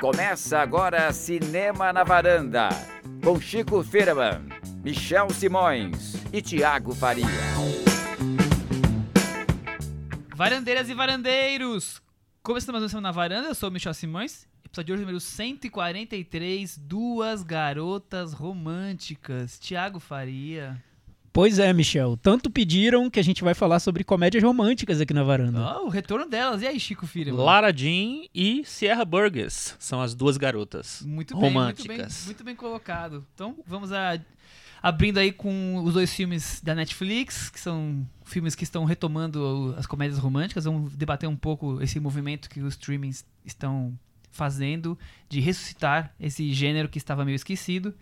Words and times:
Começa 0.00 0.60
agora 0.60 1.12
Cinema 1.12 1.92
na 1.92 2.04
Varanda, 2.04 2.68
com 3.20 3.40
Chico 3.40 3.82
Firman, 3.82 4.46
Michel 4.84 5.28
Simões 5.30 6.14
e 6.32 6.40
Tiago 6.40 6.94
Faria. 6.94 7.26
Varandeiras 10.36 10.88
e 10.88 10.94
varandeiros! 10.94 12.00
Começando 12.44 12.78
mais 12.78 12.94
uma 12.94 13.00
na 13.00 13.10
Varanda, 13.10 13.48
eu 13.48 13.54
sou 13.56 13.70
o 13.70 13.72
Michel 13.72 13.92
Simões. 13.92 14.46
Episódio 14.64 14.94
de 14.94 15.00
número 15.00 15.18
143, 15.18 16.78
Duas 16.78 17.42
Garotas 17.42 18.32
Românticas. 18.32 19.58
Tiago 19.58 19.98
Faria. 19.98 20.80
Pois 21.32 21.58
é, 21.58 21.72
Michel. 21.72 22.16
Tanto 22.16 22.50
pediram 22.50 23.08
que 23.10 23.20
a 23.20 23.22
gente 23.22 23.44
vai 23.44 23.54
falar 23.54 23.78
sobre 23.80 24.02
comédias 24.02 24.42
românticas 24.42 25.00
aqui 25.00 25.14
na 25.14 25.22
varanda. 25.22 25.78
Oh, 25.80 25.86
o 25.86 25.88
retorno 25.88 26.26
delas. 26.28 26.62
E 26.62 26.66
aí, 26.66 26.80
Chico 26.80 27.06
Firman? 27.06 27.34
Lara 27.34 27.72
Jean 27.76 28.24
e 28.34 28.62
Sierra 28.64 29.04
Burgess 29.04 29.76
são 29.78 30.00
as 30.00 30.14
duas 30.14 30.36
garotas 30.36 31.02
Muito 31.06 31.34
bem, 31.34 31.42
muito 31.52 31.82
bem, 31.82 31.96
românticas. 31.98 32.26
muito 32.26 32.42
bem 32.44 32.56
colocado. 32.56 33.24
Então, 33.34 33.56
vamos 33.66 33.92
a, 33.92 34.18
abrindo 34.82 35.18
aí 35.18 35.30
com 35.30 35.76
os 35.84 35.94
dois 35.94 36.12
filmes 36.12 36.60
da 36.62 36.74
Netflix, 36.74 37.50
que 37.50 37.60
são 37.60 38.06
filmes 38.24 38.54
que 38.54 38.64
estão 38.64 38.84
retomando 38.84 39.74
as 39.78 39.86
comédias 39.86 40.18
românticas. 40.18 40.64
Vamos 40.64 40.94
debater 40.96 41.28
um 41.28 41.36
pouco 41.36 41.80
esse 41.82 42.00
movimento 42.00 42.48
que 42.48 42.60
os 42.60 42.74
streamings 42.74 43.24
estão 43.44 43.96
fazendo 44.30 44.98
de 45.28 45.40
ressuscitar 45.40 46.14
esse 46.20 46.52
gênero 46.52 46.88
que 46.88 46.98
estava 46.98 47.24
meio 47.24 47.36
esquecido. 47.36 47.94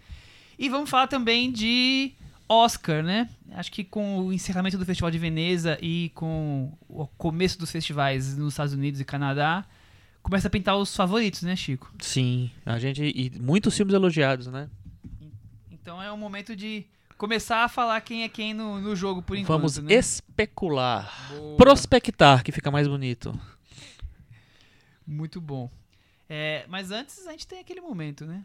E 0.59 0.69
vamos 0.69 0.89
falar 0.89 1.07
também 1.07 1.53
de 1.53 2.13
Oscar, 2.49 3.03
né? 3.03 3.29
Acho 3.53 3.71
que 3.73 3.83
com 3.85 4.21
o 4.27 4.33
encerramento 4.33 4.79
do 4.79 4.85
Festival 4.87 5.11
de 5.11 5.19
Veneza 5.19 5.79
e 5.83 6.11
com 6.15 6.73
o 6.89 7.07
começo 7.07 7.59
dos 7.59 7.71
festivais 7.71 8.37
nos 8.37 8.53
Estados 8.55 8.73
Unidos 8.73 9.01
e 9.01 9.05
Canadá, 9.05 9.65
começa 10.23 10.49
a 10.49 10.51
pintar 10.51 10.77
os 10.77 10.95
favoritos, 10.95 11.43
né, 11.43 11.57
Chico? 11.57 11.93
Sim, 11.99 12.51
a 12.65 12.79
gente 12.79 13.03
e 13.03 13.31
muitos 13.41 13.77
filmes 13.77 13.95
elogiados, 13.95 14.47
né? 14.47 14.69
Então 15.71 16.03
é 16.03 16.11
o 16.11 16.17
momento 16.17 16.55
de 16.55 16.85
começar 17.17 17.65
a 17.65 17.69
falar 17.69 18.01
quem 18.01 18.23
é 18.25 18.29
quem 18.29 18.53
no, 18.53 18.81
no 18.81 18.95
jogo 18.95 19.23
por 19.23 19.37
enquanto, 19.37 19.59
Vamos 19.59 19.79
né? 19.79 19.95
especular, 19.95 21.29
Boa. 21.31 21.57
prospectar, 21.57 22.43
que 22.45 22.53
fica 22.53 22.71
mais 22.71 22.87
bonito. 22.87 23.39
Muito 25.07 25.41
bom. 25.41 25.71
É, 26.29 26.65
mas 26.69 26.91
antes 26.91 27.27
a 27.27 27.31
gente 27.31 27.47
tem 27.47 27.61
aquele 27.61 27.81
momento, 27.81 28.27
né? 28.27 28.45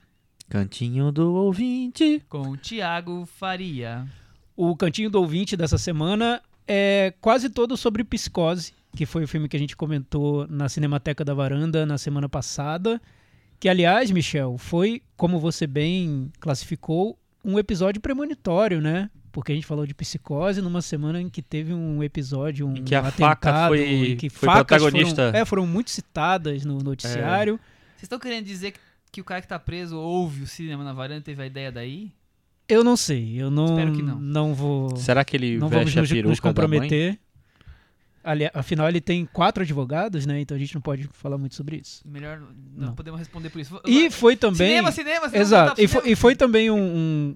Cantinho 0.55 1.13
do 1.13 1.33
ouvinte. 1.33 2.21
Com 2.27 2.41
o 2.49 2.57
Thiago 2.57 3.25
Faria. 3.25 4.05
O 4.53 4.75
cantinho 4.75 5.09
do 5.09 5.17
ouvinte 5.21 5.55
dessa 5.55 5.77
semana 5.77 6.41
é 6.67 7.13
quase 7.21 7.49
todo 7.49 7.77
sobre 7.77 8.03
Psicose, 8.03 8.73
que 8.93 9.05
foi 9.05 9.23
o 9.23 9.27
filme 9.29 9.47
que 9.47 9.55
a 9.55 9.59
gente 9.59 9.77
comentou 9.77 10.45
na 10.49 10.67
Cinemateca 10.67 11.23
da 11.23 11.33
Varanda 11.33 11.85
na 11.85 11.97
semana 11.97 12.27
passada. 12.27 13.01
Que, 13.61 13.69
aliás, 13.69 14.11
Michel, 14.11 14.57
foi, 14.57 15.01
como 15.15 15.39
você 15.39 15.65
bem 15.65 16.29
classificou, 16.41 17.17
um 17.45 17.57
episódio 17.57 18.01
premonitório, 18.01 18.81
né? 18.81 19.09
Porque 19.31 19.53
a 19.53 19.55
gente 19.55 19.65
falou 19.65 19.85
de 19.87 19.93
psicose 19.93 20.61
numa 20.61 20.81
semana 20.81 21.21
em 21.21 21.29
que 21.29 21.41
teve 21.41 21.73
um 21.73 22.03
episódio, 22.03 22.67
um 22.67 22.75
Em 22.75 22.83
que 22.83 22.93
a 22.93 22.99
atentado, 23.07 23.19
faca 23.21 23.67
foi- 23.69 24.17
que 24.19 24.29
foi 24.29 24.47
facas 24.47 24.81
protagonista. 24.81 25.27
Foram, 25.27 25.39
é, 25.39 25.45
foram 25.45 25.65
muito 25.65 25.91
citadas 25.91 26.65
no 26.65 26.79
noticiário. 26.79 27.57
Vocês 27.95 28.03
estão 28.03 28.19
querendo 28.19 28.43
dizer 28.43 28.71
que, 28.71 28.79
que 29.11 29.21
o 29.21 29.23
cara 29.23 29.41
que 29.41 29.47
tá 29.47 29.59
preso 29.59 29.97
ouve 29.97 30.43
o 30.43 30.47
cinema 30.47 30.83
na 30.83 30.93
varanda 30.93 31.19
e 31.19 31.23
teve 31.23 31.43
a 31.43 31.45
ideia 31.45 31.71
daí? 31.71 32.11
Eu 32.67 32.83
não 32.83 32.95
sei, 32.95 33.41
eu 33.41 33.51
não, 33.51 33.65
Espero 33.65 33.91
que 33.93 34.01
não. 34.01 34.53
vou. 34.53 34.95
Será 34.95 35.25
que 35.25 35.35
ele 35.35 35.57
não 35.57 35.67
vamos 35.67 35.93
nos, 35.93 36.09
peruca 36.09 36.29
nos 36.29 36.39
da 36.39 36.43
mãe? 36.45 36.53
comprometer. 36.53 37.19
Ali, 38.23 38.47
afinal, 38.53 38.87
ele 38.87 39.01
tem 39.01 39.25
quatro 39.25 39.63
advogados, 39.63 40.27
né? 40.27 40.39
Então 40.39 40.55
a 40.55 40.59
gente 40.59 40.75
não 40.75 40.81
pode 40.81 41.09
falar 41.11 41.39
muito 41.39 41.55
sobre 41.55 41.77
isso. 41.77 42.03
Melhor 42.07 42.39
não, 42.39 42.87
Não. 42.89 42.95
podemos 42.95 43.19
responder 43.19 43.49
por 43.49 43.59
isso. 43.59 43.81
E 43.83 44.11
foi 44.11 44.35
também. 44.35 44.67
Cinema, 44.69 44.91
cinema, 44.91 45.25
cinema. 45.27 45.41
Exato. 45.43 45.73
pro 45.75 45.83
E 45.83 45.87
foi, 45.87 46.11
e 46.11 46.15
foi 46.15 46.35
também 46.35 46.69
um, 46.69 46.77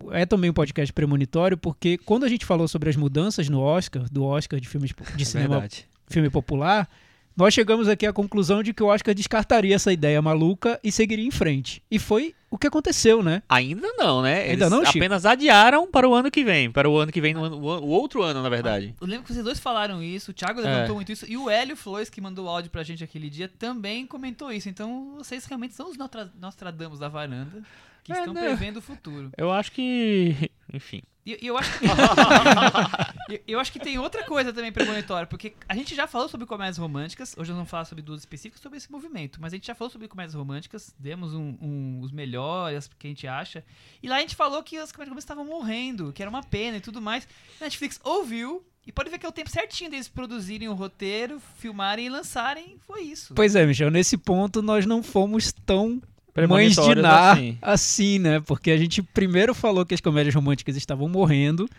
um- 0.04 0.14
É 0.14 0.28
também 0.28 0.50
um 0.52 0.54
podcast 0.54 0.94
premonitório, 0.94 1.58
porque 1.58 1.98
quando 1.98 2.24
a 2.24 2.30
gente 2.30 2.46
falou 2.46 2.68
sobre 2.68 2.88
as 2.88 2.96
mudanças 2.96 3.50
no 3.50 3.60
Oscar, 3.62 4.08
do 4.12 4.24
Oscar 4.24 4.60
de 4.60 4.70
filmes 4.70 4.92
de 5.16 5.24
É 5.24 5.26
cinema 5.26 5.56
verdade. 5.56 5.88
filme 6.08 6.30
popular, 6.30 6.88
nós 7.36 7.54
chegamos 7.54 7.88
aqui 7.88 8.06
à 8.06 8.14
conclusão 8.14 8.64
de 8.64 8.74
que 8.74 8.82
o 8.84 8.88
Oscar 8.88 9.14
descartaria 9.14 9.76
essa 9.76 9.92
ideia 9.92 10.22
maluca 10.22 10.80
e 10.84 10.92
seguiria 10.92 11.26
em 11.26 11.32
frente. 11.32 11.82
E 11.92 12.00
foi 12.00 12.34
o 12.50 12.58
que 12.58 12.68
aconteceu, 12.68 13.22
né? 13.22 13.44
Ainda 13.50 13.88
não, 13.98 14.22
né? 14.22 14.42
Ainda 14.44 14.52
Eles 14.66 14.70
não, 14.72 14.86
Chico? 14.86 14.98
apenas 14.98 15.26
adiaram 15.26 15.86
para 15.92 16.08
o 16.08 16.14
ano 16.14 16.32
que 16.32 16.44
vem. 16.44 16.72
Para 16.72 16.90
o 16.90 16.98
ano 16.98 17.12
que 17.12 17.20
vem, 17.20 17.34
no 17.34 17.44
ano- 17.44 17.58
o 17.58 17.88
outro 17.90 18.22
ano, 18.24 18.42
na 18.42 18.48
verdade. 18.50 18.96
Eu 19.02 19.08
lembro 19.08 19.26
que 19.26 19.34
vocês 19.34 19.44
dois 19.44 19.60
falaram 19.60 20.02
isso, 20.02 20.32
o 20.32 20.34
Thiago 20.34 20.62
levantou 20.62 20.96
muito 20.96 21.12
isso, 21.12 21.26
e 21.28 21.36
o 21.36 21.50
Hélio 21.50 21.76
Flores, 21.76 22.10
que 22.10 22.22
mandou 22.22 22.46
o 22.46 22.50
áudio 22.50 22.72
pra 22.72 22.84
gente 22.84 23.04
aquele 23.04 23.30
dia, 23.30 23.50
também 23.50 24.08
comentou 24.08 24.52
isso. 24.52 24.70
Então, 24.70 25.16
vocês 25.18 25.44
realmente 25.46 25.74
são 25.74 25.90
os 25.90 25.98
Nostra- 25.98 26.32
Nostradamus 26.40 27.00
da 27.00 27.10
varanda, 27.10 27.62
que 28.04 28.14
É, 28.14 28.20
estão 28.20 28.34
né? 28.34 28.42
prevendo 28.46 28.78
o 28.78 28.82
futuro. 28.82 29.32
Eu 29.38 29.52
acho 29.52 29.72
que. 29.74 30.50
Enfim. 30.74 31.02
E 31.26 31.40
e 31.42 31.48
eu 31.48 31.58
acho 31.58 31.80
que. 31.80 31.86
eu, 33.34 33.40
eu 33.48 33.60
acho 33.60 33.72
que 33.72 33.80
tem 33.80 33.98
outra 33.98 34.24
coisa 34.24 34.54
também 34.54 34.72
premonitória, 34.72 35.26
porque 35.28 35.54
a 35.68 35.76
gente 35.76 35.96
já 35.96 36.06
falou 36.08 36.30
sobre 36.30 36.46
comédias 36.46 36.78
românticas, 36.78 37.34
hoje 37.38 37.50
nós 37.50 37.58
vamos 37.58 37.70
falar 37.70 37.86
sobre 37.86 38.02
duas 38.04 38.20
específicas 38.22 38.62
sobre 38.62 38.78
esse 38.78 38.92
movimento, 38.92 39.40
mas 39.42 39.52
a 39.54 39.56
gente 39.56 39.68
já 39.68 39.76
falou 39.76 39.90
sobre 39.92 40.08
comédias 40.08 40.36
românticas, 40.36 40.94
demos 41.00 41.34
um- 41.34 41.58
um- 41.62 42.00
os 42.02 42.12
melhores, 42.12 42.90
que 43.00 43.08
a 43.08 43.10
gente 43.10 43.28
acha, 43.28 43.64
e 44.04 44.08
lá 44.08 44.18
a 44.18 44.20
gente 44.20 44.36
falou 44.36 44.62
que 44.62 44.78
as 44.78 44.92
comédias 44.92 45.10
românticas 45.10 45.24
estavam 45.24 45.46
morrendo, 45.46 46.14
que 46.14 46.22
era 46.22 46.30
uma 46.30 46.44
pena 46.44 46.78
e 46.78 46.82
tudo 46.82 47.02
mais. 47.02 47.28
Netflix 47.60 48.00
ouviu. 48.04 48.64
E 48.88 48.92
pode 48.92 49.10
ver 49.10 49.18
que 49.18 49.26
é 49.26 49.30
o 49.30 49.32
tempo 49.32 49.50
certinho 49.50 49.90
deles 49.90 50.08
produzirem 50.08 50.70
o 50.70 50.76
roteiro, 50.76 51.42
filmarem 51.58 52.06
e 52.06 52.10
lançarem. 52.10 52.78
Foi 52.86 53.02
isso. 53.02 53.34
Pois 53.34 53.56
é, 53.56 53.66
Michel, 53.66 53.90
nesse 53.90 54.16
ponto 54.16 54.62
nós 54.62 54.86
não 54.86 55.02
fomos 55.02 55.52
tão 55.52 56.00
mães 56.48 56.76
de 56.76 56.96
Ná 56.96 57.32
assim. 57.32 57.58
assim, 57.62 58.20
né? 58.20 58.40
Porque 58.46 58.72
a 58.72 58.78
gente 58.78 59.02
primeiro 59.02 59.54
falou 59.56 59.86
que 59.86 59.94
as 59.94 60.02
comédias 60.02 60.36
românticas 60.36 60.76
estavam 60.76 61.08
morrendo 61.08 61.70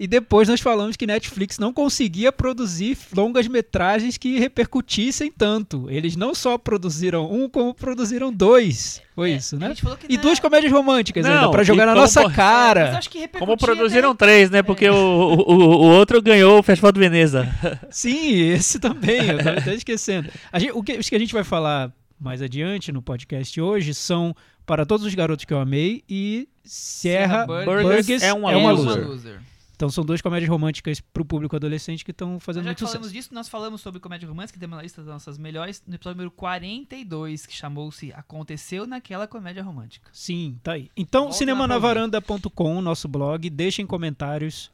e 0.00 0.06
depois 0.06 0.48
nós 0.48 0.60
falamos 0.60 0.96
que 0.96 1.06
Netflix 1.06 1.58
não 1.58 1.72
conseguia 1.72 2.32
produzir 2.32 2.98
longas 3.14 3.46
metragens 3.46 4.16
que 4.18 4.38
repercutissem 4.38 5.30
tanto. 5.30 5.88
Eles 5.88 6.16
não 6.16 6.34
só 6.34 6.58
produziram 6.58 7.30
um, 7.30 7.48
como 7.48 7.72
produziram 7.72 8.32
dois. 8.32 9.00
Foi 9.14 9.30
É, 9.30 9.36
isso, 9.36 9.56
né? 9.58 9.72
E 10.08 10.16
duas 10.16 10.38
é- 10.38 10.40
comédias 10.42 10.72
românticas 10.72 11.24
Não, 11.24 11.32
ainda, 11.32 11.50
pra 11.50 11.62
jogar 11.62 11.86
na 11.86 11.92
como 11.92 12.02
nossa 12.02 12.28
cara. 12.30 12.98
acho 12.98 13.08
que 13.10 13.28
Como 13.28 13.56
produziram 13.56 14.10
até- 14.10 14.24
três, 14.26 14.50
né? 14.50 14.62
Porque 14.62 14.88
o, 14.88 14.94
o, 14.94 15.52
o 15.52 15.86
outro 15.90 16.20
ganhou 16.20 16.58
o 16.58 16.62
Festival 16.62 16.90
de 16.90 16.98
Veneza. 16.98 17.48
Sim, 17.90 18.40
esse 18.50 18.80
também, 18.80 19.28
eu 19.28 19.38
tava 19.38 19.58
até 19.58 19.74
esquecendo. 19.74 20.28
A 20.50 20.58
gente- 20.58 20.72
o 20.72 20.82
que, 20.82 20.94
os 20.94 21.08
que 21.08 21.14
a 21.14 21.18
gente 21.18 21.32
vai 21.34 21.44
falar 21.44 21.92
mais 22.22 22.40
adiante 22.40 22.92
no 22.92 23.02
podcast 23.02 23.60
hoje 23.60 23.92
são 23.92 24.34
Para 24.64 24.86
Todos 24.86 25.04
os 25.04 25.14
Garotos 25.14 25.44
que 25.44 25.52
Eu 25.52 25.58
Amei 25.58 26.04
e 26.08 26.48
Sierra 26.64 27.44
Sierra 27.44 27.64
Burgess, 27.64 27.82
Burgess 27.82 28.22
é 28.22 28.32
uma 28.32 28.52
é 28.52 28.56
uma 28.56 28.72
loser. 28.72 29.06
loser. 29.08 29.40
Então 29.74 29.90
são 29.90 30.04
duas 30.04 30.22
comédias 30.22 30.48
românticas 30.48 31.00
pro 31.00 31.24
público 31.24 31.56
adolescente 31.56 32.04
que 32.04 32.12
estão 32.12 32.38
fazendo 32.38 32.62
Já 32.62 32.68
muito 32.68 32.78
que 32.78 32.84
falamos 32.84 33.08
sucesso. 33.08 33.12
disso, 33.12 33.34
nós 33.34 33.48
falamos 33.48 33.80
sobre 33.80 33.98
comédia 33.98 34.28
romântica, 34.28 34.52
que 34.52 34.60
temos 34.60 34.76
na 34.76 34.82
lista 34.82 35.02
das 35.02 35.12
nossas 35.12 35.36
melhores, 35.36 35.82
no 35.84 35.96
episódio 35.96 36.18
número 36.18 36.30
42, 36.30 37.46
que 37.46 37.52
chamou-se 37.52 38.12
Aconteceu 38.12 38.86
naquela 38.86 39.26
comédia 39.26 39.60
romântica. 39.64 40.08
Sim, 40.12 40.56
tá 40.62 40.74
aí. 40.74 40.88
Então, 40.96 41.32
cinemanavaranda.com, 41.32 42.80
nosso 42.80 43.08
blog, 43.08 43.50
deixem 43.50 43.84
comentários, 43.84 44.70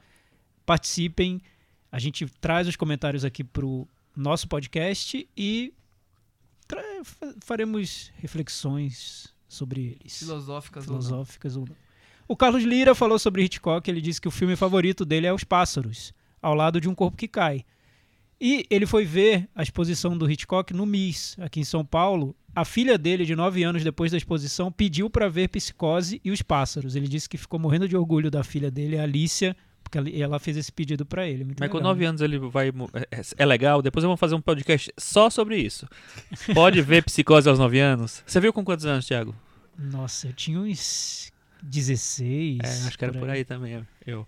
participem. 0.67 1.41
A 1.91 1.99
gente 1.99 2.27
traz 2.39 2.69
os 2.69 2.77
comentários 2.77 3.25
aqui 3.25 3.43
pro 3.43 3.89
nosso 4.15 4.47
podcast 4.47 5.27
e 5.35 5.73
faremos 7.43 8.13
reflexões 8.17 9.35
sobre 9.49 9.99
eles. 10.01 10.19
Filosóficas 10.19 10.87
ou 10.87 10.95
não. 10.95 11.03
filosóficas 11.03 11.57
ou 11.57 11.67
não. 11.67 11.77
O 12.27 12.37
Carlos 12.37 12.63
Lira 12.63 12.95
falou 12.95 13.19
sobre 13.19 13.43
Hitchcock, 13.43 13.91
ele 13.91 14.03
disse 14.03 14.21
que 14.21 14.29
o 14.29 14.31
filme 14.31 14.55
favorito 14.55 15.05
dele 15.05 15.27
é 15.27 15.33
Os 15.33 15.45
Pássaros, 15.45 16.13
ao 16.43 16.55
lado 16.55 16.81
de 16.81 16.89
um 16.89 16.95
corpo 16.95 17.17
que 17.17 17.27
cai. 17.27 17.65
E 18.41 18.67
ele 18.71 18.87
foi 18.87 19.05
ver 19.05 19.49
a 19.55 19.63
exposição 19.63 20.17
do 20.17 20.31
Hitchcock 20.31 20.73
no 20.73 20.87
MIS, 20.87 21.37
aqui 21.41 21.59
em 21.59 21.65
São 21.65 21.85
Paulo. 21.85 22.37
A 22.55 22.65
filha 22.65 22.97
dele, 22.97 23.25
de 23.25 23.35
9 23.35 23.63
anos 23.65 23.83
depois 23.83 24.13
da 24.13 24.19
exposição, 24.19 24.71
pediu 24.71 25.09
para 25.09 25.29
ver 25.29 25.49
Psicose 25.49 26.21
e 26.25 26.31
Os 26.31 26.43
Pássaros. 26.43 26.95
Ele 26.95 27.09
disse 27.09 27.29
que 27.29 27.39
ficou 27.39 27.59
morrendo 27.59 27.89
de 27.89 27.97
orgulho 27.97 28.31
da 28.31 28.45
filha 28.45 28.71
dele, 28.71 28.99
a 28.99 29.03
Alicia, 29.03 29.57
porque 29.89 29.99
ela- 30.21 30.39
fez 30.39 30.57
esse 30.57 30.71
pedido 30.71 31.05
para 31.07 31.27
ele. 31.27 31.45
Muito 31.45 31.59
Mas 31.61 31.71
com 31.71 31.79
legal, 31.79 31.91
9 31.93 32.01
né? 32.03 32.07
anos 32.09 32.21
ele 32.21 32.39
vai. 32.39 32.71
mo- 32.71 32.89
é- 32.95 33.23
É 33.37 33.45
legal, 33.47 33.81
depois 33.83 34.03
eu 34.05 34.09
vou 34.09 34.17
fazer 34.17 34.35
um 34.35 34.41
podcast 34.41 34.93
só 34.99 35.29
sobre 35.31 35.57
isso. 35.59 35.87
Pode 36.55 36.81
ver 36.83 37.03
psicose 37.05 37.49
aos 37.49 37.59
9 37.59 37.79
anos. 37.81 38.23
Você 38.27 38.41
viu 38.41 38.53
com 38.53 38.65
quantos 38.65 38.87
anos, 38.87 39.07
Thiago? 39.07 39.35
Nossa, 39.79 40.29
eu 40.29 40.33
tinha 40.33 40.59
uns 40.61 41.33
16. 41.63 42.59
É, 42.63 42.87
acho 42.87 42.99
que 42.99 43.05
era 43.05 43.13
por 43.19 43.29
aí 43.29 43.45
também. 43.45 43.85
Eu. 44.07 44.27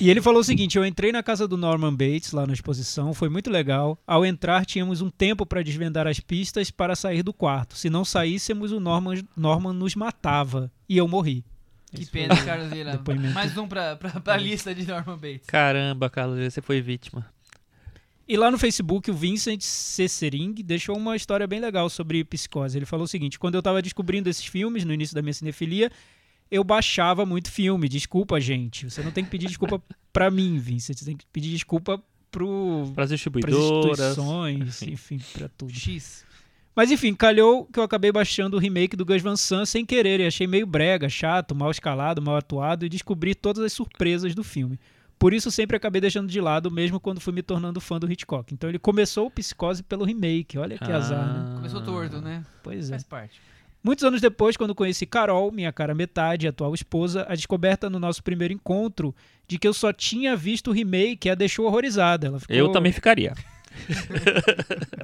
E 0.00 0.08
ele 0.10 0.20
falou 0.22 0.40
o 0.40 0.44
seguinte: 0.44 0.76
eu 0.78 0.84
entrei 0.86 1.10
na 1.10 1.22
casa 1.22 1.48
do 1.48 1.56
Norman 1.56 1.92
Bates 1.92 2.32
lá 2.32 2.46
na 2.46 2.52
exposição, 2.52 3.12
foi 3.12 3.28
muito 3.28 3.50
legal. 3.50 3.98
Ao 4.06 4.24
entrar, 4.24 4.64
tínhamos 4.64 5.00
um 5.00 5.10
tempo 5.10 5.44
para 5.44 5.62
desvendar 5.62 6.06
as 6.06 6.20
pistas 6.20 6.70
para 6.70 6.94
sair 6.94 7.22
do 7.22 7.32
quarto. 7.32 7.76
Se 7.76 7.90
não 7.90 8.04
saíssemos, 8.04 8.70
o 8.72 8.78
Norman, 8.80 9.22
Norman 9.36 9.72
nos 9.72 9.94
matava 9.96 10.70
e 10.88 10.96
eu 10.96 11.08
morri. 11.08 11.44
Que 11.90 12.02
Esse 12.02 12.10
pena, 12.10 12.36
Carlos 12.44 12.68
Vieira. 12.70 12.92
depoimento. 12.92 13.34
Mais 13.34 13.56
um 13.56 13.66
pra, 13.66 13.96
pra, 13.96 14.20
pra 14.20 14.36
lista 14.36 14.74
de 14.74 14.86
Norman 14.86 15.16
Bates. 15.16 15.46
Caramba, 15.46 16.10
Carlos, 16.10 16.38
você 16.52 16.60
foi 16.60 16.80
vítima. 16.80 17.26
E 18.26 18.36
lá 18.36 18.50
no 18.50 18.58
Facebook, 18.58 19.10
o 19.10 19.14
Vincent 19.14 19.62
Cessering 19.62 20.52
deixou 20.56 20.96
uma 20.96 21.16
história 21.16 21.46
bem 21.46 21.60
legal 21.60 21.88
sobre 21.88 22.22
psicose. 22.24 22.76
Ele 22.76 22.84
falou 22.84 23.04
o 23.04 23.08
seguinte: 23.08 23.38
quando 23.38 23.54
eu 23.54 23.60
estava 23.60 23.80
descobrindo 23.80 24.28
esses 24.28 24.44
filmes 24.44 24.84
no 24.84 24.92
início 24.92 25.14
da 25.14 25.22
minha 25.22 25.32
cinefilia, 25.32 25.90
eu 26.50 26.62
baixava 26.62 27.24
muito 27.24 27.50
filme. 27.50 27.88
Desculpa, 27.88 28.38
gente. 28.38 28.90
Você 28.90 29.02
não 29.02 29.10
tem 29.10 29.24
que 29.24 29.30
pedir 29.30 29.46
desculpa 29.46 29.82
pra 30.12 30.30
mim, 30.30 30.58
Vincent. 30.58 30.98
Você 30.98 31.06
tem 31.06 31.16
que 31.16 31.24
pedir 31.32 31.50
desculpa 31.50 32.02
pro, 32.30 32.82
Para 32.94 33.04
as 33.04 33.08
pras 33.08 33.10
distribuidoras. 33.10 33.98
instituições, 33.98 34.82
enfim. 34.82 34.92
enfim, 34.92 35.20
pra 35.32 35.48
tudo. 35.48 35.72
X. 35.72 36.26
Mas 36.78 36.92
enfim, 36.92 37.12
calhou 37.12 37.64
que 37.64 37.80
eu 37.80 37.82
acabei 37.82 38.12
baixando 38.12 38.56
o 38.56 38.60
remake 38.60 38.94
do 38.94 39.04
Gus 39.04 39.20
Van 39.20 39.34
Sant 39.34 39.66
sem 39.66 39.84
querer 39.84 40.20
e 40.20 40.26
achei 40.28 40.46
meio 40.46 40.64
brega, 40.64 41.08
chato, 41.08 41.52
mal 41.52 41.72
escalado, 41.72 42.22
mal 42.22 42.36
atuado 42.36 42.86
e 42.86 42.88
descobri 42.88 43.34
todas 43.34 43.64
as 43.64 43.72
surpresas 43.72 44.32
do 44.32 44.44
filme. 44.44 44.78
Por 45.18 45.34
isso 45.34 45.50
sempre 45.50 45.76
acabei 45.76 46.00
deixando 46.00 46.28
de 46.28 46.40
lado, 46.40 46.70
mesmo 46.70 47.00
quando 47.00 47.20
fui 47.20 47.32
me 47.32 47.42
tornando 47.42 47.80
fã 47.80 47.98
do 47.98 48.08
Hitchcock. 48.08 48.54
Então 48.54 48.70
ele 48.70 48.78
começou 48.78 49.26
o 49.26 49.30
Psicose 49.32 49.82
pelo 49.82 50.04
remake, 50.04 50.56
olha 50.56 50.78
que 50.78 50.92
azar, 50.92 51.26
né? 51.26 51.46
Ah. 51.48 51.54
Começou 51.56 51.82
torto, 51.82 52.20
né? 52.20 52.46
Pois 52.62 52.90
é. 52.90 52.92
Faz 52.92 53.02
parte. 53.02 53.40
Muitos 53.82 54.04
anos 54.04 54.20
depois, 54.20 54.56
quando 54.56 54.72
conheci 54.72 55.04
Carol, 55.04 55.50
minha 55.50 55.72
cara 55.72 55.96
metade, 55.96 56.46
atual 56.46 56.72
esposa, 56.74 57.26
a 57.28 57.34
descoberta 57.34 57.90
no 57.90 57.98
nosso 57.98 58.22
primeiro 58.22 58.54
encontro 58.54 59.12
de 59.48 59.58
que 59.58 59.66
eu 59.66 59.74
só 59.74 59.92
tinha 59.92 60.36
visto 60.36 60.70
o 60.70 60.72
remake 60.72 61.28
a 61.28 61.34
deixou 61.34 61.66
horrorizada. 61.66 62.28
Ela 62.28 62.38
ficou, 62.38 62.54
Eu 62.54 62.70
também 62.70 62.92
ficaria. 62.92 63.34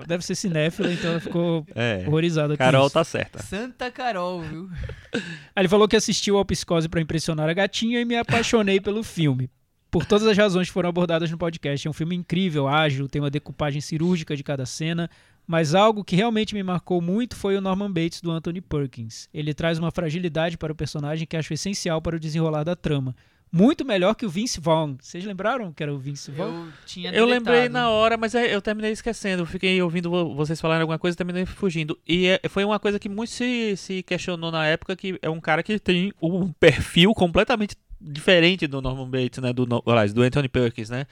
Deve 0.07 0.25
ser 0.25 0.35
cinéfila, 0.35 0.93
então 0.93 1.11
ela 1.13 1.21
ficou 1.21 1.67
É. 1.75 2.05
horrorizada 2.07 2.55
com 2.55 2.59
Carol 2.59 2.87
isso. 2.87 2.95
tá 2.95 3.05
certa. 3.05 3.43
Santa 3.43 3.91
Carol, 3.91 4.43
viu? 4.43 4.69
Aí 5.13 5.21
ele 5.63 5.69
falou 5.69 5.89
que 5.89 5.97
assistiu 5.97 6.37
ao 6.37 6.45
Psicose 6.45 6.89
pra 6.89 7.01
impressionar 7.01 7.49
a 7.49 7.53
gatinha 7.55 8.01
e 8.01 8.05
me 8.05 8.17
apaixonei 8.17 8.81
pelo 8.81 9.03
filme. 9.03 9.51
Por 9.91 10.05
todas 10.05 10.27
as 10.27 10.37
razões 10.37 10.67
que 10.67 10.73
foram 10.73 10.89
abordadas 10.89 11.31
no 11.31 11.39
podcast. 11.39 11.87
É 11.87 11.91
um 11.91 11.95
filme 11.95 12.17
incrível, 12.17 12.67
ágil, 12.67 13.09
tem 13.09 13.23
uma 13.23 13.31
decupagem 13.31 13.81
cirúrgica 13.81 14.35
de 14.37 14.43
cada 14.43 14.67
cena, 14.67 15.09
mas 15.47 15.73
algo 15.75 16.03
que 16.03 16.17
realmente 16.17 16.53
me 16.55 16.63
marcou 16.65 17.01
muito 17.01 17.37
foi 17.37 17.57
o 17.57 17.61
Norman 17.61 17.93
Bates 17.93 18.21
do 18.21 18.31
Anthony 18.33 18.61
Perkins. 18.61 19.29
Ele 19.33 19.55
traz 19.55 19.79
uma 19.79 19.93
fragilidade 19.93 20.59
para 20.59 20.73
o 20.73 20.75
personagem 20.77 21.27
que 21.27 21.37
acho 21.37 21.55
essencial 21.55 22.03
para 22.03 22.17
o 22.17 22.21
desenrolar 22.21 22.65
da 22.65 22.75
trama. 22.75 23.15
Muito 23.57 23.85
melhor 23.85 24.15
que 24.15 24.27
o 24.27 24.29
Vince 24.29 24.61
Vaughn. 24.61 24.97
Vocês 25.01 25.25
lembraram 25.25 25.73
que 25.73 25.81
era 25.83 25.95
o 25.95 25.99
Vince 25.99 26.31
Vaughn? 26.33 26.67
Eu 26.67 26.73
tinha 26.85 27.11
Eu 27.13 27.25
lembrei 27.25 27.69
na 27.69 27.89
hora, 27.89 28.17
mas 28.17 28.35
eu 28.35 28.61
terminei 28.61 28.91
esquecendo. 28.91 29.47
Fiquei 29.47 29.81
ouvindo 29.81 30.11
vo- 30.11 30.35
vocês 30.35 30.61
falarem 30.61 30.83
alguma 30.83 30.99
coisa 30.99 31.15
e 31.15 31.19
terminei 31.19 31.47
fugindo. 31.47 31.97
E 32.07 32.27
é- 32.27 32.41
foi 32.49 32.65
uma 32.65 32.81
coisa 32.81 32.99
que 32.99 33.09
muito 33.09 33.31
se, 33.31 33.77
se 33.77 34.03
questionou 34.03 34.51
na 34.51 34.67
época, 34.67 34.97
que 34.97 35.19
é 35.23 35.31
um 35.31 35.41
cara 35.41 35.63
que 35.63 35.79
tem 35.79 36.13
um 36.21 36.51
perfil 36.53 37.13
completamente 37.15 37.77
diferente 38.01 38.67
do 38.67 38.83
Norman 38.83 39.09
Bates, 39.09 39.39
né? 39.41 39.53
Do, 39.53 39.67
aliás, 39.87 40.13
do 40.13 40.23
Anthony 40.23 40.49
Perkins, 40.49 40.91
né? 40.91 41.07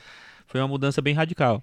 Foi 0.48 0.60
uma 0.60 0.68
mudança 0.68 1.00
bem 1.00 1.14
radical. 1.14 1.62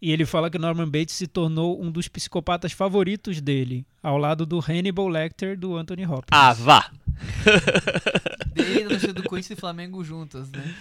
E 0.00 0.12
ele 0.12 0.26
fala 0.26 0.50
que 0.50 0.58
Norman 0.58 0.88
Bates 0.88 1.14
se 1.14 1.26
tornou 1.26 1.82
um 1.82 1.90
dos 1.90 2.06
psicopatas 2.06 2.72
favoritos 2.72 3.40
dele, 3.40 3.86
ao 4.02 4.18
lado 4.18 4.44
do 4.44 4.58
Hannibal 4.58 5.08
Lecter 5.08 5.58
do 5.58 5.76
Anthony 5.76 6.04
Hopkins. 6.04 6.28
Ah, 6.30 6.52
vá! 6.52 6.90
Dele 8.54 8.80
e 8.80 8.82
da 8.82 8.88
torcida 8.90 9.12
do 9.14 9.22
Corinthians 9.22 9.58
e 9.58 9.60
Flamengo 9.60 10.04
juntas, 10.04 10.50
né? 10.50 10.74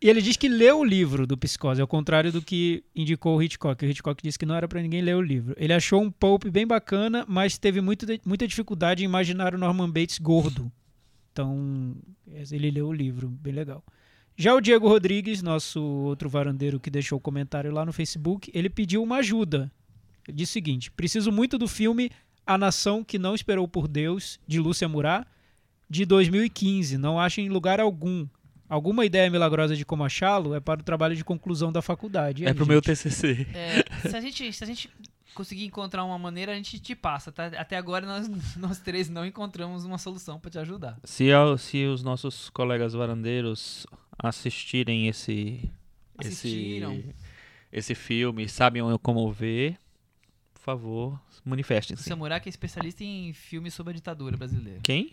E 0.00 0.08
ele 0.08 0.20
diz 0.20 0.36
que 0.36 0.48
leu 0.48 0.80
o 0.80 0.84
livro 0.84 1.26
do 1.26 1.36
Psicose, 1.36 1.80
ao 1.80 1.86
contrário 1.86 2.30
do 2.30 2.42
que 2.42 2.84
indicou 2.94 3.38
o 3.38 3.42
Hitchcock. 3.42 3.84
O 3.84 3.88
Hitchcock 3.88 4.22
disse 4.22 4.38
que 4.38 4.44
não 4.44 4.54
era 4.54 4.68
pra 4.68 4.82
ninguém 4.82 5.00
ler 5.00 5.16
o 5.16 5.22
livro. 5.22 5.54
Ele 5.58 5.72
achou 5.72 6.02
um 6.02 6.10
pulp 6.10 6.44
bem 6.46 6.66
bacana, 6.66 7.24
mas 7.26 7.56
teve 7.56 7.80
muito, 7.80 8.06
muita 8.24 8.46
dificuldade 8.46 9.02
em 9.02 9.06
imaginar 9.06 9.54
o 9.54 9.58
Norman 9.58 9.88
Bates 9.88 10.18
gordo. 10.18 10.70
Então, 11.32 11.96
ele 12.26 12.70
leu 12.70 12.88
o 12.88 12.92
livro, 12.92 13.28
bem 13.28 13.52
legal. 13.52 13.82
Já 14.36 14.54
o 14.54 14.60
Diego 14.60 14.88
Rodrigues, 14.88 15.42
nosso 15.42 15.80
outro 15.82 16.28
varandeiro 16.28 16.80
que 16.80 16.90
deixou 16.90 17.18
o 17.18 17.20
comentário 17.20 17.72
lá 17.72 17.84
no 17.84 17.92
Facebook, 17.92 18.50
ele 18.54 18.68
pediu 18.68 19.02
uma 19.02 19.16
ajuda. 19.18 19.70
Ele 20.26 20.36
disse 20.36 20.52
o 20.52 20.54
seguinte: 20.54 20.90
preciso 20.90 21.30
muito 21.30 21.56
do 21.58 21.68
filme 21.68 22.10
A 22.46 22.58
Nação 22.58 23.04
que 23.04 23.18
Não 23.18 23.34
Esperou 23.34 23.68
por 23.68 23.86
Deus, 23.86 24.40
de 24.46 24.58
Lúcia 24.58 24.88
Murat, 24.88 25.26
de 25.88 26.04
2015. 26.04 26.98
Não 26.98 27.18
acho 27.20 27.40
em 27.40 27.48
lugar 27.48 27.78
algum. 27.80 28.26
Alguma 28.66 29.04
ideia 29.04 29.30
milagrosa 29.30 29.76
de 29.76 29.84
como 29.84 30.02
achá-lo 30.04 30.54
é 30.54 30.58
para 30.58 30.80
o 30.80 30.82
trabalho 30.84 31.14
de 31.14 31.22
conclusão 31.22 31.70
da 31.70 31.82
faculdade. 31.82 32.42
E 32.42 32.46
É 32.46 32.48
aí, 32.48 32.54
pro 32.54 32.66
meu 32.66 32.78
gente? 32.78 32.86
TCC. 32.86 33.46
É, 33.54 34.08
se, 34.08 34.16
a 34.16 34.20
gente, 34.22 34.52
se 34.52 34.64
a 34.64 34.66
gente 34.66 34.90
conseguir 35.34 35.66
encontrar 35.66 36.02
uma 36.02 36.18
maneira, 36.18 36.52
a 36.52 36.54
gente 36.56 36.78
te 36.80 36.94
passa, 36.94 37.30
tá? 37.30 37.46
Até 37.58 37.76
agora 37.76 38.06
nós, 38.06 38.26
nós 38.56 38.78
três 38.80 39.10
não 39.10 39.24
encontramos 39.26 39.84
uma 39.84 39.98
solução 39.98 40.40
pra 40.40 40.50
te 40.50 40.58
ajudar. 40.58 40.98
Se, 41.04 41.30
ao- 41.30 41.58
se 41.58 41.84
os 41.84 42.02
nossos 42.02 42.48
colegas 42.50 42.94
varandeiros 42.94 43.86
assistirem 44.18 45.08
esse, 45.08 45.70
Assistiram. 46.18 46.94
esse, 46.94 47.14
esse 47.72 47.94
filme, 47.94 48.48
sabem 48.48 48.82
como 49.02 49.30
ver, 49.32 49.76
por 50.52 50.60
favor, 50.60 51.20
manifestem-se. 51.44 52.02
Lúcia 52.02 52.16
Murat, 52.16 52.42
que 52.42 52.48
é 52.48 52.50
especialista 52.50 53.04
em 53.04 53.32
filmes 53.32 53.74
sobre 53.74 53.92
a 53.92 53.94
ditadura 53.94 54.36
brasileira. 54.36 54.80
Quem? 54.82 55.12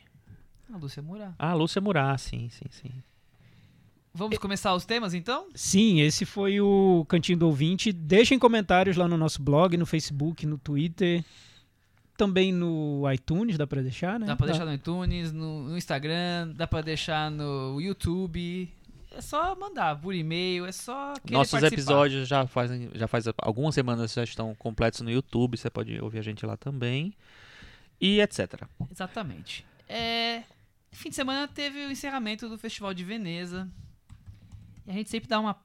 A 0.74 0.78
Lúcia 0.78 1.02
Murat. 1.02 1.34
Ah, 1.38 1.54
Lúcia 1.54 1.82
Murat, 1.82 2.20
sim, 2.20 2.50
sim, 2.50 2.66
sim. 2.70 2.92
Vamos 4.14 4.38
começar 4.38 4.76
os 4.76 4.86
temas, 4.86 5.14
então? 5.14 5.48
Sim, 5.56 6.02
esse 6.02 6.26
foi 6.26 6.60
o 6.60 7.06
Cantinho 7.08 7.38
do 7.38 7.46
Ouvinte. 7.48 7.94
Deixem 7.94 8.38
comentários 8.38 8.98
lá 8.98 9.08
no 9.08 9.16
nosso 9.18 9.42
blog, 9.42 9.78
no 9.78 9.86
Facebook, 9.86 10.46
no 10.46 10.58
Twitter. 10.58 11.24
Também 12.18 12.52
no 12.52 13.04
iTunes, 13.12 13.58
dá 13.58 13.66
pra 13.66 13.82
deixar, 13.82 14.20
né? 14.20 14.26
Dá 14.28 14.36
pra 14.36 14.48
deixar 14.48 14.66
no 14.66 14.74
iTunes, 14.74 15.32
no, 15.32 15.70
no 15.70 15.78
Instagram, 15.78 16.50
dá 16.54 16.68
pra 16.68 16.82
deixar 16.82 17.32
no 17.32 17.80
YouTube. 17.80 18.70
É 19.12 19.22
só 19.22 19.54
mandar 19.56 20.00
por 20.00 20.16
e-mail, 20.16 20.66
é 20.66 20.72
só 20.72 21.14
Nossos 21.30 21.52
participar. 21.52 21.66
episódios 21.74 22.28
já 22.28 22.48
fazem, 22.48 22.90
já 22.94 23.08
faz 23.08 23.26
algumas 23.38 23.76
semanas 23.76 24.14
já 24.14 24.24
estão 24.24 24.56
completos 24.56 25.02
no 25.02 25.12
YouTube, 25.12 25.58
você 25.58 25.70
pode 25.70 26.00
ouvir 26.02 26.20
a 26.20 26.22
gente 26.22 26.46
lá 26.46 26.56
também. 26.56 27.14
E 28.00 28.22
etc. 28.22 28.64
Exatamente. 28.90 29.66
É, 29.88 30.44
fim 30.92 31.10
de 31.10 31.16
semana 31.16 31.48
teve 31.48 31.86
o 31.86 31.92
encerramento 31.92 32.48
do 32.48 32.58
Festival 32.58 32.94
de 32.94 33.04
Veneza. 33.04 33.70
E 34.88 34.92
a 34.92 34.94
gente 34.94 35.10
sempre 35.10 35.28
dá 35.30 35.40
uma 35.40 35.56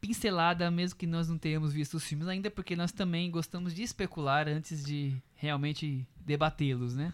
pincelada, 0.00 0.70
mesmo 0.70 0.96
que 0.98 1.06
nós 1.06 1.28
não 1.28 1.36
tenhamos 1.36 1.72
visto 1.72 1.94
os 1.94 2.04
filmes 2.04 2.28
ainda, 2.28 2.50
porque 2.50 2.76
nós 2.76 2.92
também 2.92 3.30
gostamos 3.30 3.74
de 3.74 3.82
especular 3.82 4.46
antes 4.48 4.84
de 4.84 5.16
realmente 5.34 6.06
debatê-los, 6.20 6.94
né? 6.94 7.12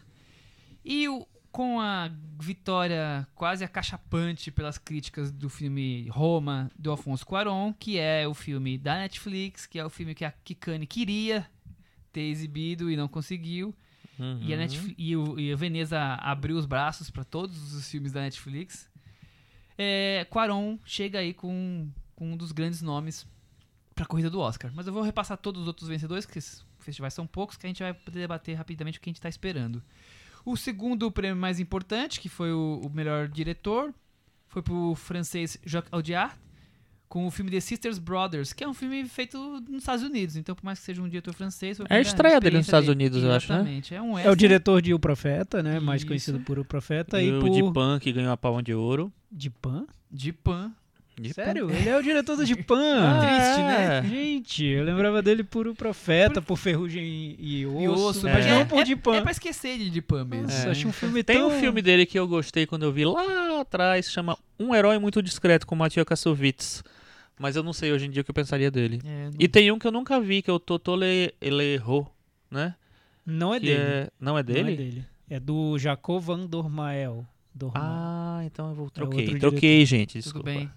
E 0.85 1.09
o- 1.09 1.27
com 1.53 1.79
a 1.81 2.11
vitória 2.41 3.27
quase 3.35 3.63
acachapante 3.63 4.51
pelas 4.51 4.79
críticas 4.79 5.31
do 5.31 5.49
filme 5.51 6.09
Roma, 6.09 6.71
do 6.77 6.91
Alfonso 6.91 7.25
Cuarón, 7.27 7.73
que 7.79 7.99
é 7.99 8.27
o 8.27 8.33
filme 8.35 8.79
da 8.79 8.97
Netflix, 8.97 9.67
que 9.67 9.79
é 9.79 9.85
o 9.85 9.91
filme 9.91 10.15
que 10.15 10.25
a 10.25 10.33
Kikane 10.33 10.87
queria 10.87 11.47
ter 12.13 12.23
exibido 12.23 12.91
e 12.91 12.97
não 12.97 13.07
conseguiu. 13.07 13.75
E, 14.19 14.23
a 14.23 14.25
Uhum. 14.25 14.57
Netflix, 14.57 14.95
e, 14.99 15.17
o, 15.17 15.39
e 15.41 15.53
a 15.53 15.57
Veneza 15.57 15.99
abriu 16.21 16.57
os 16.57 16.67
braços 16.67 17.11
para 17.11 17.25
todos 17.25 17.75
os 17.75 17.89
filmes 17.91 18.13
da 18.13 18.21
Netflix. 18.21 18.89
É, 19.77 20.27
Quaron 20.31 20.79
chega 20.85 21.19
aí 21.19 21.33
com, 21.35 21.89
com 22.15 22.33
um 22.33 22.37
dos 22.37 22.53
grandes 22.53 22.83
nomes 22.83 23.27
para 23.95 24.05
a 24.05 24.07
corrida 24.07 24.31
do 24.31 24.39
Oscar. 24.41 24.71
Mas 24.75 24.87
eu 24.87 24.93
vou 24.93 25.03
repassar 25.03 25.37
todos 25.39 25.63
os 25.63 25.67
outros 25.69 25.89
vencedores, 25.89 26.25
que 26.27 26.39
esses 26.39 26.65
festivais 26.79 27.15
são 27.15 27.27
poucos, 27.27 27.57
que 27.57 27.67
a 27.67 27.69
gente 27.69 27.83
vai 27.83 27.93
poder 27.95 28.21
debater 28.21 28.55
rapidamente 28.57 28.99
o 28.99 29.01
que 29.01 29.09
a 29.09 29.11
gente 29.11 29.19
está 29.19 29.29
esperando. 29.29 29.83
O 30.45 30.57
segundo 30.57 31.11
prêmio 31.11 31.37
mais 31.37 31.61
importante, 31.61 32.21
que 32.21 32.29
foi 32.29 32.53
o, 32.53 32.81
o 32.85 32.91
melhor 32.91 33.29
diretor, 33.29 33.95
foi 34.49 34.63
pro 34.63 34.95
francês 34.95 35.59
Jacques 35.65 35.93
Audiard, 35.93 36.35
com 37.09 37.27
o 37.27 37.31
filme 37.31 37.51
The 37.51 37.61
Sisters 37.61 37.99
Brothers, 37.99 38.55
que 38.55 38.65
é 38.65 38.69
um 38.69 38.73
filme 38.73 39.05
feito 39.07 39.37
nos 39.69 39.83
Estados 39.83 40.03
Unidos. 40.03 40.35
Então, 40.35 40.55
por 40.55 40.65
mais 40.65 40.79
que 40.79 40.87
seja 40.87 41.03
um 41.03 41.09
diretor 41.09 41.35
francês... 41.35 41.77
foi 41.77 41.87
É 41.91 41.97
a 41.97 42.01
estreia 42.01 42.41
dele 42.41 42.57
nos 42.57 42.67
Estados 42.67 42.89
Unidos, 42.89 43.23
eu 43.23 43.31
acho, 43.31 43.53
né? 43.53 43.59
Exatamente. 43.59 43.95
É 43.95 44.01
um 44.01 44.19
É 44.19 44.31
o 44.31 44.35
diretor 44.35 44.81
de 44.81 44.95
O 44.95 44.99
Profeta, 44.99 45.63
né? 45.63 45.79
Mais 45.79 46.01
Isso. 46.01 46.09
conhecido 46.09 46.41
por 46.41 46.59
O 46.59 46.65
Profeta. 46.65 47.21
E 47.21 47.29
E, 47.29 47.33
o 47.35 47.41
por... 47.41 47.51
de 47.51 47.73
Pan, 47.73 47.99
que 47.99 48.11
ganhou 48.13 48.33
a 48.33 48.37
palma 48.37 48.63
de 48.63 48.73
ouro. 48.73 49.13
De 49.31 49.51
Pan? 49.51 49.87
De 50.11 50.33
Pan. 50.33 50.73
De 51.19 51.33
Sério? 51.35 51.71
Ele 51.71 51.89
é 51.89 51.97
o 51.97 52.03
diretor 52.03 52.37
do 52.37 52.45
De 52.45 52.57
Pan. 52.57 53.01
Ah, 53.05 53.21
Triste, 53.21 53.61
é. 53.61 53.63
né? 54.01 54.09
Gente, 54.09 54.65
eu 54.65 54.83
lembrava 54.85 55.21
dele 55.23 55.45
por 55.45 55.69
O 55.69 55.75
Profeta, 55.75 56.41
por 56.41 56.57
Ferrugem 56.57 57.05
e, 57.39 57.61
e 57.61 57.67
Osso, 57.67 57.81
E 57.83 57.89
osso, 57.89 58.23
mas 58.25 58.47
é. 58.47 58.51
não 58.51 58.67
por 58.67 58.83
De 58.85 58.93
É 58.93 58.97
Pan. 58.97 59.23
pra 59.23 59.31
esquecer 59.31 59.77
de, 59.79 59.91
de 59.91 60.01
Pan 60.03 60.25
mesmo. 60.25 60.45
Nossa, 60.45 60.69
É. 60.69 60.71
achei 60.71 60.87
um 60.87 60.93
filme 60.93 61.23
Tem 61.23 61.37
tão... 61.39 61.49
um 61.49 61.61
filme 61.61 61.83
dele 61.83 62.07
que 62.07 62.19
eu 62.19 62.27
gostei 62.27 62.67
quando 62.67 62.85
eu 62.85 62.93
vi 62.93 63.05
lá 63.05 63.61
atrás, 63.61 64.11
chama 64.11 64.37
Um 64.59 64.75
Herói 64.75 64.99
Muito 64.99 65.23
Discreto, 65.23 65.67
com 65.67 65.77
Mathieu 65.77 66.05
Kassovitz. 66.05 66.83
Mas 67.39 67.57
eu 67.57 67.63
não 67.63 67.73
sei 67.73 67.93
hoje 67.93 68.07
em 68.07 68.11
dia 68.11 68.23
o 68.23 68.25
que 68.25 68.31
eu 68.31 68.35
pensaria 68.35 68.71
dele. 68.71 69.01
É, 69.05 69.25
não- 69.27 69.33
E 69.39 69.49
tem 69.49 69.71
um 69.73 69.79
que 69.79 69.87
eu 69.87 69.93
nunca 69.93 70.19
vi, 70.21 70.41
que 70.43 70.49
é 70.51 70.53
o 70.53 70.59
Totó 70.61 70.95
Le, 70.95 71.35
Lerro, 71.43 72.11
né? 72.51 72.75
Não 73.27 73.53
é 73.55 73.61
Que 73.61 73.67
dele. 73.67 73.81
é- 73.81 74.11
Não 74.21 74.33
é 74.33 74.33
Não 74.33 74.39
é 74.39 74.43
dele? 74.43 74.77
dele. 74.77 75.05
É 75.29 75.39
do 75.41 75.79
Jacob 75.79 76.21
Van 76.23 76.47
Dormael. 76.47 77.27
Dormael. 77.55 77.85
Ah, 77.87 78.43
então 78.45 78.69
eu 78.71 78.75
vou 78.75 78.85
outro 78.85 79.07
troquei. 79.07 79.39
troquei, 79.39 79.85
gente, 79.87 80.13
Tudo 80.15 80.23
desculpa. 80.23 80.51
bem. 80.51 80.71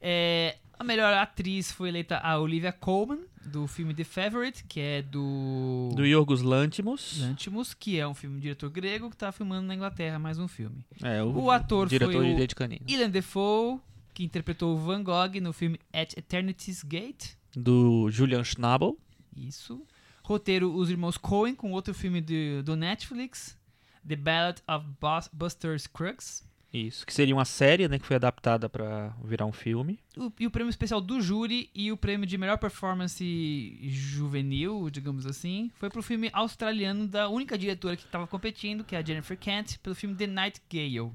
É, 0.00 0.56
a 0.78 0.84
melhor 0.84 1.12
atriz 1.14 1.70
foi 1.70 1.88
eleita 1.90 2.18
a 2.18 2.38
Olivia 2.38 2.72
Colman, 2.72 3.20
do 3.44 3.66
filme 3.66 3.92
The 3.94 4.04
Favorite, 4.04 4.64
que 4.64 4.80
é 4.80 5.02
do... 5.02 5.90
Do 5.94 6.06
Yorgos 6.06 6.42
Lantimos. 6.42 7.18
Lantimos, 7.20 7.74
que 7.74 7.98
é 7.98 8.06
um 8.06 8.14
filme 8.14 8.36
de 8.36 8.42
diretor 8.42 8.70
grego 8.70 9.10
que 9.10 9.16
tá 9.16 9.32
filmando 9.32 9.66
na 9.66 9.74
Inglaterra 9.74 10.18
mais 10.18 10.38
um 10.38 10.46
filme. 10.48 10.84
É, 11.02 11.22
o, 11.22 11.32
O 11.44 11.50
ator 11.50 11.88
diretor 11.88 12.12
foi 12.12 12.26
de 12.26 12.32
o- 12.32 12.36
Dedo 12.36 12.54
Canino. 12.54 12.82
Ilan 12.86 13.10
Defoe, 13.10 13.78
que 14.14 14.24
interpretou 14.24 14.74
o 14.74 14.78
Van 14.78 15.02
Gogh 15.02 15.40
no 15.40 15.52
filme 15.52 15.78
At 15.92 16.12
Eternity's 16.16 16.82
Gate. 16.82 17.32
do 17.56 18.08
Julian 18.10 18.44
Schnabel. 18.44 18.96
Isso. 19.36 19.82
Roteiro 20.22 20.72
Os 20.74 20.90
Irmãos 20.90 21.16
Coen, 21.18 21.54
com 21.54 21.72
outro 21.72 21.92
filme 21.94 22.20
de, 22.20 22.62
do 22.62 22.76
Netflix, 22.76 23.58
The 24.06 24.16
Ballad 24.16 24.60
of 24.68 24.86
Bus- 25.00 25.28
Buster 25.32 25.78
Scruggs. 25.80 26.44
Isso, 26.72 27.04
que 27.04 27.12
seria 27.12 27.34
uma 27.34 27.44
série, 27.44 27.88
né, 27.88 27.98
que 27.98 28.06
foi 28.06 28.14
adaptada 28.14 28.68
pra 28.68 29.12
virar 29.24 29.44
um 29.44 29.50
filme. 29.52 29.98
O- 30.16 30.32
e 30.38 30.46
o 30.46 30.50
prêmio 30.52 30.70
especial 30.70 31.00
do 31.00 31.20
júri 31.20 31.68
e 31.74 31.90
o 31.90 31.96
prêmio 31.96 32.24
de 32.26 32.38
melhor 32.38 32.58
performance 32.58 33.76
juvenil, 33.82 34.88
digamos 34.90 35.26
assim, 35.26 35.70
foi 35.74 35.90
pro 35.90 36.02
filme 36.02 36.30
australiano 36.32 37.06
da 37.08 37.28
única 37.28 37.58
diretora 37.58 37.96
que 37.96 38.04
estava 38.04 38.26
competindo, 38.26 38.84
que 38.84 38.94
é 38.94 38.98
a 38.98 39.02
Jennifer 39.04 39.36
Kent, 39.36 39.78
pelo 39.78 39.94
filme 39.96 40.14
The 40.14 40.26
Nightingale. 40.26 41.12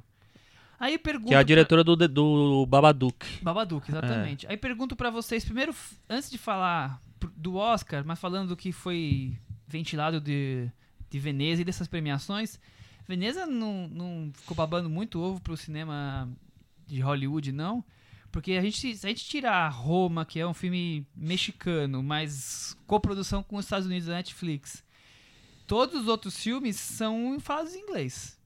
Aí 0.77 0.97
pergunto 0.97 1.29
Que 1.29 1.33
é 1.33 1.37
a 1.37 1.39
pra- 1.39 1.43
diretora 1.43 1.83
do, 1.85 1.95
do 1.95 2.65
Babadook. 2.65 3.25
Babadook, 3.41 3.89
exatamente. 3.89 4.45
Aí 4.47 4.57
pergunto 4.57 4.93
pra 4.95 5.09
vocês, 5.09 5.45
primeiro, 5.45 5.73
antes 6.09 6.29
de 6.29 6.37
falar 6.37 7.01
do 7.35 7.55
Oscar, 7.55 8.03
mas 8.05 8.19
falando 8.19 8.49
do 8.49 8.57
que 8.57 8.73
foi 8.73 9.37
ventilado 9.65 10.19
de, 10.19 10.69
de 11.09 11.17
Veneza 11.17 11.61
e 11.61 11.65
dessas 11.65 11.87
premiações, 11.87 12.59
Veneza 13.07 13.45
não, 13.45 13.87
não 13.87 14.31
ficou 14.33 14.55
babando 14.55 14.89
muito 14.89 15.19
ovo 15.19 15.39
pro 15.39 15.55
cinema 15.55 16.29
de 16.87 16.99
Hollywood, 16.99 17.51
não. 17.51 17.83
Porque 18.31 18.53
a 18.53 18.61
gente, 18.61 18.97
se 18.97 19.05
a 19.05 19.09
gente 19.09 19.23
tirar 19.25 19.69
Roma, 19.69 20.25
que 20.25 20.39
é 20.39 20.45
um 20.45 20.53
filme 20.53 21.07
mexicano, 21.15 22.03
mas 22.03 22.75
coprodução 22.85 23.41
com 23.41 23.55
os 23.55 23.65
Estados 23.65 23.85
Unidos 23.85 24.07
da 24.07 24.15
Netflix, 24.15 24.83
todos 25.65 26.01
os 26.01 26.07
outros 26.07 26.37
filmes 26.37 26.75
são 26.75 27.39
falados 27.39 27.73
em 27.73 27.79
inglês. 27.79 28.37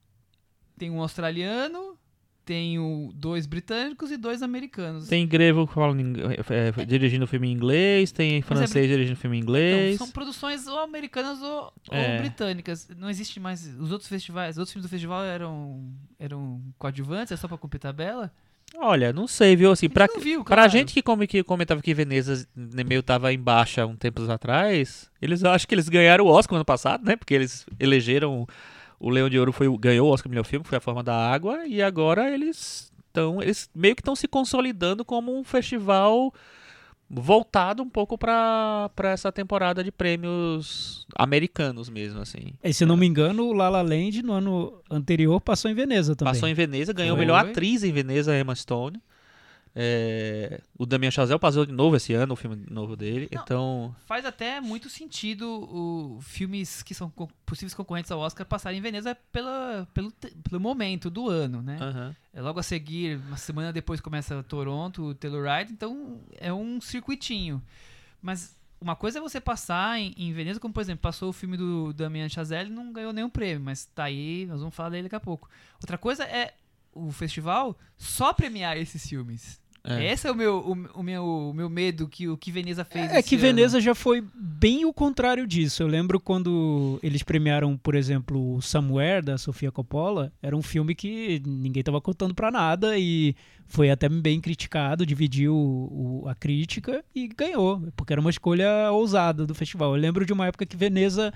Tem 0.78 0.90
um 0.90 1.00
australiano, 1.00 1.98
tem 2.44 2.78
o- 2.78 3.10
dois 3.14 3.46
britânicos 3.46 4.10
e 4.10 4.16
dois 4.16 4.42
americanos. 4.42 5.06
Tem 5.08 5.26
Grevo 5.26 5.66
falando 5.66 6.00
em- 6.00 6.14
é, 6.50 6.84
dirigindo 6.84 7.26
filme 7.26 7.48
em 7.48 7.52
inglês, 7.52 8.10
tem 8.12 8.42
francês 8.42 8.88
dirigindo 8.88 9.16
o 9.16 9.20
filme 9.20 9.36
em 9.36 9.40
Então, 9.40 9.48
inglês. 9.54 9.96
são 9.98 10.10
produções 10.10 10.66
ou 10.66 10.78
americanas 10.80 11.40
ou, 11.40 11.72
ou 11.90 11.96
É. 11.96 12.18
britânicas. 12.18 12.88
Não 12.96 13.08
existe 13.08 13.38
mais. 13.38 13.66
Os 13.78 13.92
outros 13.92 14.08
festivais, 14.08 14.56
os 14.56 14.58
outros 14.58 14.72
filmes 14.72 14.88
do 14.88 14.90
festival 14.90 15.22
eram, 15.24 15.84
eram 16.18 16.60
coadjuvantes, 16.78 17.32
é 17.32 17.36
só 17.36 17.46
pra 17.46 17.56
cumprir 17.58 17.78
tabela. 17.78 18.32
Olha, 18.76 19.12
não 19.12 19.26
sei, 19.26 19.56
viu? 19.56 19.72
Assim, 19.72 19.88
pra, 19.88 20.06
viu, 20.20 20.44
pra 20.44 20.68
gente 20.68 20.94
que, 20.94 21.02
come, 21.02 21.26
que 21.26 21.42
comentava 21.42 21.82
que 21.82 21.92
Veneza 21.92 22.46
né, 22.54 22.84
meio 22.84 23.02
tava 23.02 23.32
em 23.32 23.38
baixa 23.38 23.84
um 23.84 23.96
tempos 23.96 24.30
atrás, 24.30 25.10
eles 25.20 25.42
acho 25.42 25.66
que 25.66 25.74
eles 25.74 25.88
ganharam 25.88 26.24
o 26.24 26.28
Oscar 26.28 26.54
ano 26.54 26.64
passado, 26.64 27.04
né? 27.04 27.16
Porque 27.16 27.34
eles 27.34 27.66
elegeram 27.80 28.46
o 29.00 29.08
Leão 29.08 29.28
de 29.30 29.38
Ouro 29.38 29.52
foi 29.52 29.66
ganhou 29.78 30.08
o 30.08 30.12
Oscar 30.12 30.30
melhor 30.30 30.44
filme, 30.44 30.64
foi 30.64 30.78
a 30.78 30.80
forma 30.80 31.02
da 31.02 31.16
água, 31.16 31.66
e 31.66 31.82
agora 31.82 32.30
eles 32.30 32.92
estão 33.06 33.42
eles 33.42 33.68
meio 33.74 33.96
que 33.96 34.02
estão 34.02 34.14
se 34.14 34.28
consolidando 34.28 35.04
como 35.04 35.36
um 35.36 35.42
festival 35.42 36.32
voltado 37.12 37.82
um 37.82 37.88
pouco 37.88 38.16
pra 38.16 38.88
essa 39.04 39.32
temporada 39.32 39.82
de 39.82 39.90
prêmios 39.90 41.04
americanos 41.16 41.88
mesmo, 41.88 42.20
assim. 42.20 42.52
E, 42.62 42.72
se 42.72 42.86
não 42.86 42.96
me 42.96 43.04
engano, 43.04 43.46
o 43.46 43.52
La 43.52 43.68
La 43.68 43.82
Land 43.82 44.22
no 44.22 44.32
ano 44.32 44.80
anterior 44.88 45.40
passou 45.40 45.68
em 45.68 45.74
Veneza 45.74 46.14
também. 46.14 46.32
Passou 46.32 46.48
em 46.48 46.54
Veneza, 46.54 46.92
ganhou 46.92 47.16
Foi. 47.16 47.26
melhor 47.26 47.44
atriz 47.44 47.82
em 47.82 47.90
Veneza, 47.90 48.38
Emma 48.38 48.54
Stone. 48.54 49.02
É, 49.74 50.60
o 50.76 50.84
Damien 50.84 51.10
Chazelle 51.10 51.38
passou 51.38 51.64
de 51.64 51.72
novo 51.72 51.96
esse 51.96 52.12
ano, 52.12 52.32
o 52.34 52.36
filme 52.36 52.64
novo 52.70 52.96
dele. 52.96 53.28
Não. 53.32 53.42
Então, 53.42 53.96
Faz 54.06 54.24
até 54.24 54.60
muito 54.60 54.88
sentido 54.88 55.48
o 55.48 56.20
filmes 56.22 56.82
que 56.82 56.94
são 56.94 57.08
co- 57.10 57.28
possíveis 57.46 57.72
concorrentes 57.74 58.10
ao 58.10 58.18
Oscar 58.20 58.44
passarem 58.46 58.78
em 58.78 58.82
Veneza 58.82 59.14
pela, 59.32 59.86
pelo, 59.94 60.10
pelo 60.12 60.60
momento 60.60 61.08
do 61.08 61.28
ano, 61.28 61.62
né? 61.62 61.78
aham. 61.80 62.16
É 62.32 62.40
logo 62.40 62.60
a 62.60 62.62
seguir, 62.62 63.18
uma 63.26 63.36
semana 63.36 63.72
depois 63.72 64.00
começa 64.00 64.42
Toronto, 64.44 65.02
o 65.02 65.14
Telluride, 65.14 65.72
então 65.72 66.20
é 66.38 66.52
um 66.52 66.80
circuitinho. 66.80 67.60
Mas 68.22 68.56
uma 68.80 68.94
coisa 68.96 69.18
é 69.18 69.22
você 69.22 69.40
passar 69.40 69.98
em, 69.98 70.14
em 70.16 70.32
Veneza, 70.32 70.58
como 70.60 70.72
por 70.72 70.80
exemplo, 70.80 71.02
passou 71.02 71.28
o 71.30 71.32
filme 71.32 71.56
do 71.56 71.92
Damien 71.92 72.28
Chazelle 72.28 72.70
e 72.70 72.72
não 72.72 72.92
ganhou 72.92 73.12
nenhum 73.12 73.28
prêmio, 73.30 73.60
mas 73.64 73.84
tá 73.86 74.04
aí, 74.04 74.46
nós 74.46 74.60
vamos 74.60 74.74
falar 74.74 74.90
dele 74.90 75.04
daqui 75.04 75.16
a 75.16 75.20
pouco. 75.20 75.48
Outra 75.80 75.98
coisa 75.98 76.24
é 76.24 76.54
o 76.92 77.10
festival 77.10 77.76
só 77.96 78.32
premiar 78.32 78.76
esses 78.76 79.06
filmes. 79.08 79.60
É. 79.82 80.12
Esse 80.12 80.26
é 80.28 80.30
o 80.30 80.34
meu, 80.34 80.58
o, 80.58 81.00
o 81.00 81.02
meu, 81.02 81.24
o 81.24 81.54
meu 81.54 81.70
medo 81.70 82.06
que 82.06 82.28
o 82.28 82.36
que 82.36 82.52
Veneza 82.52 82.84
fez. 82.84 83.10
É 83.10 83.18
esse 83.20 83.28
que 83.30 83.36
ano. 83.36 83.44
Veneza 83.44 83.80
já 83.80 83.94
foi 83.94 84.22
bem 84.34 84.84
o 84.84 84.92
contrário 84.92 85.46
disso. 85.46 85.82
Eu 85.82 85.86
lembro 85.86 86.20
quando 86.20 86.98
eles 87.02 87.22
premiaram, 87.22 87.78
por 87.78 87.94
exemplo, 87.94 88.56
o 88.56 88.60
Somewhere, 88.60 89.24
da 89.24 89.38
Sofia 89.38 89.72
Coppola. 89.72 90.30
Era 90.42 90.54
um 90.54 90.60
filme 90.60 90.94
que 90.94 91.40
ninguém 91.46 91.82
tava 91.82 91.98
contando 91.98 92.34
pra 92.34 92.50
nada 92.50 92.98
e 92.98 93.34
foi 93.66 93.90
até 93.90 94.06
bem 94.06 94.38
criticado, 94.38 95.06
dividiu 95.06 95.54
o- 95.56 96.24
a 96.28 96.34
crítica 96.34 97.02
e 97.14 97.26
ganhou, 97.28 97.80
porque 97.96 98.12
era 98.12 98.20
uma 98.20 98.28
escolha 98.30 98.90
ousada 98.92 99.46
do 99.46 99.54
festival. 99.54 99.94
Eu 99.96 100.00
lembro 100.02 100.26
de 100.26 100.32
uma 100.34 100.46
época 100.46 100.66
que 100.66 100.76
Veneza 100.76 101.32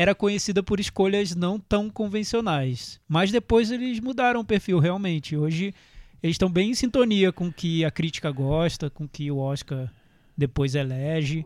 era 0.00 0.14
conhecida 0.14 0.62
por 0.62 0.78
escolhas 0.78 1.34
não 1.34 1.58
tão 1.58 1.90
convencionais. 1.90 3.00
Mas 3.08 3.32
depois 3.32 3.72
eles 3.72 3.98
mudaram 3.98 4.38
o 4.40 4.44
perfil, 4.44 4.78
realmente. 4.78 5.36
Hoje 5.36 5.74
eles 6.22 6.34
estão 6.34 6.48
bem 6.48 6.70
em 6.70 6.74
sintonia 6.74 7.32
com 7.32 7.48
o 7.48 7.52
que 7.52 7.84
a 7.84 7.90
crítica 7.90 8.30
gosta, 8.30 8.88
com 8.88 9.04
o 9.04 9.08
que 9.08 9.28
o 9.28 9.38
Oscar 9.38 9.90
depois 10.36 10.76
elege. 10.76 11.44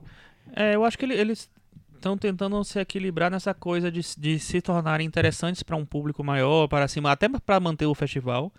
É, 0.55 0.75
eu 0.75 0.85
acho 0.85 0.99
que 0.99 1.07
ele- 1.07 1.15
eles 1.15 1.49
estão 1.95 2.19
tentando 2.19 2.63
se 2.63 2.79
equilibrar 2.79 3.31
nessa 3.31 3.55
coisa 3.55 3.91
de, 3.91 4.03
de 4.19 4.39
se 4.39 4.61
tornarem 4.61 5.07
interessantes 5.07 5.63
para 5.63 5.77
um 5.77 5.85
público 5.87 6.23
maior, 6.23 6.69
para 6.69 6.87
cima, 6.89 7.11
até 7.11 7.29
para 7.31 7.59
manter 7.59 7.87
o 7.87 7.95
festival. 7.95 8.53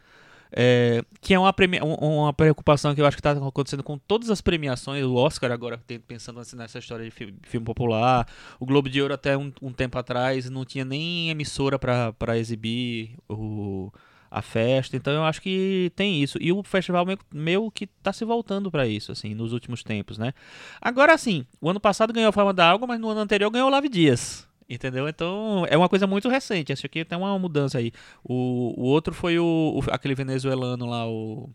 É, 0.56 1.04
que 1.20 1.34
é 1.34 1.40
uma, 1.40 1.54
um- 1.84 2.20
uma 2.22 2.34
preocupação 2.34 2.94
que 2.94 3.02
eu 3.02 3.06
acho 3.08 3.18
que 3.18 3.22
está 3.22 3.32
acontecendo 3.32 3.82
com 3.84 3.98
todas 3.98 4.30
as 4.30 4.40
premiações. 4.40 5.04
O 5.04 5.16
Oscar 5.16 5.52
agora, 5.52 5.82
pensando 6.08 6.40
assim, 6.40 6.56
nessa 6.56 6.78
história 6.78 7.04
de 7.06 7.12
fi- 7.12 7.34
filme, 7.44 7.66
popular. 7.66 8.28
O 8.60 8.66
Globo 8.66 8.88
de 8.90 9.02
Ouro 9.02 9.14
até 9.16 9.36
um, 9.36 9.52
um 9.62 9.72
tempo 9.74 9.98
atrás 9.98 10.50
não 10.50 10.64
tinha 10.64 10.86
nem 10.86 11.30
emissora 11.32 11.80
para 11.80 12.38
exibir 12.38 13.16
o, 13.28 13.92
a 14.30 14.42
festa. 14.44 14.96
Então 14.96 15.12
eu 15.14 15.24
acho 15.24 15.42
que 15.42 15.92
tem 15.96 16.22
isso. 16.22 16.38
E 16.40 16.52
o 16.52 16.62
festival 16.64 17.04
meio, 17.34 17.72
que 17.72 17.86
está 17.86 18.14
se 18.14 18.24
voltando 18.24 18.70
para 18.70 18.88
isso, 18.88 19.12
assim, 19.12 19.34
nos 19.34 19.54
últimos 19.54 19.84
tempos, 19.84 20.18
né? 20.20 20.34
Agora 20.80 21.18
sim, 21.18 21.46
o 21.60 21.70
ano 21.70 21.80
passado 21.80 22.14
ganhou 22.14 22.30
a 22.30 22.34
Forma 22.34 22.54
da 22.54 22.70
Água, 22.70 22.86
mas 22.88 23.00
no 23.00 23.10
ano 23.10 23.22
anterior 23.22 23.50
ganhou 23.50 23.68
o 23.68 23.72
Lave 23.72 23.90
Dias. 23.90 24.48
Entendeu? 24.70 25.08
Então 25.08 25.66
é 25.70 25.78
uma 25.78 25.90
coisa 25.90 26.08
muito 26.08 26.30
recente. 26.30 26.72
Acho 26.74 26.88
que 26.90 27.04
tem 27.06 27.18
uma 27.18 27.38
mudança 27.38 27.78
aí. 27.78 27.92
O, 28.24 28.74
o 28.78 28.84
outro 28.86 29.14
foi 29.14 29.38
o, 29.40 29.44
o- 29.80 29.92
aquele 29.94 30.16
venezuelano 30.16 30.86
lá, 30.86 31.08
o. 31.08 31.50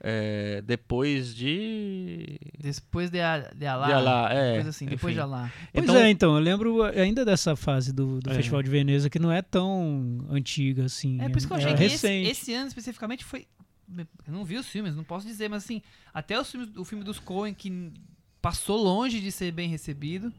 é, 0.00 0.62
depois 0.62 1.34
de. 1.34 2.38
Depois 2.58 3.10
de, 3.10 3.20
a, 3.20 3.38
de 3.54 3.66
Alá. 3.66 3.86
De 3.86 3.92
Alá, 3.92 4.28
é, 4.32 4.54
Coisa 4.54 4.70
assim, 4.70 4.86
depois 4.86 5.12
enfim. 5.12 5.14
de 5.14 5.20
Alá. 5.20 5.52
Pois 5.72 5.84
Então- 5.84 5.96
é, 5.96 6.10
então, 6.10 6.34
eu 6.34 6.40
lembro 6.42 6.82
ainda 6.82 7.24
dessa 7.24 7.54
fase 7.56 7.92
do, 7.92 8.20
do 8.20 8.30
É. 8.30 8.34
Festival 8.34 8.62
de 8.62 8.70
Veneza, 8.70 9.08
que 9.10 9.18
não 9.18 9.30
é 9.32 9.42
tão 9.42 10.24
antiga 10.30 10.84
assim. 10.86 11.20
É 11.20 11.28
por 11.28 11.38
isso 11.38 11.46
que 11.46 11.52
eu 11.52 11.56
achei 11.58 11.72
é 11.72 11.76
que 11.76 11.84
esse, 11.84 12.06
recente. 12.06 12.30
esse 12.30 12.54
ano 12.54 12.68
especificamente 12.68 13.24
foi. 13.24 13.46
Eu 14.26 14.32
não 14.32 14.44
vi 14.46 14.56
os 14.56 14.66
filmes, 14.66 14.96
não 14.96 15.04
posso 15.04 15.26
dizer, 15.26 15.48
mas 15.48 15.62
assim, 15.64 15.82
até 16.12 16.40
os 16.40 16.50
filmes, 16.50 16.70
o 16.74 16.84
filme 16.86 17.04
dos 17.04 17.18
Coen 17.18 17.52
que 17.52 17.92
passou 18.40 18.76
longe 18.82 19.20
de 19.20 19.30
ser 19.30 19.52
bem 19.52 19.68
recebido 19.68 20.32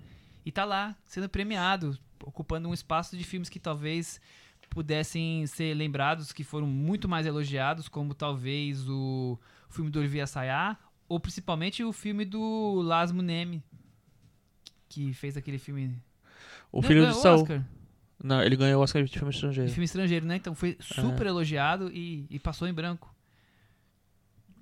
e 0.45 0.51
tá 0.51 0.63
lá, 0.63 0.95
sendo 1.03 1.27
premiado, 1.27 1.97
ocupando 2.23 2.69
um 2.69 2.73
espaço 2.73 3.17
de 3.17 3.23
filmes 3.23 3.49
que 3.49 3.59
talvez 3.59 4.21
pudessem 4.69 5.45
ser 5.47 5.73
lembrados, 5.73 6.31
que 6.31 6.43
foram 6.43 6.67
muito 6.67 7.07
mais 7.07 7.25
elogiados, 7.25 7.87
como 7.87 8.13
talvez 8.13 8.87
o, 8.89 9.39
filme 9.69 9.89
do 9.89 9.99
Olivier 9.99 10.23
Assayas, 10.23 10.75
ou 11.07 11.19
principalmente 11.19 11.83
o 11.83 11.91
filme 11.91 12.25
do 12.25 12.81
Lasmo 12.81 13.21
Neme, 13.21 13.63
que 14.89 15.13
fez 15.13 15.37
aquele 15.37 15.57
filme. 15.57 15.97
O 16.71 16.81
Não, 16.81 16.87
filho 16.87 17.01
ganhou 17.01 17.13
de 17.13 17.19
o 17.19 17.21
Saul. 17.21 17.41
Oscar. 17.41 17.65
Não, 18.23 18.41
ele 18.41 18.55
ganhou 18.55 18.79
o 18.79 18.83
Oscar 18.83 19.03
de 19.03 19.11
filme 19.11 19.29
De 19.29 19.35
estrangeiro. 19.35 19.71
filme 19.71 19.85
estrangeiro, 19.85 20.25
né? 20.25 20.35
Então 20.35 20.55
foi 20.55 20.77
super 20.81 21.27
elogiado 21.27 21.91
e, 21.91 22.25
e 22.29 22.39
passou 22.39 22.67
em 22.67 22.73
branco. 22.73 23.14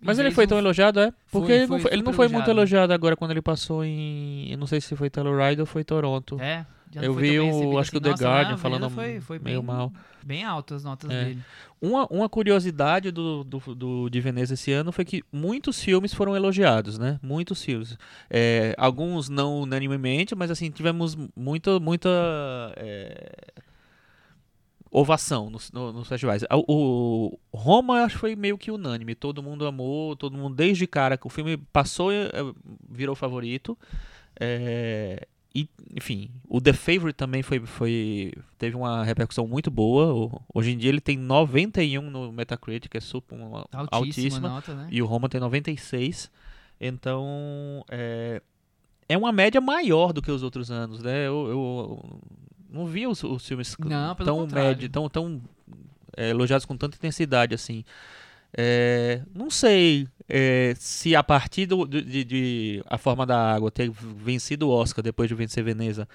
Mas 0.03 0.19
ele 0.19 0.31
foi 0.31 0.45
tão 0.47 0.57
elogiado, 0.57 0.99
é? 0.99 1.11
Porque 1.31 1.47
Foi, 1.47 1.55
ele, 1.55 1.67
não 1.67 1.79
foi 1.79 1.93
ele 1.93 2.03
não 2.03 2.13
foi 2.13 2.27
muito 2.27 2.49
elogiado. 2.49 2.93
agora 2.93 3.15
quando 3.15 3.31
ele 3.31 3.41
passou 3.41 3.83
em. 3.83 4.51
Eu 4.51 4.57
não 4.57 4.67
sei 4.67 4.79
se 4.81 4.95
foi 4.95 5.09
Telluride 5.09 5.61
ou 5.61 5.65
foi 5.67 5.83
Toronto. 5.83 6.39
É, 6.39 6.65
eu 6.95 7.13
vi 7.13 7.39
o. 7.39 7.77
Acho 7.79 7.91
que 7.91 7.97
o 7.97 8.01
assim. 8.01 8.13
The 8.15 8.23
Guardian 8.23 8.57
falando 8.57 8.89
foi, 8.89 9.19
foi 9.21 9.39
meio 9.39 9.61
bem, 9.61 9.67
mal. 9.75 9.91
Bem 10.25 10.43
altas 10.43 10.77
as 10.77 10.83
notas 10.83 11.09
É. 11.09 11.23
dele. 11.25 11.39
Uma, 11.81 12.07
uma 12.07 12.29
curiosidade 12.29 13.11
do, 13.11 13.43
do, 13.43 13.59
do- 13.75 14.09
de 14.09 14.21
Veneza 14.21 14.53
esse 14.53 14.71
ano 14.71 14.91
foi 14.93 15.03
que 15.03 15.21
muitos 15.33 15.81
filmes 15.83 16.13
foram 16.13 16.33
elogiados, 16.33 16.97
né? 16.97 17.19
Muitos 17.21 17.61
filmes. 17.63 17.97
É, 18.29 18.73
alguns 18.77 19.27
não 19.27 19.59
unanimemente, 19.61 20.33
mas 20.33 20.49
assim, 20.49 20.69
tivemos 20.71 21.17
muita, 21.35 21.79
muita 21.81 22.09
é, 22.77 23.31
ovação 24.95 25.49
nos, 25.49 25.71
no- 25.71 25.91
nos 25.91 26.07
festivais. 26.07 26.43
O, 26.67 27.35
o 27.51 27.57
Roma, 27.57 27.97
eu 27.97 28.03
acho 28.05 28.15
que 28.15 28.21
foi 28.21 28.35
meio 28.35 28.57
que 28.57 28.69
unânime. 28.71 29.15
Todo 29.15 29.41
mundo 29.41 29.65
amou, 29.65 30.15
todo 30.15 30.37
mundo, 30.37 30.55
desde 30.55 30.85
cara, 30.85 31.17
que 31.17 31.25
o 31.25 31.29
filme 31.29 31.57
passou, 31.57 32.11
é, 32.11 32.29
virou 32.89 33.15
favorito. 33.15 33.75
É, 34.39 35.27
e, 35.55 35.67
enfim, 35.95 36.29
o 36.47 36.59
The 36.61 36.73
Favorite 36.73 37.15
também 37.15 37.41
foi, 37.43 37.59
foi, 37.59 38.33
teve 38.57 38.75
uma 38.75 39.03
repercussão 39.03 39.47
muito 39.47 39.69
boa. 39.71 40.31
Hoje 40.53 40.71
em 40.71 40.77
dia 40.77 40.89
ele 40.89 41.01
tem 41.01 41.17
91 41.17 42.09
no 42.09 42.31
Metacritic, 42.31 42.93
é 42.95 42.99
super 42.99 43.35
uma, 43.35 43.65
Altíssima, 43.71 43.97
altíssima. 43.97 44.49
nota, 44.49 44.73
né? 44.75 44.87
E 44.91 45.01
o 45.01 45.05
Roma 45.05 45.27
tem 45.29 45.39
96. 45.41 46.31
Então, 46.79 47.83
é, 47.89 48.41
é 49.07 49.17
uma 49.17 49.31
média 49.31 49.61
maior 49.61 50.11
do 50.13 50.21
que 50.21 50.31
os 50.31 50.43
outros 50.43 50.69
anos, 50.71 51.01
né? 51.01 51.27
Eu, 51.27 51.47
eu 51.47 52.19
não 52.73 52.85
vi 52.87 53.05
os, 53.07 53.23
os 53.23 53.47
filmes 53.47 53.75
Não, 53.79 54.15
tão 54.15 54.47
médio, 54.55 54.89
tão, 54.89 55.07
tão 55.09 55.41
é, 56.17 56.29
elogiados 56.31 56.65
com 56.65 56.75
tanta 56.75 56.97
intensidade 56.97 57.53
assim. 57.55 57.85
É, 58.55 59.21
não 59.33 59.49
sei 59.49 60.07
é, 60.29 60.73
se 60.77 61.15
a 61.15 61.23
partir 61.23 61.65
do, 61.65 61.85
de, 61.87 62.23
de 62.23 62.83
A 62.87 62.97
Forma 62.97 63.25
da 63.25 63.53
Água 63.53 63.71
ter 63.71 63.89
vencido 63.89 64.67
o 64.67 64.71
Oscar 64.71 65.03
depois 65.03 65.27
de 65.29 65.35
vencer 65.35 65.63
Veneza, 65.63 66.07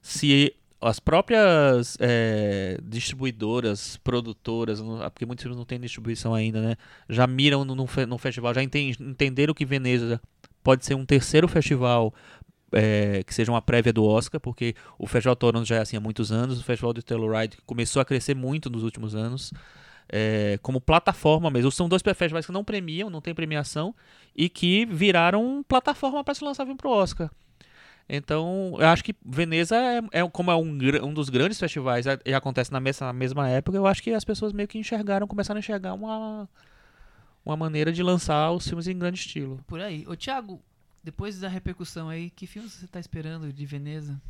se 0.00 0.54
as 0.80 0.98
próprias 1.00 1.96
é, 2.00 2.78
distribuidoras, 2.82 3.96
produtoras, 3.98 4.80
não- 4.80 4.98
porque 5.10 5.26
muitos 5.26 5.42
filmes 5.42 5.58
não 5.58 5.64
têm 5.64 5.78
distribuição 5.80 6.32
ainda, 6.34 6.60
né? 6.62 6.76
Já 7.08 7.26
miram 7.26 7.64
no, 7.64 7.74
no, 7.74 7.86
fe- 7.86 8.06
no 8.06 8.16
festival, 8.18 8.54
já 8.54 8.62
enten- 8.62 8.94
entenderam 9.00 9.52
que 9.52 9.66
Veneza 9.66 10.20
pode 10.62 10.84
ser 10.86 10.94
um 10.94 11.04
terceiro 11.04 11.48
festival 11.48 12.14
é, 12.72 13.22
que 13.24 13.34
seja 13.34 13.50
uma 13.50 13.62
prévia 13.62 13.92
do 13.92 14.04
Oscar, 14.04 14.40
porque 14.40 14.74
o 14.98 15.06
Festival 15.06 15.36
Toronto 15.36 15.66
já 15.66 15.76
é 15.76 15.80
assim 15.80 15.96
há 15.96 16.00
muitos 16.00 16.30
anos, 16.30 16.60
o 16.60 16.64
Festival 16.64 16.92
de 16.92 17.02
Telluride 17.02 17.58
começou 17.66 18.00
a 18.00 18.04
crescer 18.04 18.34
muito 18.34 18.70
nos 18.70 18.82
últimos 18.82 19.14
anos, 19.14 19.52
é, 20.08 20.58
como 20.62 20.80
plataforma 20.80 21.50
mesmo. 21.50 21.70
São 21.70 21.88
dois 21.88 22.02
festivais 22.02 22.46
que 22.46 22.52
não 22.52 22.64
premiam, 22.64 23.10
não 23.10 23.20
tem 23.20 23.34
premiação, 23.34 23.94
e 24.36 24.48
que 24.48 24.86
viraram 24.86 25.64
plataforma 25.66 26.22
para 26.24 26.34
se 26.34 26.44
lançar 26.44 26.64
filme 26.64 26.78
pro 26.78 26.90
Oscar. 26.90 27.30
Então, 28.12 28.74
eu 28.78 28.88
acho 28.88 29.04
que 29.04 29.14
Veneza 29.24 29.76
é, 29.76 30.00
é 30.10 30.28
como 30.28 30.50
é 30.50 30.56
um, 30.56 30.78
um 31.04 31.14
dos 31.14 31.28
grandes 31.28 31.60
festivais 31.60 32.08
é- 32.08 32.18
e 32.26 32.34
acontece 32.34 32.72
na 32.72 32.80
mesma, 32.80 33.06
na 33.06 33.12
mesma 33.12 33.48
época, 33.48 33.76
eu 33.76 33.86
acho 33.86 34.02
que 34.02 34.12
as 34.12 34.24
pessoas 34.24 34.52
meio 34.52 34.66
que 34.66 34.78
enxergaram, 34.78 35.28
começaram 35.28 35.58
a 35.58 35.60
enxergar 35.60 35.94
uma, 35.94 36.48
uma 37.44 37.56
maneira 37.56 37.92
de 37.92 38.02
lançar 38.02 38.50
os 38.50 38.66
filmes 38.66 38.88
em 38.88 38.98
grande 38.98 39.20
estilo. 39.20 39.60
Por 39.64 39.80
aí. 39.80 40.04
Ô, 40.08 40.16
Thiago, 40.16 40.60
depois 41.02 41.38
da 41.40 41.48
repercussão 41.48 42.08
aí, 42.08 42.30
que 42.30 42.46
filmes 42.46 42.72
você 42.72 42.86
tá 42.86 43.00
esperando 43.00 43.52
de 43.52 43.66
Veneza? 43.66 44.20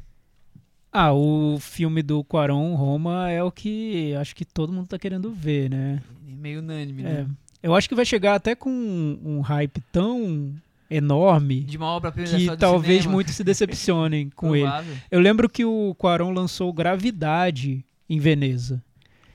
Ah, 0.93 1.13
o 1.13 1.59
filme 1.61 2.03
do 2.03 2.25
Quaron, 2.25 2.75
Roma, 2.75 3.31
é 3.31 3.43
o 3.43 3.51
que 3.53 4.15
acho 4.17 4.35
que 4.35 4.45
todo 4.45 4.73
mundo 4.73 4.89
tá 4.89 4.99
querendo 4.99 5.31
ver, 5.31 5.71
né? 5.71 6.03
Meio 6.27 6.61
unânime, 6.61 7.03
É, 7.03 7.05
né? 7.05 7.27
eu 7.63 7.75
acho 7.75 7.89
que 7.89 7.95
vai 7.95 8.05
chegar 8.05 8.35
até 8.35 8.55
com 8.55 8.71
um, 8.71 9.21
um 9.25 9.41
hype 9.41 9.81
tão 9.93 10.53
enorme 10.91 11.61
De 11.61 11.77
uma 11.77 12.01
da 12.01 12.11
que 12.11 12.57
talvez 12.57 13.07
muitos 13.07 13.37
se 13.37 13.45
decepcionem 13.45 14.31
com 14.35 14.57
ele. 14.57 14.67
Eu 15.11 15.21
lembro 15.21 15.49
que 15.49 15.65
o 15.65 15.95
Quaron 15.97 16.33
lançou 16.33 16.73
Gravidade 16.73 17.85
em 18.09 18.19
Veneza. 18.19 18.83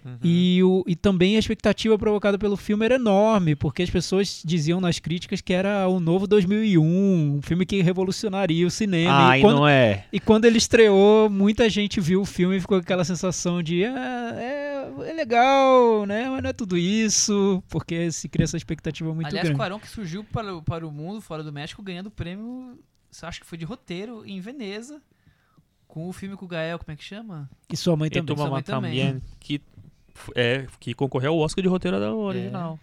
Uhum. 0.06 0.18
E, 0.24 0.62
o, 0.64 0.84
e 0.86 0.96
também 0.96 1.36
a 1.36 1.40
expectativa 1.40 1.98
provocada 1.98 2.38
pelo 2.38 2.56
filme 2.56 2.86
era 2.86 2.94
enorme, 2.94 3.56
porque 3.56 3.82
as 3.82 3.90
pessoas 3.90 4.44
diziam 4.46 4.80
nas 4.80 5.00
críticas 5.00 5.42
que 5.42 5.52
era 5.52 5.88
o 5.88 6.00
novo 6.00 6.28
2001, 6.28 6.80
um 7.38 7.42
filme 7.42 7.66
que 7.66 7.82
revolucionaria 7.82 8.68
o 8.68 8.70
cinema. 8.70 9.30
Ah, 9.32 9.36
e, 9.38 9.40
e 9.40 9.44
quando, 9.44 9.56
não 9.56 9.68
é. 9.68 10.06
e 10.14 10.20
quando 10.20 10.46
ele 10.46 10.60
estreou, 10.60 11.28
muita 11.28 11.68
gente 11.70 12.00
viu 12.00 12.22
o 12.22 12.26
filme 12.26 12.58
e 12.58 12.60
ficou 12.60 12.78
com 12.78 12.84
aquela 12.84 13.04
sensação 13.04 13.64
de 13.64 13.84
ah, 13.84 14.34
é, 14.36 15.10
é 15.10 15.14
legal, 15.14 16.06
né? 16.06 16.30
Mas 16.30 16.44
não 16.44 16.50
é 16.52 16.54
tudo 16.54 16.78
isso, 16.78 17.64
porque 17.68 18.12
se 18.12 18.30
cria 18.30 18.44
essa 18.44 18.58
expectativa 18.58 19.12
muito 19.12 19.26
Aliás, 19.28 19.48
grande. 19.48 19.58
Quaron 19.60 19.80
que 19.80 19.88
surgiu 19.90 20.24
para, 20.24 20.56
o- 20.56 20.62
para 20.62 20.88
o 20.88 20.92
mundo, 20.92 21.20
fora 21.20 21.42
do 21.44 21.52
México, 21.52 21.82
ganhando 21.82 22.12
prêmio, 22.12 22.78
acho 23.24 23.40
que 23.42 23.48
foi 23.48 23.58
de 23.58 23.66
roteiro, 23.66 24.24
em 24.24 24.40
Veneza, 24.40 25.02
com 25.88 26.08
o 26.10 26.14
filme 26.14 26.36
com 26.36 26.46
o 26.46 26.48
Gael, 26.48 26.78
como 26.78 26.92
é 26.92 26.96
que 26.96 27.04
chama? 27.04 27.50
E 27.72 27.78
sua 27.78 27.96
mãe 27.96 28.08
E 28.08 28.12
também. 28.12 28.26
Toma 28.36 28.42
Sua 28.48 28.52
mãe 28.52 28.62
também. 28.64 29.06
também, 29.08 29.22
que, 29.40 29.62
é, 30.36 30.66
que 30.80 30.94
concorreu 30.94 31.34
ao 31.34 31.40
Oscar 31.40 31.62
de 31.62 31.70
roteiro 31.70 32.00
da 32.00 32.14
original. 32.14 32.80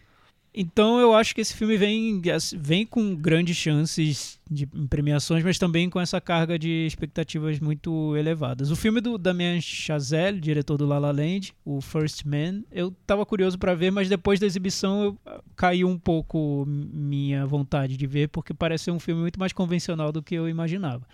Então 0.55 1.01
eu 1.01 1.15
acho 1.15 1.35
que 1.35 1.41
esse 1.41 1.55
filme 1.55 1.79
vem, 1.79 2.21
vem 2.55 2.85
com 2.85 3.15
grandes 3.17 3.57
chances 3.57 4.39
de 4.51 4.69
em 4.75 4.87
premiações, 4.87 5.43
mas 5.43 5.59
também 5.59 5.89
com 5.89 5.99
essa 5.99 6.21
carga 6.21 6.59
de 6.59 6.87
expectativas 6.87 7.59
muito 7.59 8.15
elevadas. 8.17 8.71
O 8.71 8.77
filme 8.77 9.01
do 9.01 9.17
Damien 9.17 9.63
Chazelle, 9.63 10.39
diretor 10.39 10.77
do 10.77 10.85
La 10.85 10.99
La 10.99 11.11
Land, 11.11 11.55
o 11.65 11.81
First 11.81 12.27
Man, 12.27 12.63
eu 12.71 12.95
tava 13.07 13.25
curioso 13.25 13.59
para 13.59 13.75
ver, 13.75 13.91
mas 13.91 14.11
depois 14.11 14.39
da 14.39 14.45
exibição 14.45 15.03
eu, 15.03 15.19
ah, 15.25 15.41
caiu 15.57 15.89
um 15.89 15.99
pouco 15.99 16.67
minha 16.67 17.47
vontade 17.47 17.97
de 17.97 18.07
ver, 18.07 18.29
porque 18.29 18.53
parece 18.53 18.85
ser 18.85 18.91
um 18.91 19.01
filme 19.01 19.23
muito 19.23 19.41
mais 19.41 19.55
convencional 19.55 20.13
do 20.13 20.23
que 20.23 20.35
eu 20.35 20.47
imaginava. 20.51 21.07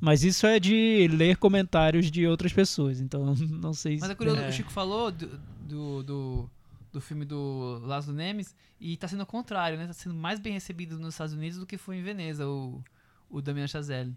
Mas 0.00 0.22
isso 0.22 0.46
é 0.46 0.60
de 0.60 1.08
ler 1.10 1.36
comentários 1.36 2.10
de 2.10 2.26
outras 2.26 2.52
pessoas, 2.52 3.00
então 3.00 3.34
não 3.50 3.74
sei 3.74 3.98
Mas 3.98 4.06
se... 4.06 4.12
é 4.12 4.14
curioso, 4.14 4.40
É. 4.40 4.48
o 4.48 4.52
Chico 4.52 4.70
falou 4.70 5.10
do, 5.10 5.28
do, 5.60 6.02
do, 6.02 6.50
do 6.92 7.00
filme 7.00 7.24
do 7.24 7.80
Laszlo 7.82 8.12
Nemes 8.14 8.54
e 8.80 8.96
tá 8.96 9.08
sendo 9.08 9.22
o 9.22 9.26
contrário, 9.26 9.76
né? 9.76 9.86
Tá 9.86 9.92
sendo 9.92 10.14
mais 10.14 10.38
bem 10.38 10.52
recebido 10.52 10.98
nos 10.98 11.14
Estados 11.14 11.34
Unidos 11.34 11.58
do 11.58 11.66
que 11.66 11.76
foi 11.76 11.96
em 11.96 12.02
Veneza, 12.02 12.46
o, 12.46 12.82
o 13.28 13.42
Damien 13.42 13.66
Chazelle. 13.66 14.14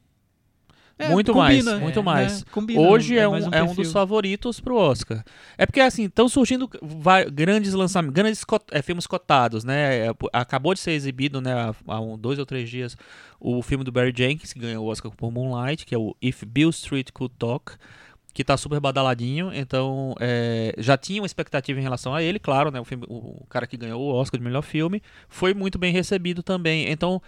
É, 0.99 1.09
muito 1.09 1.33
combina, 1.33 1.71
mais, 1.71 1.81
muito 1.81 1.99
é, 1.99 2.03
mais. 2.03 2.39
né? 2.41 2.45
Combina, 2.51 2.79
Hoje 2.81 3.17
é, 3.17 3.27
um, 3.27 3.31
mais 3.31 3.47
é 3.51 3.63
um 3.63 3.73
dos 3.73 3.91
favoritos 3.91 4.59
pro 4.59 4.75
Oscar. 4.75 5.23
É 5.57 5.65
porque, 5.65 5.79
assim, 5.79 6.05
estão 6.05 6.29
surgindo 6.29 6.69
vai- 6.81 7.25
grandes 7.29 7.73
lançamentos, 7.73 8.13
grandes 8.13 8.43
cot- 8.43 8.65
é, 8.71 8.81
filmes 8.81 9.07
cotados, 9.07 9.63
né? 9.63 10.07
É, 10.07 10.11
acabou 10.31 10.73
de 10.73 10.79
ser 10.79 10.91
exibido, 10.91 11.41
né, 11.41 11.53
há, 11.53 11.73
há 11.87 11.99
um, 11.99 12.17
dois 12.17 12.37
ou 12.37 12.45
três 12.45 12.69
dias, 12.69 12.95
o 13.39 13.61
filme 13.63 13.83
do 13.83 13.91
Barry 13.91 14.13
Jenkins, 14.15 14.53
que 14.53 14.59
ganhou 14.59 14.85
o 14.85 14.89
Oscar 14.89 15.11
por 15.11 15.31
Moonlight, 15.31 15.85
que 15.85 15.95
é 15.95 15.97
o 15.97 16.15
If 16.21 16.43
Bill 16.45 16.69
Street 16.69 17.09
Could 17.11 17.33
Talk, 17.39 17.73
que 18.33 18.43
tá 18.43 18.55
super 18.55 18.79
badaladinho. 18.79 19.51
Então, 19.53 20.15
é, 20.19 20.73
já 20.77 20.97
tinha 20.97 21.21
uma 21.21 21.25
expectativa 21.25 21.79
em 21.79 21.83
relação 21.83 22.13
a 22.15 22.23
ele, 22.23 22.39
claro, 22.39 22.71
né? 22.71 22.79
O, 22.79 22.85
filme, 22.85 23.05
o 23.09 23.45
cara 23.49 23.67
que 23.67 23.75
ganhou 23.75 24.01
o 24.01 24.13
Oscar 24.13 24.39
de 24.39 24.43
melhor 24.45 24.61
filme 24.61 25.01
foi 25.27 25.53
muito 25.53 25.77
bem 25.77 25.91
recebido 25.91 26.41
também. 26.41 26.89
Então, 26.89 27.21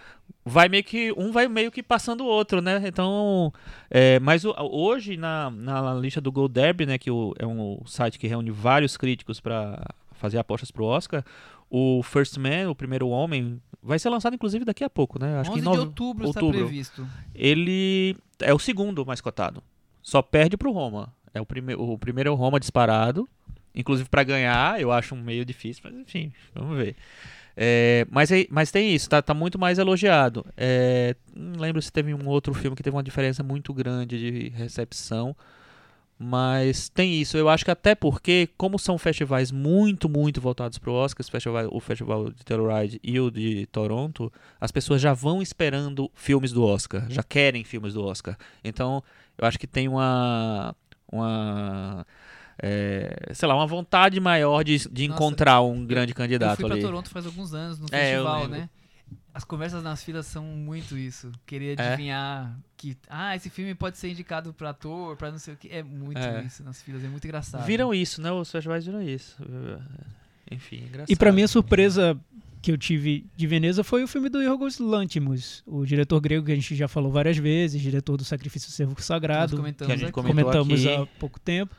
vai 0.46 0.70
meio 0.70 0.84
que 0.84 1.12
um 1.18 1.32
vai 1.32 1.48
meio 1.48 1.72
que 1.72 1.84
passando 1.84 2.22
o 2.22 2.28
outro, 2.28 2.62
né? 2.62 2.82
Então, 2.86 3.52
é, 3.90 4.20
mas 4.20 4.46
o- 4.46 4.54
hoje 4.58 5.18
na, 5.18 5.50
na 5.52 5.94
lista 5.94 6.22
do 6.22 6.32
Gold 6.32 6.54
Derby, 6.54 6.86
né, 6.86 6.98
que 6.98 7.12
o- 7.12 7.34
é 7.38 7.46
um 7.46 7.80
site 7.86 8.18
que 8.18 8.28
reúne 8.28 8.52
vários 8.52 8.96
críticos 8.98 9.40
para 9.40 9.84
fazer 10.14 10.38
apostas 10.38 10.72
pro 10.72 10.86
Oscar, 10.86 11.24
o 11.70 12.02
First 12.04 12.38
Man, 12.38 12.70
o 12.70 12.76
primeiro 12.76 13.10
homem, 13.10 13.60
vai 13.82 14.00
ser 14.00 14.10
lançado 14.10 14.36
inclusive 14.36 14.64
daqui 14.64 14.84
a 14.84 14.90
pouco, 14.90 15.20
né? 15.20 15.40
Acho 15.40 15.52
11 15.52 15.54
que 15.54 15.60
em 15.60 15.62
de 15.62 15.66
nove- 15.78 15.80
outubro, 15.88 16.30
está 16.30 16.40
outubro. 16.40 16.66
previsto. 16.66 17.06
ele 17.36 18.16
é 18.40 18.54
o 18.54 18.60
segundo 18.60 19.06
mais 19.06 19.20
cotado. 19.20 19.62
Só 20.04 20.22
perde 20.22 20.58
pro 20.58 20.72
Roma. 20.72 21.12
É 21.34 21.42
o, 21.42 21.46
prime 21.46 21.74
o 21.74 21.98
primeiro 21.98 22.30
é 22.30 22.32
o 22.32 22.36
Roma 22.36 22.60
disparado. 22.60 23.28
Inclusive 23.74 24.08
para 24.08 24.24
ganhar, 24.24 24.80
eu 24.80 24.92
acho 24.92 25.16
um 25.16 25.22
meio 25.24 25.44
difícil, 25.44 25.82
mas 25.86 25.96
enfim, 25.96 26.32
vamos 26.54 26.78
ver. 26.78 26.96
É, 27.56 28.06
mas, 28.10 28.30
mas 28.50 28.72
tem 28.72 28.94
isso, 28.94 29.10
tá, 29.10 29.22
tá 29.22 29.34
muito 29.34 29.58
mais 29.58 29.80
elogiado. 29.80 30.46
É, 30.56 31.16
não 31.36 31.60
lembro 31.60 31.82
se 31.82 31.92
teve 31.92 32.14
um 32.14 32.28
outro 32.28 32.54
filme 32.54 32.76
que 32.76 32.84
teve 32.84 32.96
uma 32.96 33.04
diferença 33.04 33.42
muito 33.42 33.74
grande 33.74 34.20
de 34.20 34.50
recepção. 34.50 35.36
Mas 36.18 36.88
tem 36.90 37.20
isso, 37.20 37.36
eu 37.38 37.50
acho 37.50 37.66
que 37.66 37.72
até 37.72 37.96
porque, 37.96 38.48
como 38.58 38.80
são 38.80 38.98
festivais 38.98 39.52
muito, 39.52 40.08
muito 40.08 40.40
voltados 40.40 40.78
pro 40.78 40.94
Oscar, 40.94 41.22
esse 41.22 41.32
festival, 41.32 41.68
o 41.72 41.80
festival 41.80 42.30
de 42.30 42.46
Telluride 42.46 43.00
e 43.04 43.20
o 43.20 43.30
de 43.32 43.66
Toronto, 43.68 44.32
as 44.62 44.72
pessoas 44.72 45.02
já 45.02 45.14
vão 45.14 45.42
esperando 45.42 46.10
filmes 46.14 46.52
do 46.52 46.64
Oscar, 46.64 47.06
já 47.10 47.24
querem 47.24 47.64
filmes 47.64 47.94
do 47.96 48.04
Oscar. 48.06 48.38
Então, 48.64 49.04
eu 49.38 49.48
acho 49.48 49.60
que 49.60 49.68
tem 49.68 49.88
uma. 49.88 50.76
uma 51.12 52.06
é, 52.62 53.32
sei 53.34 53.48
lá, 53.48 53.56
uma 53.56 53.68
vontade 53.68 54.20
maior 54.20 54.64
de, 54.64 54.78
de 54.78 55.08
Nossa, 55.08 55.24
encontrar 55.24 55.62
um 55.62 55.84
grande 55.86 56.12
Eu 56.12 56.16
candidato 56.16 56.58
fui 56.58 56.66
pra 56.66 56.76
ali. 56.76 56.84
Toronto 56.84 57.10
faz 57.10 57.26
alguns 57.26 57.54
anos, 57.54 57.80
no 57.80 57.88
É, 57.92 58.12
eu 58.16 58.24
festival, 58.24 58.42
lembro. 58.44 58.58
né? 58.60 58.70
As 59.34 59.44
conversas 59.44 59.82
nas 59.84 60.04
filas 60.04 60.28
são 60.28 60.44
muito 60.46 60.96
isso. 60.98 61.32
Querer 61.46 61.80
É? 61.80 61.94
adivinhar 61.94 62.56
que, 62.78 62.96
ah, 63.10 63.36
esse 63.36 63.50
filme 63.50 63.74
pode 63.74 63.98
ser 63.98 64.10
indicado 64.12 64.54
pra 64.54 64.70
ator, 64.70 65.16
pra 65.18 65.32
não 65.32 65.40
sei 65.40 65.56
o 65.56 65.58
que. 65.58 65.70
É 65.70 65.82
muito 65.82 66.20
É. 66.20 66.44
isso 66.44 66.64
nas 66.64 66.82
filas, 66.82 67.04
é 67.04 67.08
muito 67.08 67.26
engraçado. 67.26 67.66
Viram 67.66 67.94
isso, 67.94 68.22
né? 68.22 68.32
Os 68.32 68.52
festivais 68.52 68.86
viram 68.86 69.02
isso. 69.02 69.36
Enfim, 70.52 70.84
engraçado. 70.88 71.10
E 71.10 71.16
pra 71.16 71.32
mim 71.32 71.42
a 71.44 71.48
surpresa 71.48 72.16
que 72.62 72.72
eu 72.72 72.78
tive 72.78 73.26
de 73.36 73.48
Veneza 73.48 73.84
foi 73.84 74.04
o 74.04 74.08
filme 74.08 74.30
do 74.30 74.42
Yorgos 74.42 74.78
Lanthimos, 74.80 75.64
o 75.66 75.86
diretor 75.86 76.22
grego 76.22 76.46
que 76.46 76.52
a 76.52 76.56
gente 76.56 76.76
já 76.76 76.88
falou 76.88 77.12
várias 77.12 77.36
vezes, 77.38 77.82
diretor 77.82 78.16
do 78.18 78.24
Sacrifício 78.24 78.70
do 78.70 78.72
Servo 78.74 78.96
Sagrado, 79.02 79.58
comentamos 79.58 79.88
que 79.88 79.94
a 79.94 79.98
gente 79.98 80.12
comentou 80.14 80.44
comentamos 80.46 80.86
aqui. 80.86 80.96
há 80.96 81.06
pouco 81.20 81.40
tempo. 81.40 81.76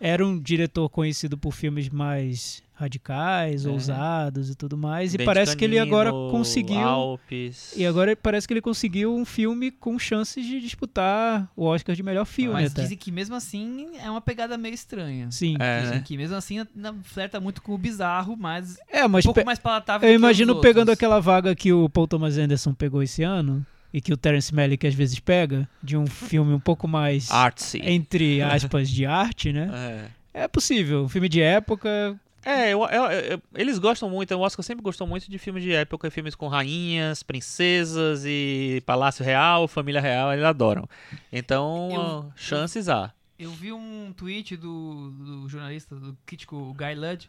Era 0.00 0.24
um 0.26 0.38
diretor 0.38 0.88
conhecido 0.88 1.36
por 1.36 1.52
filmes 1.52 1.88
mais 1.88 2.62
radicais, 2.74 3.66
É. 3.66 3.68
ousados 3.68 4.48
e 4.50 4.54
tudo 4.54 4.76
mais, 4.78 5.12
e 5.12 5.18
parece 5.18 5.56
que 5.56 5.64
ele 5.64 5.80
agora 5.80 6.10
Canino, 6.12 6.30
conseguiu 6.30 6.78
Alpes. 6.78 7.74
e 7.76 7.84
agora 7.84 8.14
parece 8.14 8.46
que 8.46 8.54
ele 8.54 8.60
conseguiu 8.60 9.12
um 9.16 9.24
filme 9.24 9.72
com 9.72 9.98
chances 9.98 10.46
de 10.46 10.60
disputar 10.60 11.50
o 11.56 11.64
Oscar 11.64 11.96
de 11.96 12.04
melhor 12.04 12.24
filme 12.24 12.52
Mas 12.52 12.70
até. 12.70 12.82
dizem 12.82 12.96
que 12.96 13.10
mesmo 13.10 13.34
assim 13.34 13.88
é 14.00 14.08
uma 14.08 14.20
pegada 14.20 14.56
meio 14.56 14.74
estranha. 14.74 15.28
Sim. 15.32 15.56
É, 15.58 15.80
Dizem 15.80 15.96
né? 15.96 16.02
que 16.06 16.16
mesmo 16.16 16.36
assim 16.36 16.64
na- 16.72 16.94
flerta 17.02 17.40
muito 17.40 17.60
com 17.62 17.74
o 17.74 17.78
bizarro, 17.78 18.36
mas 18.38 18.78
É, 18.88 19.04
um 19.04 19.08
mas 19.08 19.24
pouco 19.24 19.40
pe- 19.40 19.44
mais 19.44 19.58
palatável 19.58 20.08
Eu 20.08 20.12
do 20.12 20.12
que 20.12 20.16
os 20.16 20.22
imagino 20.22 20.60
pegando 20.60 20.90
outros. 20.90 20.98
aquela 20.98 21.18
vaga 21.18 21.56
que 21.56 21.72
o 21.72 21.88
Paul 21.88 22.06
Thomas 22.06 22.38
Anderson 22.38 22.72
pegou 22.72 23.02
esse 23.02 23.24
ano 23.24 23.66
e 23.92 24.00
que 24.00 24.12
o 24.12 24.16
Terence 24.16 24.54
Malick 24.54 24.86
às 24.86 24.94
vezes 24.94 25.18
pega, 25.20 25.68
de 25.82 25.96
um 25.96 26.06
filme 26.06 26.52
um 26.52 26.60
pouco 26.60 26.86
mais, 26.86 27.30
Artsy. 27.30 27.80
entre 27.82 28.42
aspas, 28.42 28.88
de 28.90 29.06
arte, 29.06 29.52
né? 29.52 30.10
É. 30.34 30.42
É 30.44 30.48
possível. 30.48 31.04
Um 31.04 31.08
filme 31.08 31.28
de 31.28 31.40
época. 31.40 32.18
É, 32.44 32.70
eu- 32.70 32.84
eu- 32.84 33.10
eu- 33.10 33.42
eles 33.54 33.78
gostam 33.78 34.08
muito, 34.08 34.32
o 34.34 34.40
Oscar 34.40 34.62
sempre 34.64 34.82
gostou 34.82 35.06
muito 35.06 35.28
de 35.30 35.36
filmes 35.38 35.62
de 35.62 35.72
época, 35.72 36.10
filmes 36.10 36.34
com 36.34 36.46
rainhas, 36.48 37.22
princesas 37.22 38.24
e 38.24 38.80
palácio 38.86 39.24
real, 39.24 39.66
família 39.66 40.00
real, 40.00 40.32
eles 40.32 40.44
adoram. 40.44 40.88
Então, 41.32 41.88
Eu- 41.92 42.32
chances 42.36 42.88
há. 42.88 43.12
Eu 43.38 43.50
vi 43.52 43.72
um 43.72 44.12
tweet 44.16 44.56
do, 44.56 45.10
do 45.10 45.48
jornalista, 45.48 45.94
do 45.96 46.16
crítico 46.24 46.72
Guy 46.74 46.94
Ludd. 46.94 47.28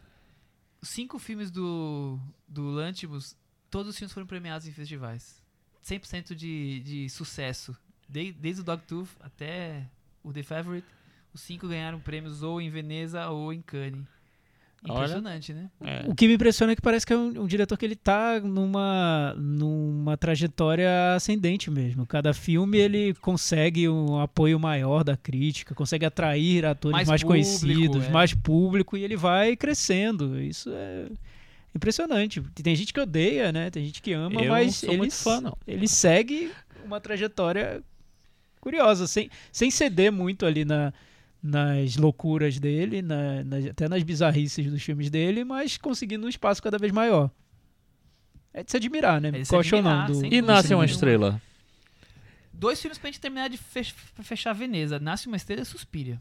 Cinco 0.82 1.18
filmes 1.18 1.50
do, 1.50 2.18
do 2.48 2.70
Lantimos, 2.70 3.36
todos 3.70 3.90
os 3.90 3.96
filmes 3.98 4.12
foram 4.12 4.26
premiados 4.26 4.66
em 4.66 4.72
festivais. 4.72 5.39
100% 5.84 6.34
de, 6.34 6.80
de 6.80 7.08
sucesso. 7.08 7.76
De- 8.08 8.32
desde 8.32 8.62
o 8.62 8.64
Dogtooth 8.64 9.10
até 9.20 9.86
o 10.22 10.32
The 10.32 10.42
Favorite, 10.42 10.86
os 11.32 11.40
cinco 11.40 11.68
ganharam 11.68 12.00
prêmios 12.00 12.42
ou 12.42 12.60
em 12.60 12.70
Veneza 12.70 13.28
ou 13.28 13.52
em 13.52 13.60
Cannes. 13.62 14.04
Olha. 14.88 14.94
Impressionante, 14.94 15.52
né? 15.52 15.70
É. 15.82 16.04
O 16.08 16.14
que 16.14 16.26
me 16.26 16.34
impressiona 16.34 16.72
é 16.72 16.76
que 16.76 16.80
parece 16.80 17.04
que 17.06 17.12
é 17.12 17.16
um, 17.16 17.42
um 17.42 17.46
diretor 17.46 17.76
que 17.76 17.84
ele 17.84 17.96
tá 17.96 18.40
numa, 18.40 19.34
numa 19.36 20.16
trajetória 20.16 21.14
ascendente 21.14 21.70
mesmo. 21.70 22.06
Cada 22.06 22.32
filme 22.32 22.78
ele 22.78 23.12
consegue 23.20 23.86
um 23.90 24.18
apoio 24.18 24.58
maior 24.58 25.04
da 25.04 25.18
crítica, 25.18 25.74
consegue 25.74 26.06
atrair 26.06 26.64
atores 26.64 26.94
Mais 26.94 27.08
mais, 27.08 27.22
público, 27.22 27.44
conhecidos, 27.44 28.04
é. 28.06 28.10
mais 28.10 28.32
público, 28.32 28.96
e 28.96 29.04
ele 29.04 29.16
vai 29.16 29.54
crescendo. 29.54 30.40
Isso 30.40 30.70
é 30.72 31.08
impressionante. 31.74 32.40
Tem 32.62 32.74
gente 32.74 32.92
que 32.92 33.00
odeia, 33.00 33.52
né? 33.52 33.70
Tem 33.70 33.84
gente 33.84 34.00
que 34.02 34.12
ama, 34.12 34.42
Eu 34.42 34.50
mas 34.50 34.76
sou 34.76 34.88
ele, 34.90 34.98
muito 34.98 35.14
fã, 35.14 35.40
não. 35.40 35.56
ele 35.66 35.86
segue 35.88 36.52
uma 36.84 37.00
trajetória 37.00 37.82
curiosa, 38.60 39.06
sem, 39.06 39.30
sem 39.52 39.70
ceder 39.70 40.10
muito 40.12 40.44
ali 40.44 40.64
na, 40.64 40.92
nas 41.42 41.96
loucuras 41.96 42.58
dele, 42.58 43.00
na- 43.02 43.42
nas- 43.44 43.66
até 43.66 43.88
nas 43.88 44.02
bizarrices 44.02 44.70
dos 44.70 44.82
filmes 44.82 45.08
dele, 45.10 45.44
mas 45.44 45.76
conseguindo 45.76 46.26
um 46.26 46.28
espaço 46.28 46.62
cada 46.62 46.76
vez 46.78 46.92
maior. 46.92 47.30
É 48.52 48.62
de 48.64 48.70
se 48.70 48.76
admirar, 48.76 49.20
né? 49.20 49.28
É 49.28 49.40
é 49.40 50.12
do- 50.12 50.26
E 50.34 50.42
nasce 50.42 50.74
uma 50.74 50.84
estrela. 50.84 51.40
Dois 52.52 52.80
filmes 52.80 52.98
pra 52.98 53.08
gente 53.10 53.20
terminar 53.20 53.48
de 53.48 53.56
fechar 54.22 54.52
Veneza. 54.52 54.98
Nasce 54.98 55.28
uma 55.28 55.36
estrela 55.36 55.62
e 55.62 55.64
Suspira. 55.64 56.20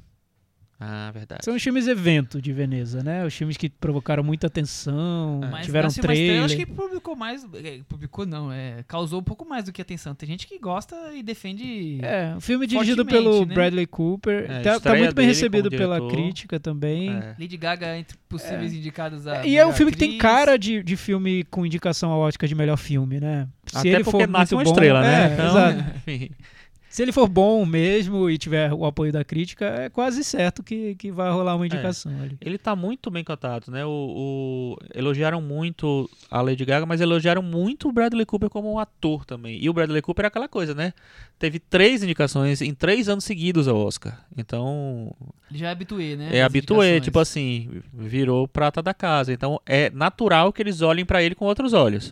Ah, 0.81 1.11
verdade. 1.11 1.43
São 1.43 1.55
os 1.55 1.61
filmes 1.61 1.87
evento 1.87 2.41
de 2.41 2.53
Veneza, 2.53 3.03
né? 3.03 3.25
Os 3.25 3.33
filmes 3.33 3.57
que 3.57 3.69
provocaram 3.69 4.23
muita 4.23 4.47
atenção, 4.47 5.41
Mas 5.51 5.65
tiveram 5.65 5.89
estrela, 5.89 6.13
trailer. 6.13 6.43
acho 6.45 6.55
que 6.55 6.65
publicou 6.65 7.17
mais. 7.17 7.45
é, 7.53 7.81
Publicou 7.87 8.25
não, 8.25 8.49
é, 8.49 8.81
causou 8.87 9.19
um 9.19 9.23
pouco 9.23 9.43
mais 9.43 9.65
do 9.65 9.73
que 9.73 9.81
atenção. 9.81 10.15
Tem 10.15 10.27
gente 10.27 10.47
que 10.47 10.57
gosta 10.57 10.95
e 11.13 11.21
defende. 11.21 11.99
É, 12.01 12.33
um 12.33 12.39
filme 12.39 12.65
dirigido 12.65 13.05
pelo 13.05 13.45
né? 13.45 13.53
Bradley 13.53 13.85
Cooper. 13.87 14.49
É, 14.49 14.61
tá, 14.61 14.79
tá 14.79 14.95
muito 14.95 15.13
bem 15.13 15.25
recebido 15.27 15.69
pela 15.69 15.97
diretor. 15.99 16.15
crítica 16.15 16.59
também. 16.61 17.09
É. 17.09 17.35
Lady 17.37 17.57
Gaga 17.57 17.97
entre 17.97 18.17
possíveis 18.29 18.73
indicados 18.73 19.27
a. 19.27 19.45
E 19.45 19.57
é 19.57 19.67
um 19.67 19.73
filme 19.73 19.91
que 19.91 19.97
tem 19.97 20.09
atriz. 20.09 20.21
cara 20.21 20.57
de, 20.57 20.81
de 20.81 20.95
filme 20.95 21.43
com 21.45 21.65
indicação 21.65 22.09
ao 22.09 22.21
Oscar 22.21 22.47
de 22.47 22.55
melhor 22.55 22.77
filme, 22.77 23.19
né? 23.19 23.49
Se 23.65 23.79
Até 23.79 23.89
ele 23.89 24.03
porque 24.05 24.23
for 24.23 24.29
nasce 24.29 24.55
muito 24.55 24.69
uma 24.69 24.75
bom, 24.75 24.81
estrela, 24.81 25.05
é, 25.05 25.27
né? 25.27 25.33
Então, 25.33 25.45
exato. 25.47 26.33
Se 26.89 27.03
ele 27.03 27.11
for 27.11 27.27
bom 27.27 27.65
mesmo 27.67 28.27
e 28.31 28.37
tiver 28.37 28.73
o 28.73 28.83
apoio 28.83 29.11
da 29.11 29.23
crítica, 29.23 29.65
é 29.65 29.89
quase 29.89 30.23
certo 30.23 30.63
que, 30.63 30.95
que 30.95 31.11
vai 31.11 31.29
rolar 31.31 31.55
uma 31.55 31.65
indicação 31.67 32.11
ali. 32.19 32.35
Ele 32.41 32.57
tá 32.57 32.75
muito 32.75 33.11
bem 33.11 33.23
cotado, 33.23 33.71
né? 33.71 33.85
O, 33.85 33.89
o- 33.89 34.77
Elogiaram 34.95 35.39
muito 35.39 36.09
a 36.31 36.41
Lady 36.41 36.65
Gaga, 36.65 36.87
mas 36.87 36.99
elogiaram 36.99 37.43
muito 37.43 37.89
o 37.89 37.91
Bradley 37.91 38.25
Cooper 38.25 38.49
como 38.49 38.73
um 38.73 38.79
ator 38.79 39.23
também. 39.23 39.59
E 39.61 39.69
o 39.69 39.73
Bradley 39.73 40.01
Cooper 40.01 40.25
é 40.25 40.27
aquela 40.29 40.47
coisa, 40.47 40.73
né? 40.73 40.91
Teve 41.37 41.59
três 41.59 42.01
indicações 42.01 42.59
em 42.59 42.73
três 42.73 43.07
anos 43.07 43.23
seguidos 43.23 43.67
ao 43.67 43.77
Oscar. 43.77 44.19
Então, 44.35 45.13
Ele 45.51 45.59
já 45.59 45.67
é 45.67 45.71
habituê, 45.71 46.15
né? 46.15 46.29
é 46.35 46.43
indicações. 46.89 47.03
tipo 47.03 47.19
assim, 47.19 47.81
virou 47.93 48.47
prata 48.47 48.81
da 48.81 48.95
casa. 48.95 49.31
Então, 49.31 49.61
é 49.65 49.91
natural 49.91 50.51
que 50.51 50.61
eles 50.61 50.81
olhem 50.81 51.05
pra 51.05 51.21
ele 51.21 51.35
com 51.35 51.45
outros 51.45 51.71
olhos. 51.71 52.11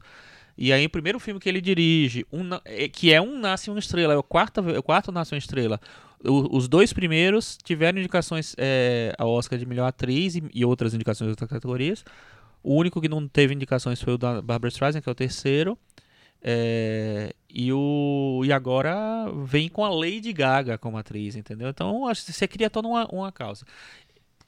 E 0.58 0.74
aí, 0.74 0.86
o 0.86 0.90
primeiro 0.90 1.20
filme 1.20 1.40
que 1.40 1.48
ele 1.48 1.62
dirige, 1.62 2.26
um 2.32 2.42
é- 2.66 2.88
que 2.90 3.14
é 3.14 3.22
um 3.22 3.38
Nasce 3.38 3.70
uma 3.70 3.80
Estrela, 3.80 4.14
é 4.14 4.18
o 4.18 4.24
quarto, 4.24 4.60
é 4.70 4.80
o 4.80 4.84
quarto 4.84 5.12
Nasce 5.12 5.34
uma 5.34 5.38
Estrela. 5.38 5.80
O- 6.24 6.58
os 6.58 6.68
dois 6.68 6.92
primeiros 6.92 7.58
tiveram 7.64 8.00
indicações 8.00 8.56
é, 8.58 9.14
ao 9.20 9.30
Oscar 9.30 9.60
de 9.60 9.66
melhor 9.68 9.86
atriz 9.88 10.36
e, 10.36 10.44
e 10.54 10.66
outras 10.66 10.94
indicações 10.94 11.28
em 11.28 11.32
outras 11.32 11.50
categorias. 11.50 12.04
O 12.64 12.76
único 12.76 13.00
que 13.00 13.08
não 13.08 13.28
teve 13.28 13.54
indicações 13.54 14.02
foi 14.02 14.14
o 14.14 14.18
da 14.18 14.42
Barbara 14.42 14.70
Streisand, 14.70 15.02
que 15.02 15.08
é 15.08 15.12
o 15.12 15.16
terceiro. 15.16 15.78
É, 16.42 17.34
e, 17.50 17.72
o, 17.74 18.42
e 18.46 18.52
agora 18.52 18.96
vem 19.44 19.68
com 19.70 19.84
a 19.84 19.90
Lady 19.90 20.32
Gaga 20.34 20.78
como 20.78 20.98
atriz, 20.98 21.36
entendeu? 21.36 21.70
Então 21.70 22.08
acho 22.08 22.26
que 22.26 22.32
você 22.34 22.48
cria 22.48 22.70
toda 22.70 22.88
uma, 22.88 23.06
uma 23.12 23.32
causa. 23.32 23.66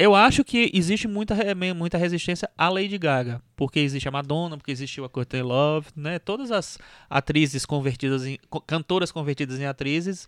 Eu 0.01 0.15
acho 0.15 0.45
que 0.45 0.71
existe 0.73 1.09
muita, 1.09 1.35
muita 1.75 1.97
resistência 1.97 2.49
à 2.57 2.69
Lady 2.69 2.97
Gaga, 2.97 3.41
porque 3.53 3.79
existe 3.81 4.07
a 4.07 4.11
Madonna, 4.11 4.55
porque 4.57 4.71
existiu 4.71 5.03
a 5.03 5.09
Courtney 5.09 5.41
Love, 5.41 5.87
né? 5.93 6.17
Todas 6.19 6.51
as 6.51 6.79
atrizes 7.09 7.65
convertidas 7.65 8.25
em 8.25 8.39
cantoras 8.65 9.11
convertidas 9.11 9.59
em 9.59 9.65
atrizes 9.65 10.25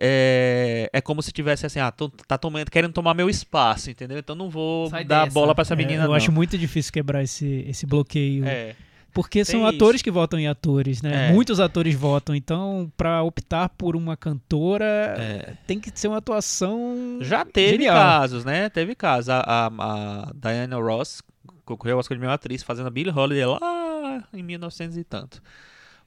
é, 0.00 0.90
é 0.92 1.00
como 1.00 1.22
se 1.22 1.30
tivesse 1.30 1.64
assim, 1.64 1.78
ah, 1.78 1.92
tô, 1.92 2.08
tá 2.08 2.36
tomando, 2.36 2.68
querendo 2.68 2.92
tomar 2.92 3.14
meu 3.14 3.30
espaço, 3.30 3.90
entendeu? 3.90 4.18
Então 4.18 4.34
não 4.34 4.50
vou 4.50 4.90
Sai 4.90 5.04
dar 5.04 5.24
dessa. 5.26 5.34
bola 5.34 5.54
pra 5.54 5.62
essa 5.62 5.74
É, 5.74 5.76
menina 5.76 6.02
eu 6.02 6.08
não. 6.08 6.14
acho 6.14 6.32
muito 6.32 6.58
difícil 6.58 6.92
quebrar 6.92 7.22
esse, 7.22 7.64
esse 7.68 7.86
bloqueio. 7.86 8.44
É. 8.44 8.74
Porque 9.12 9.44
são 9.44 9.60
Tem 9.60 9.68
atores 9.68 9.96
isso. 9.96 10.04
que 10.04 10.10
votam 10.10 10.38
em 10.38 10.48
atores, 10.48 11.02
né? 11.02 11.28
É. 11.28 11.32
Muitos 11.32 11.60
atores 11.60 11.94
votam. 11.94 12.34
Então, 12.34 12.90
pra 12.96 13.22
optar 13.22 13.68
por 13.68 13.94
uma 13.94 14.16
cantora, 14.16 14.84
É. 15.18 15.54
tem 15.66 15.78
que 15.78 15.90
ser 15.94 16.08
uma 16.08 16.16
atuação. 16.18 17.18
Já 17.20 17.44
teve 17.44 17.72
genial. 17.72 17.94
casos, 17.94 18.44
né? 18.44 18.68
Teve 18.70 18.94
casos. 18.94 19.28
A, 19.28 19.40
a, 19.40 19.66
a 19.66 20.32
Diana 20.34 20.76
Ross 20.76 21.22
concorreu 21.64 21.96
ao 21.96 22.00
Oscar 22.00 22.16
de 22.16 22.20
melhor 22.20 22.32
atriz 22.34 22.62
fazendo 22.62 22.86
a 22.86 22.90
Billie 22.90 23.12
Holiday 23.12 23.44
lá 23.44 24.24
em 24.32 24.42
1900 24.42 24.96
e 24.96 25.04
tanto. 25.04 25.42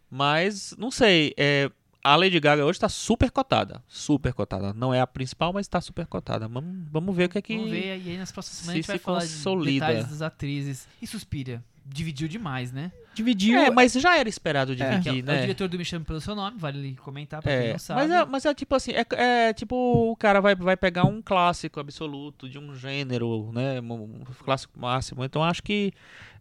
Mas, 0.09 0.73
não 0.77 0.89
sei, 0.91 1.33
é, 1.37 1.69
a 2.05 2.15
Lady 2.15 2.39
Gaga 2.39 2.63
hoje 2.63 2.79
tá 2.79 2.87
super 2.87 3.31
cotada. 3.31 3.83
Super 3.87 4.31
cotada. 4.31 4.73
Não 4.73 4.93
é 4.93 5.01
a 5.01 5.07
principal, 5.07 5.51
mas 5.51 5.67
tá 5.67 5.81
super 5.81 6.05
cotada. 6.05 6.47
Vamos, 6.47 6.87
vamos 6.91 7.15
ver 7.15 7.25
o 7.25 7.29
que 7.29 7.39
é 7.39 7.41
que... 7.41 7.55
Vamos 7.57 7.71
ver 7.71 7.91
aí 7.93 8.15
nas 8.15 8.31
próximas 8.31 8.59
semanas 8.59 8.69
a 8.69 8.73
se 8.73 8.77
gente 8.77 8.87
vai 8.87 8.99
falar 8.99 9.21
consolida. 9.21 9.71
de 9.71 9.79
detalhes 9.79 10.09
das 10.09 10.21
atrizes. 10.21 10.87
E 11.01 11.07
Suspira. 11.07 11.63
Dividiu 11.83 12.27
demais, 12.27 12.71
né? 12.71 12.91
Dividiu. 13.15 13.57
É, 13.57 13.71
mas 13.71 13.93
já 13.93 14.17
era 14.17 14.29
esperado 14.29 14.73
é, 14.73 14.75
dividir, 14.75 15.19
é 15.19 15.21
o 15.21 15.25
né? 15.25 15.41
diretor 15.41 15.67
do 15.67 15.77
Me 15.77 15.85
Chame 15.85 16.05
Pelo 16.05 16.21
Seu 16.21 16.35
Nome, 16.35 16.57
vale 16.59 16.95
comentar 16.95 17.41
pra 17.41 17.51
quem 17.51 17.69
É, 17.69 17.71
não 17.71 17.79
sabe. 17.79 18.01
mas, 18.01 18.11
é, 18.11 18.25
mas 18.25 18.45
é 18.45 18.53
tipo 18.53 18.75
assim, 18.75 18.91
é, 18.91 19.05
é 19.11 19.53
tipo 19.53 19.75
o 20.11 20.15
cara 20.15 20.41
vai, 20.41 20.55
vai 20.55 20.75
pegar 20.75 21.05
um 21.05 21.21
clássico 21.21 21.79
absoluto 21.79 22.49
de 22.49 22.59
um 22.59 22.75
gênero, 22.75 23.51
né, 23.53 23.79
um, 23.81 23.93
um 23.93 24.23
clássico 24.43 24.79
máximo. 24.79 25.23
Então 25.23 25.43
acho 25.43 25.61
que 25.63 25.91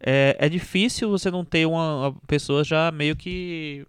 é, 0.00 0.37
é 0.38 0.48
difícil 0.48 1.11
você 1.11 1.31
não 1.31 1.44
ter 1.44 1.66
uma, 1.66 2.09
uma 2.09 2.12
pessoas 2.27 2.66
já 2.66 2.90
meio 2.90 3.14
que 3.14 3.87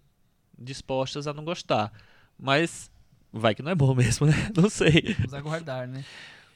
dispostas 0.57 1.27
a 1.27 1.33
não 1.33 1.43
gostar. 1.45 1.91
Mas 2.37 2.91
vai 3.31 3.53
que 3.55 3.61
não 3.63 3.71
é 3.71 3.75
bom 3.75 3.93
mesmo, 3.95 4.27
né? 4.27 4.33
Não 4.55 4.69
sei. 4.69 5.13
Vamos 5.19 5.33
aguardar, 5.33 5.87
né? 5.87 6.03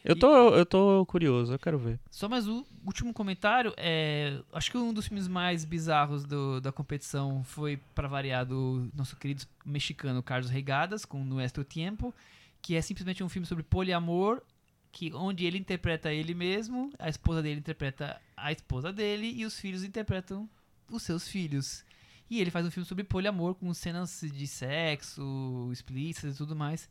Eu 0.03 0.15
tô, 0.17 0.55
eu 0.55 0.65
tô 0.65 1.05
curioso, 1.07 1.51
eu 1.53 1.59
quero 1.59 1.77
ver. 1.77 1.99
Só 2.09 2.29
mais 2.29 2.47
um 2.47 2.63
último 2.85 3.13
comentário. 3.13 3.73
É, 3.75 4.39
acho 4.53 4.71
que 4.71 4.77
um 4.77 4.93
dos 4.93 5.07
filmes 5.07 5.27
mais 5.27 5.65
bizarros 5.65 6.23
do- 6.23 6.61
da 6.61 6.71
competição 6.71 7.43
foi, 7.43 7.77
para 7.93 8.07
variar, 8.07 8.45
do 8.45 8.89
nosso 8.95 9.17
querido 9.17 9.43
mexicano 9.65 10.23
Carlos 10.23 10.49
Regadas, 10.49 11.03
com 11.03 11.21
Nuestro 11.25 11.65
Tiempo, 11.65 12.15
que 12.61 12.75
é 12.75 12.81
simplesmente 12.81 13.21
um 13.23 13.27
filme 13.29 13.45
sobre 13.45 13.61
poliamor, 13.63 14.41
que, 14.89 15.11
onde 15.13 15.45
ele 15.45 15.57
interpreta 15.57 16.13
ele 16.13 16.33
mesmo, 16.33 16.91
a 16.97 17.09
esposa 17.09 17.41
dele 17.43 17.59
interpreta 17.59 18.19
a 18.37 18.53
esposa 18.53 18.93
dele, 18.93 19.33
e 19.35 19.45
os 19.45 19.59
filhos 19.59 19.83
interpretam 19.83 20.49
os 20.89 21.03
seus 21.03 21.27
filhos. 21.27 21.83
E 22.29 22.39
ele 22.39 22.51
faz 22.51 22.65
um 22.65 22.71
filme 22.71 22.85
sobre 22.85 23.03
poliamor, 23.03 23.55
com 23.55 23.73
cenas 23.73 24.21
de 24.33 24.45
sexo 24.47 25.69
explícitas 25.71 26.35
e 26.35 26.37
tudo 26.37 26.55
mais. 26.55 26.89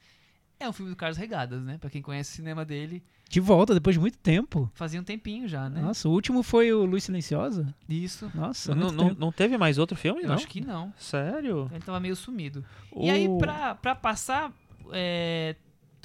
É 0.61 0.69
um 0.69 0.73
filme 0.73 0.91
do 0.91 0.97
Carlos 0.97 1.17
Regadas, 1.17 1.63
né? 1.63 1.79
Pra 1.79 1.89
quem 1.89 2.03
conhece 2.03 2.33
o 2.33 2.35
cinema 2.35 2.65
dele, 2.65 3.01
De 3.31 3.39
volta, 3.39 3.73
depois 3.75 3.95
de 3.95 4.01
muito 4.01 4.19
tempo. 4.19 4.69
fazia 4.75 5.01
um 5.01 5.05
tempinho 5.05 5.47
já, 5.47 5.69
né? 5.71 5.81
Nossa, 5.81 6.09
o 6.09 6.13
último 6.13 6.43
foi 6.43 6.73
o 6.73 6.85
Luz 6.85 7.05
Silenciosa. 7.05 7.73
Isso. 7.89 8.29
Nossa, 8.35 8.75
Não, 8.75 8.91
não, 8.91 9.15
não 9.15 9.31
teve 9.31 9.57
mais 9.57 9.79
outro 9.79 9.97
filme, 9.97 10.23
Eu 10.23 10.29
não? 10.29 10.35
acho 10.35 10.49
que 10.49 10.61
não. 10.61 10.93
Sério? 10.99 11.69
Ele 11.71 11.81
tava 11.85 12.01
meio 12.01 12.17
sumido. 12.17 12.65
E 12.97 13.09
aí, 13.09 13.29
pra, 13.39 13.77
pra 13.77 13.95
passar, 13.95 14.53
é, 14.93 15.55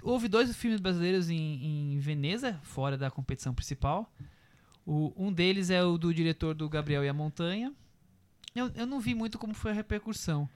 houve 0.03 0.27
dois 0.27 0.55
filmes 0.55 0.79
brasileiros 0.79 1.31
em, 1.31 1.93
em 1.95 1.97
Veneza, 1.97 2.59
fora 2.61 2.95
da 2.95 3.09
competição 3.09 3.55
principal. 3.55 4.07
O- 4.85 5.11
um 5.17 5.33
deles 5.33 5.71
é 5.71 5.81
o 5.83 5.97
do 5.97 6.13
diretor 6.13 6.53
do 6.53 6.69
Gabriel 6.69 7.03
e 7.03 7.09
a 7.09 7.13
Montanha. 7.13 7.73
Eu, 8.55 8.71
eu 8.75 8.85
não 8.85 8.99
vi 8.99 9.15
muito 9.15 9.37
como 9.39 9.53
foi 9.53 9.71
a 9.71 9.73
repercussão. 9.73 10.49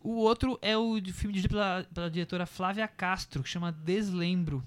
O 0.00 0.14
outro 0.16 0.58
é 0.60 0.76
o 0.76 0.94
filme 1.12 1.32
dirigido 1.32 1.48
pela, 1.50 1.84
pela 1.94 2.10
diretora 2.10 2.44
Flávia 2.46 2.88
Castro, 2.88 3.42
que 3.42 3.48
chama 3.48 3.70
Deslembro. 3.70 4.62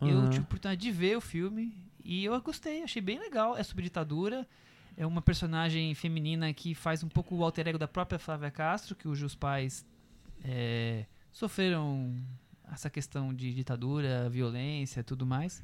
Eu 0.00 0.18
Uhum. 0.18 0.24
tive 0.28 0.38
a 0.40 0.42
oportunidade 0.42 0.80
de 0.80 0.90
ver 0.90 1.16
o 1.16 1.20
filme 1.20 1.74
e 2.04 2.24
eu 2.24 2.38
gostei, 2.42 2.82
achei 2.82 3.00
bem 3.00 3.18
legal. 3.18 3.56
É 3.56 3.62
sobre 3.62 3.84
ditadura, 3.84 4.46
é 4.96 5.06
uma 5.06 5.22
personagem 5.22 5.94
feminina 5.94 6.52
que 6.52 6.74
faz 6.74 7.02
um 7.02 7.08
pouco 7.08 7.34
o 7.36 7.42
alter 7.44 7.68
ego 7.68 7.78
da 7.78 7.88
própria 7.88 8.18
Flávia 8.18 8.50
Castro, 8.50 8.94
que 8.94 9.04
cujos 9.04 9.34
pais 9.34 9.86
é, 10.44 11.06
sofreram 11.32 12.14
essa 12.70 12.90
questão 12.90 13.32
de 13.32 13.54
ditadura, 13.54 14.28
violência 14.28 15.00
e 15.00 15.02
tudo 15.04 15.24
mais. 15.24 15.62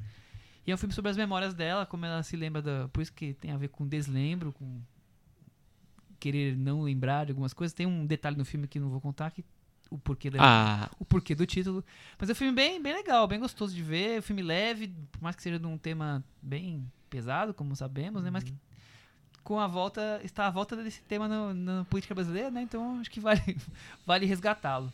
E 0.65 0.71
é 0.71 0.73
um 0.73 0.77
filme 0.77 0.93
sobre 0.93 1.11
as 1.11 1.17
memórias 1.17 1.53
dela, 1.53 1.85
como 1.85 2.05
ela 2.05 2.23
se 2.23 2.35
lembra 2.35 2.61
da. 2.61 2.87
Por 2.89 3.01
isso 3.01 3.13
que 3.13 3.33
tem 3.33 3.51
a 3.51 3.57
ver 3.57 3.67
com 3.69 3.87
deslembro, 3.87 4.51
com 4.53 4.81
querer 6.21 6.55
não 6.55 6.81
lembrar 6.83 7.25
de 7.25 7.31
algumas 7.31 7.51
coisas. 7.51 7.73
Tem 7.73 7.87
um 7.87 8.05
detalhe 8.05 8.37
no 8.37 8.45
filme 8.45 8.67
que 8.67 8.79
não 8.79 8.89
vou 8.89 9.01
contar, 9.01 9.31
que 9.31 9.43
o 9.89 9.97
porquê 9.97 10.29
da, 10.29 10.37
Ah, 10.39 10.89
o 10.99 11.03
porquê 11.03 11.35
do 11.35 11.45
título. 11.45 11.83
Mas 12.17 12.29
é 12.29 12.31
um 12.31 12.35
filme 12.35 12.53
bem, 12.53 12.81
bem 12.81 12.93
legal, 12.93 13.27
bem 13.27 13.39
gostoso 13.39 13.75
de 13.75 13.81
ver. 13.81 14.19
Um 14.19 14.21
filme 14.21 14.41
leve, 14.41 14.87
por 15.11 15.21
mais 15.21 15.35
que 15.35 15.41
seja 15.43 15.59
de 15.59 15.65
um 15.65 15.77
tema 15.77 16.23
bem 16.41 16.89
pesado, 17.09 17.53
como 17.53 17.75
sabemos, 17.75 18.23
né? 18.23 18.29
Mas 18.29 18.43
que 18.43 18.53
com 19.43 19.59
a 19.59 19.65
volta, 19.67 20.21
está 20.23 20.45
a 20.45 20.51
volta 20.51 20.75
desse 20.75 21.01
tema 21.01 21.27
na 21.53 21.83
política 21.85 22.13
brasileira, 22.13 22.51
né? 22.51 22.61
Então 22.61 22.99
acho 22.99 23.09
que 23.09 23.19
vale, 23.19 23.41
vale 24.05 24.25
resgatá-lo. 24.25 24.93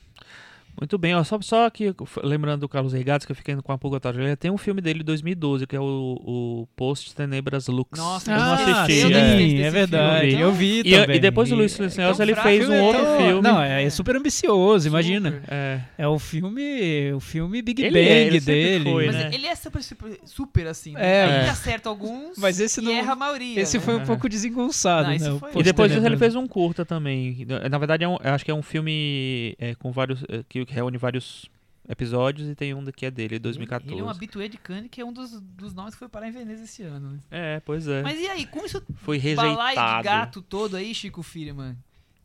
Muito 0.79 0.97
bem, 0.97 1.15
ó, 1.15 1.23
só, 1.23 1.39
só 1.41 1.69
que 1.69 1.93
lembrando 2.23 2.61
do 2.61 2.69
Carlos 2.69 2.93
Regatos, 2.93 3.25
que 3.25 3.31
eu 3.31 3.35
fiquei 3.35 3.55
com 3.55 3.71
a 3.71 3.77
pulga 3.77 3.97
atrás 3.97 4.15
da 4.15 4.21
orelha, 4.21 4.37
tem 4.37 4.51
um 4.51 4.57
filme 4.57 4.79
dele 4.79 4.99
de 4.99 5.05
2012, 5.05 5.65
que 5.65 5.75
é 5.75 5.79
o, 5.79 5.83
o 6.23 6.67
Post 6.75 7.15
Tenebras 7.15 7.67
Lux. 7.67 7.97
Nossa, 7.97 8.31
eu 8.31 8.37
não 8.37 8.53
assisti. 8.53 8.99
eu 9.01 9.07
sim, 9.07 9.13
desse 9.13 9.23
é 9.23 9.37
filme. 9.37 9.69
verdade. 9.71 10.27
Então- 10.27 10.39
Eu 10.41 10.51
vi 10.53 10.81
E, 10.85 10.91
também. 10.91 11.15
e 11.17 11.19
depois 11.19 11.49
do 11.49 11.55
Luiz 11.55 11.71
Silencioso, 11.71 12.21
ele 12.21 12.33
fraco, 12.33 12.47
fez 12.49 12.69
um 12.69 12.73
é 12.73 12.81
outro 12.83 13.01
tão- 13.03 13.17
filme. 13.17 13.41
Não, 13.41 13.61
é, 13.61 13.83
é 13.83 13.89
super 13.89 14.15
ambicioso, 14.15 14.87
imagina. 14.87 15.31
Super. 15.31 15.43
É, 15.53 15.81
É 15.97 16.07
o 16.07 16.19
filme, 16.19 17.11
o 17.13 17.19
filme 17.19 17.61
Big 17.63 17.81
Ele 17.81 17.91
Bang 17.99 18.07
é, 18.07 18.21
ele 18.27 18.39
sempre 18.39 18.53
dele. 18.63 18.91
foi, 18.91 19.05
Mas 19.07 19.15
né? 19.15 19.29
ele 19.33 19.47
é 19.47 19.55
super, 19.55 19.81
super, 19.83 20.19
super 20.25 20.67
assim, 20.67 20.91
né? 20.93 20.99
É. 21.03 21.23
Ele 21.25 21.33
É. 21.47 21.49
acerta 21.49 21.89
alguns 21.89 22.37
Mas 22.37 22.59
esse 22.59 22.79
e 22.81 22.83
não- 22.83 22.91
erra 22.91 23.13
a 23.13 23.15
maioria. 23.15 23.59
Esse 23.59 23.77
né? 23.79 23.83
foi 23.83 23.95
um 23.95 24.01
É. 24.01 24.05
pouco 24.05 24.29
desengonçado, 24.29 25.09
Não, 25.09 25.17
né? 25.17 25.39
E 25.55 25.63
depois 25.63 25.91
disso 25.91 26.05
ele 26.05 26.17
fez 26.17 26.35
um 26.35 26.47
curta 26.47 26.85
também. 26.85 27.45
Na 27.69 27.77
verdade, 27.79 28.03
é 28.03 28.07
um- 28.07 28.17
acho 28.23 28.45
que 28.45 28.51
é 28.51 28.53
um 28.53 28.61
filme 28.61 29.55
é, 29.59 29.73
com 29.75 29.91
vários. 29.91 30.23
é, 30.29 30.43
que 30.67 30.73
reúne 30.73 30.97
vários 30.97 31.49
episódios 31.89 32.49
e 32.49 32.55
tem 32.55 32.73
um 32.73 32.83
que 32.85 33.05
é 33.05 33.11
dele, 33.11 33.39
2014. 33.39 33.93
Ele 33.93 34.01
é 34.01 34.03
um 34.03 34.09
habitué 34.09 34.47
de 34.47 34.57
Cannes, 34.57 34.89
que 34.91 34.99
é 34.99 35.05
um 35.05 35.13
dos, 35.13 35.39
dos 35.41 35.73
nomes 35.73 35.93
que 35.93 35.99
foi 35.99 36.09
parar 36.09 36.27
em 36.27 36.31
Veneza 36.31 36.63
esse 36.63 36.83
ano. 36.83 37.11
né? 37.11 37.19
É, 37.31 37.59
pois 37.61 37.87
é. 37.87 38.03
Mas 38.03 38.19
e 38.19 38.27
aí, 38.27 38.45
com 38.45 38.65
isso 38.65 38.83
Foi 38.97 39.17
balaio 39.35 39.75
de 39.75 39.81
rejeitado. 39.81 40.03
gato 40.03 40.41
todo 40.41 40.75
aí, 40.75 40.93
Chico 40.93 41.23
Firman, 41.23 41.77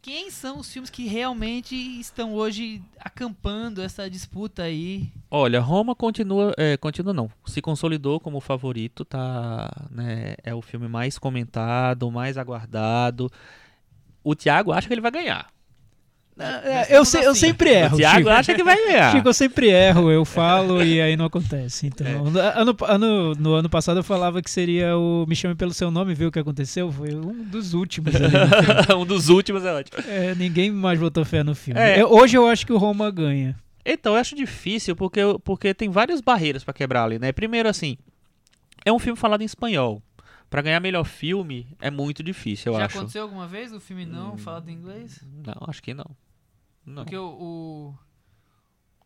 quem 0.03 0.33
são 0.33 0.59
os 0.59 0.71
filmes 0.73 0.91
que 0.91 1.07
realmente 1.07 1.77
estão 1.77 2.35
hoje 2.35 2.83
acampando 2.99 3.81
essa 3.81 4.11
disputa 4.11 4.65
aí? 4.65 5.13
Olha, 5.31 5.61
Roma 5.61 5.95
continua, 5.95 6.53
é, 6.59 6.77
continua 6.77 7.15
não, 7.15 7.31
se 7.47 7.63
consolidou 7.63 8.19
como 8.19 8.41
favorito, 8.41 9.05
tá, 9.05 9.71
né, 9.93 10.35
é 10.43 10.53
o 10.53 10.61
filme 10.61 10.89
mais 10.89 11.21
comentado, 11.21 12.11
mais 12.11 12.37
aguardado. 12.37 13.31
O 14.25 14.35
Thiago 14.35 14.73
acha 14.73 14.89
que 14.89 14.95
ele 14.95 15.01
vai 15.01 15.13
ganhar. 15.13 15.52
É, 16.65 16.87
eu, 16.97 17.05
se- 17.05 17.19
eu 17.23 17.31
assim. 17.31 17.41
sempre 17.41 17.71
O 17.71 17.73
erro. 17.75 17.97
Thiago 17.97 18.19
Chico. 18.19 18.31
acha 18.31 18.55
que 18.55 18.63
vai 18.65 18.77
ganhar. 18.85 19.13
Chico, 19.13 19.29
eu 19.29 19.35
sempre 19.35 19.71
erro, 19.71 20.11
eu 20.11 20.25
falo 20.25 20.83
e 20.83 21.01
aí 21.01 21.17
não 21.17 21.27
acontece. 21.27 21.87
Então, 21.87 22.07
É. 22.07 22.59
ano, 22.61 22.77
ano- 22.83 23.35
no 23.35 23.55
ano 23.55 23.69
passado 23.71 23.99
eu 24.01 24.05
falava 24.05 24.41
que 24.43 24.51
seria 24.51 24.97
o 24.97 25.25
Me 25.29 25.35
Chame 25.37 25.55
Pelo 25.55 25.73
Seu 25.73 25.91
Nome, 25.91 26.15
viu 26.15 26.29
o 26.29 26.33
que 26.33 26.39
aconteceu? 26.39 26.91
Foi 26.93 27.15
um 27.15 27.45
dos 27.45 27.75
últimos 27.75 28.15
ali. 28.15 28.25
no 28.29 28.31
filme. 28.87 29.03
um 29.03 29.07
dos 29.07 29.29
últimos 29.29 29.65
é 29.65 29.73
ótimo. 29.73 30.03
É, 30.09 30.35
ninguém 30.35 30.71
mais 30.71 30.99
botou 30.99 31.25
fé 31.25 31.43
no 31.43 31.55
filme. 31.55 31.81
É. 31.81 32.01
Eu- 32.01 32.11
hoje 32.13 32.37
eu 32.37 32.47
acho 32.49 32.67
que 32.67 32.73
o 32.73 32.79
Roma 32.79 33.11
ganha. 33.11 33.57
Então, 33.85 34.15
eu 34.15 34.21
acho 34.21 34.37
difícil 34.37 34.95
porque, 34.95 35.21
porque 35.45 35.75
tem 35.75 35.89
várias 35.91 36.21
barreiras 36.21 36.63
pra 36.63 36.73
quebrar 36.73 37.05
ali, 37.05 37.19
né? 37.19 37.33
Primeiro, 37.33 37.69
assim, 37.69 37.97
é 38.85 38.93
um 38.93 38.99
filme 38.99 39.19
falado 39.19 39.43
em 39.43 39.45
espanhol. 39.45 40.01
Pra 40.49 40.61
ganhar 40.61 40.81
melhor 40.81 41.05
filme 41.05 41.67
é 41.81 41.91
muito 41.91 42.23
difícil, 42.23 42.73
eu 42.73 42.79
Já 42.79 42.85
acho. 42.85 42.99
aconteceu 42.99 43.23
alguma 43.23 43.47
vez 43.47 43.73
o 43.73 43.81
filme 43.81 44.05
não 44.05 44.35
Hum. 44.35 44.39
falado 44.39 44.69
em 44.69 44.75
inglês? 44.75 45.19
Não, 45.47 45.55
acho 45.67 45.83
que 45.83 45.95
não. 45.95 46.05
Não. 46.85 47.05
Porque 47.05 47.17
o. 47.17 47.95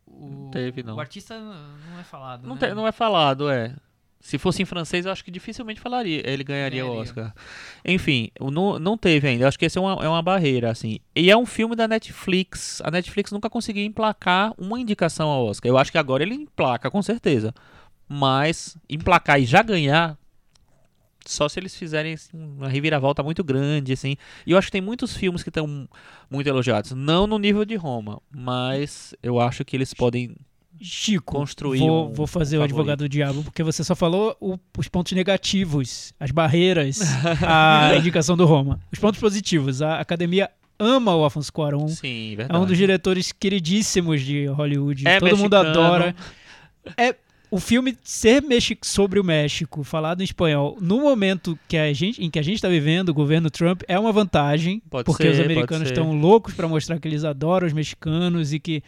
O, 0.07 0.25
o, 0.25 0.31
Não 0.45 0.51
teve, 0.51 0.83
não. 0.83 0.97
o 0.97 1.01
artista 1.01 1.39
não 1.39 1.99
é 1.99 2.05
falado. 2.05 2.47
Não, 2.47 2.55
né? 2.55 2.61
tem- 2.61 2.75
não 2.75 2.87
é 2.87 2.93
falado, 2.93 3.51
é. 3.51 3.75
Se 4.19 4.39
fosse 4.39 4.63
em 4.63 4.65
francês, 4.65 5.05
eu 5.07 5.13
acho 5.13 5.23
que 5.25 5.31
dificilmente 5.31 5.81
falaria. 5.81 6.23
Ele 6.29 6.43
ganharia, 6.43 6.85
o 6.85 6.89
Ganharia. 6.89 7.03
Oscar. 7.11 7.35
Enfim, 7.85 8.31
o- 8.41 8.51
não, 8.51 8.79
não 8.79 8.97
teve 8.97 9.29
ainda. 9.29 9.45
Eu 9.45 9.49
acho 9.49 9.59
que 9.59 9.65
esse 9.67 9.77
é 9.79 9.81
uma, 9.81 9.93
é 10.05 10.09
uma 10.09 10.23
barreira, 10.23 10.71
assim. 10.71 10.99
E 11.15 11.31
é 11.31 11.37
um 11.37 11.47
filme 11.47 11.77
da 11.77 11.87
Netflix. 11.87 12.81
A 12.83 12.91
Netflix 12.91 13.31
nunca 13.31 13.51
conseguiu 13.51 13.85
emplacar 13.85 14.53
uma 14.59 14.81
indicação 14.81 15.29
ao 15.29 15.45
Oscar. 15.47 15.69
Eu 15.69 15.79
acho 15.79 15.93
que 15.93 15.99
agora 15.99 16.23
ele 16.23 16.35
emplaca, 16.35 16.91
com 16.91 17.03
certeza. 17.03 17.55
Mas 18.09 18.77
emplacar 18.89 19.41
e 19.41 19.45
já 19.45 19.63
ganhar. 19.63 20.17
Só 21.27 21.49
se 21.49 21.59
eles 21.61 21.75
fizerem 21.77 22.15
assim, 22.15 22.31
uma 22.37 22.69
reviravolta 22.69 23.23
muito 23.23 23.43
grande, 23.45 23.93
assim. 23.93 24.17
E 24.47 24.53
eu 24.53 24.59
acho 24.59 24.69
que 24.69 24.73
tem 24.73 24.81
muitos 24.81 25.17
filmes 25.17 25.43
que 25.43 25.51
estão 25.51 25.89
muito 26.31 26.47
elogiados. 26.49 26.93
Não 26.93 27.27
no 27.27 27.39
nível 27.39 27.65
de 27.65 27.75
Roma, 27.77 28.21
mas 28.31 29.15
eu 29.23 29.41
acho 29.41 29.65
que 29.65 29.77
eles 29.77 29.93
podem 29.95 30.37
Chico, 30.79 31.35
Construir 31.37 31.79
vou, 31.79 32.11
um 32.11 32.13
vou 32.13 32.27
fazer 32.27 32.57
o 32.57 32.61
favorito. 32.61 32.75
advogado 32.75 32.99
do 32.99 33.09
diabo, 33.09 33.43
porque 33.43 33.63
você 33.63 33.83
só 33.83 33.95
falou 33.95 34.37
o- 34.39 34.59
os 34.77 34.89
pontos 34.89 35.13
negativos, 35.13 36.13
as 36.21 36.31
barreiras 36.31 37.01
à 37.43 37.97
indicação 37.97 38.37
do 38.37 38.45
Roma. 38.45 38.79
Os 38.93 38.99
pontos 38.99 39.19
positivos, 39.19 39.81
a 39.81 39.99
academia 40.01 40.51
ama 40.79 41.17
o 41.17 41.25
Afonso 41.25 41.51
Cuarón, 41.51 41.89
Sim, 41.89 42.35
é 42.35 42.37
verdade. 42.37 42.61
um 42.63 42.67
dos 42.67 42.77
diretores 42.77 43.33
queridíssimos 43.33 44.21
de 44.21 44.45
Hollywood, 44.49 45.09
É 45.09 45.19
todo 45.19 45.31
mundo 45.39 45.57
mexicano. 45.57 45.71
adora. 45.87 46.15
É 46.95 47.17
o 47.51 47.59
filme 47.61 47.97
ser 48.03 48.43
mexi- 48.43 48.79
sobre 48.83 49.21
o 49.21 49.25
México, 49.25 49.85
falado 49.85 50.21
em 50.21 50.25
espanhol, 50.25 50.77
no 50.81 51.01
momento 51.01 51.59
que 51.69 51.77
a 51.77 51.93
gente, 51.93 52.23
em 52.25 52.29
que 52.31 52.39
a 52.39 52.43
gente 52.43 52.57
está 52.57 52.69
vivendo, 52.69 53.11
o 53.11 53.15
governo 53.15 53.49
Trump, 53.51 53.83
é 53.87 53.99
uma 53.99 54.13
vantagem, 54.13 54.81
Pode 54.91 55.05
porque 55.05 55.23
ser, 55.23 55.31
os 55.31 55.41
americanos 55.41 55.89
estão 55.89 56.13
loucos 56.19 56.55
para 56.55 56.67
mostrar 56.69 56.99
que 56.99 57.07
eles 57.07 57.25
adoram 57.25 57.67
os 57.67 57.73
mexicanos 57.73 58.53
e 58.53 58.59
que 58.59 58.83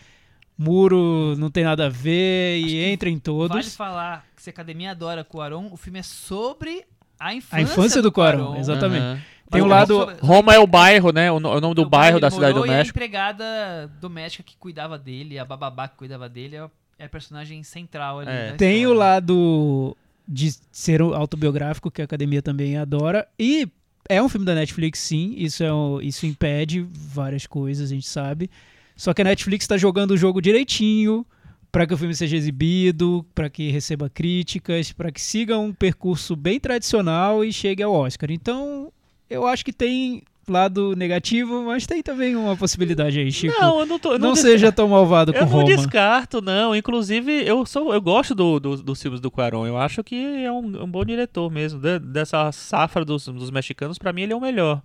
muro 0.56 1.36
não 1.38 1.50
tem 1.50 1.64
nada 1.64 1.86
a 1.86 1.88
ver 1.88 2.64
Acho 2.64 2.74
e 2.74 2.84
entra 2.84 3.08
em 3.08 3.18
todos. 3.18 3.56
Vale 3.56 3.70
falar 3.70 4.26
que 4.34 4.42
se 4.42 4.50
a 4.50 4.52
academia 4.52 4.90
adora 4.90 5.24
Cuarón, 5.24 5.68
o 5.70 5.76
filme 5.76 6.00
é 6.00 6.02
sobre 6.02 6.84
a 7.18 7.34
infância, 7.34 7.58
A 7.58 7.62
infância 7.62 8.02
do 8.02 8.10
Cuarón, 8.12 8.46
Cuarón. 8.46 8.60
exatamente. 8.60 9.02
Aham. 9.02 9.20
Tem 9.50 9.62
um 9.62 9.66
é 9.66 9.68
lado- 9.68 10.12
Roma 10.20 10.52
é 10.52 10.58
o 10.58 10.66
bairro, 10.66 11.10
né? 11.10 11.32
O, 11.32 11.40
no- 11.40 11.48
o 11.56 11.60
nome 11.60 11.74
do 11.74 11.82
o 11.82 11.88
bairro 11.88 12.20
da 12.20 12.30
cidade 12.30 12.52
do 12.52 12.58
morou 12.58 12.66
e 12.66 12.74
a 12.74 12.78
México. 12.78 12.98
empregada 12.98 13.90
doméstica 13.98 14.42
que 14.44 14.54
cuidava 14.58 14.98
dele, 14.98 15.38
a 15.38 15.44
bababá 15.44 15.88
que 15.88 15.96
cuidava 15.96 16.28
dele, 16.28 16.56
é 16.56 16.68
é 16.98 17.04
a 17.04 17.08
personagem 17.08 17.62
central 17.62 18.20
ali. 18.20 18.30
É. 18.30 18.52
Tem 18.52 18.86
o 18.86 18.92
lado 18.92 19.96
de 20.26 20.52
ser 20.70 21.00
autobiográfico, 21.00 21.90
que 21.90 22.02
a 22.02 22.04
academia 22.04 22.42
também 22.42 22.76
adora. 22.76 23.26
E 23.38 23.66
é 24.08 24.22
um 24.22 24.28
filme 24.28 24.44
da 24.44 24.54
Netflix, 24.54 24.98
sim. 24.98 25.34
Isso, 25.36 25.62
é 25.62 25.72
um- 25.72 26.00
isso 26.00 26.26
impede 26.26 26.86
várias 26.90 27.46
coisas, 27.46 27.90
a 27.90 27.94
gente 27.94 28.06
sabe. 28.06 28.50
Só 28.96 29.14
que 29.14 29.22
a 29.22 29.24
Netflix 29.24 29.64
está 29.64 29.76
jogando 29.76 30.10
o 30.10 30.16
jogo 30.16 30.40
direitinho 30.42 31.24
para 31.70 31.86
que 31.86 31.94
o 31.94 31.96
filme 31.96 32.14
seja 32.14 32.36
exibido, 32.36 33.24
para 33.34 33.48
que 33.48 33.70
receba 33.70 34.10
críticas, 34.10 34.90
para 34.92 35.12
que 35.12 35.20
siga 35.20 35.58
um 35.58 35.72
percurso 35.72 36.34
bem 36.34 36.58
tradicional 36.58 37.44
e 37.44 37.52
chegue 37.52 37.82
ao 37.82 37.92
Oscar. 37.92 38.30
Então, 38.30 38.90
eu 39.30 39.46
acho 39.46 39.64
que 39.64 39.72
tem 39.72 40.22
lado 40.52 40.94
negativo, 40.96 41.62
mas 41.64 41.86
tem 41.86 42.02
também 42.02 42.34
uma 42.36 42.56
possibilidade 42.56 43.18
aí, 43.18 43.30
Chico. 43.32 43.54
Não, 43.60 43.80
eu 43.80 43.86
não 43.86 43.98
tô. 43.98 44.12
eu 44.12 44.18
não 44.18 44.32
des- 44.32 44.40
seja 44.40 44.70
tão 44.72 44.88
malvado 44.88 45.32
com 45.34 45.38
Eu 45.38 45.46
não 45.46 45.52
Roma. 45.52 45.64
descarto, 45.64 46.40
não. 46.40 46.74
Inclusive, 46.74 47.32
eu 47.46 47.64
sou, 47.66 47.92
eu 47.94 48.00
gosto 48.00 48.34
do, 48.34 48.58
do- 48.60 48.82
dos 48.82 49.00
filmes 49.02 49.20
do 49.20 49.30
Cuarón. 49.30 49.66
Eu 49.66 49.76
acho 49.78 50.02
que 50.04 50.16
é 50.44 50.50
um, 50.50 50.84
um 50.84 50.90
bom 50.90 51.04
diretor 51.04 51.50
mesmo. 51.50 51.80
De- 51.80 51.98
dessa 51.98 52.50
safra 52.52 53.04
dos, 53.04 53.26
dos 53.26 53.50
mexicanos, 53.50 53.98
pra 53.98 54.12
mim 54.12 54.22
ele 54.22 54.32
é 54.32 54.36
o 54.36 54.40
melhor. 54.40 54.82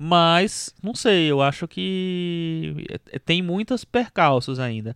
Mas, 0.00 0.72
não 0.80 0.94
sei, 0.94 1.28
eu 1.28 1.42
acho 1.42 1.66
que 1.66 2.86
é- 3.12 3.18
tem 3.18 3.42
muitos 3.42 3.84
percalços 3.84 4.60
ainda. 4.60 4.94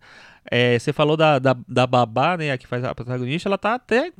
É, 0.49 0.79
você 0.79 0.93
falou 0.93 1.17
da, 1.17 1.39
da, 1.39 1.55
da 1.67 1.85
Babá, 1.85 2.37
né, 2.37 2.51
a 2.51 2.57
que 2.57 2.65
faz 2.67 2.83
a 2.85 2.95
protagonista, 2.95 3.49
ela 3.49 3.57
tá 3.57 3.73
até 3.75 4.11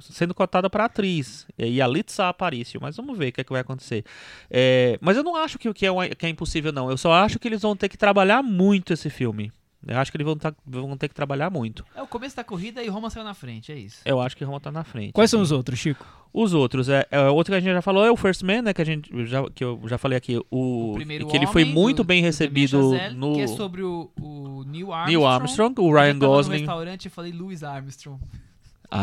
sendo 0.00 0.34
cotada 0.34 0.68
para 0.70 0.84
atriz. 0.86 1.46
E 1.58 1.80
a 1.80 1.86
Litsa 1.86 2.28
Aparicio, 2.28 2.80
mas 2.80 2.96
vamos 2.96 3.16
ver 3.18 3.28
o 3.28 3.32
que, 3.32 3.40
é 3.40 3.44
que 3.44 3.52
vai 3.52 3.60
acontecer. 3.60 4.04
É, 4.50 4.98
mas 5.00 5.16
eu 5.16 5.22
não 5.24 5.36
acho 5.36 5.58
que, 5.58 5.72
que, 5.72 5.86
é, 5.86 5.90
uma- 5.90 6.08
que 6.08 6.26
é 6.26 6.28
impossível, 6.28 6.72
não. 6.72 6.90
Eu 6.90 6.96
só 6.96 7.12
acho 7.12 7.38
que 7.38 7.48
eles 7.48 7.62
vão 7.62 7.76
ter 7.76 7.88
que 7.88 7.96
trabalhar 7.96 8.42
muito 8.42 8.92
esse 8.92 9.08
filme. 9.10 9.52
Eu 9.86 9.98
acho 9.98 10.10
que 10.10 10.16
eles 10.16 10.24
vão, 10.24 10.34
tá- 10.34 10.54
vão 10.66 10.96
ter 10.96 11.08
que 11.08 11.14
trabalhar 11.14 11.50
muito. 11.50 11.84
É 11.94 12.00
o 12.00 12.06
começo 12.06 12.34
da 12.34 12.42
corrida 12.42 12.82
e 12.82 12.88
Roma 12.88 13.10
saiu 13.10 13.22
na 13.22 13.34
frente, 13.34 13.70
é 13.70 13.76
isso. 13.76 14.00
Eu 14.06 14.18
acho 14.18 14.34
que 14.34 14.42
Roma 14.42 14.58
tá 14.58 14.72
na 14.72 14.82
frente. 14.82 15.12
Quais 15.12 15.30
são 15.30 15.42
os 15.42 15.52
outros, 15.52 15.78
Chico? 15.78 16.06
Os 16.32 16.54
outros, 16.54 16.88
é, 16.88 17.06
é, 17.10 17.20
outro 17.28 17.52
que 17.52 17.58
a 17.58 17.60
gente 17.60 17.74
já 17.74 17.82
falou 17.82 18.02
é 18.04 18.10
o 18.10 18.16
First 18.16 18.42
Man, 18.42 18.62
né? 18.62 18.72
Que, 18.72 18.80
a 18.80 18.84
gente 18.84 19.10
já, 19.26 19.48
que 19.50 19.62
eu 19.62 19.78
já 19.86 19.98
falei 19.98 20.16
aqui. 20.16 20.38
O, 20.50 20.92
O 20.92 20.94
primeiro 20.94 21.28
que 21.28 21.36
ele 21.36 21.46
foi 21.46 21.66
muito 21.66 21.98
do- 21.98 22.04
bem 22.04 22.22
do 22.22 22.24
recebido 22.24 22.92
Chazelle, 22.92 23.14
no 23.14 23.34
Que 23.34 23.42
é 23.42 23.46
sobre 23.46 23.82
o, 23.82 24.10
o 24.18 24.64
Neil 24.66 24.90
Armstrong. 24.90 25.06
Neil 25.06 25.26
Armstrong, 25.26 25.74
o 25.80 25.84
Eu 25.90 25.92
Ryan 25.92 26.12
tava 26.14 26.14
no 26.14 26.28
Gosling. 26.38 26.56
restaurante 26.60 27.04
e 27.04 27.08
falei 27.10 27.32
Louis 27.32 27.62
Armstrong. 27.62 28.18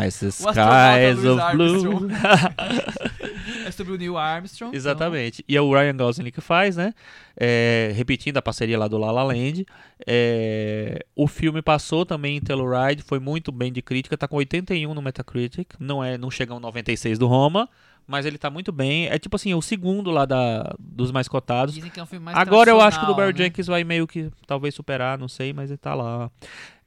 Ice 0.07 0.27
Skies 0.27 1.25
of 1.25 1.55
Blue. 1.55 2.07
É 3.65 3.71
sobre 3.71 3.93
o 3.93 3.97
Neil 3.97 4.17
Armstrong. 4.17 4.75
Exatamente. 4.75 5.43
E 5.47 5.55
é 5.55 5.61
o 5.61 5.71
Ryan 5.71 5.95
Gosling 5.95 6.31
que 6.31 6.41
faz, 6.41 6.75
né? 6.75 6.93
É, 7.37 7.91
repetindo 7.95 8.37
a 8.37 8.41
parceria 8.41 8.77
lá 8.77 8.87
do 8.87 8.97
La 8.97 9.11
La 9.11 9.23
Land. 9.23 9.65
É, 10.05 11.05
o 11.15 11.27
filme 11.27 11.61
passou 11.61 12.05
também 12.05 12.37
em 12.37 12.41
Telluride, 12.41 13.03
foi 13.03 13.19
muito 13.19 13.51
bem 13.51 13.71
de 13.71 13.81
crítica, 13.81 14.17
tá 14.17 14.27
com 14.27 14.37
81 14.37 14.93
no 14.93 15.01
Metacritic, 15.01 15.73
não 15.79 16.03
é, 16.03 16.17
não 16.17 16.31
chega 16.31 16.53
a 16.53 16.57
um 16.57 16.59
96 16.59 17.19
do 17.19 17.27
Roma, 17.27 17.69
mas 18.07 18.25
ele 18.25 18.37
tá 18.37 18.49
muito 18.49 18.71
bem. 18.71 19.07
É 19.07 19.17
tipo 19.19 19.35
assim, 19.35 19.53
o 19.53 19.61
segundo 19.61 20.11
lá 20.11 20.25
da, 20.25 20.73
dos 20.79 21.11
mais 21.11 21.27
Então, 21.27 21.39
cotados. 21.39 21.73
Dizem 21.73 21.91
que 21.91 21.99
é 21.99 22.03
um 22.03 22.07
filme 22.07 22.25
mais 22.25 22.37
Agora 22.37 22.69
eu 22.69 22.81
acho 22.81 22.99
que 22.99 23.05
o 23.05 23.07
do 23.07 23.15
Barry 23.15 23.33
né? 23.33 23.45
Jenkins 23.45 23.67
vai 23.67 23.83
meio 23.83 24.07
que 24.07 24.29
talvez 24.47 24.73
superar, 24.75 25.17
não 25.17 25.27
sei, 25.27 25.53
mas 25.53 25.69
ele 25.69 25.77
tá 25.77 25.93
lá. 25.93 26.29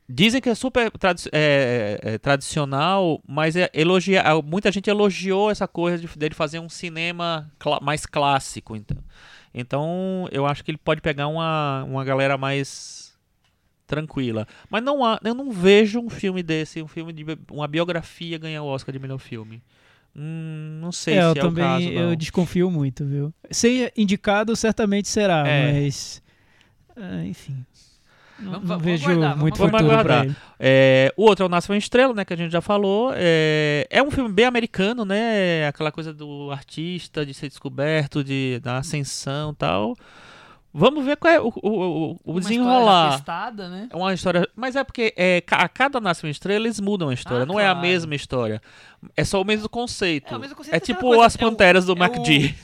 Dizem 0.08 0.40
que 0.40 0.50
é 0.50 0.54
super 0.54 0.90
tradi- 0.90 1.30
é, 1.32 1.98
é, 2.02 2.18
tradicional, 2.18 3.22
mas 3.26 3.56
é 3.56 3.70
elogia, 3.72 4.20
ah, 4.22 4.42
muita 4.42 4.70
gente 4.70 4.90
elogiou 4.90 5.50
essa 5.50 5.66
coisa 5.66 5.96
de, 5.98 6.06
dele 6.18 6.34
fazer 6.34 6.58
um 6.58 6.68
cinema 6.68 7.50
cla- 7.58 7.80
mais 7.80 8.04
clássico. 8.04 8.76
Então. 8.76 8.98
então, 9.54 10.28
eu 10.30 10.44
acho 10.44 10.62
que 10.62 10.70
ele 10.70 10.78
pode 10.78 11.00
pegar 11.00 11.26
uma, 11.28 11.84
uma 11.84 12.04
galera 12.04 12.36
mais 12.36 13.14
tranquila. 13.86 14.46
Mas 14.68 14.82
não 14.82 15.02
há, 15.04 15.18
eu 15.24 15.34
não 15.34 15.50
vejo 15.50 16.00
um 16.00 16.10
filme 16.10 16.42
desse, 16.42 16.82
um 16.82 16.88
filme 16.88 17.12
de 17.12 17.24
uma 17.50 17.66
biografia 17.66 18.36
ganhar 18.36 18.62
o 18.62 18.66
Oscar 18.66 18.92
de 18.92 18.98
melhor 18.98 19.18
filme. 19.18 19.62
Hum, 20.16 20.78
não 20.80 20.92
sei 20.92 21.14
É, 21.14 21.20
se 21.20 21.26
eu 21.26 21.30
é 21.30 21.34
também 21.34 21.64
o 21.64 21.66
caso. 21.66 21.88
eu 21.88 22.08
não. 22.10 22.14
desconfio 22.16 22.70
muito, 22.70 23.04
viu? 23.06 23.32
Ser 23.50 23.92
indicado 23.96 24.54
certamente 24.54 25.08
será, 25.08 25.46
É. 25.48 25.72
mas 25.82 26.22
ah, 26.96 27.24
enfim. 27.24 27.64
Não, 28.44 28.60
Vamos- 28.60 28.84
vejo 28.84 29.04
aguardar, 29.04 29.28
vamos 29.30 29.40
muito 29.42 29.56
futuro 29.56 29.72
Vamos 29.72 29.86
pra 29.86 29.94
aguardar. 30.00 30.24
ele. 30.26 30.36
É, 30.58 31.12
o 31.16 31.24
outro 31.24 31.44
é 31.44 31.46
o 31.46 31.48
Nasce 31.48 31.70
uma 31.70 31.76
Estrela, 31.78 32.12
né, 32.14 32.24
que 32.24 32.32
a 32.32 32.36
gente 32.36 32.50
já 32.52 32.60
falou. 32.60 33.12
É, 33.14 33.86
é 33.90 34.02
um 34.02 34.10
filme 34.10 34.32
bem 34.32 34.44
americano, 34.46 35.04
né? 35.04 35.66
Aquela 35.66 35.90
coisa 35.92 36.12
do 36.12 36.50
artista, 36.50 37.24
de 37.24 37.32
ser 37.34 37.48
descoberto, 37.48 38.22
de 38.24 38.60
da 38.62 38.78
ascensão 38.78 39.52
e 39.52 39.54
tal. 39.56 39.96
Vamos 40.76 41.04
ver 41.04 41.16
qual 41.16 41.32
é 41.32 41.40
o, 41.40 41.44
o, 41.50 41.50
o- 41.62 42.10
o 42.24 42.32
Uma 42.32 42.40
história 42.40 42.58
desenrolar. 42.58 43.12
testada, 43.12 43.68
né? 43.68 43.88
É 43.92 43.96
uma 43.96 44.12
história. 44.12 44.48
Mas 44.56 44.74
é 44.74 44.82
porque 44.82 45.14
é, 45.16 45.40
a 45.52 45.68
cada 45.68 46.00
Nasce 46.00 46.24
uma 46.26 46.30
Estrela 46.32 46.64
eles 46.66 46.80
mudam 46.80 47.10
a 47.10 47.14
história. 47.14 47.44
Ah, 47.44 47.46
não 47.46 47.60
é 47.60 47.64
a 47.68 47.70
claro. 47.70 47.80
mesma 47.86 48.12
história. 48.16 48.60
É 49.16 49.22
só 49.22 49.40
o 49.40 49.44
mesmo 49.44 49.68
conceito. 49.68 50.34
É 50.34 50.36
o 50.36 50.40
mesmo 50.40 50.56
conceito, 50.56 50.74
É 50.74 50.80
tipo 50.80 50.98
coisa, 51.02 51.26
as 51.26 51.36
é 51.36 51.46
o- 51.46 51.48
Panteras 51.50 51.84
do 51.84 51.92
é 51.92 51.94
o- 51.94 51.98
MacD. 51.98 52.54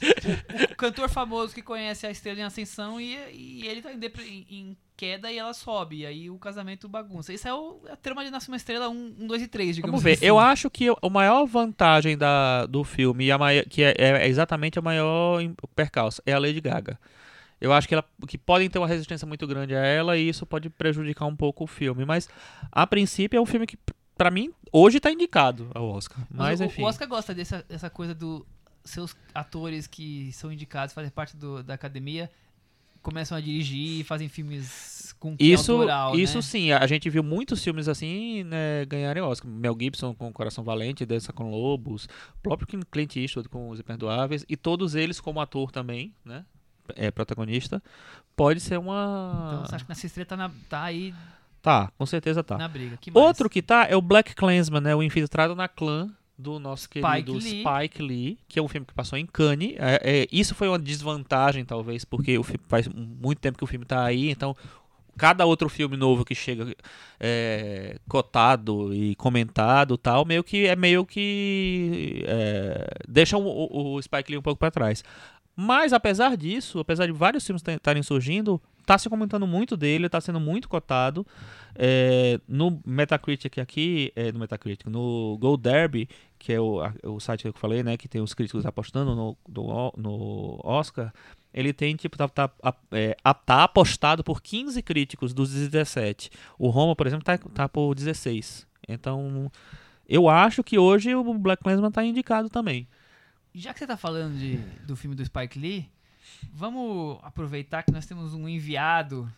O 0.73 0.75
cantor 0.77 1.09
famoso 1.09 1.55
que 1.55 1.63
conhece 1.63 2.05
a 2.05 2.11
estrela 2.11 2.41
em 2.41 2.43
ascensão 2.43 3.01
e, 3.01 3.17
e 3.33 3.63
ele 3.69 3.81
tá 3.81 3.93
em- 3.93 4.47
em 4.51 4.77
queda 5.01 5.33
e 5.33 5.39
ela 5.39 5.55
sobe. 5.55 6.01
E 6.01 6.07
aí 6.07 6.29
o 6.31 6.39
casamento 6.39 6.87
bagunça. 6.89 7.33
Isso 7.33 7.49
é 7.49 7.55
o, 7.55 7.81
a 7.91 7.97
trama 7.97 8.23
de 8.23 8.31
Nasce 8.31 8.49
uma 8.49 8.57
Estrela 8.59 8.89
1, 8.91 9.27
2 9.27 9.43
e 9.43 9.49
3, 9.49 9.77
digamos 9.77 9.93
Vamos 9.93 10.05
ver. 10.05 10.13
assim. 10.13 10.27
Eu 10.27 10.39
acho 10.39 10.69
que 10.69 10.89
a 10.91 11.09
maior 11.11 11.47
vantagem 11.47 12.19
da, 12.19 12.67
do 12.67 12.85
filme, 12.85 13.25
e 13.27 13.33
a 13.33 13.39
mai- 13.39 13.63
que 13.65 13.83
é, 13.83 13.95
é 13.97 14.29
exatamente 14.29 14.79
a 14.79 14.83
maior 14.83 15.41
percalço, 15.75 16.21
é 16.27 16.33
a 16.35 16.39
Lady 16.39 16.61
Gaga. 16.61 16.99
Eu 17.61 17.73
acho 17.73 17.89
que, 17.89 17.95
ela, 17.95 18.05
que 18.29 18.37
podem 18.39 18.69
ter 18.69 18.79
uma 18.79 18.87
resistência 18.89 19.27
muito 19.27 19.47
grande 19.47 19.75
a 19.75 19.81
ela 19.85 20.17
e 20.17 20.29
isso 20.29 20.45
pode 20.47 20.69
prejudicar 20.71 21.27
um 21.27 21.37
pouco 21.37 21.65
o 21.65 21.67
filme. 21.67 22.05
Mas, 22.05 22.29
a 22.73 22.87
princípio, 22.87 23.37
é 23.39 23.41
um 23.41 23.47
filme 23.47 23.67
que, 23.67 23.79
pra 24.17 24.31
mim, 24.31 24.51
hoje 24.73 24.99
tá 25.01 25.11
indicado 25.11 25.71
ao 25.75 25.89
Oscar. 25.89 26.25
Mas, 26.31 26.61
o, 26.61 26.65
enfim. 26.65 26.83
o 26.83 26.87
Oscar 26.87 27.07
gosta 27.09 27.35
dessa, 27.35 27.63
dessa 27.69 27.89
coisa 27.91 28.15
do 28.15 28.47
seus 28.85 29.15
atores 29.35 29.87
que 29.87 30.31
são 30.33 30.51
indicados, 30.53 30.95
fazem 30.95 31.11
parte 31.11 31.37
do- 31.37 31.63
da 31.63 31.75
academia, 31.75 32.31
começam 33.03 33.37
a 33.37 33.41
dirigir, 33.41 34.05
fazem 34.05 34.29
filmes 34.29 35.15
com 35.19 35.35
Isso, 35.39 35.73
autoral, 35.73 36.19
isso 36.19 36.37
né? 36.37 36.43
sim, 36.43 36.73
a 36.73 36.87
gente 36.87 37.11
viu 37.11 37.23
muitos 37.23 37.63
filmes 37.63 37.89
assim 37.89 38.43
né, 38.45 38.85
ganharem 38.87 39.23
Oscar. 39.23 39.51
Mel 39.51 39.77
Gibson 39.79 40.15
com 40.15 40.33
Coração 40.33 40.65
Valente, 40.65 41.05
Dança 41.05 41.33
com 41.33 41.51
Lobos, 41.51 42.09
próprio 42.43 42.67
Clint 42.91 43.17
Eastwood 43.17 43.49
com 43.49 43.69
Os 43.69 43.81
Imperdoáveis, 43.81 44.45
e 44.49 44.57
todos 44.57 44.95
eles 44.95 45.21
como 45.21 45.41
ator 45.41 45.71
também, 45.71 46.15
né? 46.25 46.45
É 46.97 47.11
protagonista. 47.11 47.83
Pode 48.35 48.59
ser 48.61 48.79
uma. 48.79 49.45
Então 49.53 49.67
você 49.67 49.75
acha 49.77 49.85
que 49.85 49.89
Nasce 49.91 50.07
Estrela 50.07 50.27
tá, 50.27 50.37
na- 50.37 50.51
tá 50.69 50.83
aí 50.85 51.15
Tá, 51.63 51.93
com 51.99 52.07
certeza 52.07 52.43
tá. 52.43 52.57
na 52.57 52.67
briga. 52.67 52.97
Que? 52.97 53.11
Outro 53.15 53.49
que 53.51 53.61
tá 53.61 53.87
é 53.87 53.95
o 53.95 54.01
Black 54.01 54.35
Clansman, 54.35 54.81
né? 54.81 54.95
O 54.97 55.03
Infiltrado 55.03 55.55
na 55.55 55.69
Clã 55.69 56.09
do 56.41 56.59
nosso 56.59 56.85
Spike 56.85 57.01
querido 57.03 57.33
Lee. 57.35 57.63
Spike 57.65 58.03
Lee, 58.03 58.39
que 58.49 58.59
é 58.59 58.63
um 58.63 58.69
filme 58.69 58.87
que 58.87 58.95
passou 58.95 59.19
em 59.19 59.27
Cannes. 59.27 59.75
É, 59.79 60.23
é, 60.23 60.27
isso 60.33 60.55
foi 60.55 60.69
uma 60.69 60.79
desvantagem, 60.79 61.65
talvez, 61.65 62.05
porque 62.05 62.37
o 62.39 62.43
filme, 62.43 62.61
faz 62.69 62.89
muito 62.89 63.39
tempo 63.39 63.59
que 63.59 63.65
o 63.65 63.67
filme 63.67 63.85
tá 63.85 64.03
aí, 64.05 64.31
então 64.31 64.57
cada 65.17 65.45
outro 65.45 65.69
filme 65.69 65.97
novo 65.99 66.25
que 66.25 66.35
chega 66.35 66.75
é, 67.19 67.99
cotado 68.09 68.95
e 68.95 69.15
comentado 69.17 69.99
tal, 69.99 70.25
meio 70.25 70.43
que 70.43 70.67
é 70.67 70.75
meio 70.75 71.05
que 71.05 72.25
é, 72.27 72.89
deixa 73.07 73.37
o, 73.37 73.43
o- 73.47 73.95
o 73.97 74.03
Spike 74.03 74.31
Lee 74.31 74.39
um 74.39 74.43
pouco 74.43 74.59
para 74.59 74.71
trás. 74.71 75.05
Mas 75.55 75.93
apesar 75.93 76.37
disso, 76.39 76.79
apesar 76.79 77.05
de 77.07 77.13
vários 77.13 77.45
filmes 77.45 77.63
estarem 77.67 78.03
surgindo, 78.03 78.59
tá 78.87 78.97
se 78.97 79.11
comentando 79.11 79.47
muito 79.47 79.77
dele, 79.77 80.09
tá 80.09 80.21
sendo 80.21 80.41
muito 80.41 80.69
cotado. 80.69 81.27
É, 81.75 82.41
no 82.49 82.81
Metacritic 82.87 83.59
aqui, 83.59 84.11
é, 84.17 84.33
no 84.33 84.39
Metacritic, 84.39 84.87
no 84.89 85.37
Gold 85.39 85.63
Derby, 85.63 86.09
que 86.41 86.53
é 86.55 86.59
o, 86.61 86.81
a- 86.83 86.93
o 87.05 87.21
site 87.21 87.43
que 87.43 87.49
eu 87.49 87.53
falei, 87.53 87.83
né, 87.85 87.97
que 87.97 88.09
tem 88.09 88.21
os 88.21 88.33
críticos 88.35 88.65
apostando 88.67 89.15
no, 89.15 89.37
no, 89.47 89.93
no 89.97 90.61
Oscar, 90.65 91.13
ele 91.53 91.73
tem, 91.73 91.95
tipo, 91.95 92.17
tá, 92.17 92.27
tá, 92.27 92.51
é, 92.91 93.15
tá 93.47 93.65
apostado 93.65 94.25
por 94.25 94.41
15 94.41 94.83
críticos 94.83 95.35
dos 95.35 95.53
17. 95.53 96.31
O 96.59 96.69
Roma, 96.71 96.97
por 96.97 97.07
exemplo, 97.07 97.25
tá, 97.25 97.37
tá 97.37 97.69
por 97.69 97.95
16. 97.95 98.67
Então, 98.89 99.53
eu 100.09 100.29
acho 100.29 100.65
que 100.65 100.79
hoje 100.79 101.15
o 101.15 101.35
Black 101.39 101.63
Clansman 101.63 101.91
tá 101.93 102.03
indicado 102.05 102.49
também. 102.49 102.89
Já 103.55 103.73
que 103.75 103.79
você 103.81 103.87
tá 103.87 103.97
falando 103.97 104.39
de, 104.39 104.57
do 104.87 104.97
filme 104.97 105.15
do 105.15 105.25
Spike 105.25 105.59
Lee, 105.59 105.91
vamos 106.55 107.19
aproveitar 107.23 107.83
que 107.83 107.93
nós 107.93 108.07
temos 108.07 108.33
um 108.33 108.49
enviado 108.49 109.31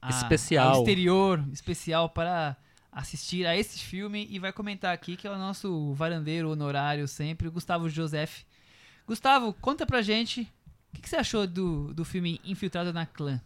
a- 0.00 0.08
Especial. 0.08 0.68
ao 0.74 0.78
exterior, 0.78 1.44
especial 1.52 2.08
para 2.08 2.56
assistir 2.92 3.46
a 3.46 3.56
esse 3.56 3.78
filme 3.78 4.26
e 4.30 4.38
vai 4.38 4.52
comentar 4.52 4.92
aqui 4.92 5.16
que 5.16 5.26
é 5.26 5.30
o 5.30 5.38
nosso 5.38 5.92
varandeiro 5.94 6.50
honorário 6.50 7.06
sempre, 7.06 7.48
Gustavo 7.48 7.88
Joseph. 7.88 8.42
Gustavo, 9.06 9.54
conta 9.60 9.86
pra 9.86 10.02
gente 10.02 10.42
o 10.92 10.96
que, 10.96 11.02
que 11.02 11.08
você 11.08 11.16
achou 11.16 11.46
do, 11.46 11.94
do 11.94 12.04
filme 12.04 12.40
Infiltrado 12.44 12.92
na 12.92 13.06
Clã. 13.06 13.40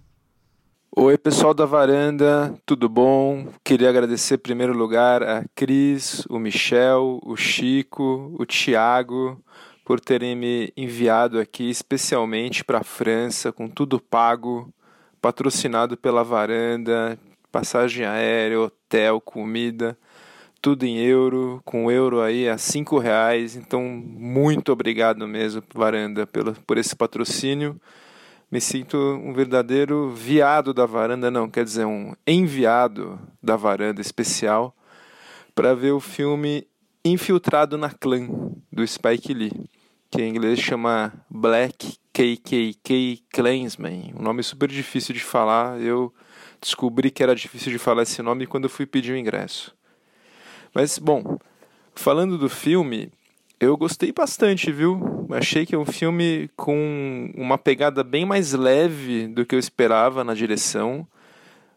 Oi, 0.96 1.18
pessoal 1.18 1.52
da 1.52 1.66
varanda, 1.66 2.54
tudo 2.64 2.88
bom? 2.88 3.52
Queria 3.64 3.88
agradecer 3.88 4.36
em 4.36 4.38
primeiro 4.38 4.72
lugar 4.72 5.22
a 5.22 5.44
Cris, 5.54 6.24
o 6.30 6.38
Michel, 6.38 7.18
o 7.24 7.36
Chico, 7.36 8.32
o 8.38 8.46
Tiago 8.46 9.42
por 9.84 10.00
terem 10.00 10.34
me 10.34 10.72
enviado 10.76 11.38
aqui 11.38 11.68
especialmente 11.68 12.64
para 12.64 12.78
a 12.78 12.84
França, 12.84 13.52
com 13.52 13.68
tudo 13.68 14.00
pago, 14.00 14.72
patrocinado 15.20 15.96
pela 15.96 16.24
varanda, 16.24 17.18
passagem 17.54 18.04
aérea, 18.04 18.60
hotel, 18.60 19.20
comida, 19.20 19.96
tudo 20.60 20.84
em 20.84 20.98
euro, 20.98 21.62
com 21.64 21.88
euro 21.88 22.20
aí 22.20 22.48
a 22.48 22.58
cinco 22.58 22.98
reais. 22.98 23.54
Então, 23.54 23.80
muito 23.84 24.72
obrigado 24.72 25.28
mesmo, 25.28 25.62
varanda, 25.72 26.26
pelo, 26.26 26.52
por 26.66 26.78
esse 26.78 26.96
patrocínio 26.96 27.80
me 28.50 28.60
sinto 28.60 28.96
um 28.96 29.32
verdadeiro 29.32 30.10
viado 30.10 30.72
da 30.72 30.86
varanda, 30.86 31.28
não, 31.28 31.50
quer 31.50 31.64
dizer, 31.64 31.86
um 31.86 32.14
enviado 32.24 33.18
da 33.42 33.56
varanda 33.56 34.00
especial 34.00 34.72
para 35.54 35.74
ver 35.74 35.90
o 35.90 35.98
filme 35.98 36.66
Infiltrado 37.04 37.76
na 37.76 37.90
Clã, 37.90 38.28
do 38.72 38.86
Spike 38.86 39.34
Lee, 39.34 39.68
que 40.08 40.22
em 40.22 40.30
inglês 40.30 40.60
chama 40.60 41.12
Black 41.28 41.98
KKK 42.12 43.24
Klansman, 43.32 44.12
um 44.16 44.22
nome 44.22 44.42
super 44.44 44.68
difícil 44.68 45.12
de 45.12 45.20
falar, 45.20 45.80
eu 45.80 46.14
descobri 46.64 47.10
que 47.10 47.22
era 47.22 47.34
difícil 47.34 47.70
de 47.70 47.78
falar 47.78 48.02
esse 48.02 48.20
nome 48.22 48.46
quando 48.46 48.64
eu 48.64 48.70
fui 48.70 48.86
pedir 48.86 49.12
o 49.12 49.16
ingresso. 49.16 49.74
Mas, 50.74 50.98
bom, 50.98 51.38
falando 51.94 52.36
do 52.36 52.48
filme, 52.48 53.12
eu 53.60 53.76
gostei 53.76 54.10
bastante, 54.10 54.72
viu? 54.72 55.26
Achei 55.30 55.64
que 55.64 55.74
é 55.74 55.78
um 55.78 55.84
filme 55.84 56.50
com 56.56 57.30
uma 57.36 57.56
pegada 57.56 58.02
bem 58.02 58.24
mais 58.24 58.52
leve 58.52 59.28
do 59.28 59.44
que 59.44 59.54
eu 59.54 59.58
esperava 59.58 60.24
na 60.24 60.34
direção. 60.34 61.06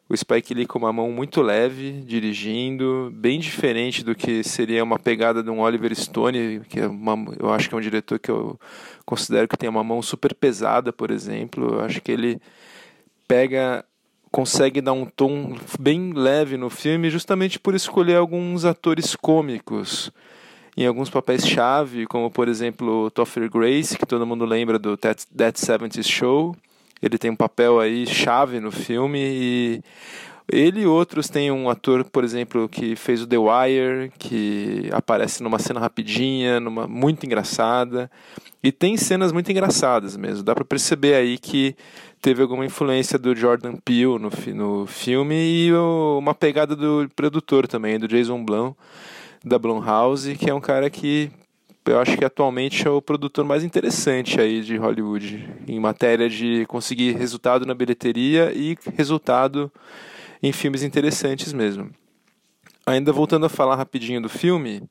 O 0.09 0.15
Spike 0.15 0.53
Lee 0.53 0.65
com 0.65 0.79
uma 0.79 0.93
mão 0.93 1.11
muito 1.11 1.41
leve, 1.41 2.01
dirigindo, 2.01 3.11
bem 3.13 3.39
diferente 3.39 4.05
do 4.05 4.15
que 4.15 4.41
seria 4.41 4.81
uma 4.81 4.97
pegada 4.97 5.43
de 5.43 5.49
um 5.49 5.59
Oliver 5.59 5.93
Stone, 5.93 6.61
que 6.69 6.79
é 6.79 6.87
uma, 6.87 7.35
eu 7.37 7.51
acho 7.51 7.67
que 7.67 7.75
é 7.75 7.77
um 7.77 7.81
diretor 7.81 8.17
que 8.17 8.31
eu 8.31 8.57
considero 9.05 9.49
que 9.49 9.57
tem 9.57 9.69
uma 9.69 9.83
mão 9.83 10.01
super 10.01 10.33
pesada, 10.33 10.93
por 10.93 11.11
exemplo. 11.11 11.73
Eu 11.73 11.81
acho 11.81 12.01
que 12.01 12.11
ele 12.11 12.41
pega 13.27 13.83
consegue 14.31 14.81
dar 14.81 14.93
um 14.93 15.05
tom 15.05 15.55
bem 15.79 16.13
leve 16.13 16.57
no 16.57 16.69
filme 16.69 17.09
justamente 17.09 17.59
por 17.59 17.75
escolher 17.75 18.15
alguns 18.15 18.65
atores 18.65 19.15
cômicos 19.15 20.11
em 20.77 20.85
alguns 20.85 21.09
papéis-chave, 21.09 22.05
como 22.05 22.29
por 22.29 22.47
exemplo 22.47 23.05
o 23.05 23.11
Topher 23.11 23.49
Grace, 23.49 23.97
que 23.97 24.05
todo 24.05 24.27
mundo 24.27 24.45
lembra 24.45 24.77
do 24.77 24.95
That, 24.95 25.25
That 25.35 25.59
70 25.59 26.03
Show. 26.03 26.55
Ele 27.01 27.17
tem 27.17 27.31
um 27.31 27.35
papel 27.35 27.79
aí 27.79 28.05
chave 28.05 28.59
no 28.59 28.71
filme 28.71 29.19
e 29.19 29.83
ele 30.51 30.81
e 30.81 30.85
outros 30.85 31.27
têm 31.27 31.51
um 31.51 31.69
ator, 31.69 32.05
por 32.05 32.23
exemplo, 32.23 32.69
que 32.69 32.95
fez 32.95 33.21
o 33.21 33.27
The 33.27 33.37
Wire, 33.37 34.11
que 34.17 34.89
aparece 34.91 35.43
numa 35.43 35.59
cena 35.59 35.79
rapidinha, 35.79 36.59
numa 36.59 36.87
muito 36.87 37.25
engraçada. 37.25 38.09
E 38.63 38.71
tem 38.71 38.97
cenas 38.97 39.31
muito 39.31 39.51
engraçadas 39.51 40.15
mesmo. 40.15 40.43
Dá 40.43 40.55
para 40.55 40.63
perceber 40.63 41.15
aí 41.15 41.37
que 41.37 41.75
teve 42.21 42.41
alguma 42.41 42.65
influência 42.65 43.19
do 43.19 43.35
Jordan 43.35 43.75
Peele 43.75 44.17
no, 44.19 44.31
fi 44.31 44.53
no 44.53 44.85
filme 44.87 45.35
e 45.35 45.73
o, 45.73 46.17
uma 46.17 46.33
pegada 46.33 46.75
do 46.75 47.09
produtor 47.15 47.67
também, 47.67 47.99
do 47.99 48.07
Jason 48.07 48.43
Blum, 48.43 48.73
da 49.43 49.59
Blumhouse, 49.59 50.35
que 50.35 50.49
é 50.49 50.53
um 50.53 50.61
cara 50.61 50.89
que 50.89 51.29
eu 51.85 51.99
acho 51.99 52.17
que 52.17 52.25
atualmente 52.25 52.85
é 52.85 52.89
o 52.89 53.01
produtor 53.01 53.45
mais 53.45 53.63
interessante 53.63 54.41
aí 54.41 54.61
de 54.61 54.75
Hollywood 54.75 55.47
em 55.67 55.79
matéria 55.79 56.29
de 56.29 56.65
conseguir 56.67 57.15
resultado 57.15 57.65
na 57.65 57.73
bilheteria 57.73 58.51
e 58.53 58.77
resultado 58.97 59.71
em 60.41 60.51
filmes 60.51 60.83
interessantes 60.83 61.53
mesmo. 61.53 61.89
ainda 62.85 63.11
voltando 63.11 63.45
a 63.45 63.49
falar 63.49 63.75
rapidinho 63.75 64.21
do 64.21 64.29
filme, 64.29 64.87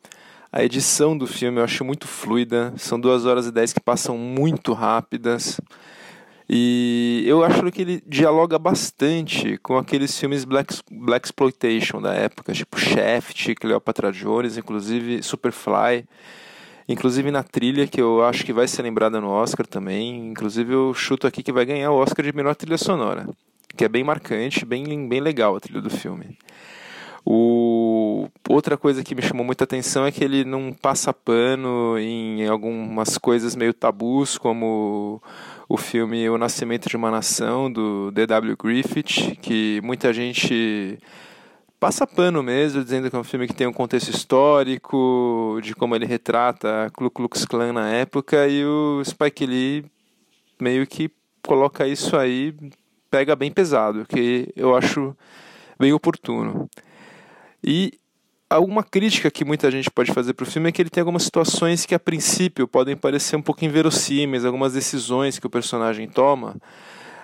a 0.53 0.65
edição 0.65 1.17
do 1.17 1.27
filme 1.27 1.59
eu 1.59 1.65
acho 1.65 1.85
muito 1.85 2.07
fluida. 2.07 2.73
São 2.77 2.99
duas 2.99 3.25
horas 3.27 3.47
e 3.47 3.53
dez 3.53 3.73
que 3.73 3.81
passam 3.81 4.17
muito 4.17 4.73
rápidas. 4.73 5.61
E 6.49 7.25
eu 7.27 7.43
acho 7.45 7.71
que 7.73 7.83
ele 7.83 8.03
dialoga 8.07 8.59
bastante 8.59 9.59
com 9.59 9.77
aqueles 9.77 10.17
filmes 10.19 10.45
Black, 10.45 10.75
Black 10.91 11.27
Exploitation 11.27 12.01
da 12.01 12.15
época, 12.15 12.53
tipo 12.53 12.79
Shaft, 12.79 13.55
Cleopatra 13.57 14.13
Jones, 14.13 14.57
inclusive 14.57 15.23
Superfly. 15.23 16.07
Inclusive 16.89 17.33
na 17.33 17.43
trilha, 17.43 17.87
que 17.89 18.01
eu 18.01 18.25
acho 18.25 18.45
que 18.45 18.53
vai 18.53 18.69
ser 18.69 18.83
lembrada 18.83 19.21
no 19.21 19.29
Oscar 19.29 19.67
também. 19.67 20.31
Inclusive 20.31 20.73
eu 20.73 20.95
chuto 20.95 21.27
aqui 21.27 21.43
que 21.43 21.53
vai 21.53 21.67
ganhar 21.67 21.91
o 21.91 21.97
Oscar 21.97 22.25
de 22.25 22.33
melhor 22.33 22.55
trilha 22.55 22.79
sonora. 22.79 23.29
Que 23.77 23.85
é 23.85 23.89
bem 23.89 24.03
marcante, 24.03 24.65
bem, 24.65 25.09
bem 25.09 25.21
legal 25.21 25.57
a 25.57 25.61
trilha 25.61 25.81
do 25.81 25.91
filme. 25.91 26.39
O... 27.25 28.29
Outra 28.49 28.77
coisa 28.77 29.03
que 29.03 29.15
me 29.15 29.21
chamou 29.21 29.45
muita 29.45 29.65
atenção 29.65 30.07
é 30.07 30.13
que 30.13 30.23
ele 30.23 30.45
não 30.45 30.73
passa 30.73 31.13
pano 31.13 31.99
em 31.99 32.47
algumas 32.47 33.19
coisas 33.19 33.57
meio 33.57 33.75
tabus, 33.75 34.39
como 34.39 35.21
o 35.69 35.77
filme 35.77 36.29
O 36.31 36.39
Nascimento 36.39 36.89
de 36.89 36.97
uma 36.97 37.11
Nação, 37.11 37.71
do 37.71 38.13
D.W. 38.13 38.57
Griffith, 38.57 39.37
que 39.43 39.81
muita 39.83 40.13
gente 40.13 40.99
passa 41.81 42.07
pano 42.07 42.43
mesmo, 42.43 42.83
dizendo 42.83 43.11
que 43.11 43.17
é 43.17 43.19
um 43.19 43.25
filme 43.25 43.47
que 43.49 43.55
tem 43.55 43.67
um 43.67 43.73
contexto 43.73 44.09
histórico, 44.11 45.59
de 45.63 45.75
como 45.75 45.97
ele 45.97 46.07
retrata 46.07 46.87
a 46.87 46.91
Ku 46.91 47.11
Klux 47.11 47.45
Klan 47.45 47.73
na 47.73 47.89
época, 47.91 48.47
e 48.47 48.65
o 48.65 49.03
Spike 49.05 49.45
Lee 49.45 49.85
meio 50.61 50.87
que 50.87 51.11
coloca 51.43 51.87
isso 51.87 52.17
aí, 52.17 52.55
pega 53.17 53.35
bem 53.35 53.51
pesado, 53.51 54.05
que 54.07 54.53
eu 54.55 54.77
acho 54.77 55.17
bem 55.81 55.91
oportuno. 55.91 56.69
E 57.65 57.93
alguma 58.51 58.85
crítica 58.85 59.31
que 59.31 59.43
muita 59.43 59.71
gente 59.71 59.91
pode 59.91 60.13
fazer 60.13 60.35
para 60.35 60.43
o 60.43 60.47
filme 60.47 60.69
é 60.69 60.73
que 60.73 60.83
ele 60.83 60.91
tem 60.91 61.01
algumas 61.01 61.23
situações 61.23 61.87
que 61.87 61.95
a 61.95 61.99
princípio 61.99 62.69
podem 62.69 62.95
parecer 62.95 63.35
um 63.35 63.41
pouco 63.41 63.65
inverossímeis, 63.65 64.45
algumas 64.45 64.75
decisões 64.75 65.39
que 65.39 65.47
o 65.47 65.51
personagem 65.51 66.07
toma, 66.07 66.57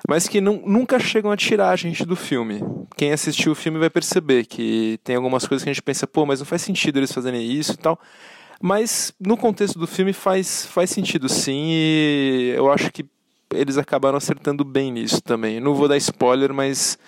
mas 0.09 0.27
que 0.27 0.41
não, 0.41 0.63
nunca 0.65 0.99
chegam 0.99 1.31
a 1.31 1.37
tirar 1.37 1.69
a 1.69 1.77
gente 1.77 2.07
do 2.07 2.17
filme. 2.17 2.63
Quem 2.97 3.13
assistiu 3.13 3.53
o 3.53 3.55
filme 3.55 3.79
vai 3.79 3.91
perceber 3.91 4.47
que 4.47 4.99
tem 5.05 5.17
algumas 5.17 5.47
coisas 5.47 5.63
que 5.63 5.69
a 5.69 5.75
gente 5.75 5.83
pensa, 5.83 6.07
pô, 6.07 6.25
mas 6.25 6.39
não 6.41 6.47
faz 6.47 6.63
sentido 6.63 6.99
eles 6.99 7.13
fazerem 7.13 7.53
isso 7.53 7.73
e 7.73 7.77
tal. 7.77 8.01
Mas 8.63 9.13
no 9.21 9.37
contexto 9.37 9.79
do 9.79 9.87
filme 9.87 10.15
faz, 10.15 10.65
faz 10.65 10.89
sentido 10.89 11.29
sim, 11.29 11.67
e 11.69 12.55
eu 12.57 12.73
acho 12.73 12.91
que 12.91 13.05
eles 13.55 13.79
acabaram 13.79 14.17
acertando 14.17 14.65
bem 14.65 14.93
nisso 14.93 15.21
também. 15.23 15.61
Não 15.61 15.75
vou 15.75 15.89
dar 15.89 15.97
spoiler, 15.97 16.53
mas 16.53 16.99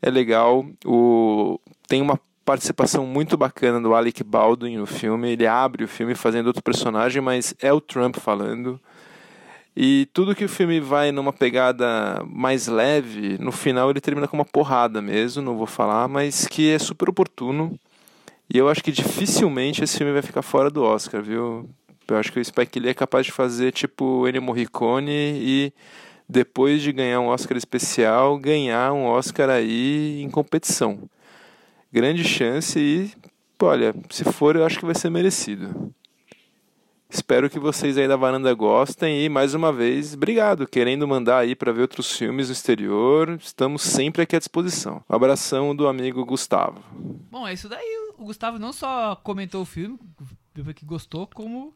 é 0.00 0.10
legal. 0.10 0.64
O, 0.84 1.58
tem 1.86 2.00
uma 2.00 2.18
participação 2.44 3.06
muito 3.06 3.36
bacana 3.36 3.80
do 3.80 3.94
Alec 3.94 4.22
Baldwin 4.24 4.76
no 4.76 4.86
filme. 4.86 5.32
Ele 5.32 5.46
abre 5.46 5.84
o 5.84 5.88
filme 5.88 6.14
fazendo 6.14 6.48
outro 6.48 6.62
personagem, 6.62 7.22
mas 7.22 7.54
é 7.60 7.72
o 7.72 7.80
Trump 7.80 8.16
falando. 8.16 8.80
E 9.74 10.06
tudo 10.12 10.34
que 10.34 10.44
o 10.44 10.48
filme 10.48 10.80
vai 10.80 11.10
numa 11.10 11.32
pegada 11.32 12.22
mais 12.26 12.66
leve, 12.66 13.38
no 13.38 13.50
final 13.50 13.88
ele 13.88 14.02
termina 14.02 14.28
com 14.28 14.36
uma 14.36 14.44
porrada 14.44 15.00
mesmo, 15.00 15.42
não 15.42 15.56
vou 15.56 15.66
falar, 15.66 16.08
mas 16.08 16.46
que 16.46 16.70
é 16.70 16.78
super 16.78 17.08
oportuno. 17.08 17.78
E 18.52 18.58
eu 18.58 18.68
acho 18.68 18.84
que 18.84 18.92
dificilmente 18.92 19.82
esse 19.82 19.96
filme 19.96 20.12
vai 20.12 20.20
ficar 20.20 20.42
fora 20.42 20.70
do 20.70 20.82
Oscar, 20.82 21.22
viu? 21.22 21.70
Eu 22.08 22.16
acho 22.16 22.32
que 22.32 22.40
o 22.40 22.44
Spike 22.44 22.80
Lee 22.80 22.90
é 22.90 22.94
capaz 22.94 23.26
de 23.26 23.32
fazer 23.32 23.72
tipo 23.72 24.26
Ennio 24.28 24.42
Morricone 24.42 25.10
e 25.12 25.72
depois 26.28 26.82
de 26.82 26.92
ganhar 26.92 27.20
um 27.20 27.26
Oscar 27.26 27.56
especial, 27.56 28.38
ganhar 28.38 28.92
um 28.92 29.04
Oscar 29.04 29.50
aí 29.50 30.22
em 30.22 30.30
competição 30.30 31.08
grande 31.92 32.24
chance 32.24 32.78
e, 32.80 33.12
olha, 33.60 33.94
se 34.08 34.24
for, 34.24 34.56
eu 34.56 34.64
acho 34.64 34.78
que 34.78 34.86
vai 34.86 34.94
ser 34.94 35.10
merecido. 35.10 35.94
Espero 37.10 37.50
que 37.50 37.58
vocês 37.58 37.98
aí 37.98 38.08
da 38.08 38.16
varanda 38.16 38.54
gostem 38.54 39.22
e 39.22 39.28
mais 39.28 39.52
uma 39.52 39.70
vez, 39.70 40.14
obrigado. 40.14 40.66
Querendo 40.66 41.06
mandar 41.06 41.40
aí 41.40 41.54
para 41.54 41.70
ver 41.70 41.82
outros 41.82 42.16
filmes 42.16 42.48
no 42.48 42.54
exterior, 42.54 43.36
estamos 43.38 43.82
sempre 43.82 44.22
aqui 44.22 44.34
à 44.34 44.38
disposição. 44.38 45.04
Um 45.10 45.14
abração 45.14 45.76
do 45.76 45.86
amigo 45.86 46.24
Gustavo. 46.24 46.82
Bom, 47.30 47.46
é 47.46 47.52
isso 47.52 47.68
daí. 47.68 47.86
O 48.16 48.24
Gustavo 48.24 48.58
não 48.58 48.72
só 48.72 49.14
comentou 49.16 49.60
o 49.60 49.66
filme, 49.66 49.98
que 50.74 50.84
gostou, 50.84 51.26
como 51.26 51.74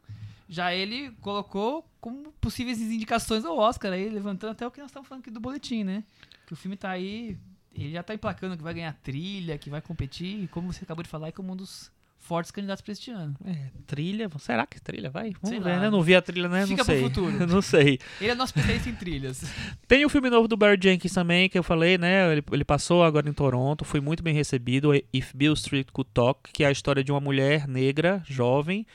já 0.49 0.73
ele 0.73 1.11
colocou 1.21 1.85
como 1.99 2.31
possíveis 2.33 2.79
indicações 2.79 3.43
ao 3.43 3.57
Oscar, 3.57 3.91
aí 3.91 4.09
levantando 4.09 4.51
até 4.51 4.65
o 4.65 4.71
que 4.71 4.79
nós 4.79 4.89
estamos 4.89 5.07
falando 5.07 5.21
aqui 5.21 5.31
do 5.31 5.39
boletim, 5.39 5.83
né? 5.83 6.03
Que 6.45 6.53
o 6.53 6.55
filme 6.55 6.75
está 6.75 6.89
aí 6.91 7.37
ele 7.73 7.91
já 7.91 8.01
tá 8.01 8.13
emplacando 8.13 8.57
que 8.57 8.63
vai 8.63 8.73
ganhar 8.73 8.93
trilha, 9.03 9.57
que 9.57 9.69
vai 9.69 9.81
competir, 9.81 10.43
e 10.43 10.47
como 10.47 10.73
você 10.73 10.83
acabou 10.83 11.03
de 11.03 11.09
falar, 11.09 11.27
é 11.27 11.31
como 11.31 11.53
um 11.53 11.55
dos 11.55 11.91
fortes 12.27 12.51
candidatos 12.51 12.81
para 12.81 12.91
este 12.91 13.09
ano. 13.09 13.35
É, 13.45 13.69
trilha, 13.87 14.29
será 14.37 14.67
que 14.67 14.81
trilha 14.81 15.09
vai? 15.09 15.31
Vamos 15.31 15.49
sei 15.49 15.59
ver, 15.59 15.69
lá. 15.69 15.79
né? 15.79 15.89
Não 15.89 16.01
vi 16.01 16.13
a 16.13 16.21
trilha, 16.21 16.49
né? 16.49 16.67
Fica 16.67 16.79
não 16.79 16.85
sei. 16.85 16.99
pro 16.99 17.09
futuro. 17.09 17.47
não 17.47 17.61
sei. 17.61 17.99
Ele 18.19 18.31
é 18.31 18.35
nosso 18.35 18.51
especialista 18.51 18.89
em 18.89 18.95
trilhas. 18.95 19.43
Tem 19.87 20.05
o 20.05 20.09
filme 20.09 20.29
novo 20.29 20.45
do 20.47 20.57
Barry 20.57 20.77
Jenkins 20.81 21.13
também, 21.13 21.47
que 21.47 21.57
eu 21.57 21.63
falei, 21.63 21.97
né? 21.97 22.29
Ele, 22.31 22.43
ele 22.51 22.65
passou 22.65 23.01
agora 23.01 23.29
em 23.29 23.33
Toronto, 23.33 23.85
foi 23.85 24.01
muito 24.01 24.21
bem 24.21 24.33
recebido, 24.33 24.93
If 25.13 25.33
Bill 25.33 25.53
Street 25.53 25.87
Could 25.91 26.11
Talk, 26.13 26.51
que 26.51 26.65
é 26.65 26.67
a 26.67 26.71
história 26.71 27.01
de 27.01 27.11
uma 27.11 27.21
mulher 27.21 27.65
negra, 27.65 28.21
jovem, 28.25 28.85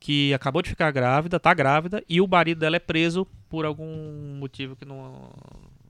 que 0.00 0.34
acabou 0.34 0.60
de 0.60 0.70
ficar 0.70 0.90
grávida, 0.90 1.38
tá 1.38 1.54
grávida, 1.54 2.02
e 2.08 2.20
o 2.20 2.26
marido 2.26 2.58
dela 2.58 2.74
é 2.74 2.80
preso 2.80 3.24
por 3.48 3.64
algum 3.64 4.34
motivo 4.36 4.74
que 4.74 4.84
não, 4.84 5.30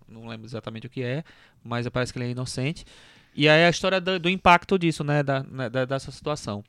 não 0.06 0.26
lembro 0.26 0.46
exatamente 0.46 0.86
o 0.86 0.90
que 0.90 1.02
é, 1.02 1.24
mas 1.64 1.88
parece 1.88 2.12
que 2.12 2.18
ele 2.18 2.26
é 2.26 2.30
inocente. 2.30 2.84
E 3.34 3.48
aí 3.48 3.64
a 3.64 3.70
história 3.70 4.00
do, 4.00 4.18
do 4.18 4.28
impacto 4.28 4.78
disso, 4.78 5.04
né, 5.04 5.22
da, 5.22 5.42
né, 5.42 5.70
da, 5.70 5.84
dessa 5.84 6.10
situação. 6.10 6.64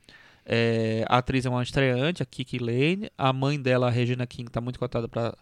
É, 0.46 1.06
a 1.08 1.18
atriz 1.18 1.46
é 1.46 1.50
uma 1.50 1.64
estreante, 1.64 2.22
a 2.24 2.26
Kiki 2.26 2.58
Lane. 2.60 3.10
A 3.18 3.32
mãe 3.32 3.60
dela, 3.62 3.88
a 3.88 3.89
Regina 3.89 4.26
King, 4.26 4.48
está 4.50 4.60
muito 4.62 4.80
cotada 4.80 5.08
para 5.08 5.36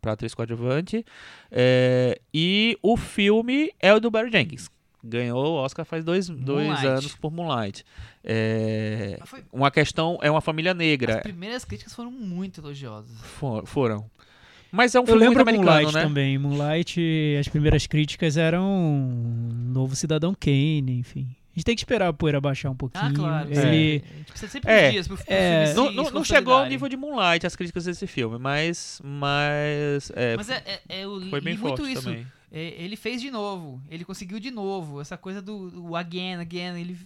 para 0.00 0.12
atriz 0.12 0.34
coadjuvante. 0.34 1.04
É, 1.50 2.20
e 2.34 2.76
o 2.82 2.96
filme 2.96 3.70
é 3.80 3.92
o 3.94 4.00
do 4.00 4.10
Barry 4.10 4.30
Jenkins. 4.32 4.68
Ganhou 5.02 5.44
o 5.44 5.54
Oscar 5.56 5.84
faz 5.84 6.04
dois, 6.04 6.28
dois 6.28 6.66
Moonlight. 6.66 6.86
anos 6.86 7.14
por 7.16 7.32
Moonlight. 7.32 7.84
É, 8.22 9.18
foi- 9.24 9.42
uma 9.52 9.70
questão 9.70 10.18
é 10.22 10.30
uma 10.30 10.40
família 10.40 10.72
negra. 10.74 11.16
As 11.16 11.22
primeiras 11.22 11.64
críticas 11.64 11.94
foram 11.94 12.10
muito 12.10 12.60
elogiosas. 12.60 13.10
For- 13.22 13.66
foram. 13.66 14.08
Mas 14.70 14.94
é 14.94 15.00
um 15.00 15.02
Eu 15.02 15.06
filme 15.06 15.24
muito 15.26 15.28
lembro 15.38 15.42
americano, 15.42 15.70
Moonlight 15.70 15.94
né? 15.94 16.02
também. 16.02 16.38
Moonlight, 16.38 17.36
as 17.38 17.48
primeiras 17.48 17.86
críticas 17.86 18.36
eram 18.36 18.68
Novo 19.68 19.94
Cidadão 19.96 20.34
Kane, 20.38 20.98
enfim. 20.98 21.28
A 21.54 21.58
gente 21.58 21.64
tem 21.64 21.74
que 21.76 21.82
esperar 21.82 22.08
a 22.08 22.12
poeira 22.12 22.40
baixar 22.40 22.70
um 22.70 22.74
pouquinho. 22.74 23.04
Ah, 23.04 23.12
claro. 23.14 23.48
Ele, 23.50 24.02
A 24.04 24.16
gente 24.16 24.24
precisa 24.30 24.50
sempre 24.50 24.70
É. 24.72 24.90
dias 24.90 25.06
pro, 25.06 25.18
É. 25.26 25.66
filme 25.66 25.66
se- 25.68 25.74
Não, 25.74 25.88
se 25.90 25.94
não, 25.94 26.10
não 26.10 26.24
chegou 26.24 26.54
ao 26.54 26.66
nível 26.66 26.88
de 26.88 26.96
Moonlight 26.96 27.46
as 27.46 27.54
críticas 27.54 27.84
desse 27.84 28.06
filme, 28.06 28.38
mas. 28.38 29.00
Mas. 29.04 30.10
É, 30.14 30.36
Mas 30.36 30.48
é, 30.50 30.62
é, 30.66 30.80
é, 30.88 31.04
eu 31.04 31.20
foi 31.28 31.40
bem 31.40 31.56
muito 31.58 31.76
forte 31.78 31.92
isso. 31.92 32.04
também. 32.04 32.26
É, 32.50 32.74
ele 32.82 32.96
fez 32.96 33.20
de 33.20 33.30
novo. 33.30 33.80
Ele 33.90 34.04
conseguiu 34.04 34.38
de 34.40 34.50
novo. 34.50 35.00
Essa 35.00 35.16
coisa 35.16 35.40
do, 35.42 35.70
do 35.70 35.96
again, 35.96 36.34
again. 36.36 36.78
Ele 36.80 36.96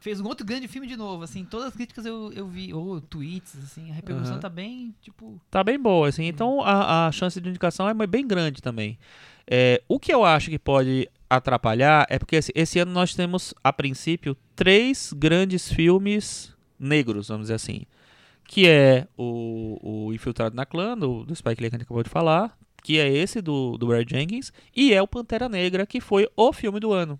fez 0.00 0.20
um 0.20 0.26
outro 0.26 0.44
grande 0.46 0.68
filme 0.68 0.86
de 0.86 0.96
novo. 0.96 1.24
Assim, 1.24 1.44
todas 1.44 1.68
as 1.68 1.74
críticas 1.74 2.04
eu, 2.06 2.32
eu 2.32 2.46
vi. 2.46 2.72
Ou 2.74 3.00
tweets, 3.00 3.56
assim. 3.62 3.90
A 3.90 3.94
repercussão 3.94 4.34
Aham. 4.34 4.40
tá 4.40 4.48
bem, 4.48 4.94
tipo... 5.02 5.40
Tá 5.50 5.64
bem 5.64 5.78
boa, 5.80 6.08
assim. 6.08 6.24
Então 6.26 6.60
a, 6.62 7.06
a 7.08 7.12
chance 7.12 7.40
de 7.40 7.48
indicação 7.48 7.88
é 7.88 8.06
bem 8.06 8.26
grande 8.26 8.60
também. 8.62 8.98
É, 9.46 9.82
o 9.88 9.98
que 10.00 10.12
eu 10.14 10.24
acho 10.24 10.48
que 10.50 10.58
pode 10.58 11.08
atrapalhar 11.36 12.06
é 12.08 12.18
porque 12.18 12.36
esse, 12.36 12.52
esse 12.54 12.78
ano 12.78 12.92
nós 12.92 13.14
temos, 13.14 13.54
a 13.62 13.72
princípio, 13.72 14.36
três 14.54 15.12
grandes 15.12 15.72
filmes 15.72 16.54
negros, 16.78 17.28
vamos 17.28 17.44
dizer 17.44 17.54
assim. 17.54 17.82
Que 18.46 18.68
é 18.68 19.06
o, 19.16 19.78
o 20.08 20.12
Infiltrado 20.12 20.54
na 20.54 20.66
Clã, 20.66 20.96
do, 20.96 21.24
do 21.24 21.34
Spike 21.34 21.62
Lee 21.62 21.70
que 21.70 21.76
a 21.76 21.78
gente 21.78 21.86
acabou 21.86 22.02
de 22.02 22.10
falar. 22.10 22.56
Que 22.82 22.98
é 22.98 23.08
esse 23.10 23.40
do, 23.40 23.78
do 23.78 23.86
Barry 23.86 24.06
Jenkins. 24.08 24.52
E 24.76 24.92
é 24.92 25.00
o 25.00 25.08
Pantera 25.08 25.48
Negra, 25.48 25.86
que 25.86 26.00
foi 26.00 26.28
o 26.36 26.52
filme 26.52 26.78
do 26.78 26.92
ano. 26.92 27.18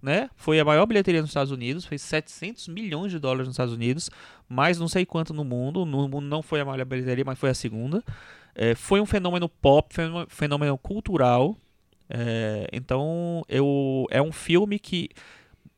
Né? 0.00 0.30
Foi 0.34 0.58
a 0.58 0.64
maior 0.64 0.84
bilheteria 0.86 1.20
nos 1.20 1.30
Estados 1.30 1.52
Unidos, 1.52 1.84
fez 1.84 2.02
700 2.02 2.66
milhões 2.66 3.12
de 3.12 3.20
dólares 3.20 3.46
nos 3.46 3.54
Estados 3.54 3.72
Unidos, 3.72 4.10
mais 4.48 4.76
não 4.76 4.88
sei 4.88 5.06
quanto 5.06 5.32
no 5.32 5.44
mundo. 5.44 5.84
No 5.84 6.08
mundo 6.08 6.26
não 6.26 6.42
foi 6.42 6.60
a 6.60 6.64
maior 6.64 6.84
bilheteria, 6.84 7.24
mas 7.24 7.38
foi 7.38 7.50
a 7.50 7.54
segunda. 7.54 8.02
É, 8.54 8.74
foi 8.74 9.00
um 9.00 9.06
fenômeno 9.06 9.48
pop, 9.48 9.94
fenômeno 10.28 10.76
cultural. 10.76 11.56
É, 12.08 12.68
então, 12.72 13.42
eu, 13.48 14.06
é 14.10 14.20
um 14.20 14.32
filme 14.32 14.78
que 14.78 15.10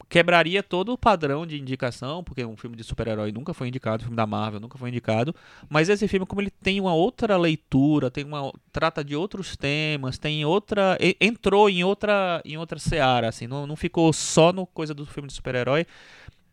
quebraria 0.08 0.62
todo 0.62 0.92
o 0.92 0.98
padrão 0.98 1.46
de 1.46 1.58
indicação, 1.58 2.22
porque 2.22 2.44
um 2.44 2.56
filme 2.56 2.76
de 2.76 2.84
super-herói 2.84 3.32
nunca 3.32 3.52
foi 3.52 3.68
indicado, 3.68 4.02
um 4.02 4.04
filme 4.04 4.16
da 4.16 4.26
Marvel 4.26 4.60
nunca 4.60 4.78
foi 4.78 4.88
indicado, 4.88 5.34
mas 5.68 5.88
esse 5.88 6.06
filme 6.06 6.26
como 6.26 6.40
ele 6.40 6.50
tem 6.50 6.80
uma 6.80 6.94
outra 6.94 7.36
leitura, 7.36 8.10
tem 8.10 8.24
uma 8.24 8.52
trata 8.70 9.02
de 9.02 9.16
outros 9.16 9.56
temas, 9.56 10.18
tem 10.18 10.44
outra 10.44 10.96
entrou 11.20 11.68
em 11.68 11.82
outra 11.82 12.40
em 12.44 12.56
outra 12.56 12.78
seara 12.78 13.28
assim, 13.28 13.46
não, 13.46 13.66
não 13.66 13.76
ficou 13.76 14.12
só 14.12 14.52
no 14.52 14.66
coisa 14.66 14.94
do 14.94 15.04
filme 15.04 15.26
de 15.26 15.34
super-herói. 15.34 15.86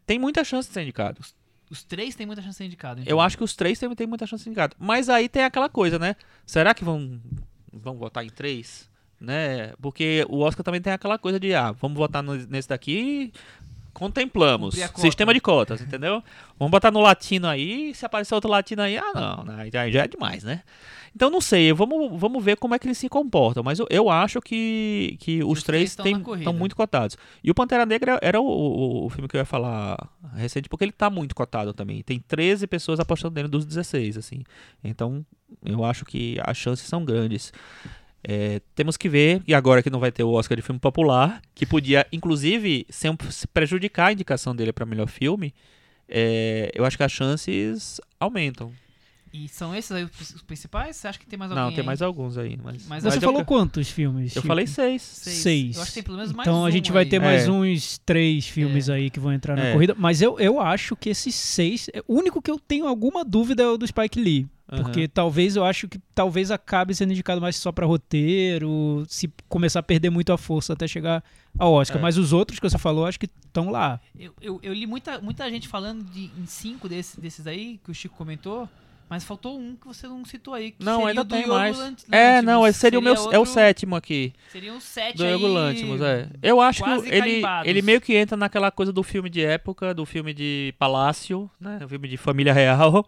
Tem 0.06 0.18
muita 0.18 0.44
chance 0.44 0.68
de 0.68 0.74
ser 0.74 0.82
indicado. 0.82 1.22
Os 1.70 1.84
três 1.84 2.16
têm 2.16 2.26
muita 2.26 2.42
chance 2.42 2.52
de 2.54 2.58
ser 2.58 2.66
indicado. 2.66 3.00
então. 3.00 3.10
Eu 3.10 3.22
acho 3.22 3.38
que 3.38 3.44
os 3.46 3.56
três 3.56 3.80
têm, 3.80 3.94
têm 3.96 4.06
muita 4.06 4.26
chance 4.26 4.42
de 4.42 4.44
ser 4.44 4.50
indicado. 4.50 4.76
Mas 4.78 5.08
aí 5.08 5.30
tem 5.30 5.44
aquela 5.44 5.70
coisa, 5.70 5.98
né? 5.98 6.18
Será 6.46 6.74
que 6.74 6.84
vão, 6.84 7.22
vão 7.72 7.96
votar 7.96 8.26
em 8.26 8.30
três? 8.30 8.91
Né? 9.22 9.74
Porque 9.80 10.26
o 10.28 10.40
Oscar 10.40 10.64
também 10.64 10.82
tem 10.82 10.92
aquela 10.92 11.20
coisa 11.20 11.40
de, 11.40 11.54
ah, 11.54 11.72
vamos 11.72 11.96
votar 11.96 12.24
nesse 12.24 12.68
daqui, 12.68 13.32
contemplamos. 13.94 14.76
Sistema 14.96 15.32
de 15.32 15.40
cotas, 15.40 15.80
entendeu? 15.80 16.24
Vamos 16.58 16.72
botar 16.72 16.90
no 16.90 17.00
latino 17.00 17.48
aí, 17.48 17.94
se 17.94 18.04
aparecer 18.04 18.34
outro 18.34 18.50
latino 18.50 18.82
aí, 18.82 18.98
ah 18.98 19.12
não, 19.14 19.44
né, 19.44 19.70
já, 19.72 19.88
já 19.92 20.04
é 20.04 20.08
demais, 20.08 20.44
né? 20.44 20.64
Então 21.16 21.30
não 21.30 21.42
sei, 21.42 21.74
vamos, 21.74 22.20
vamos 22.20 22.44
ver 22.44 22.56
como 22.56 22.74
é 22.74 22.80
que 22.80 22.88
eles 22.88 22.98
se 22.98 23.10
comportam, 23.10 23.62
mas 23.62 23.78
eu, 23.80 23.88
eu 23.90 24.10
acho 24.10 24.42
que, 24.42 25.18
que 25.20 25.44
os, 25.44 25.60
Os 25.60 25.64
três 25.64 25.90
estão 25.90 26.54
muito 26.54 26.76
cotados. 26.76 27.18
E 27.44 27.52
o 27.52 27.54
Pantera 27.54 27.86
Negra 27.86 28.18
era 28.22 28.40
o, 28.40 28.46
o, 28.46 29.06
o 29.06 29.10
filme 29.10 29.28
que 29.28 29.36
eu 29.36 29.40
ia 29.40 29.46
falar 29.46 29.98
recente, 30.34 30.70
porque 30.70 30.86
ele 30.86 30.94
tá 30.94 31.10
muito 31.10 31.36
cotado 31.36 31.74
também. 31.74 32.02
Tem 32.02 32.18
13 32.18 32.66
pessoas 32.66 33.00
apostando 33.00 33.36
nele 33.36 33.50
dos 33.50 33.66
16, 33.66 34.18
assim. 34.18 34.44
Então 34.82 35.26
eu 35.66 35.84
acho 35.84 36.06
que 36.06 36.40
as 36.44 36.56
chances 36.56 36.88
são 36.88 37.04
grandes. 37.04 37.52
É, 38.24 38.62
temos 38.76 38.98
que 38.98 39.10
ver, 39.10 39.42
e 39.48 39.54
agora 39.54 39.82
que 39.82 39.90
não 39.90 40.00
vai 40.00 40.12
ter 40.12 40.24
o 40.24 40.32
Oscar 40.32 40.56
de 40.56 40.62
filme 40.62 40.80
popular, 40.80 41.42
que 41.56 41.66
podia, 41.66 42.06
inclusive, 42.12 42.86
ser 42.90 43.10
um- 43.10 43.18
se 43.32 43.48
prejudicar 43.48 44.08
a 44.08 44.14
indicação 44.14 44.56
dele 44.56 44.72
para 44.72 44.86
melhor 44.86 45.08
filme, 45.08 45.54
é, 46.08 46.72
eu 46.76 46.86
acho 46.86 46.98
que 46.98 47.04
as 47.04 47.12
chances 47.12 48.00
aumentam. 48.20 48.72
E 49.34 49.48
são 49.48 49.74
esses 49.74 49.90
aí 49.94 50.04
os 50.04 50.42
principais? 50.42 50.98
Você 50.98 51.08
acha 51.08 51.18
que 51.18 51.26
tem 51.26 51.40
mais 51.40 51.50
alguém 51.50 51.64
Não, 51.64 51.72
tem 51.72 51.80
aí? 51.80 51.86
mais 51.86 52.02
alguns 52.02 52.38
aí. 52.38 52.60
Mas, 52.62 52.86
Mas 52.86 53.02
Você 53.04 53.18
eu- 53.18 53.22
falou 53.22 53.46
quantos 53.46 53.90
filmes? 53.90 54.36
Eu 54.36 54.42
Chico? 54.42 54.48
falei 54.48 54.68
seis. 54.68 55.02
Seis. 55.02 55.38
Seis. 55.38 55.76
Eu 55.78 55.82
acho 55.84 55.92
que 55.92 55.96
tem 55.96 56.04
pelo 56.04 56.18
menos 56.18 56.34
mais 56.34 56.46
Então 56.46 56.66
a 56.66 56.68
um 56.68 56.72
gente 56.72 56.92
vai 56.92 57.04
aí. 57.06 57.10
ter 57.10 57.18
mais 57.20 57.48
É. 57.48 57.50
uns 57.52 57.98
três 58.00 58.46
filmes 58.46 58.90
aí 58.90 59.10
que 59.10 59.22
vão 59.22 59.32
entrar 59.32 59.56
na 59.56 59.68
É. 59.68 59.72
corrida. 59.74 59.96
Mas 59.98 60.22
eu, 60.22 60.38
eu 60.38 60.60
acho 60.60 60.98
que 60.98 61.10
esses 61.10 61.34
seis. 61.34 61.90
O 62.10 62.16
único 62.16 62.42
que 62.42 62.52
eu 62.52 62.60
tenho 62.60 62.86
alguma 62.86 63.24
dúvida 63.24 63.64
é 63.64 63.68
o 63.68 63.78
do 63.78 63.88
Spike 63.88 64.20
Lee. 64.20 64.48
Aham. 64.72 64.84
Porque 64.84 65.08
talvez 65.08 65.56
eu 65.58 65.66
acho 65.66 65.88
que 65.88 66.00
talvez 66.16 66.50
acabe 66.50 66.96
sendo 66.96 67.12
indicado 67.12 67.42
mais 67.42 67.58
só 67.58 67.72
pra 67.74 67.86
roteiro, 67.86 69.04
se 69.08 69.30
começar 69.50 69.80
a 69.80 69.84
perder 69.84 70.10
muito 70.10 70.32
a 70.32 70.38
força 70.38 70.74
até 70.74 70.88
chegar 70.88 71.22
ao 71.60 71.74
Oscar. 71.74 71.98
É. 71.98 72.02
Mas 72.02 72.18
os 72.18 72.32
outros 72.32 72.58
que 72.60 72.70
você 72.70 72.78
falou, 72.78 73.06
acho 73.06 73.20
que 73.20 73.26
estão 73.26 73.70
lá. 73.70 74.00
Eu, 74.18 74.34
eu, 74.42 74.60
eu 74.64 74.74
li 74.74 74.88
muita, 74.88 75.20
muita 75.20 75.50
gente 75.50 75.68
falando 75.68 76.04
de, 76.06 76.32
em 76.38 76.46
cinco 76.46 76.88
desses, 76.88 77.18
desses 77.18 77.46
aí, 77.48 77.80
que 77.84 77.92
o 77.92 77.94
Chico 77.94 78.16
comentou, 78.16 78.70
mas 79.10 79.26
faltou 79.26 79.60
um 79.60 79.76
que 79.76 79.86
você 79.86 80.08
não 80.08 80.24
citou 80.24 80.54
aí. 80.54 80.72
Que 80.72 80.86
Não, 80.86 81.00
seria 81.00 81.10
ainda 81.10 81.22
o 81.22 81.24
do 81.26 81.36
tem 81.36 81.46
Yorgos 81.46 81.78
mais. 81.78 82.06
É, 82.10 82.42
não, 82.42 82.62
Lanthimos. 82.62 82.70
esse 82.70 82.80
seria 82.80 83.00
o 83.00 83.02
meu. 83.02 83.14
É 83.14 83.20
o 83.20 83.40
outro- 83.40 83.54
sétimo 83.54 83.94
aqui. 83.98 84.32
Seriam 84.54 84.80
sete 84.80 85.18
Do 85.18 85.26
aí. 85.26 85.34
Ego 85.34 85.48
Lantimos, 85.48 86.00
é. 86.02 86.30
Eu 86.42 86.62
acho 86.62 86.82
que 86.82 86.90
ele, 86.90 87.20
carimbados. 87.20 87.68
ele 87.70 87.82
meio 87.82 88.00
que 88.00 88.16
entra 88.16 88.38
naquela 88.38 88.72
coisa 88.72 88.94
do 88.94 89.04
filme 89.04 89.30
de 89.30 89.44
época, 89.44 89.94
do 89.94 90.06
filme 90.06 90.34
de 90.34 90.74
palácio, 90.80 91.52
né? 91.60 91.80
O 91.84 91.90
filme 91.90 92.08
de 92.08 92.16
família 92.16 92.54
real. 92.54 93.06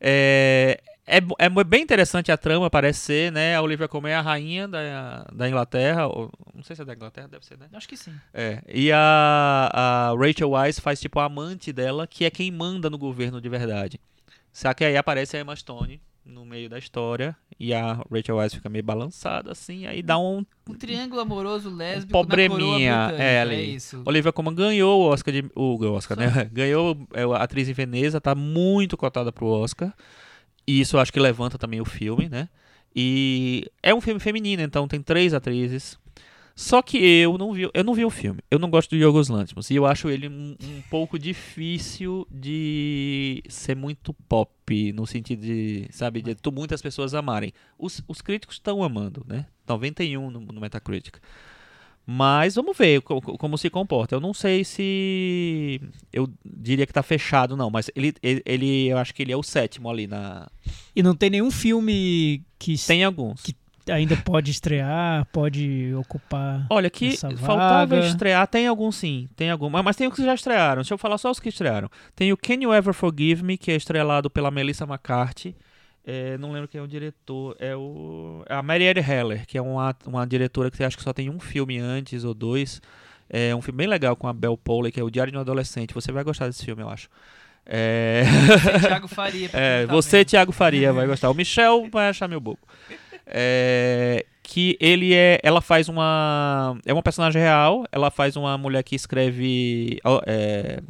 É, 0.00 0.80
é, 1.08 1.46
é 1.46 1.64
bem 1.64 1.82
interessante 1.82 2.30
a 2.30 2.36
trama, 2.36 2.68
parece 2.70 3.00
ser, 3.00 3.32
né? 3.32 3.56
A 3.56 3.62
Olivia 3.62 3.88
Colman 3.88 4.12
é 4.12 4.16
a 4.16 4.20
rainha 4.20 4.68
da, 4.68 5.26
da 5.32 5.48
Inglaterra. 5.48 6.06
ou- 6.06 6.30
não 6.54 6.62
sei 6.62 6.76
se 6.76 6.82
é 6.82 6.84
da 6.84 6.94
Inglaterra, 6.94 7.28
deve 7.28 7.44
ser, 7.44 7.56
né? 7.58 7.66
Acho 7.72 7.88
que 7.88 7.96
sim. 7.96 8.12
É. 8.32 8.62
E 8.68 8.90
a, 8.92 9.70
a 9.72 10.14
Rachel 10.18 10.50
Weisz 10.50 10.78
faz 10.80 11.00
tipo 11.00 11.18
a 11.20 11.24
amante 11.24 11.72
dela, 11.72 12.06
que 12.06 12.24
é 12.24 12.30
quem 12.30 12.50
manda 12.50 12.90
no 12.90 12.98
governo 12.98 13.40
de 13.40 13.48
verdade. 13.48 14.00
Só 14.52 14.72
que 14.74 14.84
aí 14.84 14.96
aparece 14.96 15.36
a 15.36 15.40
Emma 15.40 15.54
Stone 15.54 16.00
no 16.24 16.44
meio 16.44 16.68
da 16.68 16.78
história 16.78 17.34
e 17.58 17.72
a 17.72 17.94
Rachel 18.12 18.36
Weisz 18.36 18.54
fica 18.54 18.68
meio 18.68 18.84
balançada 18.84 19.50
assim, 19.52 19.86
aí 19.86 20.02
dá 20.02 20.18
um 20.18 20.44
Um 20.68 20.74
triângulo 20.74 21.22
amoroso 21.22 21.70
lésbico 21.74 22.12
coroa 22.12 22.26
britânica, 22.26 23.14
é, 23.16 23.34
é 23.36 23.40
ali. 23.40 23.74
isso. 23.74 24.02
Olivia 24.04 24.30
Colman 24.30 24.54
ganhou 24.54 25.00
o 25.00 25.04
Oscar 25.10 25.32
de. 25.32 25.50
O 25.54 25.78
Oscar, 25.92 26.18
né? 26.18 26.48
Ganhou 26.52 27.08
é, 27.14 27.22
a 27.22 27.36
atriz 27.42 27.66
em 27.68 27.72
Veneza, 27.72 28.20
tá 28.20 28.34
muito 28.34 28.96
cotada 28.96 29.32
pro 29.32 29.46
Oscar. 29.46 29.94
E 30.68 30.82
isso 30.82 30.96
eu 30.96 31.00
acho 31.00 31.10
que 31.10 31.18
levanta 31.18 31.56
também 31.56 31.80
o 31.80 31.84
filme, 31.86 32.28
né? 32.28 32.46
E 32.94 33.70
é 33.82 33.94
um 33.94 34.02
filme 34.02 34.20
feminino, 34.20 34.62
então 34.62 34.86
tem 34.86 35.00
três 35.00 35.32
atrizes. 35.32 35.98
Só 36.54 36.82
que 36.82 36.98
eu 36.98 37.38
não 37.38 37.54
vi, 37.54 37.70
eu 37.72 37.82
não 37.82 37.94
vi 37.94 38.04
o 38.04 38.10
filme. 38.10 38.42
Eu 38.50 38.58
não 38.58 38.68
gosto 38.68 38.90
do 38.90 38.96
Yorgos 38.96 39.30
Lanthimos 39.30 39.70
e 39.70 39.76
eu 39.76 39.86
acho 39.86 40.10
ele 40.10 40.28
um, 40.28 40.54
um 40.62 40.82
pouco 40.90 41.18
difícil 41.18 42.26
de 42.30 43.42
ser 43.48 43.74
muito 43.74 44.12
pop 44.12 44.92
no 44.92 45.06
sentido 45.06 45.40
de, 45.40 45.88
sabe, 45.90 46.20
de 46.20 46.36
muitas 46.52 46.82
pessoas 46.82 47.14
amarem. 47.14 47.50
Os, 47.78 48.02
os 48.06 48.20
críticos 48.20 48.56
estão 48.56 48.82
amando, 48.82 49.24
né? 49.26 49.46
91 49.66 50.30
no, 50.30 50.40
no 50.40 50.60
Metacritic. 50.60 51.16
Mas 52.10 52.54
vamos 52.54 52.74
ver 52.74 53.02
co- 53.02 53.20
co- 53.20 53.36
como, 53.36 53.58
se 53.58 53.68
comporta. 53.68 54.14
Eu 54.14 54.20
não 54.20 54.32
sei 54.32 54.64
se 54.64 55.78
eu 56.10 56.26
diria 56.42 56.86
que 56.86 56.92
tá 56.92 57.02
fechado 57.02 57.54
não, 57.54 57.68
mas 57.68 57.90
ele, 57.94 58.14
ele, 58.22 58.42
ele- 58.46 58.86
eu 58.88 58.96
acho 58.96 59.14
que 59.14 59.22
ele 59.22 59.30
é 59.32 59.36
o 59.36 59.42
sétimo 59.42 59.90
ali 59.90 60.06
na. 60.06 60.48
E 60.96 61.02
não 61.02 61.14
tem 61.14 61.28
nenhum 61.28 61.50
filme 61.50 62.42
que 62.58 62.76
Tem 62.86 63.04
alguns. 63.04 63.42
Que- 63.42 63.54
ainda 63.92 64.16
pode 64.16 64.50
estrear, 64.50 65.26
pode 65.32 65.92
ocupar. 65.96 66.66
Olha, 66.70 66.88
que 66.88 67.10
faltava 67.46 67.96
estrear, 68.06 68.46
tem 68.46 68.66
alguns 68.66 68.96
sim, 68.96 69.28
tem 69.36 69.50
alguns, 69.50 69.70
mas 69.70 69.94
tem 69.96 70.08
os 70.08 70.14
que 70.14 70.24
já 70.24 70.34
estrearam. 70.34 70.80
Deixa 70.80 70.94
eu 70.94 70.98
falar 70.98 71.18
só 71.18 71.30
os 71.30 71.38
que 71.38 71.50
estrearam. 71.50 71.90
Tem 72.16 72.32
o 72.32 72.36
Can 72.38 72.54
You 72.54 72.72
Ever 72.72 72.94
Forgive 72.94 73.42
Me, 73.44 73.58
que 73.58 73.70
é 73.70 73.76
estrelado 73.76 74.30
pela 74.30 74.50
Melissa 74.50 74.84
McCarthy. 74.84 75.54
É, 76.10 76.38
não 76.38 76.52
lembro 76.52 76.66
quem 76.66 76.80
é 76.80 76.82
o 76.82 76.88
diretor. 76.88 77.54
É 77.58 77.76
o 77.76 78.42
é 78.48 78.54
a 78.54 78.62
Marielle 78.62 78.98
Heller, 78.98 79.46
que 79.46 79.58
é 79.58 79.60
uma, 79.60 79.94
uma 80.06 80.26
diretora 80.26 80.70
que 80.70 80.82
acho 80.82 80.96
que 80.96 81.02
só 81.02 81.12
tem 81.12 81.28
um 81.28 81.38
filme 81.38 81.78
antes 81.78 82.24
ou 82.24 82.32
dois. 82.32 82.80
É 83.28 83.54
um 83.54 83.60
filme 83.60 83.76
bem 83.76 83.86
legal 83.86 84.16
com 84.16 84.26
a 84.26 84.32
Belle 84.32 84.56
Powley, 84.56 84.90
que 84.90 84.98
é 84.98 85.04
o 85.04 85.10
Diário 85.10 85.30
de 85.30 85.36
um 85.36 85.40
Adolescente. 85.42 85.92
Você 85.92 86.10
vai 86.10 86.24
gostar 86.24 86.46
desse 86.46 86.64
filme, 86.64 86.82
eu 86.82 86.88
acho. 86.88 87.10
É, 87.66 88.22
Você, 88.24 88.86
Thiago 88.88 89.08
Faria. 89.08 89.50
é, 89.52 89.86
você, 89.86 90.16
vendo. 90.16 90.26
Thiago 90.28 90.52
Faria, 90.52 90.92
vai 90.94 91.06
gostar. 91.06 91.28
O 91.28 91.34
Michel 91.34 91.86
vai 91.92 92.08
achar 92.08 92.26
meu 92.26 92.40
bobo. 92.40 92.60
É, 93.26 94.24
que 94.42 94.78
ele 94.80 95.12
é. 95.12 95.38
Ela 95.42 95.60
faz 95.60 95.90
uma. 95.90 96.78
É 96.86 96.92
uma 96.94 97.02
personagem 97.02 97.42
real. 97.42 97.84
Ela 97.92 98.10
faz 98.10 98.34
uma 98.34 98.56
mulher 98.56 98.82
que 98.82 98.96
escreve. 98.96 100.00
é, 100.26 100.80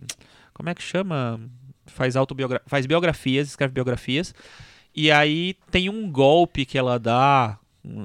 como 0.54 0.68
é 0.68 0.74
que 0.76 0.82
chama? 0.82 1.40
Faz, 1.86 2.14
autobiogra 2.14 2.62
faz 2.66 2.86
biografias, 2.86 3.48
escreve 3.48 3.72
biografias. 3.72 4.32
E 5.00 5.12
aí 5.12 5.54
tem 5.70 5.88
um 5.88 6.10
golpe 6.10 6.66
que 6.66 6.76
ela 6.76 6.98
dá. 6.98 7.56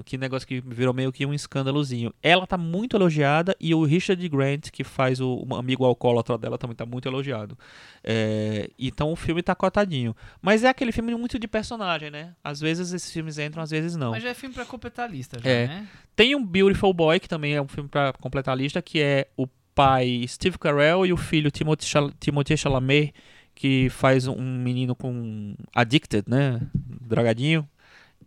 Que 0.06 0.16
negócio 0.18 0.48
que 0.48 0.62
virou 0.62 0.94
meio 0.94 1.12
que 1.12 1.26
um 1.26 1.34
escândalozinho. 1.34 2.14
Ela 2.22 2.46
tá 2.46 2.56
muito 2.58 2.96
elogiada 2.96 3.54
e 3.60 3.74
o 3.74 3.84
Richard 3.84 4.30
Grant, 4.30 4.70
que 4.72 4.84
faz 4.84 5.20
o, 5.20 5.44
o 5.50 5.56
amigo 5.56 5.84
alcoólatra 5.84 6.38
dela, 6.38 6.58
também 6.58 6.76
tá 6.76 6.86
muito 6.86 7.08
elogiado. 7.08 7.58
É, 8.04 8.70
então 8.78 9.12
o 9.12 9.16
filme 9.16 9.42
tá 9.42 9.56
cotadinho. 9.56 10.16
Mas 10.40 10.64
é 10.64 10.70
aquele 10.70 10.92
filme 10.92 11.14
muito 11.16 11.38
de 11.40 11.48
personagem, 11.48 12.12
né? 12.12 12.34
Às 12.44 12.62
vezes 12.62 12.94
esses 12.94 13.12
filmes 13.12 13.38
entram, 13.40 13.64
às 13.64 13.72
vezes 13.72 13.96
não. 13.96 14.12
Mas 14.12 14.22
já 14.24 14.30
é 14.30 14.34
filme 14.36 14.54
pra 14.54 14.64
completar 14.66 15.10
a 15.10 15.12
lista, 15.12 15.38
já, 15.44 15.50
É. 15.50 15.68
né? 15.68 15.88
Tem 16.16 16.36
um 16.36 16.46
Beautiful 16.46 16.94
Boy, 16.94 17.20
que 17.20 17.28
também 17.28 17.56
é 17.56 17.62
um 17.62 17.68
filme 17.68 17.90
pra 17.90 18.14
completar 18.14 18.54
a 18.54 18.56
lista, 18.56 18.82
que 18.82 19.02
é 19.02 19.28
o 19.36 19.48
pai 19.76 20.24
Steve 20.28 20.58
Carell 20.60 21.06
e 21.06 21.12
o 21.12 21.18
filho 21.18 21.50
Timothée 21.52 22.56
Chalamet, 22.56 23.12
que 23.56 23.90
faz 23.90 24.28
um 24.28 24.58
menino 24.58 24.96
com 24.96 25.56
addicted, 25.74 26.26
né? 26.28 26.62
Drogadinho. 26.74 27.68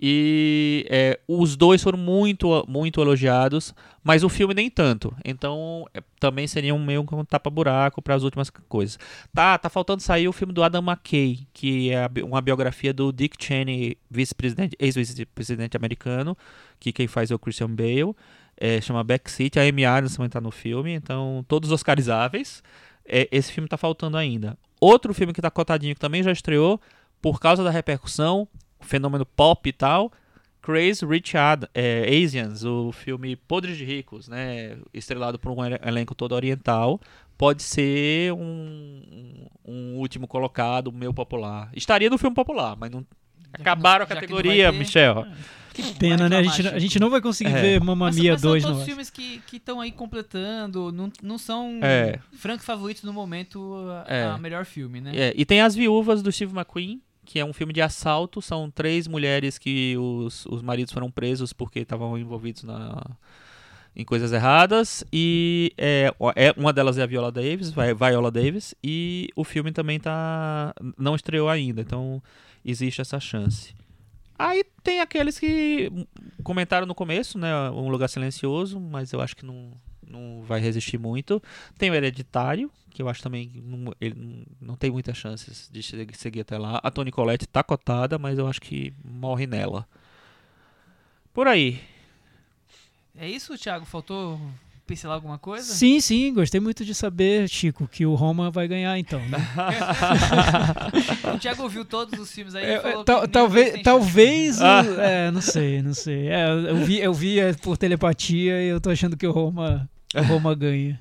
E 0.01 0.87
é, 0.91 1.19
os 1.27 1.57
dois 1.57 1.83
foram 1.83 1.99
muito, 1.99 2.65
muito 2.69 3.01
elogiados, 3.01 3.75
mas 4.05 4.23
o 4.23 4.29
filme 4.29 4.53
nem 4.53 4.69
tanto. 4.69 5.15
Então 5.25 5.87
é, 5.95 6.03
também 6.21 6.47
seria 6.47 6.75
um 6.75 6.85
meio 6.85 7.05
que 7.05 7.15
um 7.15 7.25
tapa-buraco 7.25 8.03
para 8.03 8.15
as 8.15 8.23
últimas 8.23 8.51
coisas. 8.51 8.99
Tá, 9.33 9.57
tá 9.57 9.69
faltando 9.71 10.03
sair 10.03 10.29
o 10.29 10.33
filme 10.33 10.53
do 10.53 10.63
Adam 10.63 10.83
McKay, 10.83 11.47
que 11.53 11.91
é 11.91 12.09
uma 12.23 12.41
biografia 12.41 12.93
do 12.93 13.13
Dick 13.13 13.43
Cheney, 13.43 13.97
vice-presidente, 14.11 14.77
ex-vice-presidente 14.79 15.77
americano, 15.77 16.37
que 16.79 16.93
quem 16.93 17.07
faz 17.07 17.31
é 17.31 17.35
o 17.35 17.39
Christian 17.39 17.71
Bale. 17.71 18.15
É, 18.59 18.81
chama 18.81 19.05
Backseat, 19.05 19.59
a 19.59 19.63
Amy 19.63 19.85
Adams 19.85 20.17
também 20.17 20.31
tá 20.31 20.41
no 20.41 20.51
filme, 20.51 20.93
então 20.93 21.45
todos 21.47 21.71
oscarizáveis. 21.71 22.63
É, 23.09 23.29
esse 23.31 23.53
filme 23.53 23.69
tá 23.69 23.77
faltando 23.77 24.17
ainda. 24.17 24.59
Outro 24.81 25.15
filme 25.15 25.33
que 25.33 25.41
tá 25.41 25.51
cotadinho, 25.51 25.95
que 25.95 26.01
também 26.01 26.23
já 26.23 26.33
estreou, 26.33 26.81
por 27.23 27.41
causa 27.41 27.65
da 27.65 27.71
repercussão, 27.71 28.47
fenômeno 28.81 29.25
pop 29.25 29.69
e 29.69 29.73
tal, 29.73 30.13
Crazy 30.61 31.07
Rich 31.07 31.37
Ad, 31.37 31.69
é, 31.75 32.09
Asians, 32.23 32.65
o 32.65 32.93
filme 32.93 33.37
Podres 33.37 33.77
de 33.77 33.85
Ricos, 33.85 34.29
né, 34.29 34.77
estrelado 34.93 35.39
por 35.39 35.53
um 35.53 35.65
elen- 35.65 35.79
elenco 35.85 36.15
todo 36.15 36.35
oriental, 36.35 37.01
pode 37.39 37.63
ser 37.63 38.33
um, 38.33 39.47
um 39.65 39.95
último 39.97 40.27
colocado, 40.27 40.93
meu 40.93 41.15
popular. 41.15 41.71
Estaria 41.73 42.11
no 42.11 42.19
filme 42.19 42.35
popular, 42.35 42.77
mas 42.77 42.91
não 42.91 43.07
acabaram 43.61 44.05
a 44.05 44.07
categoria, 44.07 44.71
ter, 44.73 44.79
Michel. 44.79 45.27
Que 45.75 45.93
pena, 45.95 46.27
né? 46.29 46.39
A 46.39 46.43
gente, 46.43 46.69
a 46.69 46.79
gente 46.79 46.99
não 46.99 47.11
vai 47.11 47.21
conseguir 47.21 47.51
É. 47.53 47.61
ver 47.61 47.81
Mamma 47.83 48.11
Mia 48.11 48.33
mas 48.33 48.41
são 48.41 48.51
2 48.51 48.63
todos 48.65 48.83
filmes 48.85 49.11
que 49.11 49.43
estão 49.53 49.79
aí 49.79 49.93
completando, 49.93 50.91
não, 50.91 51.13
não 51.23 51.37
são 51.37 51.79
É. 51.83 52.19
francos 52.39 52.65
favoritos 52.65 53.03
no 53.03 53.13
momento 53.13 53.75
a, 54.09 54.13
É. 54.15 54.25
a 54.25 54.39
melhor 54.39 54.65
filme, 54.65 55.03
né? 55.03 55.13
É, 55.15 55.35
e 55.37 55.45
tem 55.45 55.61
As 55.61 55.75
Viúvas 55.75 56.23
do 56.23 56.33
Steve 56.33 56.55
McQueen, 56.55 57.03
que 57.27 57.39
é 57.39 57.45
um 57.45 57.53
filme 57.53 57.75
de 57.75 57.83
assalto. 57.83 58.41
São 58.41 58.71
três 58.71 59.07
mulheres 59.07 59.59
que 59.59 59.95
os, 59.99 60.47
os 60.47 60.63
maridos 60.63 60.95
foram 60.95 61.11
presos 61.11 61.53
porque 61.53 61.81
estavam 61.81 62.17
envolvidos 62.17 62.63
na, 62.63 63.03
em 63.95 64.03
coisas 64.05 64.33
erradas. 64.33 65.05
E 65.13 65.73
é, 65.77 66.11
é, 66.37 66.55
uma 66.57 66.73
delas 66.73 66.97
é 66.97 67.03
a 67.03 67.07
Viola 67.07 67.31
Davis, 67.31 67.71
Vi- 67.71 67.95
Viola 67.95 68.31
Davis. 68.31 68.75
E 68.83 69.29
o 69.37 69.45
filme 69.45 69.73
também 69.73 70.01
tá 70.01 70.73
não 70.97 71.15
estreou 71.15 71.51
ainda, 71.51 71.83
então 71.83 72.23
existe 72.67 73.01
essa 73.01 73.21
chance. 73.21 73.75
Aí 74.39 74.65
tem 74.83 75.01
aqueles 75.01 75.39
que 75.39 75.91
comentaram 76.43 76.87
no 76.87 76.95
começo, 76.95 77.39
né? 77.39 77.71
Um 77.71 77.89
Lugar 77.89 78.09
Silencioso, 78.09 78.79
mas 78.79 79.13
eu 79.13 79.21
acho 79.21 79.37
que 79.37 79.47
não, 79.47 79.71
não 80.07 80.43
vai 80.43 80.61
resistir 80.61 80.99
muito. 80.99 81.43
Tem 81.79 81.91
o 81.91 81.95
Hereditário, 81.95 82.71
que 82.91 83.01
eu 83.01 83.09
acho 83.09 83.23
também 83.23 83.51
não, 83.55 83.95
ele 84.01 84.47
não, 84.61 84.77
tem 84.77 84.91
muitas 84.91 85.17
chances 85.17 85.71
de 85.73 85.83
seguir 86.15 86.41
até 86.41 86.59
lá. 86.59 86.81
A 86.83 86.91
Toni 86.91 87.11
Collette 87.11 87.47
tá 87.47 87.63
cotada, 87.63 88.19
mas 88.19 88.39
eu 88.39 88.47
acho 88.47 88.61
que 88.61 88.93
morre 89.03 89.47
nela. 89.47 89.89
Por 91.33 91.49
aí. 91.49 91.81
É 93.15 93.29
isso, 93.29 93.57
Thiago? 93.57 93.87
Faltou 93.87 94.39
pincelar 94.87 95.17
alguma 95.17 95.39
coisa? 95.39 95.65
Sim, 95.75 96.01
sim, 96.01 96.33
gostei 96.33 96.61
muito 96.61 96.85
de 96.85 96.95
saber, 96.95 97.49
Chico, 97.49 97.89
que 97.89 98.07
o 98.07 98.15
Roma 98.15 98.51
vai 98.51 98.69
ganhar 98.69 98.99
então. 98.99 99.19
né? 99.27 99.39
O 101.35 101.39
Thiago 101.39 101.63
ouviu 101.65 101.85
todos 101.85 102.19
os 102.19 102.31
filmes 102.33 102.55
aí 102.55 102.65
É, 102.65 102.77
e 102.77 102.81
falou 102.81 103.01
é, 103.03 103.05
tal- 103.05 103.29
talvez, 103.29 103.83
talvez, 103.83 104.61
o- 104.61 104.65
Ah. 104.65 104.85
é, 105.01 105.31
não 105.31 105.41
sei, 105.41 105.83
não 105.83 105.95
sei. 105.95 106.29
É, 106.29 106.49
eu 106.51 106.77
vi, 106.79 106.99
eu 107.01 107.13
vi 107.15 107.39
é, 107.41 107.53
por 107.55 107.77
telepatia 107.77 108.63
e 108.63 108.69
eu 108.69 108.81
tô 108.81 108.91
achando 108.91 109.17
que 109.17 109.27
o 109.27 109.33
Roma, 109.33 109.89
o 110.15 110.23
Roma 110.23 110.55
ganha. 110.55 111.01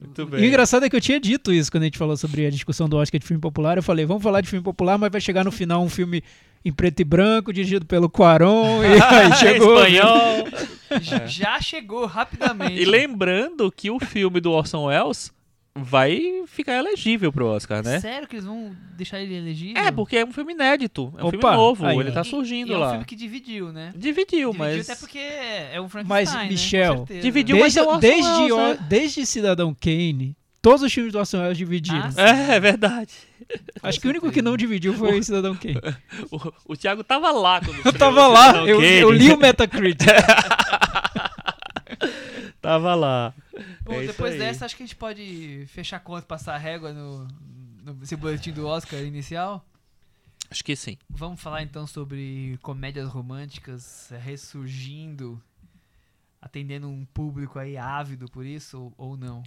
Muito 0.00 0.22
E 0.36 0.42
o 0.42 0.44
engraçado 0.44 0.84
é 0.84 0.90
que 0.90 0.96
eu 0.96 1.00
tinha 1.00 1.18
dito 1.20 1.52
isso 1.52 1.70
quando 1.70 1.82
a 1.84 1.86
gente 1.86 1.98
falou 1.98 2.16
sobre 2.16 2.46
a 2.46 2.50
discussão 2.50 2.88
do 2.88 2.96
Oscar 2.96 3.18
de 3.20 3.26
filme 3.26 3.40
popular. 3.40 3.76
Eu 3.78 3.82
falei, 3.82 4.04
vamos 4.04 4.22
falar 4.22 4.40
de 4.40 4.48
filme 4.48 4.62
popular, 4.62 4.98
mas 4.98 5.10
vai 5.10 5.20
chegar 5.20 5.44
no 5.44 5.52
final 5.52 5.82
um 5.82 5.88
filme 5.88 6.22
em 6.64 6.72
preto 6.72 7.00
e 7.00 7.04
branco, 7.04 7.52
dirigido 7.52 7.84
pelo 7.86 8.08
Quaron. 8.08 8.82
E 8.82 8.86
aí 9.02 9.32
chegou. 9.36 9.84
Espanhol. 9.84 10.46
chance. 11.02 11.26
Já 11.28 11.60
chegou 11.60 12.06
rapidamente. 12.06 12.80
E 12.80 12.84
lembrando 12.84 13.70
que 13.70 13.90
o 13.90 13.98
filme 14.00 14.40
do 14.40 14.52
Orson 14.52 14.84
Welles 14.86 15.32
vai 15.76 16.44
ficar 16.46 16.74
elegível 16.78 17.32
pro 17.32 17.46
Oscar, 17.48 17.82
né? 17.84 17.98
Sério 17.98 18.28
que 18.28 18.36
eles 18.36 18.44
vão 18.46 18.70
deixar 18.96 19.18
ele 19.20 19.34
elegível? 19.34 19.82
É, 19.82 19.90
porque 19.90 20.16
é 20.18 20.24
um 20.24 20.30
filme 20.32 20.52
inédito. 20.52 21.12
É 21.18 21.24
um 21.24 21.26
Opa, 21.26 21.30
filme 21.38 21.56
novo. 21.56 21.84
aí, 21.86 21.98
ele 21.98 22.12
tá 22.12 22.20
E- 22.20 22.24
surgindo 22.24 22.70
e 22.70 22.72
é 22.74 22.76
um 22.76 22.80
lá. 22.80 22.90
filme 22.90 23.04
que 23.04 23.16
dividiu, 23.16 23.72
né? 23.72 23.90
Dividiu, 23.96 24.52
Dividiu 24.52 24.54
mas. 24.54 24.88
até 24.88 24.98
porque 25.00 25.18
é 25.18 25.80
um 25.80 25.88
Frankenstein, 25.88 26.08
Mas, 26.08 26.32
né? 26.34 26.48
Michel, 26.48 26.96
certeza. 26.98 27.20
dividiu- 27.20 27.56
Desde, 27.56 27.60
mas 27.60 27.76
é 27.76 27.82
o 27.82 27.86
Orson 27.88 28.00
desde, 28.00 28.30
Welles, 28.30 28.52
o- 28.52 28.56
né? 28.68 28.78
desde 28.88 29.26
Cidadão 29.26 29.74
Kane, 29.78 30.36
todos 30.62 30.82
os 30.82 30.92
filmes 30.92 31.12
do 31.12 31.18
Orson 31.18 31.38
Welles 31.40 31.58
dividiram. 31.58 32.08
Ah. 32.16 32.52
É, 32.52 32.54
é 32.54 32.60
verdade. 32.60 33.12
Acho 33.82 34.00
que 34.00 34.06
o 34.06 34.10
único 34.10 34.30
que 34.30 34.42
não 34.42 34.56
dividiu 34.56 34.94
foi 34.94 35.22
Cidadão 35.22 35.54
Kane. 35.54 35.80
O, 36.30 36.72
o 36.72 36.76
Thiago 36.76 37.04
tava 37.04 37.30
lá 37.30 37.60
quando 37.60 37.84
Eu 37.84 37.92
tava 37.92 38.26
lá, 38.26 38.56
eu, 38.66 38.82
eu 38.82 39.10
li 39.10 39.32
o 39.32 39.36
Metacritic. 39.36 40.08
Tava 42.64 42.94
lá. 42.94 43.34
Bom, 43.82 43.92
É 43.92 44.06
depois 44.06 44.38
dessa, 44.38 44.64
acho 44.64 44.74
que 44.74 44.82
a 44.82 44.86
gente 44.86 44.96
pode 44.96 45.66
fechar 45.68 45.98
a 45.98 46.00
conta 46.00 46.24
e 46.24 46.26
passar 46.26 46.54
a 46.54 46.58
régua 46.58 46.94
no, 46.94 47.28
no 47.84 48.02
esse 48.02 48.16
boletim 48.16 48.52
do 48.52 48.66
Oscar 48.66 49.00
inicial. 49.00 49.62
Acho 50.50 50.64
que 50.64 50.74
sim. 50.74 50.96
Vamos 51.10 51.42
falar 51.42 51.62
então 51.62 51.86
sobre 51.86 52.58
comédias 52.62 53.06
românticas 53.10 54.10
ressurgindo, 54.22 55.38
atendendo 56.40 56.88
um 56.88 57.04
público 57.04 57.58
aí 57.58 57.76
ávido 57.76 58.30
por 58.30 58.46
isso 58.46 58.80
ou, 58.80 59.10
ou 59.10 59.16
não. 59.16 59.42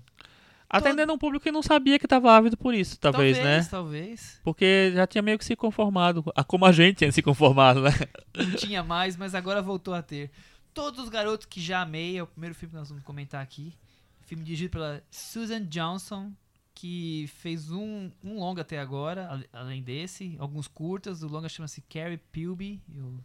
Atendendo 0.70 1.14
um 1.14 1.18
público 1.18 1.44
que 1.44 1.52
não 1.52 1.64
sabia 1.64 1.98
que 1.98 2.08
tava 2.08 2.36
ávido 2.36 2.58
por 2.58 2.74
isso, 2.74 3.00
talvez, 3.00 3.38
né? 3.38 3.64
Talvez. 3.64 4.40
Porque 4.44 4.92
já 4.94 5.08
tinha 5.08 5.22
meio 5.22 5.38
que 5.38 5.46
se 5.46 5.56
conformado. 5.56 6.24
Como 6.46 6.66
a 6.66 6.72
gente 6.72 6.98
tinha 6.98 7.12
se 7.12 7.22
conformado, 7.22 7.82
né? 7.82 7.92
Não 8.36 8.52
tinha 8.52 8.84
mais, 8.84 9.16
mas 9.16 9.34
agora 9.34 9.62
voltou 9.62 9.94
a 9.94 10.02
ter. 10.02 10.30
Todos 10.74 11.04
os 11.04 11.10
garotos 11.10 11.46
que 11.46 11.62
já 11.62 11.82
amei 11.82 12.18
é 12.18 12.24
o 12.24 12.28
primeiro 12.28 12.54
filme 12.54 12.72
que 12.72 12.78
nós 12.78 12.90
vamos 12.90 13.04
comentar 13.04 13.42
aqui. 13.42 13.74
Filme 14.22 14.44
dirigido 14.44 14.72
pela 14.72 15.02
Susan 15.10 15.64
Johnson, 15.66 16.34
que 16.76 17.30
fez 17.38 17.72
um, 17.72 18.12
um 18.22 18.38
longa 18.38 18.62
até 18.62 18.78
agora, 18.78 19.44
além 19.54 19.82
desse, 19.82 20.36
alguns 20.38 20.68
curtas. 20.68 21.24
O 21.24 21.28
longa 21.28 21.48
chama-se 21.48 21.82
Carrie 21.82 22.18
Pilby, 22.32 22.82
eu 22.94 23.18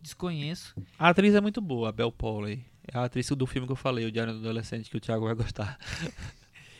desconheço. 0.00 0.74
A 0.96 1.08
atriz 1.08 1.34
é 1.34 1.40
muito 1.40 1.60
boa, 1.60 1.88
a 1.88 1.92
Belle 1.92 2.12
Powley. 2.12 2.64
É 2.86 2.96
a 2.96 3.04
atriz 3.04 3.28
do 3.28 3.46
filme 3.46 3.66
que 3.66 3.72
eu 3.72 3.76
falei, 3.76 4.06
o 4.06 4.12
Diário 4.12 4.32
do 4.32 4.38
Adolescente, 4.38 4.88
que 4.88 4.96
o 4.96 5.00
Thiago 5.00 5.24
vai 5.24 5.34
gostar. 5.34 5.76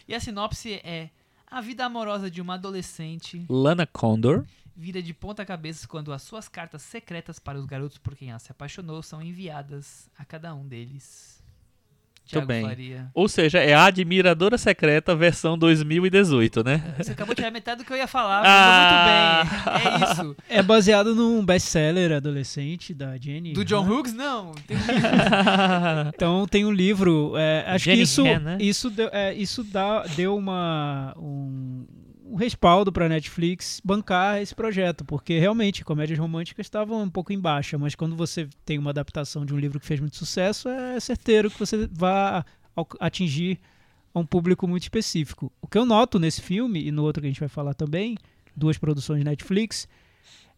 E 0.07 0.15
a 0.15 0.21
sinopse 0.21 0.75
é: 0.85 1.11
A 1.47 1.61
vida 1.61 1.85
amorosa 1.85 2.31
de 2.31 2.41
uma 2.41 2.55
adolescente 2.55 3.45
Lana 3.49 3.87
Condor. 3.87 4.45
vira 4.77 5.03
de 5.03 5.15
ponta 5.15 5.45
cabeça 5.45 5.87
quando 5.87 6.13
as 6.13 6.23
suas 6.23 6.49
cartas 6.49 6.83
secretas 6.83 7.39
para 7.39 7.59
os 7.59 7.67
garotos 7.67 7.99
por 7.99 8.17
quem 8.17 8.31
ela 8.31 8.39
se 8.39 8.51
apaixonou 8.51 9.03
são 9.03 9.23
enviadas 9.23 10.09
a 10.19 10.25
cada 10.25 10.55
um 10.55 10.67
deles. 10.67 11.44
Thiago 12.27 12.47
bem. 12.47 12.65
Faria. 12.65 13.11
Ou 13.13 13.29
seja, 13.29 13.59
é 13.59 13.75
a 13.75 13.85
Admiradora 13.85 14.57
Secreta 14.57 15.15
versão 15.15 15.59
2018, 15.59 16.65
né? 16.65 16.95
Você 16.99 17.13
acabou 17.13 17.35
de 17.35 17.41
tirar 17.43 17.51
metade 17.51 17.83
do 17.83 17.85
que 17.87 17.93
eu 17.93 17.97
ia 17.97 18.07
falar, 18.07 18.43
Ah. 18.47 19.45
muito 19.45 19.85
bem. 19.85 19.93
É 19.93 20.13
isso. 20.13 20.37
É 20.49 20.63
baseado 20.63 21.15
num 21.15 21.45
best-seller 21.45 22.13
adolescente 22.13 22.95
da 22.95 23.17
Jenny. 23.19 23.53
Do 23.53 23.65
John 23.65 23.85
Han. 23.85 23.91
Hughes, 24.01 24.15
não. 24.15 24.53
Tem 24.67 24.77
um 24.77 24.81
livro. 24.81 25.09
Então 26.15 26.47
tem 26.47 26.65
um 26.65 26.71
livro. 26.73 27.33
é, 27.37 27.65
acho 27.69 27.85
Jenny 27.85 27.97
que 27.99 28.03
isso, 28.05 28.27
Han, 28.27 28.39
né? 28.41 28.57
isso, 28.61 28.91
deu, 28.91 29.09
é, 29.13 29.35
isso 29.35 29.63
dá, 29.65 30.03
deu 30.17 30.37
uma, 30.37 31.15
um, 31.19 31.85
um 32.35 32.37
respaldo 32.37 32.91
para 32.91 33.09
Netflix 33.09 33.81
bancar 33.85 34.43
esse 34.43 34.53
projeto, 34.53 35.05
porque 35.05 35.39
realmente 35.39 35.85
comédias 35.85 36.19
românticas 36.19 36.67
estavam 36.67 37.01
um 37.01 37.09
pouco 37.09 37.33
em 37.33 37.39
baixa, 37.39 37.79
mas 37.79 37.95
quando 37.95 38.17
você 38.17 38.49
tem 38.65 38.77
uma 38.77 38.91
adaptação 38.91 39.47
de 39.47 39.55
um 39.55 39.57
livro 39.57 39.79
que 39.79 39.87
fez 39.87 40.01
muito 40.01 40.17
sucesso, 40.17 40.69
é 40.69 40.99
certeiro 40.99 41.49
que 41.49 41.57
você 41.57 41.89
vá 41.93 42.45
al- 42.75 42.89
atingir 42.99 43.61
um 44.13 44.27
público 44.27 44.67
muito 44.67 44.83
específico. 44.83 45.53
O 45.63 45.69
que 45.69 45.79
eu 45.79 45.87
noto 45.87 46.19
nesse 46.19 46.43
filme 46.43 46.85
e 46.85 46.91
no 46.91 47.05
outro 47.05 47.21
que 47.23 47.29
a 47.29 47.31
gente 47.31 47.39
vai 47.39 47.49
falar 47.49 47.73
também, 47.73 48.17
duas 48.57 48.77
produções 48.77 49.23
Netflix, 49.23 49.87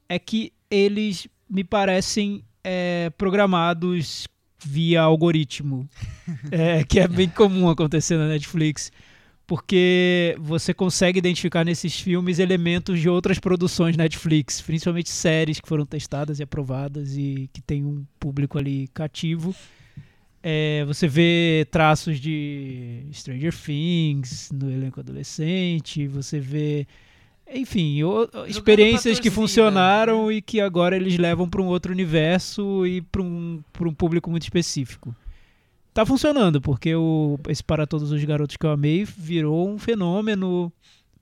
é 0.08 0.18
que 0.18 0.54
eles 0.70 1.28
me 1.48 1.62
parecem 1.62 2.42
é, 2.64 3.10
programados 3.18 4.26
via 4.64 5.02
algoritmo, 5.02 5.86
é, 6.50 6.84
que 6.84 6.98
é 7.00 7.06
bem 7.06 7.28
comum 7.28 7.68
acontecer 7.68 8.16
na 8.16 8.28
Netflix, 8.28 8.90
porque 9.46 10.34
você 10.40 10.74
consegue 10.74 11.18
identificar 11.18 11.64
nesses 11.64 11.98
filmes 12.00 12.38
elementos 12.38 12.98
de 13.00 13.08
outras 13.08 13.38
produções 13.38 13.96
Netflix, 13.96 14.60
principalmente 14.60 15.08
séries 15.08 15.60
que 15.60 15.68
foram 15.68 15.86
testadas 15.86 16.40
e 16.40 16.42
aprovadas 16.42 17.16
e 17.16 17.48
que 17.52 17.62
tem 17.62 17.84
um 17.84 18.04
público 18.18 18.58
ali 18.58 18.88
cativo. 18.92 19.54
É, 20.42 20.84
você 20.84 21.06
vê 21.08 21.66
traços 21.70 22.20
de 22.20 23.02
Stranger 23.12 23.54
Things 23.56 24.50
no 24.52 24.70
elenco 24.70 25.00
adolescente, 25.00 26.06
você 26.06 26.38
vê, 26.38 26.86
enfim, 27.52 28.02
o- 28.04 28.28
experiências 28.48 29.18
que 29.20 29.28
funcionaram 29.30 30.30
e 30.30 30.40
que 30.42 30.60
agora 30.60 30.94
eles 30.96 31.16
levam 31.18 31.48
para 31.48 31.62
um 31.62 31.66
outro 31.66 31.92
universo 31.92 32.86
e 32.86 33.00
para 33.00 33.22
um, 33.22 33.60
pra 33.72 33.88
um 33.88 33.94
público 33.94 34.30
muito 34.30 34.42
específico. 34.44 35.14
Tá 35.96 36.04
funcionando, 36.04 36.60
porque 36.60 36.94
o, 36.94 37.38
esse 37.48 37.64
Para 37.64 37.86
Todos 37.86 38.12
os 38.12 38.22
Garotos 38.22 38.58
que 38.58 38.66
eu 38.66 38.70
amei 38.70 39.02
virou 39.02 39.66
um 39.66 39.78
fenômeno 39.78 40.70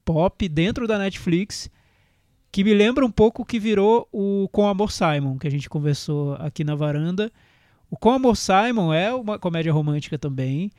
pop 0.05 0.49
dentro 0.49 0.89
da 0.89 0.99
Netflix 0.99 1.71
que 2.51 2.65
me 2.65 2.75
lembra 2.75 3.07
um 3.07 3.11
pouco 3.11 3.43
o 3.43 3.45
que 3.45 3.61
virou 3.61 4.09
o 4.11 4.49
Com 4.51 4.67
Amor 4.67 4.91
Simon, 4.91 5.39
que 5.39 5.47
a 5.47 5.51
gente 5.51 5.71
conversou 5.71 6.35
aqui 6.41 6.65
na 6.65 6.75
varanda. 6.75 7.31
O 7.89 7.97
Com 7.97 8.11
Amor 8.11 8.37
Simon 8.37 8.93
é 8.93 9.15
uma 9.15 9.39
comédia 9.39 9.73
romântica 9.73 10.19
também. 10.19 10.73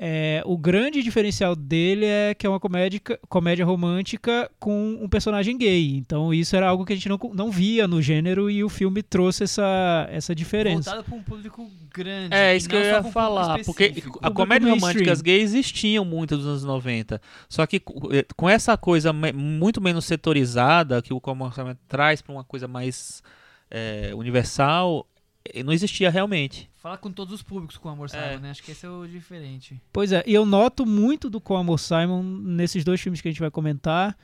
É, 0.00 0.42
o 0.46 0.56
grande 0.56 1.02
diferencial 1.02 1.56
dele 1.56 2.06
é 2.06 2.32
que 2.32 2.46
é 2.46 2.50
uma 2.50 2.60
comédia, 2.60 3.00
comédia 3.28 3.64
romântica 3.64 4.48
com 4.60 4.96
um 5.00 5.08
personagem 5.08 5.58
gay. 5.58 5.96
Então 5.96 6.32
isso 6.32 6.54
era 6.54 6.68
algo 6.68 6.86
que 6.86 6.92
a 6.92 6.96
gente 6.96 7.08
não, 7.08 7.18
não 7.34 7.50
via 7.50 7.88
no 7.88 8.00
gênero 8.00 8.48
e 8.48 8.62
o 8.62 8.68
filme 8.68 9.02
trouxe 9.02 9.42
essa, 9.42 10.06
essa 10.08 10.34
diferença. 10.36 10.90
Voltado 10.90 11.04
para 11.04 11.14
um 11.16 11.22
público 11.22 11.68
grande. 11.92 12.32
É, 12.32 12.56
isso 12.56 12.68
que 12.68 12.76
eu 12.76 12.80
ia 12.80 13.00
um 13.00 13.10
falar. 13.10 13.58
Porque 13.64 13.92
a 14.22 14.30
comédia 14.30 14.68
mainstream. 14.68 14.92
românticas 14.92 15.20
gays 15.20 15.50
existiam 15.50 16.04
muito 16.04 16.36
nos 16.36 16.46
anos 16.46 16.62
90. 16.62 17.20
Só 17.48 17.66
que 17.66 17.82
eh, 18.12 18.24
com 18.36 18.48
essa 18.48 18.76
coisa 18.76 19.12
muito 19.12 19.80
menos 19.80 20.04
setorizada 20.04 21.02
que 21.02 21.12
o 21.12 21.20
comportamento 21.20 21.80
traz 21.88 22.22
para 22.22 22.32
uma 22.32 22.44
coisa 22.44 22.68
mais 22.68 23.20
eh, 23.68 24.12
universal, 24.14 25.08
eh, 25.44 25.64
não 25.64 25.72
existia 25.72 26.08
realmente. 26.08 26.67
Fala 26.88 26.96
com 26.96 27.12
todos 27.12 27.34
os 27.34 27.42
públicos 27.42 27.76
com 27.76 27.90
amor, 27.90 28.06
É. 28.06 28.30
Simon, 28.30 28.40
né? 28.40 28.50
Acho 28.50 28.62
que 28.62 28.70
esse 28.70 28.86
é 28.86 28.88
o 28.88 29.06
diferente. 29.06 29.78
Pois 29.92 30.10
é, 30.10 30.24
e 30.26 30.32
eu 30.32 30.46
noto 30.46 30.86
muito 30.86 31.28
do 31.28 31.38
Com 31.38 31.54
Amor 31.54 31.78
Simon 31.78 32.22
nesses 32.22 32.82
dois 32.82 32.98
filmes 32.98 33.20
que 33.20 33.28
a 33.28 33.30
gente 33.30 33.40
vai 33.40 33.50
comentar, 33.50 34.16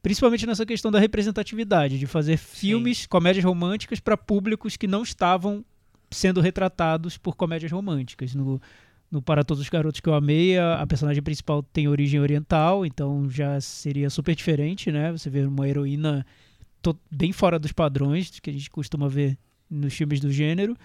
principalmente 0.00 0.46
nessa 0.46 0.64
questão 0.64 0.92
da 0.92 1.00
representatividade, 1.00 1.98
de 1.98 2.06
fazer 2.06 2.36
filmes, 2.36 3.06
comédias 3.06 3.44
românticas 3.44 3.98
para 3.98 4.16
públicos 4.16 4.76
que 4.76 4.86
não 4.86 5.02
estavam 5.02 5.64
sendo 6.12 6.40
retratados 6.40 7.18
por 7.18 7.34
comédias 7.34 7.72
românticas. 7.72 8.36
No, 8.36 8.62
no 9.10 9.20
Para 9.20 9.42
Todos 9.42 9.60
os 9.60 9.68
Garotos 9.68 9.98
que 9.98 10.08
eu 10.08 10.14
amei, 10.14 10.56
a, 10.56 10.80
a 10.80 10.86
personagem 10.86 11.24
principal 11.24 11.60
tem 11.60 11.88
origem 11.88 12.20
oriental, 12.20 12.86
então 12.86 13.28
já 13.28 13.60
seria 13.60 14.08
super 14.08 14.36
diferente, 14.36 14.92
né? 14.92 15.10
Você 15.10 15.28
vê 15.28 15.40
uma 15.40 15.68
heroína 15.68 16.24
bem 17.10 17.32
fora 17.32 17.58
dos 17.58 17.72
padrões 17.72 18.38
que 18.38 18.48
a 18.48 18.52
gente 18.52 18.70
costuma 18.70 19.08
ver 19.08 19.36
nos 19.68 19.92
filmes 19.92 20.20
do 20.20 20.30
gênero. 20.30 20.76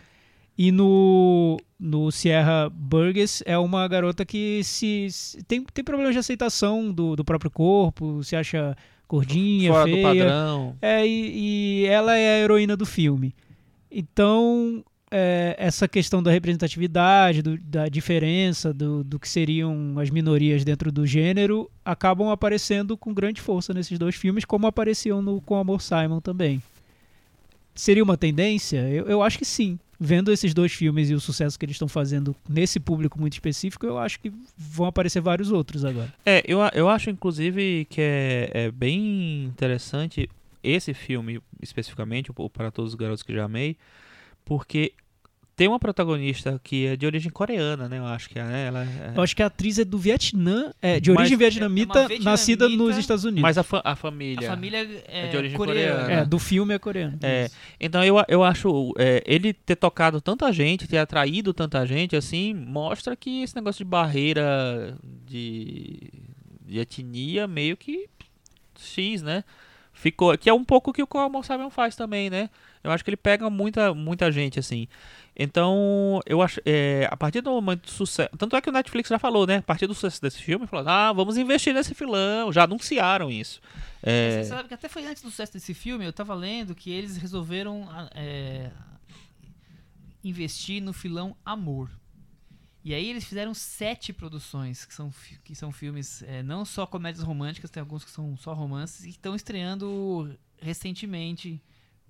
E 0.57 0.71
no, 0.71 1.57
no 1.79 2.11
Sierra 2.11 2.67
Burgess 2.73 3.43
é 3.45 3.57
uma 3.57 3.87
garota 3.87 4.25
que 4.25 4.63
se, 4.63 5.07
se- 5.11 5.43
tem, 5.43 5.63
tem 5.63 5.83
problemas 5.83 6.13
de 6.13 6.19
aceitação 6.19 6.91
do, 6.91 7.15
do 7.15 7.23
próprio 7.23 7.51
corpo, 7.51 8.23
se 8.23 8.35
acha 8.35 8.75
gordinha, 9.07 9.71
Fora 9.71 9.85
do 9.85 9.91
feia. 9.93 10.03
padrão. 10.03 10.75
É, 10.81 11.05
e, 11.05 11.83
e 11.83 11.85
ela 11.85 12.17
é 12.17 12.35
a 12.35 12.39
heroína 12.43 12.75
do 12.75 12.85
filme. 12.87 13.35
Então, 13.91 14.83
é, 15.11 15.55
essa 15.59 15.87
questão 15.87 16.21
da 16.23 16.31
representatividade, 16.31 17.43
do- 17.43 17.57
da 17.59 17.87
diferença, 17.87 18.73
do, 18.73 19.03
do 19.03 19.19
que 19.19 19.29
seriam 19.29 19.93
as 19.99 20.09
minorias 20.09 20.65
dentro 20.65 20.91
do 20.91 21.05
gênero, 21.05 21.69
acabam 21.85 22.29
aparecendo 22.29 22.97
com 22.97 23.13
grande 23.13 23.39
força 23.41 23.73
nesses 23.75 23.99
dois 23.99 24.15
filmes, 24.15 24.43
como 24.43 24.65
apareciam 24.65 25.21
no 25.21 25.39
Com 25.39 25.55
Amor 25.55 25.81
Simon 25.83 26.19
também. 26.19 26.61
Seria 27.75 28.03
uma 28.03 28.17
tendência? 28.17 28.79
Eu, 28.89 29.05
eu 29.05 29.21
acho 29.21 29.37
que 29.37 29.45
sim. 29.45 29.77
Vendo 29.99 30.31
esses 30.31 30.53
dois 30.53 30.71
filmes 30.71 31.09
e 31.09 31.13
o 31.13 31.19
sucesso 31.19 31.57
que 31.57 31.65
eles 31.65 31.75
estão 31.75 31.87
fazendo 31.87 32.35
nesse 32.47 32.79
público 32.79 33.19
muito 33.19 33.33
específico, 33.33 33.85
eu 33.85 33.97
acho 33.97 34.19
que 34.19 34.31
vão 34.55 34.85
aparecer 34.85 35.21
vários 35.21 35.51
outros 35.51 35.83
agora. 35.83 36.13
É, 36.25 36.43
eu, 36.45 36.59
eu 36.73 36.87
acho 36.87 37.09
inclusive 37.09 37.85
que 37.89 38.01
é, 38.01 38.51
é 38.53 38.71
bem 38.71 39.45
interessante 39.45 40.29
esse 40.63 40.93
filme 40.93 41.41
especificamente, 41.61 42.31
o 42.35 42.49
Para 42.49 42.71
Todos 42.71 42.91
os 42.91 42.95
Garotos 42.95 43.23
que 43.23 43.33
Já 43.33 43.45
Amei, 43.45 43.77
porque 44.45 44.93
tem 45.57 45.67
uma 45.67 45.79
protagonista 45.79 46.61
que 46.63 46.85
é 46.85 46.95
de 46.95 47.05
origem 47.05 47.31
coreana, 47.31 47.89
né? 47.89 47.97
Eu 47.97 48.05
acho 48.05 48.29
que 48.29 48.37
é, 48.37 48.43
né? 48.43 48.67
Ela 48.67 48.83
é- 48.85 49.13
Eu 49.15 49.23
acho 49.23 49.35
que 49.35 49.41
a 49.41 49.47
atriz 49.47 49.79
é 49.79 49.83
do 49.83 49.97
Vietnã, 49.97 50.71
é, 50.81 50.99
de 50.99 51.11
origem 51.11 51.33
é 51.33 51.37
vietnamita, 51.37 51.93
vietnamita, 52.07 52.23
nascida 52.29 52.69
nos 52.69 52.95
Estados 52.95 53.23
Unidos. 53.25 53.41
Mas 53.41 53.57
a, 53.57 53.63
fa- 53.63 53.81
a 53.83 53.93
A 53.93 53.95
família. 53.95 54.47
família 54.47 54.77
é, 55.07 55.25
É 55.25 55.27
de 55.29 55.35
origem 55.35 55.57
coreana. 55.57 56.01
coreana. 56.03 56.21
É, 56.21 56.25
do 56.25 56.37
filme 56.37 56.75
é 56.75 56.79
coreano. 56.79 57.17
É, 57.23 57.49
então 57.81 58.03
eu, 58.03 58.15
eu 58.27 58.43
acho 58.43 58.93
é, 58.99 59.23
ele 59.25 59.51
ter 59.51 59.75
tocado 59.75 60.21
tanta 60.21 60.53
gente, 60.53 60.87
ter 60.87 60.99
atraído 60.99 61.51
tanta 61.55 61.83
gente, 61.87 62.15
assim, 62.15 62.53
mostra 62.53 63.15
que 63.15 63.41
esse 63.41 63.55
negócio 63.55 63.83
de 63.83 63.89
barreira 63.89 64.95
de, 65.25 65.97
de 66.67 66.79
etnia 66.79 67.47
meio 67.47 67.75
que 67.75 68.07
X, 68.79 69.23
né? 69.23 69.43
Ficou, 69.91 70.37
que 70.37 70.47
é 70.47 70.53
um 70.53 70.63
pouco 70.63 70.91
o 70.91 70.93
que 70.93 71.01
o 71.01 71.07
Como 71.07 71.41
Simon 71.43 71.71
faz 71.71 71.95
também, 71.95 72.29
né? 72.29 72.51
Eu 72.87 72.93
acho 72.93 73.03
que 73.03 73.09
ele 73.09 73.17
pega 73.17 73.49
muita, 73.49 73.93
muita 73.93 74.31
gente, 74.31 74.59
assim. 74.59 74.87
Então, 75.35 76.19
eu 76.25 76.41
acho, 76.41 76.59
é, 76.65 77.07
a 77.11 77.17
partir 77.17 77.41
do 77.41 77.51
momento 77.51 77.83
do 77.83 77.91
sucesso, 77.91 78.29
tanto 78.37 78.55
é 78.55 78.61
que 78.61 78.69
o 78.69 78.73
Netflix 78.73 79.09
já 79.09 79.19
falou, 79.19 79.45
né? 79.45 79.57
A 79.57 79.61
partir 79.61 79.85
do 79.85 79.93
sucesso 79.93 80.21
desse 80.21 80.41
filme, 80.41 80.65
falou, 80.65 80.87
ah, 80.87 81.13
vamos 81.13 81.37
investir 81.37 81.73
nesse 81.73 81.93
filão, 81.93 82.51
já 82.51 82.63
anunciaram 82.63 83.29
isso. 83.29 83.61
É, 84.01 84.41
Você 84.41 84.49
sabe 84.49 84.67
que 84.67 84.73
até 84.73 84.87
foi 84.87 85.05
antes 85.05 85.21
do 85.21 85.29
sucesso 85.29 85.53
desse 85.53 85.73
filme, 85.73 86.05
eu 86.05 86.13
tava 86.13 86.33
lendo 86.33 86.73
que 86.73 86.89
eles 86.89 87.17
resolveram 87.17 87.87
ah, 87.91 88.09
é, 88.15 88.71
investir 90.23 90.81
no 90.81 90.93
filão 90.93 91.35
Amor. 91.45 91.91
E 92.83 92.93
aí 92.93 93.09
eles 93.09 93.25
fizeram 93.25 93.53
sete 93.53 94.13
produções, 94.13 94.85
que 94.85 94.93
são, 94.93 95.13
que 95.43 95.53
são 95.53 95.73
filmes 95.73 96.23
é, 96.23 96.41
não 96.41 96.63
só 96.63 96.87
comédias 96.87 97.23
românticas, 97.23 97.69
tem 97.69 97.81
alguns 97.81 98.05
que 98.05 98.09
são 98.09 98.37
só 98.37 98.53
romances, 98.53 99.03
e 99.03 99.09
estão 99.09 99.35
estreando 99.35 100.33
recentemente, 100.61 101.61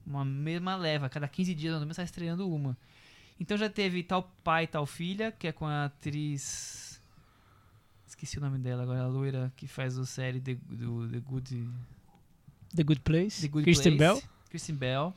uma 0.08 0.26
mesma 0.26 0.76
leva, 0.76 1.10
cada 1.10 1.28
15 1.28 1.54
dias 1.54 1.74
ou 1.74 1.80
menos 1.80 1.94
está 1.94 2.04
estreando 2.04 2.50
uma. 2.50 2.78
Então 3.40 3.58
já 3.58 3.70
teve 3.70 4.02
Tal 4.04 4.24
Pai, 4.44 4.66
Tal 4.66 4.86
Filha, 4.86 5.32
que 5.32 5.48
é 5.48 5.52
com 5.52 5.66
a 5.66 5.86
atriz... 5.86 7.00
Esqueci 8.08 8.38
o 8.38 8.42
nome 8.42 8.58
dela 8.58 8.84
agora, 8.84 9.04
a 9.04 9.08
loira 9.08 9.52
que 9.56 9.68
faz 9.68 9.98
a 9.98 10.06
série 10.06 10.40
The, 10.40 10.56
do 10.70 11.08
The 11.10 11.20
Good... 11.20 11.70
The 12.76 12.84
Good 12.84 13.02
Place, 13.02 13.42
The 13.42 13.48
Good 13.48 13.64
Kristen 13.64 13.98
Place, 13.98 14.22
Bell. 14.22 14.30
Kristen 14.50 14.76
Bell. 14.76 15.14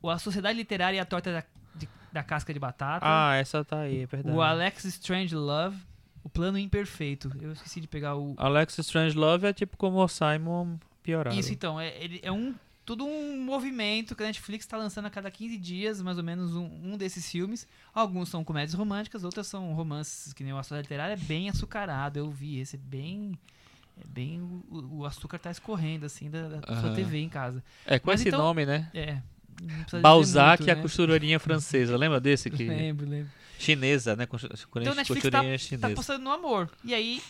O 0.00 0.08
A 0.08 0.18
Sociedade 0.18 0.56
Literária 0.56 0.96
e 0.96 1.00
a 1.00 1.04
Torta 1.04 1.32
da, 1.32 1.44
de- 1.74 1.88
da 2.12 2.22
Casca 2.22 2.52
de 2.54 2.58
Batata. 2.58 3.04
ah, 3.04 3.34
essa 3.34 3.64
tá 3.64 3.80
aí, 3.80 4.02
é 4.02 4.06
verdade. 4.06 4.34
o 4.36 4.40
Alex 4.40 4.84
Strange 4.84 5.34
Love. 5.34 5.76
O 6.24 6.28
Plano 6.28 6.58
Imperfeito. 6.58 7.30
Eu 7.40 7.52
esqueci 7.52 7.80
de 7.80 7.86
pegar 7.86 8.16
o. 8.16 8.34
Alex 8.36 8.76
Strangelove 8.78 9.46
é 9.46 9.52
tipo 9.52 9.76
como 9.76 9.98
o 10.02 10.08
Simon 10.08 10.76
piorado. 11.00 11.38
Isso 11.38 11.52
então, 11.52 11.80
é, 11.80 11.96
ele 12.02 12.18
é 12.20 12.32
um. 12.32 12.52
Todo 12.86 13.04
um 13.04 13.36
movimento 13.44 14.14
que 14.14 14.22
a 14.22 14.26
Netflix 14.26 14.64
está 14.64 14.76
lançando 14.76 15.06
a 15.06 15.10
cada 15.10 15.28
15 15.28 15.58
dias, 15.58 16.00
mais 16.00 16.18
ou 16.18 16.22
menos, 16.22 16.54
um, 16.54 16.70
um 16.84 16.96
desses 16.96 17.28
filmes. 17.28 17.66
Alguns 17.92 18.28
são 18.28 18.44
comédias 18.44 18.74
românticas, 18.74 19.24
outras 19.24 19.48
são 19.48 19.74
romances, 19.74 20.32
que 20.32 20.44
nem 20.44 20.52
o 20.52 20.56
A 20.56 20.62
Sociedade 20.62 20.84
Literária, 20.84 21.14
é 21.14 21.16
bem 21.16 21.48
açucarado. 21.48 22.16
Eu 22.16 22.30
vi 22.30 22.60
esse, 22.60 22.76
é 22.76 22.78
bem. 22.78 23.36
É 24.00 24.06
bem. 24.06 24.40
O, 24.70 24.98
o 24.98 25.04
açúcar 25.04 25.36
tá 25.40 25.50
escorrendo, 25.50 26.06
assim, 26.06 26.30
da, 26.30 26.48
da 26.48 26.62
sua 26.62 26.88
Aham. 26.90 26.94
TV 26.94 27.18
em 27.18 27.28
casa. 27.28 27.62
É, 27.84 27.98
com 27.98 28.08
Mas 28.08 28.20
esse 28.20 28.28
então- 28.28 28.38
nome, 28.40 28.64
né? 28.64 28.88
É. 28.94 29.20
Balzac 30.00 30.60
muito, 30.60 30.68
e 30.68 30.70
a 30.70 30.76
né? 30.76 30.82
costureirinha 30.82 31.40
francesa. 31.40 31.96
Lembra 31.96 32.20
desse? 32.20 32.48
Que... 32.50 32.64
Lembro, 32.68 33.08
lembro. 33.08 33.32
Chinesa, 33.58 34.14
né? 34.14 34.28
Então 34.76 34.94
Netflix 34.94 35.22
tá, 35.28 35.42
tá 35.42 35.58
chinesa. 35.58 35.94
postando 35.94 36.22
no 36.22 36.30
amor. 36.30 36.70
E 36.84 36.94
aí, 36.94 37.22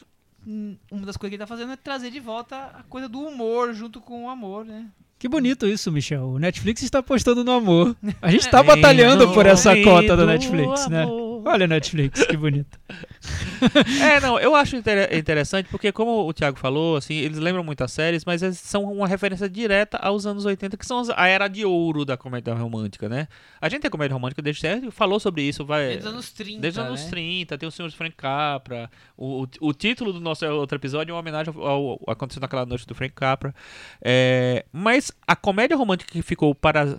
uma 0.91 1.07
das 1.07 1.17
coisas 1.17 1.31
que 1.31 1.35
ele 1.37 1.39
tá 1.39 1.47
fazendo 1.47 1.73
é 1.73 1.77
trazer 1.77 2.11
de 2.11 2.21
volta 2.21 2.67
a 2.67 2.83
coisa 2.83 3.09
do 3.09 3.21
humor 3.21 3.73
junto 3.73 4.01
com 4.01 4.25
o 4.25 4.29
amor, 4.29 4.65
né? 4.65 4.91
Que 5.19 5.29
bonito 5.29 5.67
isso, 5.67 5.91
Michel. 5.91 6.25
O 6.25 6.39
Netflix 6.39 6.83
está 6.83 6.99
apostando 6.99 7.43
no 7.43 7.53
amor. 7.53 7.97
A 8.21 8.31
gente 8.31 8.47
É. 8.49 8.51
tá 8.51 8.63
batalhando 8.63 9.33
por 9.33 9.47
essa 9.47 9.75
cota 9.83 10.17
da 10.17 10.27
Netflix, 10.27 10.87
né? 10.89 11.05
amor. 11.05 11.26
Olha, 11.49 11.67
Netflix, 11.67 12.25
que 12.27 12.37
bonito. 12.37 12.79
É, 14.03 14.21
não, 14.21 14.39
eu 14.39 14.55
acho 14.55 14.75
inter- 14.77 15.15
interessante 15.17 15.69
porque, 15.71 15.93
como 15.93 16.27
o 16.29 16.33
Thiago 16.33 16.59
falou, 16.59 16.97
assim, 16.97 17.15
eles 17.15 17.39
lembram 17.39 17.63
muitas 17.63 17.93
séries, 17.93 18.25
mas 18.25 18.43
eles 18.43 18.59
são 18.59 18.83
uma 18.85 19.07
referência 19.07 19.49
direta 19.49 19.97
aos 19.99 20.27
anos 20.27 20.45
80, 20.45 20.77
que 20.77 20.85
são 20.85 20.99
as- 20.99 21.11
a 21.11 21.27
era 21.29 21.49
de 21.49 21.65
ouro 21.65 22.05
da 22.05 22.17
comédia 22.17 22.53
romântica, 22.53 23.09
né? 23.09 23.29
A 23.61 23.69
gente 23.69 23.83
tem 23.83 23.91
comédia 23.91 24.15
romântica 24.15 24.43
desde 24.43 24.61
sempre, 24.61 24.91
falou 24.91 25.21
sobre 25.21 25.43
isso, 25.43 25.65
vai. 25.65 25.87
Desde 25.89 26.07
os 26.09 26.13
anos 26.13 26.33
30. 26.33 26.61
Desde 26.61 26.81
os 26.81 26.87
anos 26.87 27.05
né? 27.05 27.11
30, 27.11 27.59
tem 27.59 27.69
o 27.69 27.73
Senhor 27.73 27.89
de 27.89 27.97
Frank 27.97 28.17
Capra. 28.17 28.91
O, 29.17 29.45
o, 29.45 29.49
o 29.69 29.73
título 29.73 30.13
do 30.13 30.21
nosso 30.21 30.45
outro 30.47 30.77
episódio 30.77 31.13
é 31.13 31.15
uma 31.15 31.21
homenagem 31.21 31.55
ao, 31.57 31.65
ao 31.67 32.01
aconteceu 32.09 32.41
naquela 32.41 32.67
noite 32.67 32.87
do 32.87 32.95
Frank 32.95 33.15
Capra. 33.15 33.55
É, 34.03 34.65
mas 34.73 35.13
a 35.27 35.37
comédia 35.37 35.77
romântica 35.77 36.11
que 36.13 36.23
ficou 36.23 36.55
para 36.55 36.99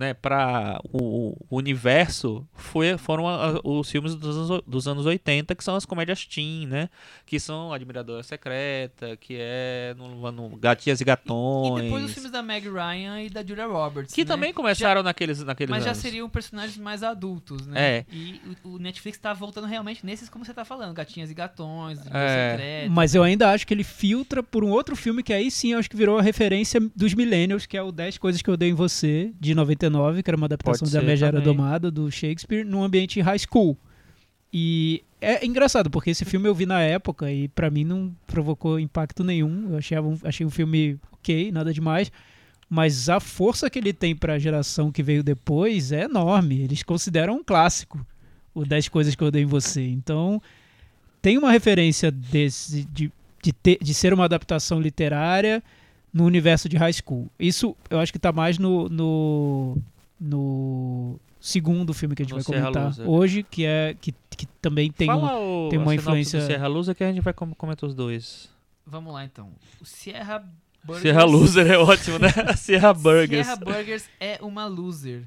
né, 0.00 0.14
para 0.14 0.80
o, 0.92 1.36
o 1.50 1.56
universo 1.58 2.46
foi, 2.54 2.96
foram 2.96 3.28
a- 3.28 3.50
a- 3.50 3.60
os 3.62 3.90
filmes 3.90 4.14
dos 4.14 4.34
anos, 4.50 4.62
dos 4.66 4.88
anos 4.88 5.04
80, 5.04 5.54
que 5.54 5.62
são 5.62 5.76
as 5.76 5.84
comédias 5.84 6.24
teen, 6.24 6.66
né? 6.66 6.88
Que 7.26 7.38
são 7.38 7.70
Admiradora 7.70 8.22
Secreta, 8.22 9.14
que 9.18 9.36
é 9.38 9.94
no, 9.98 10.32
no 10.32 10.56
Gatinhas 10.56 11.00
e 11.00 11.02
E 11.02 11.04
Gatões. 11.04 11.82
depois 11.84 12.04
os 12.04 12.12
filmes 12.12 12.32
da 12.32 12.42
Meg 12.42 12.66
Ryan 12.66 13.20
e 13.22 13.28
da 13.28 13.44
Julia 13.44 13.66
Roberts. 13.66 14.14
que 14.14 14.22
né? 14.22 14.26
também 14.28 14.52
começaram 14.54 15.02
naqueles, 15.02 15.44
naqueles 15.44 15.70
Mas 15.70 15.84
já 15.84 15.90
anos. 15.90 16.00
seriam 16.02 16.28
personagens 16.30 16.78
mais 16.78 17.02
adultos, 17.02 17.66
né? 17.66 17.80
É. 17.98 18.06
E 18.10 18.40
o, 18.64 18.70
o 18.70 18.78
Netflix 18.78 19.18
tá 19.18 19.34
voltando 19.34 19.66
realmente 19.66 20.04
nesses, 20.06 20.30
como 20.30 20.44
você 20.46 20.54
tá 20.54 20.64
falando, 20.64 20.94
Gatinhas 20.94 21.30
e 21.30 21.34
Gatões, 21.34 21.98
É. 22.10 22.52
Secreto. 22.52 22.90
Mas 22.90 23.14
eu 23.14 23.22
ainda 23.22 23.50
acho 23.52 23.66
que 23.66 23.74
ele 23.74 23.84
filtra 23.84 24.42
por 24.42 24.64
um 24.64 24.70
outro 24.70 24.96
filme 24.96 25.22
que 25.22 25.32
aí 25.34 25.50
sim 25.50 25.72
eu 25.72 25.78
acho 25.78 25.90
que 25.90 25.96
virou 25.96 26.18
a 26.18 26.22
referência 26.22 26.80
dos 26.96 27.12
Millennials, 27.12 27.66
que 27.66 27.76
é 27.76 27.82
o 27.82 27.92
10 27.92 28.16
Coisas 28.16 28.40
que 28.40 28.48
Eu 28.48 28.54
Odeio 28.54 28.70
em 28.72 28.74
Você, 28.74 29.32
de 29.38 29.54
99, 29.54 29.89
que 30.22 30.30
era 30.30 30.36
uma 30.36 30.46
adaptação 30.46 30.88
da 30.88 31.02
Megera 31.02 31.32
também. 31.32 31.44
Domada, 31.44 31.90
do 31.90 32.10
Shakespeare, 32.10 32.64
num 32.64 32.82
ambiente 32.82 33.20
high 33.20 33.38
school. 33.38 33.76
E 34.52 35.02
é 35.20 35.44
engraçado, 35.44 35.90
porque 35.90 36.10
esse 36.10 36.24
filme 36.24 36.48
eu 36.48 36.54
vi 36.54 36.66
na 36.66 36.80
época 36.80 37.30
e 37.30 37.48
pra 37.48 37.70
mim 37.70 37.84
não 37.84 38.14
provocou 38.26 38.80
impacto 38.80 39.22
nenhum. 39.22 39.70
Eu 39.70 39.78
achei 39.78 39.98
um, 39.98 40.18
achei 40.24 40.46
um 40.46 40.50
filme 40.50 40.98
ok, 41.12 41.52
nada 41.52 41.72
demais. 41.72 42.10
Mas 42.68 43.08
a 43.08 43.18
força 43.18 43.68
que 43.68 43.78
ele 43.78 43.92
tem 43.92 44.14
pra 44.14 44.38
geração 44.38 44.92
que 44.92 45.02
veio 45.02 45.22
depois 45.22 45.92
é 45.92 46.04
enorme. 46.04 46.60
Eles 46.60 46.82
consideram 46.82 47.36
um 47.36 47.44
clássico, 47.44 48.04
o 48.54 48.64
10 48.64 48.88
Coisas 48.88 49.14
que 49.14 49.22
Eu 49.22 49.28
Odeio 49.28 49.44
em 49.44 49.46
Você. 49.46 49.86
Então, 49.86 50.40
tem 51.20 51.36
uma 51.36 51.50
referência 51.50 52.10
desse, 52.10 52.84
de, 52.84 53.12
de, 53.42 53.52
ter, 53.52 53.78
de 53.80 53.92
ser 53.92 54.14
uma 54.14 54.24
adaptação 54.24 54.80
literária 54.80 55.62
no 56.12 56.24
universo 56.24 56.68
de 56.68 56.76
high 56.76 56.92
school. 56.92 57.30
Isso 57.38 57.76
eu 57.88 57.98
acho 57.98 58.12
que 58.12 58.18
tá 58.18 58.32
mais 58.32 58.58
no, 58.58 58.88
no, 58.88 59.78
no 60.20 61.20
segundo 61.40 61.94
filme 61.94 62.14
que 62.14 62.22
a 62.22 62.24
gente 62.24 62.32
No 62.32 62.36
vai 62.36 62.44
Serra 62.44 62.60
comentar 62.66 62.84
Loser. 62.86 63.08
hoje, 63.08 63.42
que 63.42 63.64
é 63.64 63.96
que, 64.00 64.12
que 64.36 64.46
também 64.60 64.90
tem 64.90 65.10
um, 65.10 65.20
Fala 65.20 65.38
o, 65.38 65.68
tem 65.70 65.78
uma 65.78 65.94
influência- 65.94 66.40
do 66.40 66.46
Serra 66.46 66.66
Loser 66.68 66.94
que 66.94 67.04
a 67.04 67.12
gente 67.12 67.22
vai 67.22 67.32
com- 67.32 67.54
comentar 67.54 67.88
os 67.88 67.94
dois. 67.94 68.48
Vamos 68.86 69.12
lá 69.12 69.24
então. 69.24 69.50
O 69.80 69.84
Sierra 69.84 70.44
Burgers. 70.84 71.02
Serra 71.02 71.24
Loser 71.24 71.70
é 71.70 71.78
ótimo, 71.78 72.18
né? 72.18 72.28
Serra 72.56 72.92
Burgers. 72.92 73.46
Sierra 73.46 73.56
Burgers 73.56 74.08
é 74.18 74.38
uma 74.42 74.66
loser. 74.66 75.22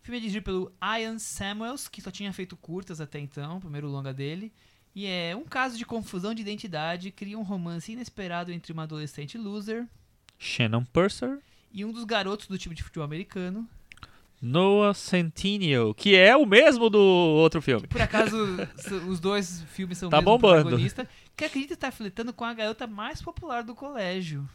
O 0.00 0.04
filme 0.04 0.18
é 0.18 0.20
dirigido 0.20 0.44
pelo 0.44 0.72
Ian 1.00 1.18
Samuels, 1.18 1.86
que 1.88 2.02
só 2.02 2.10
tinha 2.10 2.32
feito 2.32 2.56
curtas 2.56 3.00
até 3.00 3.18
então, 3.20 3.58
o 3.58 3.60
primeiro 3.60 3.86
longa 3.88 4.12
dele. 4.12 4.52
E 4.94 5.06
é 5.06 5.34
um 5.34 5.44
caso 5.44 5.78
de 5.78 5.86
confusão 5.86 6.34
de 6.34 6.42
identidade, 6.42 7.10
cria 7.12 7.38
um 7.38 7.42
romance 7.42 7.92
inesperado 7.92 8.52
entre 8.52 8.72
uma 8.72 8.82
adolescente 8.82 9.38
loser 9.38 9.86
Shannon 10.42 10.84
Purser. 10.84 11.38
e 11.72 11.84
um 11.84 11.92
dos 11.92 12.04
garotos 12.04 12.46
do 12.48 12.58
time 12.58 12.74
de 12.74 12.82
futebol 12.82 13.04
americano. 13.04 13.68
Noah 14.44 14.92
Centineo, 14.92 15.94
que 15.94 16.16
é 16.16 16.36
o 16.36 16.44
mesmo 16.44 16.90
do 16.90 16.98
outro 16.98 17.62
filme. 17.62 17.86
Por 17.86 18.02
acaso, 18.02 18.36
os 19.08 19.20
dois 19.20 19.62
filmes 19.72 19.98
são 19.98 20.08
o 20.08 20.10
Tá 20.10 20.16
mesmo 20.16 20.32
bombando. 20.32 20.62
protagonista, 20.64 21.08
que 21.36 21.44
acredita 21.44 21.74
estar 21.74 21.92
flertando 21.92 22.32
com 22.32 22.44
a 22.44 22.52
garota 22.52 22.86
mais 22.88 23.22
popular 23.22 23.62
do 23.62 23.72
colégio. 23.74 24.48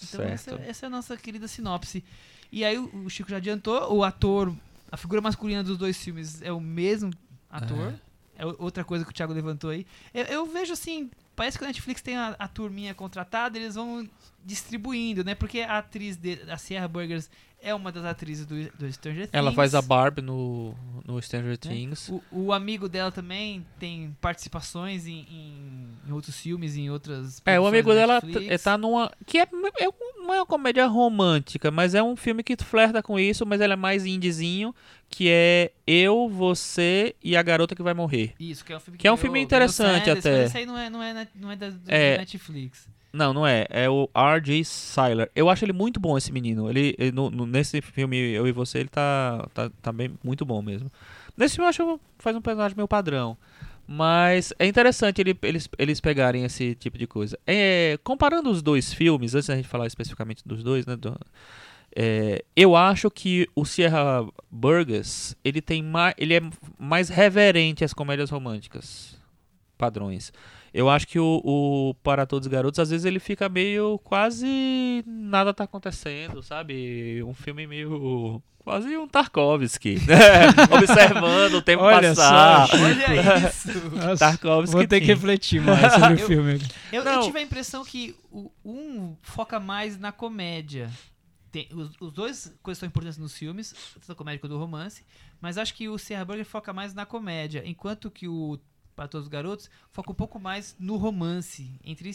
Então 0.00 0.22
essa, 0.24 0.52
essa 0.64 0.86
é 0.86 0.88
a 0.88 0.90
nossa 0.90 1.16
querida 1.16 1.48
sinopse. 1.48 2.04
E 2.52 2.64
aí 2.64 2.78
o, 2.78 3.04
o 3.04 3.10
Chico 3.10 3.28
já 3.28 3.38
adiantou, 3.38 3.92
o 3.92 4.04
ator, 4.04 4.54
a 4.92 4.96
figura 4.96 5.20
masculina 5.20 5.64
dos 5.64 5.76
dois 5.76 6.00
filmes 6.00 6.40
é 6.40 6.52
o 6.52 6.60
mesmo 6.60 7.10
ator. 7.50 7.94
É 8.36 8.46
o- 8.46 8.54
outra 8.60 8.84
coisa 8.84 9.04
que 9.04 9.10
o 9.10 9.14
Thiago 9.14 9.32
levantou 9.32 9.70
aí. 9.70 9.84
Eu, 10.14 10.24
eu 10.26 10.46
vejo 10.46 10.72
assim, 10.72 11.10
parece 11.38 11.56
que 11.56 11.62
o 11.62 11.66
Netflix 11.68 12.02
tem 12.02 12.16
a, 12.16 12.34
a 12.36 12.48
turminha 12.48 12.92
contratada, 12.92 13.56
eles 13.56 13.76
vão 13.76 14.10
distribuindo, 14.44 15.22
né? 15.22 15.36
Porque 15.36 15.60
a 15.60 15.78
atriz 15.78 16.16
de, 16.16 16.42
a 16.50 16.58
Sierra 16.58 16.88
Burgers 16.88 17.30
é 17.60 17.74
uma 17.74 17.90
das 17.90 18.04
atrizes 18.04 18.46
do, 18.46 18.54
do 18.70 18.92
Stranger 18.92 19.26
Things. 19.26 19.34
Ela 19.34 19.52
faz 19.52 19.74
a 19.74 19.82
Barb 19.82 20.20
no, 20.20 20.74
no 21.04 21.20
Stranger 21.20 21.56
Things. 21.56 22.08
O, 22.08 22.22
o 22.30 22.52
amigo 22.52 22.88
dela 22.88 23.10
também 23.10 23.66
tem 23.78 24.16
participações 24.20 25.06
em, 25.06 25.26
em, 25.30 25.88
em 26.08 26.12
outros 26.12 26.38
filmes, 26.38 26.76
em 26.76 26.90
outras. 26.90 27.42
É, 27.44 27.58
o 27.58 27.66
amigo 27.66 27.92
dela 27.92 28.22
tá 28.62 28.78
numa. 28.78 29.10
Que 29.26 29.38
é, 29.38 29.42
é 29.42 29.88
não 30.28 30.34
é 30.34 30.40
uma 30.40 30.46
comédia 30.46 30.86
romântica, 30.86 31.70
mas 31.70 31.94
é 31.94 32.02
um 32.02 32.14
filme 32.14 32.42
que 32.42 32.54
flerta 32.62 33.02
com 33.02 33.18
isso, 33.18 33.46
mas 33.46 33.60
ele 33.62 33.72
é 33.72 33.76
mais 33.76 34.04
indiezinho, 34.04 34.74
que 35.08 35.28
é 35.30 35.72
Eu, 35.86 36.28
Você 36.28 37.14
e 37.24 37.34
a 37.34 37.42
Garota 37.42 37.74
que 37.74 37.82
Vai 37.82 37.94
Morrer. 37.94 38.34
Isso, 38.38 38.62
que 38.64 38.72
é 38.72 38.76
um 38.76 38.80
filme 38.80 38.98
Que 38.98 39.08
é 39.08 39.12
um 39.12 39.16
filme 39.16 39.40
interessante 39.40 40.10
até. 40.10 40.42
Mas 40.42 40.50
esse 40.50 40.58
aí 40.58 40.66
não 40.66 40.76
é, 40.76 40.90
não 40.90 41.02
é, 41.02 41.28
não 41.34 41.50
é 41.50 41.56
da, 41.56 41.70
do 41.70 41.80
É. 41.88 42.18
Netflix. 42.18 42.86
Não, 43.12 43.32
não 43.32 43.46
é. 43.46 43.66
É 43.70 43.88
o 43.88 44.08
R.J. 44.14 44.64
Seiler. 44.64 45.30
Eu 45.34 45.48
acho 45.48 45.64
ele 45.64 45.72
muito 45.72 45.98
bom, 45.98 46.16
esse 46.18 46.30
menino. 46.30 46.68
Ele, 46.68 46.94
ele 46.98 47.10
no- 47.12 47.30
no- 47.30 47.46
nesse 47.46 47.80
filme 47.80 48.16
Eu 48.16 48.46
e 48.46 48.52
Você, 48.52 48.78
ele 48.78 48.88
tá, 48.88 49.48
tá, 49.54 49.70
tá 49.80 49.90
bem 49.92 50.10
muito 50.22 50.44
bom 50.44 50.60
mesmo. 50.60 50.90
Nesse 51.36 51.54
filme 51.56 51.66
eu 51.66 51.70
acho 51.70 51.98
que 51.98 52.04
faz 52.18 52.36
um 52.36 52.40
personagem 52.42 52.76
meio 52.76 52.88
padrão. 52.88 53.36
Mas 53.86 54.52
é 54.58 54.66
interessante 54.66 55.20
ele- 55.22 55.38
eles, 55.42 55.66
eles 55.78 55.98
pegarem 56.00 56.44
esse 56.44 56.74
tipo 56.74 56.98
de 56.98 57.06
coisa. 57.06 57.38
É, 57.46 57.98
comparando 58.04 58.50
os 58.50 58.60
dois 58.60 58.92
filmes, 58.92 59.34
antes 59.34 59.48
da 59.48 59.56
gente 59.56 59.66
falar 59.68 59.86
especificamente 59.86 60.42
dos 60.46 60.62
dois, 60.62 60.84
né? 60.84 60.94
do- 60.94 61.18
é, 61.96 62.44
eu 62.54 62.76
acho 62.76 63.10
que 63.10 63.48
o 63.56 63.64
Sierra 63.64 64.26
Burgess 64.50 65.34
ele 65.42 65.62
tem 65.62 65.82
mais, 65.82 66.14
ele 66.18 66.34
é 66.34 66.40
mais 66.78 67.08
reverente 67.08 67.82
às 67.82 67.94
comédias 67.94 68.28
românticas 68.28 69.16
padrões. 69.78 70.30
Eu 70.72 70.88
acho 70.88 71.06
que 71.06 71.18
o, 71.18 71.40
o 71.44 71.94
Para 72.02 72.26
Todos 72.26 72.46
os 72.46 72.52
Garotos, 72.52 72.78
às 72.78 72.90
vezes 72.90 73.04
ele 73.04 73.18
fica 73.18 73.48
meio 73.48 73.98
quase 74.04 75.02
nada 75.06 75.54
tá 75.54 75.64
acontecendo, 75.64 76.42
sabe? 76.42 77.22
Um 77.22 77.34
filme 77.34 77.66
meio 77.66 78.42
quase 78.58 78.94
um 78.98 79.08
Tarkovsky, 79.08 79.94
né? 80.06 80.48
Observando 80.76 81.54
o 81.54 81.62
tempo 81.62 81.82
Olha 81.82 82.10
passar. 82.10 82.68
só, 82.68 82.76
Olha 82.76 83.48
isso! 83.48 83.90
Nossa, 83.96 84.16
Tarkovsky. 84.18 84.76
vou 84.76 84.86
ter 84.86 85.00
que 85.00 85.06
refletir 85.06 85.60
mais 85.62 85.92
sobre 85.94 86.14
o 86.14 86.18
filme. 86.26 86.60
Eu, 86.92 87.02
eu 87.02 87.20
tive 87.22 87.38
a 87.38 87.42
impressão 87.42 87.82
que 87.84 88.14
o 88.30 88.50
um 88.62 89.16
foca 89.22 89.58
mais 89.58 89.98
na 89.98 90.12
comédia. 90.12 90.90
Tem- 91.50 91.68
os, 91.72 91.92
os 91.98 92.12
dois 92.12 92.54
coisas 92.62 92.78
são 92.78 92.86
importantes 92.86 93.16
nos 93.16 93.34
filmes, 93.34 93.74
tanto 93.94 94.12
a 94.12 94.14
comédia 94.14 94.38
quanto 94.40 94.54
o 94.54 94.58
romance, 94.58 95.02
mas 95.40 95.56
acho 95.56 95.72
que 95.74 95.88
o 95.88 95.96
Sierra 95.96 96.26
Burger 96.26 96.44
foca 96.44 96.70
mais 96.74 96.92
na 96.92 97.06
comédia, 97.06 97.62
enquanto 97.64 98.10
que 98.10 98.28
o 98.28 98.58
Para 98.98 99.06
Todos 99.06 99.26
os 99.26 99.30
Garotos 99.30 99.70
foca 99.92 100.10
um 100.10 100.14
pouco 100.14 100.40
mais 100.40 100.74
no 100.78 100.96
romance, 100.96 101.70
entre 101.84 102.10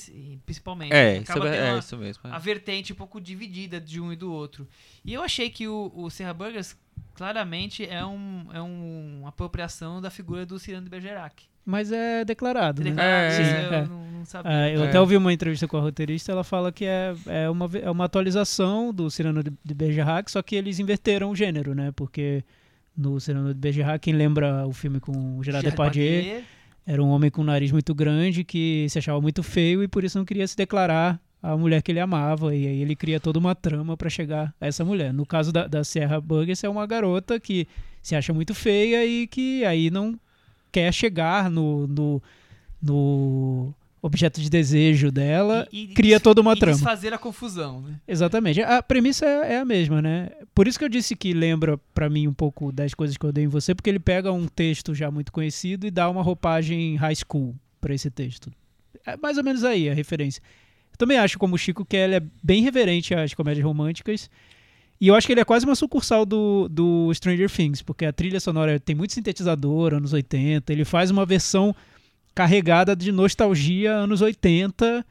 principalmente. 0.45 0.91
É, 0.93 1.19
isso 1.19 1.31
Acaba 1.31 1.47
é, 1.47 1.51
tendo 1.53 1.63
é 1.65 1.71
uma- 1.71 1.79
isso 1.79 1.97
mesmo. 1.97 2.21
é. 2.27 2.31
a 2.31 2.37
vertente 2.37 2.91
um 2.91 2.95
pouco 2.95 3.21
dividida 3.21 3.79
de 3.79 4.01
um 4.01 4.11
e 4.11 4.17
do 4.17 4.29
outro. 4.31 4.67
E 5.05 5.13
eu 5.13 5.21
achei 5.23 5.49
que 5.49 5.65
o, 5.65 5.91
o 5.95 6.09
Serra 6.09 6.33
Burgers 6.33 6.75
claramente 7.15 7.85
é, 7.85 8.05
um, 8.05 8.47
é 8.51 8.61
um, 8.61 9.19
uma 9.21 9.29
apropriação 9.29 10.01
da 10.01 10.09
figura 10.09 10.45
do 10.45 10.59
Cyrano 10.59 10.83
de 10.83 10.89
Bergerac. 10.89 11.45
Mas 11.65 11.89
é 11.93 12.25
declarado, 12.25 12.83
né? 12.83 12.89
Declarado, 12.89 13.23
É, 13.23 13.27
isso 13.29 13.37
sim, 13.49 13.65
eu 13.65 13.73
é. 13.73 13.85
não, 13.87 14.11
não 14.11 14.25
sabia. 14.25 14.51
É, 14.51 14.75
eu 14.75 14.83
É. 14.83 14.87
até 14.89 14.99
ouvi 14.99 15.15
uma 15.15 15.31
entrevista 15.31 15.65
com 15.69 15.77
a 15.77 15.79
roteirista, 15.79 16.31
ela 16.33 16.43
fala 16.43 16.69
que 16.71 16.83
é, 16.83 17.13
é, 17.27 17.49
uma, 17.49 17.69
é 17.81 17.89
uma 17.89 18.03
atualização 18.05 18.93
do 18.93 19.09
Cyrano 19.09 19.41
de, 19.41 19.53
de 19.63 19.73
Bergerac, 19.73 20.29
só 20.29 20.41
que 20.41 20.55
eles 20.57 20.79
inverteram 20.79 21.31
o 21.31 21.35
gênero, 21.35 21.73
né? 21.73 21.93
Porque 21.95 22.43
no 22.95 23.19
Cyrano 23.19 23.53
de 23.53 23.59
Bergerac, 23.59 23.99
quem 24.03 24.13
lembra 24.13 24.67
o 24.67 24.73
filme 24.73 24.99
com 24.99 25.37
o 25.37 25.43
Gerard 25.43 25.67
Depardieu, 25.67 26.43
era 26.85 27.01
um 27.01 27.09
homem 27.09 27.29
com 27.29 27.41
um 27.41 27.45
nariz 27.45 27.71
muito 27.71 27.93
grande 27.95 28.43
que 28.43 28.87
se 28.89 28.99
achava 28.99 29.19
muito 29.21 29.41
feio 29.41 29.81
e 29.83 29.87
por 29.87 30.03
isso 30.03 30.17
não 30.17 30.25
queria 30.25 30.47
se 30.47 30.55
declarar 30.55 31.19
a 31.41 31.55
mulher 31.57 31.81
que 31.81 31.91
ele 31.91 31.99
amava. 31.99 32.55
E 32.55 32.67
aí 32.67 32.81
ele 32.81 32.95
cria 32.95 33.19
toda 33.19 33.39
uma 33.39 33.55
trama 33.55 33.95
para 33.95 34.09
chegar 34.09 34.53
a 34.59 34.67
essa 34.67 34.83
mulher. 34.83 35.13
No 35.13 35.25
caso 35.25 35.51
da, 35.51 35.67
da 35.67 35.83
Sierra 35.83 36.19
Burgess, 36.19 36.63
é 36.63 36.69
uma 36.69 36.85
garota 36.85 37.39
que 37.39 37.67
se 38.01 38.15
acha 38.15 38.33
muito 38.33 38.53
feia 38.53 39.05
e 39.05 39.27
que 39.27 39.63
aí 39.65 39.89
não 39.89 40.19
quer 40.71 40.93
chegar 40.93 41.49
no, 41.49 41.87
no, 41.87 42.21
no 42.81 43.73
objeto 44.05 44.41
de 44.41 44.49
desejo 44.49 45.09
dela. 45.11 45.65
E- 45.71 45.85
e 45.85 45.87
cria 45.87 46.19
toda 46.19 46.41
uma 46.41 46.53
e 46.53 46.59
trama. 46.59 46.73
desfazer 46.75 47.13
a 47.13 47.17
confusão, 47.17 47.81
né? 47.81 47.95
Exatamente. 48.07 48.61
A 48.61 48.83
premissa 48.83 49.25
é, 49.25 49.53
é 49.53 49.57
a 49.59 49.65
mesma, 49.65 50.01
né? 50.01 50.29
Por 50.53 50.67
isso 50.67 50.77
que 50.77 50.83
eu 50.85 50.89
disse 50.89 51.15
que 51.15 51.33
lembra 51.33 51.79
pra 51.95 52.09
mim 52.09 52.27
um 52.27 52.33
pouco 52.33 52.71
das 52.71 52.93
coisas 52.93 53.15
que 53.17 53.25
eu 53.25 53.31
dei 53.31 53.45
em 53.45 53.47
você, 53.47 53.73
porque 53.73 53.89
ele 53.89 53.99
pega 53.99 54.31
um 54.31 54.45
texto 54.45 54.93
já 54.93 55.09
muito 55.09 55.31
conhecido 55.31 55.87
e 55.87 55.91
dá 55.91 56.09
uma 56.09 56.21
roupagem 56.21 56.95
high 56.97 57.15
school 57.15 57.55
pra 57.79 57.95
esse 57.95 58.11
texto. 58.11 58.51
É 59.05 59.15
mais 59.17 59.37
ou 59.37 59.43
menos 59.43 59.63
aí 59.63 59.89
a 59.89 59.93
referência. 59.93 60.41
Eu 60.91 60.97
também 60.97 61.17
acho, 61.17 61.39
como 61.39 61.55
o 61.55 61.57
Chico, 61.57 61.83
que 61.85 61.95
ele 61.95 62.15
é 62.15 62.21
bem 62.43 62.61
reverente 62.61 63.15
às 63.15 63.33
comédias 63.33 63.65
românticas. 63.65 64.29
E 65.01 65.07
eu 65.07 65.15
acho 65.15 65.25
que 65.27 65.33
ele 65.33 65.41
é 65.41 65.45
quase 65.45 65.65
uma 65.65 65.75
sucursal 65.75 66.25
do, 66.25 66.67
do 66.69 67.11
Stranger 67.13 67.49
Things, 67.49 67.81
porque 67.81 68.05
a 68.05 68.13
trilha 68.13 68.39
sonora 68.39 68.79
tem 68.79 68.95
muito 68.95 69.11
sintetizador, 69.13 69.93
anos 69.93 70.13
80. 70.13 70.71
Ele 70.71 70.85
faz 70.85 71.09
uma 71.09 71.25
versão 71.25 71.75
carregada 72.35 72.95
de 72.95 73.11
nostalgia, 73.11 73.91
anos 73.93 74.21
80, 74.21 75.05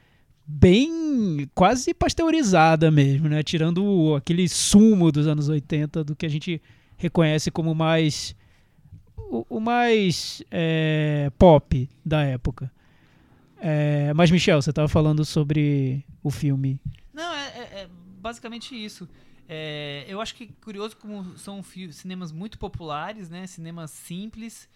bem 0.46 1.48
quase 1.54 1.94
pasteurizada 1.94 2.90
mesmo, 2.90 3.28
né? 3.28 3.42
Tirando 3.42 4.14
aquele 4.16 4.48
sumo 4.48 5.10
dos 5.12 5.26
anos 5.26 5.48
80 5.48 6.04
do 6.04 6.16
que 6.16 6.26
a 6.26 6.28
gente 6.28 6.60
reconhece 6.96 7.50
como 7.50 7.74
mais 7.74 8.34
o, 9.16 9.46
o 9.48 9.60
mais 9.60 10.42
é, 10.50 11.30
pop 11.38 11.88
da 12.04 12.22
época. 12.22 12.70
É, 13.60 14.12
mas 14.14 14.30
Michel, 14.30 14.60
você 14.60 14.70
estava 14.70 14.88
falando 14.88 15.24
sobre 15.24 16.04
o 16.22 16.30
filme. 16.30 16.80
Não, 17.14 17.32
é, 17.34 17.46
é- 17.48 17.80
é 17.82 17.88
basicamente 18.20 18.74
isso. 18.74 19.08
É, 19.48 20.04
eu 20.08 20.20
acho 20.20 20.34
que 20.34 20.46
curioso 20.60 20.96
como 20.96 21.36
são 21.38 21.62
cinemas 21.90 22.32
muito 22.32 22.58
populares, 22.58 23.28
né? 23.28 23.46
Cinemas 23.46 23.90
simples, 23.90 24.68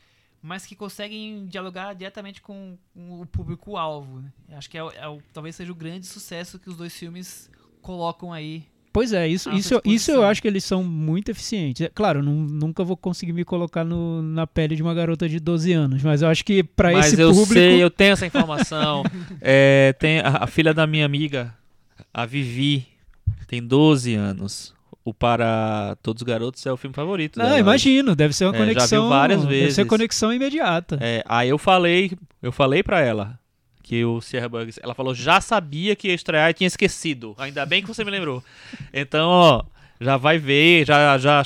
mas 0.47 0.65
que 0.65 0.77
conseguem 0.77 1.45
dialogar 1.47 1.93
diretamente 1.95 2.41
com, 2.41 2.79
com 2.95 3.21
o 3.21 3.27
público-alvo. 3.27 4.23
Acho 4.53 4.71
que 4.71 4.79
é, 4.79 4.85
o- 4.85 4.91
é 4.93 5.09
o- 5.09 5.21
talvez 5.33 5.57
seja 5.57 5.73
o 5.73 5.75
grande 5.75 6.07
sucesso 6.07 6.59
que 6.59 6.71
os 6.71 6.77
dois 6.77 6.95
filmes 6.97 7.51
colocam 7.83 8.33
aí. 8.33 8.65
Pois 8.93 9.13
é, 9.13 9.29
isso, 9.29 9.51
isso, 9.51 9.79
isso 9.85 10.11
eu 10.11 10.23
acho 10.25 10.41
que 10.41 10.49
eles 10.49 10.65
são 10.65 10.83
muito 10.83 11.31
eficientes. 11.31 11.83
É, 11.83 11.91
claro, 11.91 12.23
nu- 12.23 12.47
nunca 12.49 12.83
vou 12.83 12.97
conseguir 12.97 13.33
me 13.35 13.45
colocar 13.45 13.85
no- 13.85 14.23
na 14.23 14.47
pele 14.47 14.75
de 14.75 14.83
uma 14.83 14.95
garota 14.95 15.29
de 15.29 15.39
12 15.39 15.73
anos, 15.73 16.03
mas 16.03 16.23
eu 16.23 16.29
acho 16.29 16.43
que 16.45 16.63
para 16.63 16.93
Mas 16.93 17.13
esse 17.13 17.21
eu 17.21 17.29
público. 17.31 17.53
sei, 17.53 17.83
eu 17.83 17.91
tenho 17.91 18.13
essa 18.13 18.25
informação. 18.27 19.03
É, 19.43 19.93
tem 19.99 20.21
a, 20.21 20.45
a 20.45 20.47
filha 20.47 20.73
da 20.73 20.87
minha 20.87 21.05
amiga, 21.05 21.55
a 22.15 22.25
Vivi, 22.25 22.87
tem 23.47 23.61
12 23.63 24.15
anos. 24.15 24.75
O 25.09 25.15
Para 25.15 25.97
Todos 26.03 26.21
os 26.23 26.27
Garotos 26.27 26.67
é 26.67 26.73
o 26.73 26.77
filme 26.77 26.93
favorito 26.93 27.39
Não, 27.39 27.47
dela. 27.47 27.61
imagino, 27.61 28.17
deve 28.17 28.35
ser 28.35 28.47
uma 28.47 28.57
É, 28.57 28.59
já 28.59 28.65
viu 28.65 28.75
conexão. 28.75 29.09
várias 29.09 29.41
Deve 29.43 29.55
ser 29.71 29.77
vezes. 29.77 29.89
conexão 29.89 30.33
imediata. 30.33 30.99
É, 31.01 31.23
aí 31.29 31.49
eu 31.49 31.59
falei, 31.59 32.11
eu 32.43 32.51
falei 32.51 32.83
pra 32.83 33.01
ela 33.01 33.39
que 33.85 34.05
o 34.05 34.21
Sierra 34.21 34.49
Bugs, 34.49 34.81
ela 34.83 34.95
falou, 34.97 35.15
já 35.15 35.41
sabia 35.41 35.95
que 35.95 36.09
ia 36.09 36.15
estrear 36.15 36.51
e 36.51 36.55
tinha 36.55 36.67
esquecido. 36.67 37.37
Ainda 37.39 37.65
bem 37.65 37.83
que 37.83 37.87
você 37.89 38.05
me 38.05 38.11
lembrou. 38.11 38.43
Então, 38.93 39.29
ó, 39.29 39.63
já 40.01 40.17
vai 40.17 40.39
ver, 40.39 40.87
já, 40.87 41.17
já 41.19 41.43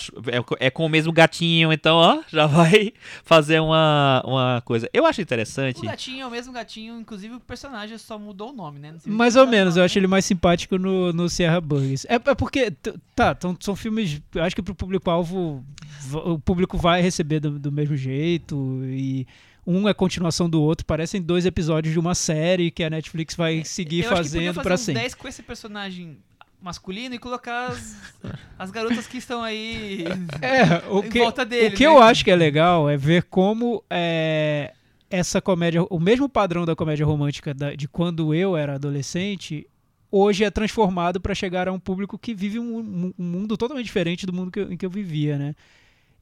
é, 0.59 0.67
é 0.67 0.71
com 0.71 0.85
o 0.85 0.89
mesmo 0.89 1.13
gatinho, 1.13 1.73
então, 1.73 1.97
ó, 1.97 2.23
já 2.29 2.47
vai 2.47 2.93
fazer 3.25 3.61
uma, 3.61 4.23
uma 4.25 4.63
coisa. 4.65 4.89
Eu 4.93 5.07
acho 5.07 5.21
interessante. 5.21 5.79
O 5.79 5.83
gatinho 5.85 6.23
é 6.23 6.27
o 6.27 6.31
mesmo 6.31 6.53
gatinho, 6.53 6.99
inclusive 6.99 7.35
o 7.35 7.41
personagem 7.41 7.97
só 7.99 8.19
mudou 8.19 8.51
o 8.51 8.53
nome, 8.53 8.79
né? 8.79 8.95
Mais 9.07 9.37
ou 9.37 9.47
menos, 9.47 9.77
eu 9.77 9.85
acho 9.85 9.99
ele 9.99 10.07
mais 10.07 10.25
simpático 10.25 10.79
no, 10.79 11.13
no 11.13 11.29
Sierra 11.29 11.61
Bugs. 11.61 12.05
É, 12.09 12.15
é 12.15 12.35
porque, 12.35 12.73
tá, 13.15 13.35
tão- 13.35 13.57
são 13.61 13.77
filmes. 13.77 14.21
Eu 14.35 14.43
acho 14.43 14.55
que 14.57 14.63
pro 14.63 14.75
público-alvo, 14.75 15.65
o 16.13 16.39
público 16.39 16.77
vai 16.77 17.01
receber 17.03 17.41
do, 17.41 17.59
do 17.59 17.71
mesmo 17.73 17.97
jeito. 17.97 18.81
E 18.85 19.27
um 19.67 19.89
é 19.89 19.95
continuação 19.95 20.49
do 20.49 20.61
outro. 20.61 20.85
Parecem 20.87 21.21
dois 21.23 21.47
episódios 21.47 21.93
de 21.93 21.99
uma 22.01 22.15
série 22.15 22.71
que 22.71 22.83
a 22.83 22.91
Netflix 22.91 23.35
vai 23.35 23.65
seguir 23.65 24.03
É, 24.03 24.07
Eu 24.07 24.13
acho 24.13 24.23
que 24.23 24.29
podia 24.29 24.33
fazendo 24.41 24.55
fazer 24.55 24.63
pra 24.69 24.75
uns 24.75 24.81
sempre. 24.81 25.03
10 25.03 25.15
com 25.15 25.29
esse 25.29 25.43
personagem 25.43 26.17
masculino 26.63 27.15
e 27.15 27.19
colocar 27.19 27.69
as, 27.71 27.95
as 28.59 28.71
garotas 28.71 29.07
que 29.07 29.19
estão 29.19 29.43
aí 29.43 30.05
É, 30.43 30.89
o 30.91 31.03
em 31.03 31.09
que, 31.09 31.19
volta 31.19 31.45
dele. 31.45 31.75
o 31.75 31.79
que 31.79 31.85
né? 31.85 31.91
eu 31.91 31.99
acho 32.03 32.25
que 32.25 32.31
é 32.31 32.37
legal 32.37 32.89
é 32.89 32.97
ver 32.97 33.25
como 33.25 33.83
é, 33.91 34.73
essa 35.11 35.41
comédia, 35.41 35.83
o 35.85 35.99
mesmo 35.99 36.29
padrão 36.29 36.65
da 36.65 36.77
comédia 36.77 37.07
romântica 37.07 37.55
da- 37.55 37.75
de 37.75 37.89
quando 37.89 38.35
eu 38.35 38.57
era 38.57 38.75
adolescente, 38.75 39.67
hoje 40.11 40.45
é 40.45 40.51
transformado 40.51 41.21
para 41.21 41.35
chegar 41.35 41.69
a 41.69 41.73
um 41.73 41.79
público 41.81 42.19
que 42.19 42.35
vive 42.35 42.59
um, 42.59 42.79
um- 42.79 43.15
um 43.19 43.25
mundo 43.25 43.57
totalmente 43.57 43.87
diferente 43.87 44.27
do 44.27 44.33
mundo 44.33 44.51
que 44.51 44.61
eu- 44.61 44.73
em 44.73 44.77
que 44.77 44.85
eu 44.87 44.91
vivia, 44.91 45.39
né? 45.39 45.55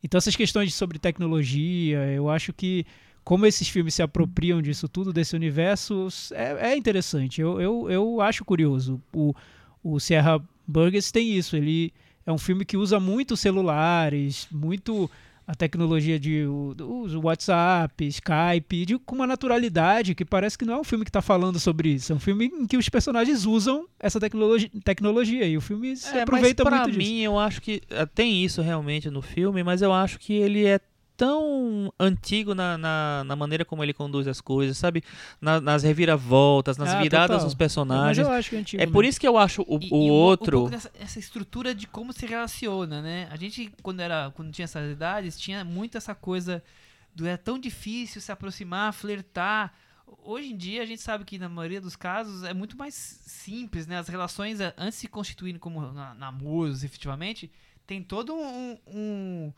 Então 0.02 0.18
essas 0.18 0.36
questões 0.36 0.74
sobre 0.74 0.98
tecnologia, 0.98 1.98
eu 2.12 2.28
acho 2.30 2.52
que 2.52 2.86
como 3.24 3.44
esses 3.44 3.68
filmes 3.68 3.94
se 3.94 4.02
apropriam 4.02 4.62
disso 4.62 4.88
tudo, 4.88 5.12
desse 5.12 5.36
universo, 5.36 6.08
é, 6.32 6.70
é 6.72 6.76
interessante. 6.76 7.40
Eu, 7.40 7.60
eu, 7.60 7.90
eu 7.90 8.20
acho 8.22 8.44
curioso. 8.44 9.02
O, 9.12 9.34
o 9.82 9.98
Sierra 10.00 10.40
Burgess 10.66 11.10
tem 11.12 11.36
isso. 11.36 11.56
Ele 11.56 11.92
é 12.26 12.32
um 12.32 12.38
filme 12.38 12.64
que 12.64 12.76
usa 12.76 12.98
muito 13.00 13.36
celulares, 13.36 14.46
muito 14.50 15.10
a 15.46 15.54
tecnologia 15.54 16.18
de 16.20 16.44
o, 16.44 16.74
os 17.02 17.14
WhatsApp, 17.14 18.04
Skype, 18.06 18.84
de, 18.84 18.98
com 18.98 19.14
uma 19.14 19.26
naturalidade 19.26 20.14
que 20.14 20.22
parece 20.24 20.58
que 20.58 20.64
não 20.66 20.74
é 20.74 20.80
um 20.80 20.84
filme 20.84 21.06
que 21.06 21.08
está 21.08 21.22
falando 21.22 21.58
sobre 21.58 21.88
isso. 21.88 22.12
É 22.12 22.14
um 22.16 22.20
filme 22.20 22.46
em 22.46 22.66
que 22.66 22.76
os 22.76 22.86
personagens 22.90 23.46
usam 23.46 23.86
essa 23.98 24.20
tecnologia, 24.20 24.68
tecnologia 24.84 25.46
e 25.46 25.56
o 25.56 25.60
filme 25.62 25.96
se 25.96 26.14
É, 26.14 26.22
aproveita 26.22 26.64
mas 26.64 26.70
pra 26.74 26.82
muito 26.84 26.98
mim, 26.98 27.04
disso. 27.04 27.24
eu 27.24 27.38
acho 27.38 27.62
que 27.62 27.80
eh, 27.88 28.04
tem 28.06 28.44
isso 28.44 28.60
realmente 28.60 29.08
no 29.08 29.22
filme, 29.22 29.62
mas 29.64 29.80
eu 29.80 29.90
acho 29.90 30.18
que 30.18 30.34
ele 30.34 30.66
é 30.66 30.78
tão 31.18 31.92
antigo 31.98 32.54
na, 32.54 32.78
na, 32.78 33.24
na 33.26 33.34
maneira 33.36 33.64
como 33.64 33.82
ele 33.82 33.92
conduz 33.92 34.28
as 34.28 34.40
coisas, 34.40 34.78
sabe? 34.78 35.02
Na- 35.40 35.60
nas 35.60 35.82
reviravoltas, 35.82 36.78
nas 36.78 36.90
Ah, 36.90 37.02
viradas 37.02 37.26
total. 37.28 37.44
dos 37.44 37.54
Mas 37.54 37.58
personagens. 37.58 38.26
eu 38.26 38.32
acho 38.32 38.50
que 38.50 38.56
é 38.56 38.58
antigo. 38.60 38.82
É 38.82 38.86
por 38.86 39.04
isso 39.04 39.18
que 39.20 39.26
eu 39.26 39.36
acho 39.36 39.62
o, 39.62 39.78
E- 39.82 39.88
o 39.90 39.96
e 40.06 40.10
um- 40.10 40.12
outro. 40.12 40.56
Um 40.58 40.60
pouco 40.62 40.70
dessa, 40.70 40.90
essa 40.98 41.18
estrutura 41.18 41.74
de 41.74 41.86
como 41.88 42.12
se 42.12 42.24
relaciona, 42.24 43.02
né? 43.02 43.28
A 43.32 43.36
gente, 43.36 43.70
quando, 43.82 43.98
era, 44.00 44.30
quando 44.34 44.52
tinha 44.52 44.64
essas 44.64 44.90
idades, 44.90 45.38
tinha 45.38 45.64
muito 45.64 45.98
essa 45.98 46.14
coisa 46.14 46.62
do 47.14 47.26
é 47.26 47.36
tão 47.36 47.58
difícil 47.58 48.20
se 48.20 48.30
aproximar, 48.30 48.92
flertar. 48.92 49.74
Hoje 50.22 50.52
em 50.52 50.56
dia, 50.56 50.82
a 50.82 50.86
gente 50.86 51.02
sabe 51.02 51.24
que 51.24 51.36
na 51.36 51.48
maioria 51.48 51.80
dos 51.80 51.96
casos 51.96 52.44
é 52.44 52.54
muito 52.54 52.76
mais 52.78 52.94
simples, 52.94 53.86
né? 53.88 53.98
As 53.98 54.06
relações, 54.08 54.60
antes 54.60 54.94
de 54.94 55.00
se 55.00 55.08
constituírem 55.08 55.58
como 55.58 55.80
na- 55.92 56.14
namoros, 56.14 56.84
efetivamente, 56.84 57.50
tem 57.86 58.02
todo 58.02 58.34
um- 58.34 58.78
um, 58.86 59.52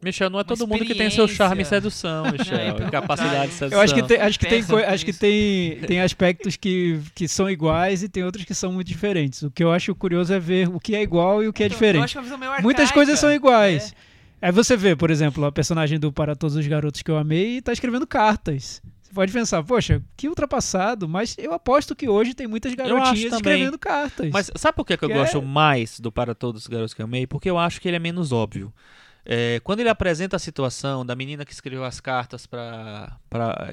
Michel, 0.00 0.30
não 0.30 0.38
é 0.38 0.44
todo 0.44 0.64
mundo 0.66 0.84
que 0.84 0.94
tem 0.94 1.10
seu 1.10 1.26
charme 1.26 1.62
e 1.62 1.64
sedução, 1.64 2.24
Não, 2.24 2.30
Michel. 2.32 2.76
e 2.86 2.90
capacidade 2.90 3.48
de 3.48 3.54
sedução. 3.54 3.78
Eu 3.78 3.82
acho 3.82 3.94
que 3.94 4.02
tem, 4.04 4.20
acho 4.20 4.38
que 4.38 4.46
tem, 4.46 4.60
acho 4.86 5.04
que 5.04 5.12
tem, 5.12 5.80
tem 5.80 6.00
aspectos 6.00 6.54
que, 6.56 7.00
que 7.16 7.26
são 7.26 7.50
iguais 7.50 8.04
e 8.04 8.08
tem 8.08 8.22
outros 8.22 8.44
que 8.44 8.54
são 8.54 8.72
muito 8.72 8.86
diferentes. 8.86 9.42
O 9.42 9.50
que 9.50 9.64
eu 9.64 9.72
acho 9.72 9.92
curioso 9.96 10.32
é 10.32 10.38
ver 10.38 10.68
o 10.68 10.78
que 10.78 10.94
é 10.94 11.02
igual 11.02 11.42
e 11.42 11.48
o 11.48 11.52
que 11.52 11.64
é 11.64 11.66
Então, 11.66 11.74
Eu 11.74 11.80
diferente. 11.80 12.04
acho 12.04 12.28
que 12.28 12.32
é 12.32 12.36
meio 12.36 12.52
Muitas 12.62 12.82
arcaica. 12.84 12.94
coisas 12.94 13.18
são 13.18 13.32
iguais. 13.32 13.92
É. 14.40 14.46
Aí 14.46 14.52
você 14.52 14.76
vê, 14.76 14.94
por 14.94 15.10
exemplo, 15.10 15.44
a 15.44 15.50
personagem 15.50 15.98
do 15.98 16.12
Para 16.12 16.36
Todos 16.36 16.54
os 16.54 16.64
Garotos 16.64 17.02
que 17.02 17.10
eu 17.10 17.18
amei 17.18 17.56
e 17.56 17.60
tá 17.60 17.72
escrevendo 17.72 18.06
cartas. 18.06 18.80
Você 19.02 19.12
pode 19.12 19.32
pensar, 19.32 19.64
poxa, 19.64 20.00
que 20.16 20.28
ultrapassado, 20.28 21.08
mas 21.08 21.34
eu 21.38 21.52
aposto 21.52 21.96
que 21.96 22.08
hoje 22.08 22.34
tem 22.34 22.46
muitas 22.46 22.72
garotinhas 22.74 23.30
também. 23.30 23.54
escrevendo 23.54 23.76
cartas. 23.78 24.30
Mas 24.30 24.48
sabe 24.54 24.76
por 24.76 24.84
que, 24.84 24.96
que 24.96 25.04
eu 25.04 25.08
Que 25.08 25.14
gosto 25.16 25.38
é- 25.38 25.40
mais 25.40 25.98
do 25.98 26.12
Para 26.12 26.36
Todos 26.36 26.62
os 26.62 26.66
Garotos 26.68 26.94
que 26.94 27.02
eu 27.02 27.06
amei? 27.06 27.26
Porque 27.26 27.50
eu 27.50 27.58
acho 27.58 27.80
que 27.80 27.88
ele 27.88 27.96
é 27.96 27.98
menos 28.00 28.30
óbvio. 28.30 28.72
É, 29.30 29.60
quando 29.62 29.80
ele 29.80 29.90
apresenta 29.90 30.36
a 30.36 30.38
situação 30.38 31.04
da 31.04 31.14
menina 31.14 31.44
que 31.44 31.52
escreveu 31.52 31.84
as 31.84 32.00
cartas 32.00 32.46
para 32.46 33.12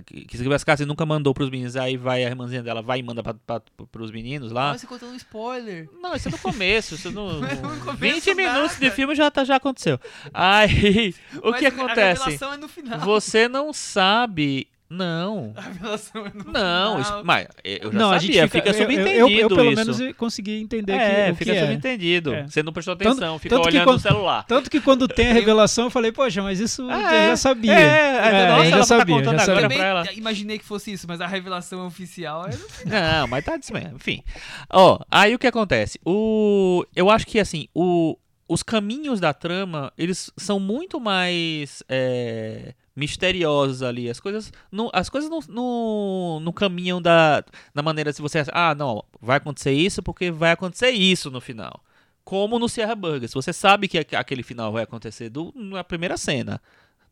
que 0.06 0.26
que 0.26 0.36
escreveu 0.36 0.54
as 0.54 0.66
cartas 0.66 0.84
e 0.84 0.88
nunca 0.88 1.06
mandou 1.06 1.34
pros 1.34 1.50
meninos, 1.50 1.78
aí 1.78 1.96
vai 1.96 2.26
a 2.26 2.30
irmãzinha 2.30 2.62
dela, 2.62 2.82
vai 2.82 3.00
e 3.00 3.04
manda 3.04 3.24
pra, 3.24 3.62
pros 3.90 4.12
meninos 4.12 4.52
lá. 4.52 4.72
Ah, 4.72 4.78
você 4.78 4.86
contando 4.86 5.14
um 5.14 5.16
spoiler. 5.16 5.90
Não, 6.02 6.14
isso 6.14 6.28
é 6.28 6.32
no 6.32 6.38
começo. 6.40 6.96
Isso 6.96 7.10
no, 7.10 7.40
Não 7.40 7.48
é 7.48 7.56
no 7.56 7.74
no 7.74 7.86
começo 7.86 7.98
20 7.98 8.36
minutos 8.36 8.74
nada. 8.74 8.80
de 8.80 8.92
filme 8.92 9.16
já, 9.16 9.32
tá, 9.32 9.46
já 9.46 9.56
aconteceu. 9.56 9.98
Aí, 10.34 11.16
o 11.42 11.52
Mas 11.52 11.60
que 11.60 11.66
A 11.66 11.70
acontece? 11.70 12.44
é 12.44 12.58
no 12.58 12.68
final. 12.68 13.00
Você 13.00 13.48
não 13.48 13.72
sabe. 13.72 14.68
Não. 14.96 15.54
A 15.56 15.62
revelação 15.62 16.26
é 16.26 16.30
no 16.34 16.44
Não, 16.46 16.52
final. 16.54 17.00
isso, 17.02 17.22
mas 17.24 17.48
eu 17.64 17.92
já 17.92 17.98
não, 18.00 18.12
a 18.12 18.20
sabia, 18.20 18.42
gente 18.42 18.52
fica, 18.52 18.70
eu- 18.70 18.74
eu- 18.74 18.82
subentendido 18.82 19.20
eu, 19.30 19.30
eu, 19.40 19.48
pelo 19.50 19.72
isso. 19.72 19.76
menos 19.76 20.00
eu 20.00 20.16
consegui 20.16 20.62
entender 20.62 20.94
é, 20.94 21.26
que, 21.28 21.32
o 21.32 21.36
fica 21.36 21.52
que 21.52 21.58
é. 21.58 21.62
subentendido. 21.62 22.34
É. 22.34 22.44
Você 22.48 22.64
não 22.64 22.74
prestou 22.74 22.96
Tanto- 22.96 23.10
atenção, 23.12 23.40
ficou 23.40 23.58
tanto 23.60 23.70
que 23.70 23.76
olhando 23.76 23.86
quando- 23.88 23.96
no 23.98 24.02
celular. 24.02 24.44
Tanto 24.46 24.70
que 24.70 24.80
quando 24.82 25.08
tem 25.08 25.28
a 25.30 25.34
revelação 25.34 25.86
eu 25.86 25.92
falei, 25.92 26.12
poxa, 26.12 26.42
mas 26.42 26.60
isso 26.60 26.82
eu 26.84 26.92
É, 26.92 27.28
já 27.30 27.38
sabia. 27.38 27.74
É, 27.74 28.18
é, 28.18 28.48
nossa, 28.50 28.64
eu 28.66 28.70
já 28.70 28.76
ela 28.78 28.84
sabia, 28.86 29.06
tá 29.16 29.22
contando 29.22 29.38
já 29.38 29.44
agora 29.44 29.62
sabia. 29.62 29.78
pra 30.04 30.14
imaginei 30.14 30.58
que 30.60 30.66
fosse 30.66 30.92
isso, 30.94 31.06
mas 31.08 31.22
a 31.22 31.28
revelação 31.28 31.86
oficial 31.86 32.46
é 32.46 32.52
no 32.56 32.66
Não, 33.22 33.28
mas 33.28 33.44
tá 33.46 33.58
disso 33.58 33.74
mesmo. 33.74 33.96
Enfim. 33.96 34.24
Ó, 34.70 35.00
aí 35.12 35.36
o 35.36 35.40
que 35.40 35.48
acontece? 35.48 36.00
O, 36.06 36.86
eu 36.96 37.10
acho 37.10 37.26
que 37.28 37.40
assim, 37.40 37.68
o, 37.74 38.18
os 38.48 38.62
caminhos 38.64 39.20
da 39.20 39.34
trama, 39.34 39.92
eles 39.98 40.32
são 40.38 40.60
muito 40.60 41.00
mais 41.00 41.84
é, 41.90 42.74
misteriosos 42.96 43.82
ali. 43.82 44.10
As 44.10 44.20
coisas 44.20 44.52
não, 44.72 44.90
as 44.94 45.10
coisas 45.10 45.30
não, 45.30 45.40
não, 45.50 46.40
não 46.42 46.52
caminham 46.52 47.02
da, 47.02 47.44
da 47.74 47.82
maneira 47.82 48.14
se 48.14 48.22
você 48.22 48.44
ah, 48.52 48.76
não, 48.76 49.04
vai 49.22 49.38
acontecer 49.38 49.72
isso 49.74 50.04
porque 50.04 50.30
vai 50.32 50.52
acontecer 50.52 50.92
isso 50.92 51.32
no 51.32 51.42
final. 51.42 51.84
Como 52.24 52.58
no 52.60 52.68
Sierra 52.70 52.96
Burgers. 52.96 53.34
Você 53.34 53.54
sabe 53.54 53.88
que 53.88 54.00
aqu- 54.00 54.16
aquele 54.16 54.42
final 54.44 54.72
vai 54.72 54.84
acontecer 54.84 55.30
do, 55.30 55.54
na 55.56 55.84
primeira 55.84 56.18
cena. 56.18 56.60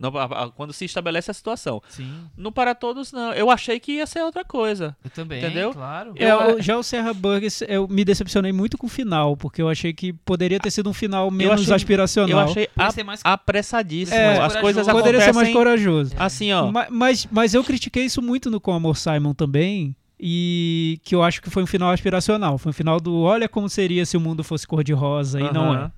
No- 0.04 0.18
a- 0.18 0.26
a- 0.26 0.50
quando 0.52 0.74
se 0.74 0.86
estabelece 0.86 1.32
a 1.32 1.34
situação. 1.34 1.82
Sim, 1.90 2.14
No 2.36 2.52
Para 2.52 2.76
Todos, 2.76 3.12
não. 3.12 3.32
Eu 3.34 3.50
achei 3.50 3.80
que 3.80 3.94
ia 3.94 4.06
ser 4.06 4.22
outra 4.22 4.44
coisa. 4.44 4.96
eu 5.04 5.10
também, 5.10 5.40
Entendeu? 5.44 5.72
claro. 5.72 6.14
É, 6.18 6.30
Eu- 6.30 6.58
o- 6.58 6.62
já 6.62 6.78
o 6.78 6.84
Serra 6.84 7.14
Burgers, 7.14 7.62
eu 7.68 7.88
me 7.88 8.04
decepcionei 8.04 8.52
muito 8.52 8.78
com 8.78 8.88
o 8.88 8.90
final, 8.90 9.38
porque 9.38 9.62
eu 9.62 9.70
achei 9.70 9.94
que 9.94 10.12
poderia 10.14 10.60
ter 10.60 10.70
sido 10.72 10.90
um 10.90 10.94
final 10.94 11.32
menos 11.32 11.62
achei- 11.62 11.74
aspiracional. 11.76 12.30
Eu 12.30 12.40
achei 12.40 12.70
a- 12.78 13.04
mais- 13.06 13.22
apressadíssimo. 13.24 14.18
É, 14.18 14.40
As 14.40 14.56
coisas 14.58 14.86
corajoso. 14.86 14.92
Poderia 14.92 15.20
ser 15.22 15.34
mais 15.34 15.48
acontecem 15.50 15.54
corajoso. 15.54 16.14
assim, 16.18 16.52
ó. 16.52 16.72
Ma- 16.72 16.88
Mas, 16.90 17.28
mas 17.32 17.54
eu 17.54 17.64
critiquei 17.64 18.06
isso 18.06 18.22
muito 18.22 18.52
no 18.52 18.60
Com 18.60 18.74
Amor 18.74 18.98
Simon 18.98 19.34
também, 19.34 19.96
e 20.20 21.00
que 21.04 21.14
eu 21.16 21.24
acho 21.24 21.42
que 21.42 21.50
foi 21.50 21.64
um 21.64 21.68
final 21.68 21.92
aspiracional. 21.92 22.58
Foi 22.58 22.70
um 22.70 22.74
final 22.74 23.00
do 23.00 23.22
olha 23.22 23.48
como 23.50 23.70
seria 23.70 24.06
se 24.06 24.16
o 24.18 24.20
mundo 24.20 24.44
fosse 24.44 24.66
cor-de-rosa, 24.68 25.40
e 25.40 25.52
não 25.52 25.74
é. 25.76 25.92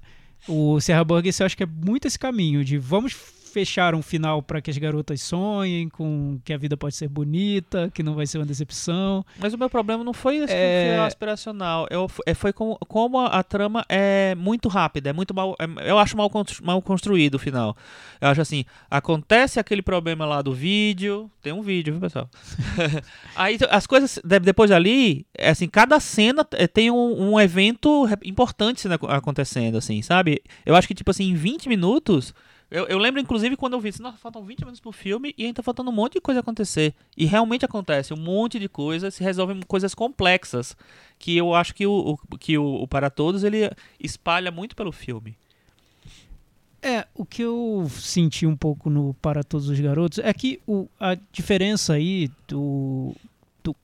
O 0.48 0.80
Serra 0.80 1.04
Burgers 1.04 1.40
eu 1.40 1.46
acho 1.46 1.58
que 1.58 1.64
é 1.64 1.66
muito 1.66 2.08
esse 2.08 2.20
caminho 2.20 2.64
de 2.64 2.78
vamos 2.78 3.14
fechar 3.56 3.96
um 3.96 4.02
final 4.02 4.42
para 4.44 4.60
que 4.60 4.70
as 4.70 4.78
garotas 4.78 5.22
sonhem 5.22 5.88
com 5.88 6.38
que 6.44 6.52
a 6.52 6.58
vida 6.58 6.76
pode 6.76 6.94
ser 6.94 7.08
bonita, 7.08 7.90
que 7.94 8.04
não 8.04 8.14
vai 8.14 8.28
ser 8.28 8.38
uma 8.38 8.46
decepção. 8.46 9.26
Mas 9.40 9.54
o 9.54 9.58
meu 9.58 9.70
problema 9.70 10.04
não 10.04 10.12
foi 10.12 10.36
esse 10.40 10.54
É. 10.54 10.90
final 10.92 11.06
aspiracional. 11.06 11.88
Eu, 11.90 12.12
é, 12.26 12.34
foi 12.34 12.52
com, 12.52 12.76
como 12.86 13.18
a, 13.18 13.28
a 13.28 13.44
trama 13.44 13.86
é 13.88 14.36
muito 14.36 14.68
rápida, 14.68 15.10
é 15.10 15.14
muito 15.14 15.34
mal. 15.34 15.56
é- 15.58 15.90
eu 15.90 15.98
acho 15.98 16.18
mal, 16.18 16.30
mal 16.64 16.82
construído 16.82 17.36
o 17.36 17.40
final. 17.40 17.78
Eu 18.20 18.28
acho 18.28 18.42
assim, 18.42 18.66
acontece 18.92 19.58
aquele 19.58 19.82
problema 19.82 20.26
lá 20.26 20.42
do 20.42 20.54
vídeo. 20.54 21.32
Tem 21.42 21.54
um 21.54 21.62
vídeo, 21.62 21.94
viu, 21.94 22.02
pessoal? 22.02 22.30
Aí 23.38 23.58
t- 23.58 23.68
as 23.72 23.88
coisas. 23.88 24.20
de- 24.22 24.40
depois 24.42 24.70
dali, 24.70 25.26
é 25.38 25.50
assim, 25.50 25.70
cada 25.70 25.98
cena 26.02 26.46
é, 26.52 26.68
tem 26.68 26.92
um, 26.92 27.32
um 27.32 27.40
evento 27.40 28.06
importante 28.26 28.86
acontecendo, 29.08 29.78
assim, 29.78 30.02
sabe? 30.02 30.42
Eu 30.66 30.76
acho 30.76 30.88
que, 30.90 30.94
tipo 30.94 31.10
assim, 31.12 31.30
em 31.30 31.36
20 31.36 31.70
minutos. 31.70 32.34
Eu, 32.70 32.86
eu 32.88 32.98
lembro, 32.98 33.22
inclusive, 33.22 33.56
quando 33.56 33.74
eu 33.74 33.80
vi, 33.80 33.90
assim, 33.90 34.04
faltam 34.18 34.44
20 34.44 34.60
minutos 34.62 34.80
pro 34.80 34.92
filme 34.92 35.34
e 35.38 35.44
ainda 35.46 35.58
tá 35.58 35.64
faltando 35.64 35.90
um 35.92 35.94
monte 35.94 36.14
de 36.14 36.22
coisa 36.22 36.40
acontecer. 36.40 36.94
E 37.16 37.26
realmente 37.26 37.64
acontece 37.64 38.14
um 38.14 38.18
monte 38.18 38.58
de 38.60 38.68
coisas, 38.68 39.14
se 39.14 39.24
resolvem 39.24 39.62
coisas 39.68 39.94
complexas. 39.94 40.76
Que 41.20 41.38
eu 41.38 41.54
acho 41.54 41.74
que 41.76 41.86
o, 41.86 42.18
o- 42.32 42.38
que 42.38 42.58
o, 42.58 42.66
o 42.82 42.88
Para 42.88 43.10
Todos 43.10 43.44
ele 43.44 43.70
espalha 44.00 44.52
muito 44.52 44.76
pelo 44.76 44.92
filme. 44.92 45.38
É, 46.82 47.08
o 47.16 47.26
que 47.26 47.42
eu 47.42 47.88
senti 47.90 48.46
um 48.46 48.56
pouco 48.56 48.90
no 48.90 49.14
Para 49.16 49.44
Todos 49.44 49.70
os 49.70 49.80
Garotos 49.80 50.20
é 50.20 50.32
que 50.34 50.60
o, 50.68 50.88
a 51.00 51.16
diferença 51.32 51.94
aí 51.94 52.30
do, 52.48 53.16
do. 53.64 53.76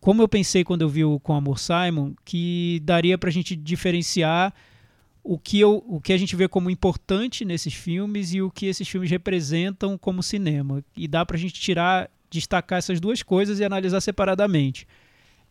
Como 0.00 0.22
eu 0.22 0.28
pensei 0.28 0.64
quando 0.64 0.82
eu 0.82 0.88
vi 0.88 1.04
o 1.04 1.18
Com 1.20 1.34
Amor 1.34 1.58
Simon, 1.58 2.12
que 2.24 2.80
daria 2.84 3.18
pra 3.18 3.30
gente 3.30 3.54
diferenciar 3.54 4.54
o 5.30 5.38
que, 5.38 5.60
eu, 5.60 5.84
o 5.86 6.00
que 6.00 6.14
a 6.14 6.16
gente 6.16 6.34
vê 6.34 6.48
como 6.48 6.70
importante 6.70 7.44
nesses 7.44 7.74
filmes 7.74 8.32
e 8.32 8.40
o 8.40 8.50
que 8.50 8.64
esses 8.64 8.88
filmes 8.88 9.10
representam 9.10 9.98
como 9.98 10.22
cinema. 10.22 10.82
E 10.96 11.06
dá 11.06 11.26
pra 11.26 11.36
gente 11.36 11.52
tirar, 11.60 12.10
destacar 12.30 12.78
essas 12.78 12.98
duas 12.98 13.22
coisas 13.22 13.60
e 13.60 13.64
analisar 13.64 14.00
separadamente. 14.00 14.88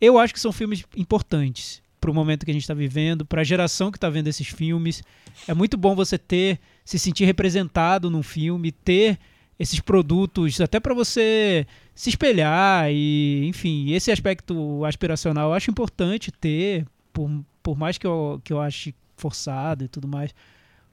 Eu 0.01 0.17
acho 0.17 0.33
que 0.33 0.39
são 0.39 0.51
filmes 0.51 0.83
importantes 0.95 1.79
pro 2.01 2.11
momento 2.11 2.43
que 2.43 2.49
a 2.49 2.53
gente 2.55 2.63
está 2.63 2.73
vivendo, 2.73 3.23
para 3.23 3.41
a 3.41 3.43
geração 3.43 3.91
que 3.91 3.97
está 3.97 4.09
vendo 4.09 4.27
esses 4.27 4.47
filmes. 4.47 5.03
É 5.47 5.53
muito 5.53 5.77
bom 5.77 5.93
você 5.93 6.17
ter, 6.17 6.59
se 6.83 6.97
sentir 6.97 7.25
representado 7.25 8.09
num 8.09 8.23
filme, 8.23 8.71
ter 8.71 9.19
esses 9.59 9.79
produtos, 9.79 10.59
até 10.59 10.79
para 10.79 10.95
você 10.95 11.67
se 11.93 12.09
espelhar 12.09 12.89
e, 12.91 13.45
enfim, 13.45 13.91
esse 13.91 14.11
aspecto 14.11 14.83
aspiracional 14.85 15.49
eu 15.49 15.53
acho 15.53 15.69
importante 15.69 16.31
ter, 16.31 16.83
por, 17.13 17.29
por 17.61 17.77
mais 17.77 17.99
que 17.99 18.07
eu, 18.07 18.41
que 18.43 18.51
eu 18.51 18.59
ache 18.59 18.95
forçado 19.17 19.83
e 19.83 19.87
tudo 19.87 20.07
mais. 20.07 20.33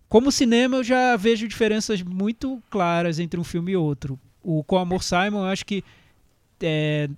Como 0.09 0.31
cinema, 0.33 0.77
eu 0.79 0.85
já 0.85 1.17
vejo 1.17 1.47
diferenças 1.49 2.03
muito 2.03 2.63
claras 2.71 3.19
entre 3.19 3.39
um 3.39 3.45
filme 3.45 3.73
e 3.73 3.77
outro. 3.77 4.19
O 4.43 4.63
Com 4.65 4.79
Amor 4.79 5.03
Simon, 5.03 5.39
eu 5.41 5.47
acho 5.47 5.65
que 5.65 5.83
é, 6.61 7.09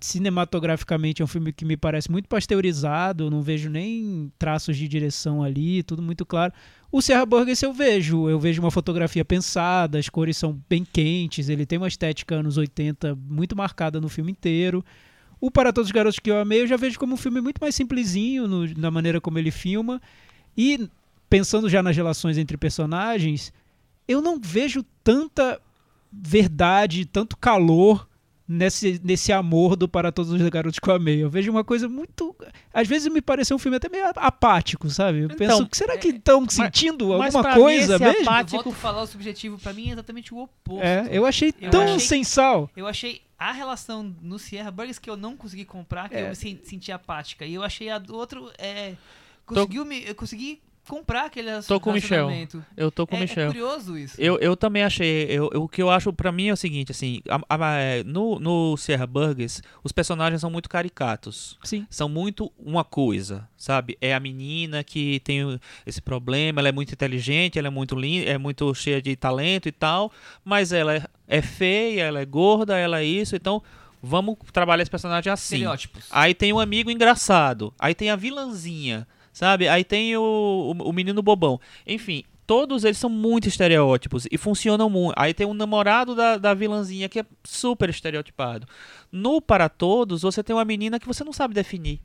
cinematograficamente 0.00 1.22
é 1.22 1.24
um 1.24 1.28
filme 1.28 1.52
que 1.52 1.64
me 1.64 1.76
parece 1.76 2.10
muito 2.10 2.28
pasteurizado, 2.28 3.24
eu 3.24 3.30
não 3.30 3.40
vejo 3.42 3.70
nem 3.70 4.30
traços 4.38 4.76
de 4.76 4.86
direção 4.86 5.42
ali, 5.42 5.82
tudo 5.82 6.02
muito 6.02 6.26
claro. 6.26 6.52
O 6.90 7.00
Serra 7.00 7.24
Burgers 7.24 7.62
eu 7.62 7.72
vejo, 7.72 8.28
eu 8.28 8.38
vejo 8.38 8.60
uma 8.60 8.70
fotografia 8.70 9.24
pensada, 9.24 9.98
as 9.98 10.08
cores 10.08 10.36
são 10.36 10.60
bem 10.68 10.84
quentes, 10.84 11.48
ele 11.48 11.64
tem 11.64 11.78
uma 11.78 11.88
estética 11.88 12.34
anos 12.36 12.56
80 12.58 13.16
muito 13.28 13.56
marcada 13.56 14.00
no 14.00 14.08
filme 14.08 14.30
inteiro. 14.32 14.84
O 15.40 15.50
Para 15.50 15.72
Todos 15.72 15.88
os 15.88 15.92
Garotos 15.92 16.18
que 16.18 16.30
eu 16.30 16.38
amei, 16.38 16.62
eu 16.62 16.66
já 16.66 16.76
vejo 16.76 16.98
como 16.98 17.14
um 17.14 17.16
filme 17.16 17.40
muito 17.40 17.58
mais 17.60 17.74
simplesinho 17.74 18.46
no- 18.46 18.74
na 18.76 18.90
maneira 18.90 19.20
como 19.20 19.38
ele 19.38 19.50
filma. 19.50 20.00
E 20.56 20.88
pensando 21.30 21.68
já 21.68 21.82
nas 21.82 21.96
relações 21.96 22.36
entre 22.38 22.56
personagens, 22.56 23.52
eu 24.06 24.20
não 24.20 24.38
vejo 24.40 24.84
tanta 25.02 25.60
verdade, 26.12 27.06
tanto 27.06 27.36
calor 27.36 28.06
nesse, 28.46 29.00
nesse 29.02 29.32
amor 29.32 29.76
do 29.76 29.88
Para 29.88 30.12
Todos 30.12 30.30
os 30.30 30.48
Garotos 30.50 30.78
que 30.78 30.88
eu 30.90 30.94
amei. 30.94 31.22
Eu 31.22 31.30
vejo 31.30 31.50
uma 31.50 31.64
coisa 31.64 31.88
muito. 31.88 32.36
Às 32.72 32.86
vezes 32.86 33.10
me 33.10 33.22
pareceu 33.22 33.56
um 33.56 33.58
filme 33.58 33.78
até 33.78 33.88
meio 33.88 34.04
apático, 34.16 34.90
sabe? 34.90 35.20
Eu 35.20 35.24
Então, 35.26 35.36
penso, 35.38 35.68
será 35.72 35.96
que 35.96 36.08
estão 36.08 36.46
sentindo 36.48 37.16
mas 37.16 37.34
alguma 37.34 37.42
pra 37.42 37.54
mim 37.54 37.60
coisa 37.62 37.94
esse 37.94 38.04
mesmo? 38.04 38.18
Eu 38.18 38.22
apático- 38.30 38.62
volto 38.64 38.76
a 38.76 38.78
falar 38.80 39.02
o 39.02 39.06
subjetivo, 39.06 39.58
pra 39.58 39.72
mim 39.72 39.88
é 39.88 39.92
exatamente 39.92 40.34
o 40.34 40.38
oposto. 40.38 40.82
É, 40.84 41.08
eu 41.10 41.24
achei 41.24 41.54
Eu 41.60 41.70
tão 41.70 41.82
achei- 41.84 42.00
sem 42.00 42.24
sal. 42.24 42.70
Eu 42.76 42.86
achei 42.86 43.22
a 43.38 43.52
relação 43.52 44.14
no 44.20 44.38
Sierra 44.38 44.70
Burgers 44.70 44.98
que 44.98 45.08
eu 45.08 45.16
não 45.16 45.34
consegui 45.36 45.64
comprar, 45.64 46.08
que 46.10 46.16
É. 46.16 46.24
eu 46.24 46.28
me 46.28 46.36
sen- 46.36 46.60
senti 46.62 46.92
apática. 46.92 47.46
E 47.46 47.54
eu 47.54 47.62
achei 47.62 47.88
a 47.88 47.98
do 47.98 48.14
outro. 48.14 48.50
É, 48.58 48.94
conseguiu 49.46 49.84
me, 49.84 50.04
eu 50.06 50.14
consegui 50.14 50.60
comprar 50.88 51.26
aquele 51.26 51.48
Tô 51.62 51.78
com 51.78 51.90
o 51.90 51.92
Michel. 51.92 52.28
Eu 52.76 52.90
tô 52.90 53.06
com 53.06 53.14
é, 53.14 53.18
o 53.18 53.20
é 53.20 53.22
Michel. 53.22 53.46
curioso 53.52 53.96
isso. 53.96 54.20
Eu, 54.20 54.36
eu 54.40 54.56
também 54.56 54.82
achei. 54.82 55.26
Eu, 55.28 55.48
eu- 55.52 55.62
o 55.62 55.68
que 55.68 55.80
eu 55.80 55.88
acho 55.88 56.12
pra 56.12 56.32
mim 56.32 56.48
é 56.48 56.52
o 56.52 56.56
seguinte, 56.56 56.90
assim, 56.90 57.20
a- 57.28 57.40
a- 57.48 57.74
é, 57.78 58.02
no, 58.02 58.40
no 58.40 58.76
Sierra 58.76 59.06
Burgers, 59.06 59.62
os 59.84 59.92
personagens 59.92 60.40
são 60.40 60.50
muito 60.50 60.68
caricatos. 60.68 61.56
Sim. 61.62 61.86
São 61.88 62.08
muito 62.08 62.52
uma 62.58 62.82
coisa, 62.82 63.48
sabe? 63.56 63.96
É 64.00 64.12
a 64.12 64.18
menina 64.18 64.82
que 64.82 65.20
tem 65.20 65.58
esse 65.86 66.02
problema, 66.02 66.60
ela 66.60 66.68
é 66.68 66.72
muito 66.72 66.92
inteligente, 66.92 67.58
ela 67.60 67.68
é 67.68 67.70
muito 67.70 67.94
linda, 67.94 68.28
é 68.28 68.36
muito 68.36 68.74
cheia 68.74 69.00
de 69.00 69.14
talento 69.14 69.68
e 69.68 69.72
tal, 69.72 70.10
mas 70.44 70.72
ela 70.72 70.96
é, 70.96 71.06
é 71.28 71.40
feia, 71.40 72.02
ela 72.02 72.20
é 72.20 72.24
gorda, 72.26 72.76
ela 72.76 72.98
é 73.00 73.04
isso, 73.04 73.36
então 73.36 73.62
vamos 74.02 74.36
trabalhar 74.52 74.82
esse 74.82 74.90
personagem 74.90 75.32
assim. 75.32 75.58
Aí 76.10 76.34
tem 76.34 76.52
um 76.52 76.58
amigo 76.58 76.90
engraçado. 76.90 77.72
Aí 77.78 77.94
tem 77.94 78.10
a 78.10 78.16
vilãzinha, 78.16 79.06
sabe? 79.32 79.68
Aí 79.68 79.84
tem 79.84 80.16
o, 80.16 80.22
o, 80.78 80.88
o 80.88 80.92
menino 80.92 81.22
bobão. 81.22 81.60
Enfim, 81.86 82.24
todos 82.46 82.84
eles 82.84 82.98
são 82.98 83.10
muito 83.10 83.48
estereótipos 83.48 84.26
e 84.30 84.36
funcionam 84.36 84.90
muito. 84.90 85.14
Aí 85.16 85.32
tem 85.32 85.46
o 85.46 85.54
namorado 85.54 86.14
da, 86.14 86.36
da 86.36 86.54
vilãzinha 86.54 87.08
que 87.08 87.20
é 87.20 87.24
super 87.44 87.88
estereotipado. 87.88 88.66
No 89.10 89.40
Para 89.40 89.68
Todos, 89.68 90.22
você 90.22 90.42
tem 90.42 90.54
uma 90.54 90.64
menina 90.64 91.00
que 91.00 91.06
você 91.06 91.24
não 91.24 91.32
sabe 91.32 91.54
definir. 91.54 92.00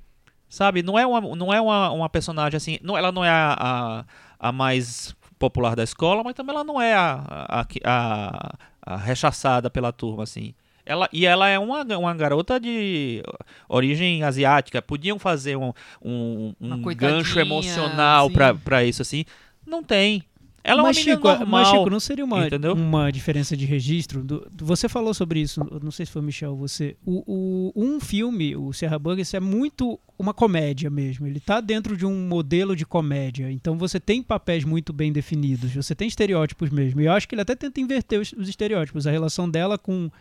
Sabe? 0.50 0.82
Não 0.82 0.98
é 0.98 1.06
uma, 1.06 1.36
não 1.36 1.54
é 1.54 1.60
uma, 1.60 1.92
uma 1.92 2.10
personagem 2.10 2.56
assim. 2.56 2.80
Não, 2.82 2.98
ela 2.98 3.12
não 3.12 3.24
é 3.24 3.30
a, 3.30 3.56
a, 3.60 4.06
a 4.40 4.52
mais 4.52 5.14
popular 5.38 5.76
da 5.76 5.84
escola, 5.84 6.24
mas 6.24 6.34
também 6.34 6.56
ela 6.56 6.64
não 6.64 6.82
é 6.82 6.94
a, 6.94 7.24
a, 7.28 7.66
a, 7.84 8.58
a 8.82 8.98
rechaçada 8.98 9.70
pela 9.70 9.92
turma, 9.92 10.24
assim. 10.24 10.54
Ela, 10.88 11.10
e 11.12 11.26
ela 11.26 11.48
é 11.50 11.60
uma, 11.60 11.84
uma 11.98 12.14
garota 12.16 12.60
de 12.60 13.22
origem 13.68 14.24
asiática. 14.24 14.82
Podiam 14.82 15.20
fazer 15.20 15.58
um, 15.58 15.74
um, 16.02 16.54
um 16.60 16.82
gancho 16.96 17.40
emocional 17.40 18.26
assim. 18.28 18.34
pra, 18.34 18.54
pra 18.56 18.84
isso, 18.86 19.02
assim. 19.02 19.26
Não 19.66 19.84
tem. 19.84 20.24
Ela 20.64 20.84
mas, 20.84 20.98
é 20.98 21.00
uma 21.00 21.06
menina 21.06 21.16
Chico, 21.16 21.28
normal. 21.30 21.48
mas, 21.48 21.68
Chico, 21.70 21.90
não 21.90 22.00
seria 22.00 22.26
uma, 22.26 22.46
entendeu? 22.46 22.74
uma 22.74 23.10
diferença 23.10 23.56
de 23.56 23.66
registro? 23.66 24.22
Do- 24.22 24.46
você 24.62 24.90
falou 24.90 25.14
sobre 25.14 25.40
isso, 25.40 25.62
não 25.82 25.92
sei 25.92 26.06
se 26.06 26.12
foi 26.12 26.22
Michel 26.22 26.52
ou 26.52 26.58
você. 26.58 26.98
O, 27.06 27.24
o- 27.26 27.72
um 27.74 28.02
filme, 28.02 28.54
o 28.54 28.74
Serra 28.74 29.00
Burgers, 29.00 29.34
é 29.34 29.40
muito 29.40 29.98
uma 30.20 30.34
comédia 30.34 30.90
mesmo. 30.90 31.26
Ele 31.26 31.40
tá 31.40 31.62
dentro 31.62 31.96
de 31.96 32.06
um 32.06 32.28
modelo 32.28 32.76
de 32.76 32.86
comédia. 32.86 33.50
Então 33.50 33.78
você 33.78 33.98
tem 33.98 34.22
papéis 34.22 34.66
muito 34.66 34.92
bem 34.92 35.14
definidos, 35.14 35.74
você 35.74 35.96
tem 35.96 36.08
estereótipos 36.10 36.70
mesmo. 36.70 37.00
E 37.00 37.06
eu 37.06 37.14
acho 37.14 37.30
que 37.30 37.36
ele 37.36 37.44
até 37.44 37.56
tenta 37.56 37.80
inverter 37.80 38.20
os, 38.20 38.34
os 38.34 38.50
estereótipos. 38.50 39.08
A 39.08 39.12
relação 39.12 39.50
dela 39.50 39.78
com 39.78 40.12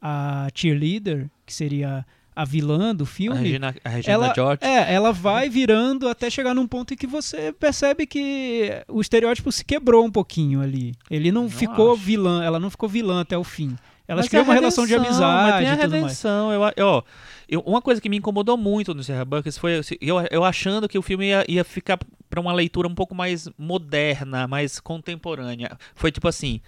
a 0.00 0.48
cheerleader, 0.54 1.28
que 1.46 1.52
seria 1.52 2.04
a 2.34 2.44
vilã 2.44 2.94
do 2.94 3.02
A 3.04 3.06
filme. 3.06 3.38
Regina, 3.40 3.74
a 3.84 3.88
Regina 3.88 4.14
ela, 4.14 4.32
George. 4.34 4.58
é, 4.62 4.94
ela 4.94 5.12
vai 5.12 5.48
virando 5.48 6.08
até 6.08 6.30
chegar 6.30 6.54
num 6.54 6.68
ponto 6.68 6.94
em 6.94 6.96
que 6.96 7.06
você 7.06 7.52
percebe 7.52 8.06
que 8.06 8.70
o 8.86 9.00
estereótipo 9.00 9.50
se 9.50 9.64
quebrou 9.64 10.04
um 10.04 10.10
pouquinho 10.10 10.60
ali. 10.60 10.94
Ele 11.10 11.32
não, 11.32 11.42
Não 11.42 11.50
ficou 11.50 11.94
acho. 11.94 12.00
vilã, 12.02 12.44
ela 12.44 12.60
não 12.60 12.70
ficou 12.70 12.88
vilã 12.88 13.20
até 13.22 13.36
o 13.36 13.42
fim. 13.42 13.76
Elas 14.06 14.22
Mas 14.24 14.28
criam 14.30 14.42
a 14.42 14.44
uma 14.44 14.54
relação 14.54 14.86
de 14.86 14.92
redenção, 14.92 15.20
mas 15.20 15.52
amizade 15.52 15.58
tem 15.58 15.68
a 15.68 15.72
e 15.74 15.76
tudo 15.76 15.90
mais. 15.90 16.02
redenção. 16.02 16.52
Eu, 16.52 16.64
a- 16.64 16.72
ó, 16.80 17.02
eu- 17.48 17.60
uma 17.66 17.82
coisa 17.82 18.00
que 18.00 18.08
me 18.08 18.16
incomodou 18.16 18.56
muito 18.56 18.94
no 18.94 19.02
Sierra 19.02 19.24
Buckets 19.24 19.58
foi 19.58 19.76
assim, 19.78 19.96
eu, 20.00 20.16
eu 20.30 20.44
achando 20.44 20.88
que 20.88 20.96
o 20.98 21.02
filme 21.02 21.26
ia, 21.26 21.44
ia 21.46 21.62
ficar 21.64 21.98
pra 22.30 22.40
uma 22.40 22.52
leitura 22.52 22.88
um 22.88 22.94
pouco 22.94 23.14
mais 23.14 23.48
moderna, 23.58 24.46
mais 24.48 24.78
contemporânea. 24.80 25.76
Foi 25.94 26.10
tipo 26.12 26.26
assim. 26.28 26.60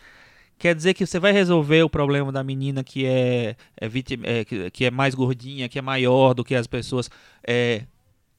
Quer 0.60 0.74
dizer 0.74 0.92
que 0.92 1.06
você 1.06 1.18
vai 1.18 1.32
resolver 1.32 1.82
o 1.82 1.88
problema 1.88 2.30
da 2.30 2.44
menina 2.44 2.84
que 2.84 3.06
é, 3.06 3.56
é, 3.80 3.88
vítima, 3.88 4.26
é, 4.26 4.44
que, 4.44 4.70
que 4.70 4.84
é 4.84 4.90
mais 4.90 5.14
gordinha, 5.14 5.68
que 5.70 5.78
é 5.78 5.82
maior 5.82 6.34
do 6.34 6.44
que 6.44 6.54
as 6.54 6.66
pessoas. 6.66 7.10
É, 7.44 7.84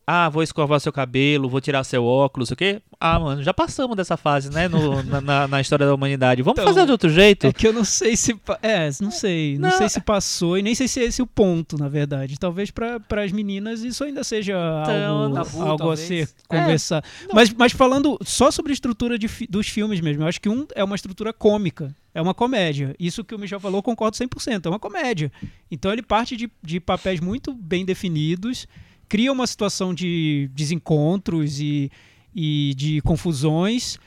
ah, 0.05 0.29
vou 0.29 0.43
escovar 0.43 0.79
seu 0.79 0.91
cabelo, 0.91 1.49
vou 1.49 1.59
tirar 1.61 1.83
seu 1.83 2.03
óculos, 2.05 2.51
o 2.51 2.55
quê? 2.55 2.79
Ah, 2.99 3.19
mano, 3.19 3.41
já 3.41 3.53
passamos 3.53 3.95
dessa 3.97 4.17
fase, 4.17 4.51
né? 4.51 4.67
no- 4.67 5.01
na, 5.21 5.47
na- 5.47 5.61
história 5.61 5.85
da 5.85 5.95
humanidade. 5.95 6.43
Vamos 6.43 6.59
Então, 6.59 6.71
fazer 6.71 6.85
de 6.85 6.91
outro 6.91 7.09
jeito? 7.09 7.47
É 7.47 7.53
que 7.53 7.67
eu 7.67 7.73
não 7.73 7.83
sei 7.83 8.15
se. 8.15 8.39
É, 8.61 8.89
não 9.01 9.09
sei. 9.09 9.57
Não, 9.57 9.69
Não, 9.69 9.77
sei 9.79 9.89
se 9.89 9.99
passou 10.01 10.57
e 10.59 10.61
nem 10.61 10.75
sei 10.75 10.87
se 10.87 10.99
é 10.99 11.05
esse 11.05 11.23
o 11.23 11.27
ponto, 11.27 11.75
na 11.77 11.87
verdade. 11.89 12.37
Talvez 12.37 12.69
para 12.69 12.99
as 13.23 13.31
meninas 13.31 13.83
isso 13.83 14.03
ainda 14.03 14.23
seja 14.23 14.53
Então, 14.83 15.23
algo, 15.23 15.35
tabu, 15.35 15.61
algo 15.63 15.91
a 15.91 15.97
ser 15.97 16.29
É, 16.51 16.59
conversar. 16.59 17.03
mas, 17.33 17.51
mas 17.53 17.71
falando 17.71 18.17
só 18.23 18.51
sobre 18.51 18.71
a 18.71 18.73
estrutura 18.73 19.17
de 19.17 19.27
dos 19.49 19.67
filmes 19.67 20.01
mesmo, 20.01 20.21
eu 20.23 20.27
acho 20.27 20.39
que 20.41 20.49
um 20.49 20.67
é 20.75 20.83
uma 20.83 20.95
estrutura 20.95 21.33
cômica. 21.33 21.95
É 22.13 22.21
uma 22.21 22.33
comédia. 22.33 22.95
Isso 22.99 23.23
que 23.23 23.33
o 23.33 23.39
Michel 23.39 23.59
falou, 23.59 23.81
concordo 23.81 24.17
100%. 24.17 24.65
É 24.65 24.69
uma 24.69 24.79
comédia. 24.79 25.31
Então 25.69 25.91
ele 25.91 26.01
parte 26.01 26.35
de, 26.35 26.51
de 26.61 26.79
papéis 26.79 27.19
muito 27.19 27.53
bem 27.53 27.85
definidos, 27.85 28.67
cria 29.07 29.31
uma 29.31 29.47
situação 29.47 29.93
de 29.93 30.49
desencontros 30.53 31.59
e, 31.59 31.91
e 32.35 32.73
de 32.75 33.01
confusões. 33.01 33.97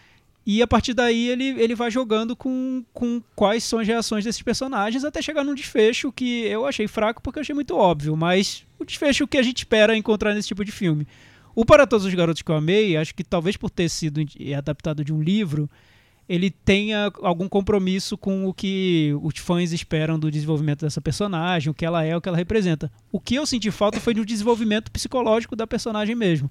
E 0.47 0.61
a 0.61 0.67
partir 0.67 0.93
daí 0.93 1.29
ele, 1.29 1.45
ele 1.59 1.75
vai 1.75 1.91
jogando 1.91 2.37
com, 2.37 2.85
com 2.93 3.23
quais 3.35 3.65
são 3.65 3.79
as 3.79 3.87
reações 3.89 4.25
desses 4.25 4.43
personagens 4.43 5.03
até 5.03 5.23
chegar 5.23 5.43
num 5.43 5.55
desfecho 5.55 6.13
que 6.13 6.45
eu 6.45 6.67
achei 6.67 6.87
fraco 6.87 7.23
porque 7.23 7.39
eu 7.39 7.41
achei 7.41 7.55
muito 7.55 7.75
óbvio, 7.75 8.15
mas 8.15 8.67
o 8.79 8.85
desfecho 8.85 9.27
que 9.27 9.39
a 9.39 9.43
gente 9.43 9.59
espera 9.59 9.97
encontrar 9.97 10.35
nesse 10.35 10.49
tipo 10.49 10.63
de 10.63 10.71
filme. 10.71 11.07
O 11.55 11.65
Para 11.65 11.87
Todos 11.87 12.05
os 12.05 12.13
Garotos 12.13 12.43
que 12.43 12.51
eu 12.51 12.57
amei, 12.57 12.95
acho 12.97 13.15
que 13.15 13.25
talvez 13.25 13.57
por 13.57 13.71
ter 13.71 13.89
sido 13.89 14.21
adaptado 14.55 15.03
de 15.03 15.15
um 15.15 15.23
livro, 15.23 15.71
ele 16.29 16.51
tenha 16.51 17.12
algum 17.22 17.49
compromisso 17.49 18.16
com 18.16 18.47
o 18.47 18.55
que 18.55 19.12
os 19.22 19.39
fãs 19.39 19.72
esperam 19.72 20.18
do 20.18 20.31
desenvolvimento 20.31 20.81
dessa 20.81 21.01
personagem, 21.01 21.70
o 21.70 21.75
que 21.75 21.85
ela 21.85 22.03
é, 22.05 22.16
o 22.16 22.20
que 22.20 22.29
ela 22.29 22.39
representa. 22.39 22.91
O 23.12 23.20
que 23.20 23.35
eu 23.35 23.45
senti 23.47 23.70
falta 23.70 24.01
foi 24.01 24.14
do 24.14 24.25
desenvolvimento 24.25 24.91
psicológico 24.91 25.55
da 25.55 25.66
personagem 25.66 26.14
mesmo. 26.14 26.51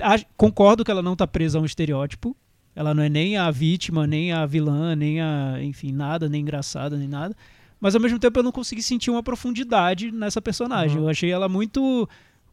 A- 0.00 0.18
Concordo 0.36 0.84
que 0.84 0.90
ela 0.90 1.02
não 1.02 1.14
está 1.14 1.26
presa 1.26 1.58
a 1.58 1.62
um 1.62 1.64
estereótipo. 1.64 2.36
Ela 2.76 2.94
não 2.94 3.02
é 3.02 3.08
nem 3.08 3.36
a 3.36 3.50
vítima, 3.50 4.06
nem 4.06 4.32
a 4.32 4.46
vilã, 4.46 4.94
nem 4.94 5.20
a, 5.20 5.58
enfim, 5.62 5.90
nada, 5.92 6.28
nem 6.28 6.42
engraçada, 6.42 6.96
nem 6.96 7.08
nada. 7.08 7.34
Mas 7.80 7.94
ao 7.94 8.00
mesmo 8.00 8.18
tempo 8.18 8.38
eu 8.38 8.42
não 8.42 8.52
consegui 8.52 8.82
sentir 8.82 9.10
uma 9.10 9.22
profundidade 9.22 10.12
nessa 10.12 10.40
personagem. 10.42 10.98
Uhum. 10.98 11.04
Eu 11.04 11.08
achei 11.08 11.30
ela 11.30 11.48
muito 11.48 12.08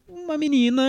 uma 0.08 0.36
menina 0.38 0.82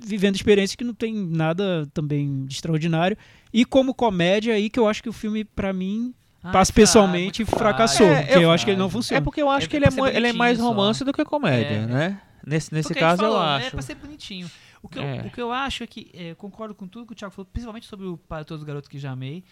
vivendo 0.00 0.36
experiências 0.36 0.76
que 0.76 0.84
não 0.84 0.94
tem 0.94 1.14
nada 1.14 1.86
também 1.92 2.44
de 2.46 2.54
extraordinário. 2.54 3.16
E 3.52 3.64
como 3.64 3.94
comédia 3.94 4.54
aí 4.54 4.70
que 4.70 4.78
eu 4.78 4.88
acho 4.88 5.02
que 5.02 5.08
o 5.08 5.12
filme 5.12 5.44
pra 5.44 5.72
mim 5.72 6.14
Ah, 6.42 6.50
passa 6.52 6.72
é 6.72 6.74
pessoalmente 6.74 7.44
fraco, 7.44 7.58
fracassou, 7.58 8.06
É, 8.06 8.22
porque 8.22 8.36
eu, 8.38 8.42
eu- 8.42 8.50
acho 8.52 8.64
que 8.64 8.70
ele 8.70 8.78
não 8.78 8.86
É 8.86 8.90
funciona. 8.90 9.22
porque 9.22 9.42
eu 9.42 9.48
acho 9.50 9.66
É 9.66 9.68
que 9.68 9.76
ele 9.76 9.84
é, 9.84 9.88
ele 10.16 10.26
é 10.28 10.32
mais 10.32 10.56
bonitinho 10.56 10.56
só. 10.56 10.68
romance 10.68 11.04
do 11.04 11.12
que 11.12 11.24
comédia, 11.24 11.74
É. 11.76 11.86
né? 11.86 12.20
Nesse, 12.44 12.74
nesse 12.74 12.88
Porque 12.88 12.98
caso 13.00 13.22
eu 13.22 13.28
falou, 13.30 13.40
acho. 13.42 13.66
É 13.68 13.70
pra 13.70 13.82
ser 13.82 13.94
bonitinho. 13.94 14.50
O 14.82 14.88
que, 14.88 14.98
É. 14.98 15.20
eu, 15.20 15.26
o 15.26 15.30
que 15.30 15.40
eu 15.40 15.52
acho 15.52 15.84
é 15.84 15.86
que, 15.86 16.10
é, 16.12 16.30
eu 16.32 16.36
concordo 16.36 16.74
com 16.74 16.88
tudo 16.88 17.06
que 17.06 17.12
o 17.12 17.14
Thiago 17.16 17.32
falou, 17.32 17.46
principalmente 17.52 17.86
sobre 17.86 18.04
o 18.06 18.16
Para 18.16 18.44
Todos 18.44 18.62
os 18.62 18.66
Garotos 18.66 18.88
que 18.88 18.98
Já 18.98 19.12
Amei. 19.12 19.44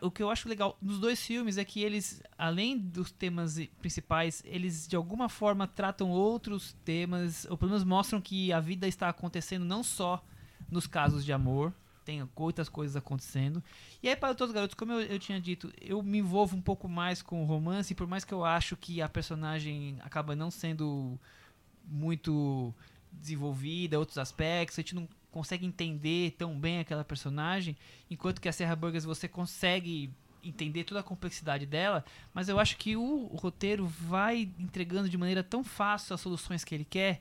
O 0.00 0.10
que 0.10 0.22
eu 0.22 0.30
acho 0.30 0.48
legal 0.48 0.78
nos 0.80 0.98
dois 0.98 1.20
filmes 1.20 1.58
é 1.58 1.64
que 1.64 1.82
eles, 1.82 2.22
além 2.38 2.78
dos 2.78 3.10
temas 3.10 3.58
principais, 3.78 4.42
eles 4.46 4.88
de 4.88 4.96
alguma 4.96 5.28
forma 5.28 5.66
tratam 5.66 6.10
outros 6.10 6.74
temas, 6.84 7.46
ou 7.50 7.58
pelo 7.58 7.72
menos 7.72 7.84
mostram 7.84 8.20
que 8.20 8.52
a 8.52 8.60
vida 8.60 8.88
está 8.88 9.10
acontecendo 9.10 9.66
não 9.66 9.82
só 9.82 10.24
nos 10.70 10.86
casos 10.86 11.24
de 11.24 11.32
amor, 11.32 11.74
tem 12.06 12.26
outras 12.34 12.68
coisas 12.70 12.96
acontecendo. 12.96 13.62
E 14.02 14.08
aí, 14.08 14.16
para 14.16 14.34
todos 14.34 14.50
os 14.50 14.54
garotos, 14.54 14.74
como 14.74 14.92
eu, 14.92 15.02
eu 15.02 15.18
tinha 15.18 15.40
dito, 15.40 15.70
eu 15.80 16.02
me 16.02 16.18
envolvo 16.18 16.56
um 16.56 16.62
pouco 16.62 16.88
mais 16.88 17.20
com 17.20 17.42
o 17.42 17.44
romance, 17.44 17.94
por 17.94 18.06
mais 18.06 18.24
que 18.24 18.32
eu 18.32 18.44
acho 18.44 18.76
que 18.76 19.02
a 19.02 19.08
personagem 19.08 19.98
acaba 20.00 20.34
não 20.34 20.50
sendo 20.50 21.18
muito 21.84 22.72
desenvolvida, 23.12 23.98
outros 23.98 24.18
aspectos, 24.18 24.78
a 24.78 24.82
gente 24.82 24.94
não 24.94 25.08
consegue 25.36 25.66
entender 25.66 26.30
tão 26.38 26.58
bem 26.58 26.78
aquela 26.78 27.04
personagem, 27.04 27.76
enquanto 28.10 28.40
que 28.40 28.48
a 28.48 28.52
Serra 28.52 28.74
Burgers 28.74 29.04
você 29.04 29.28
consegue 29.28 30.10
entender 30.42 30.84
toda 30.84 31.00
a 31.00 31.02
complexidade 31.02 31.66
dela, 31.66 32.02
mas 32.32 32.48
eu 32.48 32.58
acho 32.58 32.78
que 32.78 32.96
o, 32.96 33.28
o 33.30 33.36
roteiro 33.36 33.84
vai 33.86 34.48
entregando 34.58 35.10
de 35.10 35.18
maneira 35.18 35.42
tão 35.44 35.62
fácil 35.62 36.14
as 36.14 36.22
soluções 36.22 36.64
que 36.64 36.74
ele 36.74 36.86
quer 36.86 37.20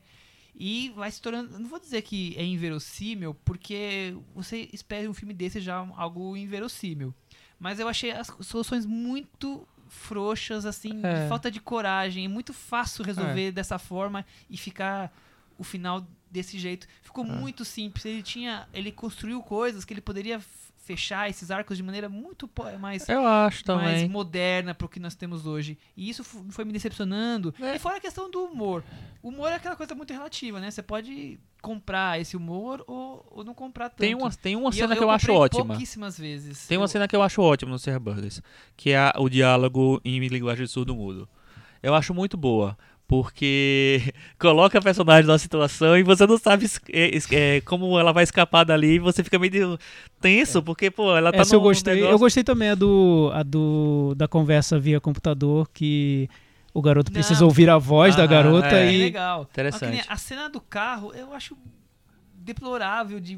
e 0.56 0.94
vai 0.96 1.12
se 1.12 1.22
tornando, 1.22 1.60
não 1.60 1.68
vou 1.68 1.78
dizer 1.80 2.02
que 2.04 2.34
é 2.38 2.46
inverossímil, 2.46 3.34
porque 3.44 4.16
você 4.34 4.70
espera 4.72 5.10
um 5.10 5.14
filme 5.14 5.34
desse 5.34 5.60
já 5.60 5.76
algo 5.98 6.38
inverossímil, 6.38 7.14
mas 7.60 7.82
eu 7.82 7.90
achei 7.90 8.12
as 8.12 8.32
soluções 8.42 8.86
muito 8.86 9.68
frouxas, 9.90 10.66
assim, 10.66 11.02
É. 11.04 11.24
de 11.24 11.28
falta 11.30 11.52
de 11.52 11.60
coragem, 11.60 12.24
é 12.24 12.30
muito 12.30 12.54
fácil 12.54 13.04
resolver 13.04 13.48
É. 13.50 13.52
dessa 13.52 13.78
forma 13.78 14.26
e 14.50 14.56
ficar 14.56 15.12
o 15.58 15.64
final 15.64 16.06
desse 16.36 16.60
jeito. 16.60 16.86
Ficou 17.02 17.24
Ah. 17.24 17.28
muito 17.28 17.64
simples. 17.66 18.06
Ele 18.06 18.22
tinha. 18.22 18.68
Ele 18.74 18.91
construiu 18.91 19.41
coisas 19.41 19.84
que 19.86 19.94
ele 19.94 20.02
poderia 20.02 20.40
fechar 20.78 21.28
esses 21.28 21.49
arcos 21.49 21.78
de 21.78 21.82
maneira 21.82 22.07
muito 22.07 22.48
mais. 22.80 23.10
Eu 23.10 23.26
acho 23.26 23.64
Mais 23.66 23.84
também. 23.95 24.07
moderna 24.07 24.76
pro 24.76 24.88
que 24.88 24.99
nós 24.99 25.16
temos 25.16 25.48
hoje. 25.48 25.80
E 25.98 26.07
isso 26.07 26.24
foi 26.24 26.64
me 26.64 26.72
decepcionando. 26.72 27.56
É. 27.60 27.76
E 27.76 27.80
fora 27.80 27.98
a 27.98 27.99
questão 27.99 28.30
do 28.30 28.44
humor. 28.44 28.84
O 29.24 29.30
humor 29.30 29.52
é 29.52 29.56
aquela 29.56 29.76
coisa 29.76 29.95
muito 29.95 30.14
relativa, 30.14 30.60
né? 30.60 30.70
Você 30.70 30.84
pode 30.84 31.40
comprar 31.60 32.22
esse 32.22 32.38
humor 32.38 32.84
ou, 32.86 33.26
ou 33.32 33.44
não 33.44 33.56
comprar 33.56 33.90
tanto. 33.90 33.98
Tem 34.02 34.14
uma, 34.14 34.30
tem 34.32 34.56
uma 34.56 34.70
E 34.70 34.74
cena 34.74 34.95
que 34.95 35.03
eu 35.03 35.10
acho 35.10 35.34
ótima. 35.34 35.66
pouquíssimas 35.66 36.20
vezes. 36.20 36.68
Tem 36.68 36.78
uma 36.78 36.84
Eu- 36.84 36.88
cena 36.90 37.07
que 37.07 37.16
eu 37.16 37.24
acho 37.24 37.41
ótima 37.41 37.72
no 37.72 37.80
Ser 37.80 37.98
Burgers, 37.98 38.40
que 38.78 38.91
é 38.91 39.12
o 39.18 39.28
diálogo 39.28 39.99
em 40.06 40.20
linguagem 40.28 40.68
surdo-mudo. 40.68 41.28
Eu 41.82 41.95
acho 41.95 42.14
muito 42.14 42.38
boa, 42.38 42.78
porque 43.07 44.14
coloca 44.40 44.80
a 44.80 44.82
personagem 44.82 45.26
numa 45.26 45.38
situação 45.38 45.98
e 45.98 46.03
você 46.03 46.26
não 46.26 46.38
sabe 46.38 46.65
é, 46.91 47.11
é, 47.32 47.61
como 47.61 47.99
ela 47.99 48.11
vai 48.11 48.23
escapar 48.23 48.64
dali 48.64 48.95
e 48.95 48.99
você 48.99 49.23
fica 49.23 49.38
meio 49.38 49.77
tenso, 50.19 50.61
porque, 50.64 50.90
pô, 50.90 51.15
ela 51.15 51.32
tá 51.32 51.40
Essa 51.40 51.56
eu 51.56 51.60
num- 51.60 51.65
num 51.65 51.69
gostei. 51.72 52.03
Eu 52.03 52.18
gostei 52.19 52.44
também 52.44 52.69
a 52.69 52.76
do, 52.76 53.30
a 53.34 53.44
do 53.44 54.14
da 54.15 54.27
conversa 54.27 54.80
via 54.80 54.99
computador 54.99 55.69
que 55.73 56.27
o 56.73 56.82
garoto 56.82 57.10
Não. 57.11 57.14
precisa 57.14 57.45
ouvir 57.45 57.69
a 57.69 57.77
voz 57.77 58.15
da 58.15 58.23
Ah, 58.23 58.27
garota 58.27 58.68
é. 58.76 58.88
É 58.88 58.94
e 58.94 58.98
legal. 58.98 59.48
Interessante. 59.52 60.03
A 60.10 60.18
cena 60.18 60.49
do 60.49 60.60
carro 60.60 61.14
eu 61.15 61.34
acho 61.34 61.56
deplorável, 62.34 63.19
de 63.19 63.38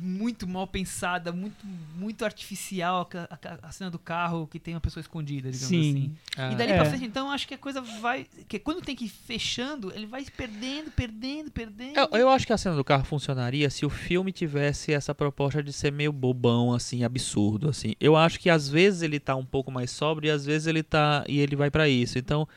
muito 0.00 0.46
mal 0.48 0.66
pensada, 0.66 1.30
muito, 1.32 1.66
muito 1.94 2.24
artificial 2.24 3.08
a, 3.14 3.34
a- 3.34 3.58
a 3.68 3.70
cena 3.72 3.90
do 3.90 3.98
carro 3.98 4.46
que 4.46 4.58
tem 4.58 4.74
uma 4.74 4.80
pessoa 4.80 5.00
escondida, 5.00 5.50
digamos 5.50 5.68
Sim. 5.68 5.90
assim. 5.90 6.16
Ah. 6.36 6.52
E 6.52 6.54
dali 6.56 6.72
É. 6.72 6.76
pra 6.76 6.84
frente, 6.86 7.04
então, 7.04 7.30
acho 7.30 7.46
que 7.46 7.54
a 7.54 7.58
coisa 7.58 7.80
vai. 7.80 8.26
Que 8.48 8.58
quando 8.58 8.80
tem 8.82 8.96
que 8.96 9.04
ir 9.04 9.08
fechando, 9.08 9.92
ele 9.94 10.06
vai 10.06 10.24
perdendo, 10.24 10.90
perdendo, 10.90 11.50
perdendo. 11.50 11.98
Eu, 11.98 12.08
eu 12.18 12.28
acho 12.30 12.46
que 12.46 12.52
a 12.52 12.58
cena 12.58 12.74
do 12.76 12.84
carro 12.84 13.04
funcionaria 13.04 13.68
se 13.70 13.84
o 13.84 13.90
filme 13.90 14.32
tivesse 14.32 14.92
essa 14.92 15.14
proposta 15.14 15.62
de 15.62 15.72
ser 15.72 15.92
meio 15.92 16.12
bobão, 16.12 16.72
assim, 16.72 17.04
absurdo, 17.04 17.68
assim. 17.68 17.94
Eu 18.00 18.16
acho 18.16 18.38
que 18.40 18.48
às 18.48 18.68
vezes 18.68 19.02
ele 19.02 19.20
tá 19.20 19.36
um 19.36 19.44
pouco 19.44 19.70
mais 19.70 19.90
sóbrio 19.90 20.28
e 20.28 20.30
às 20.30 20.44
vezes 20.46 20.66
ele 20.66 20.82
tá 20.82 21.24
e 21.28 21.38
ele 21.38 21.56
vai 21.56 21.70
pra 21.70 21.88
isso. 21.88 22.18
Então, 22.18 22.48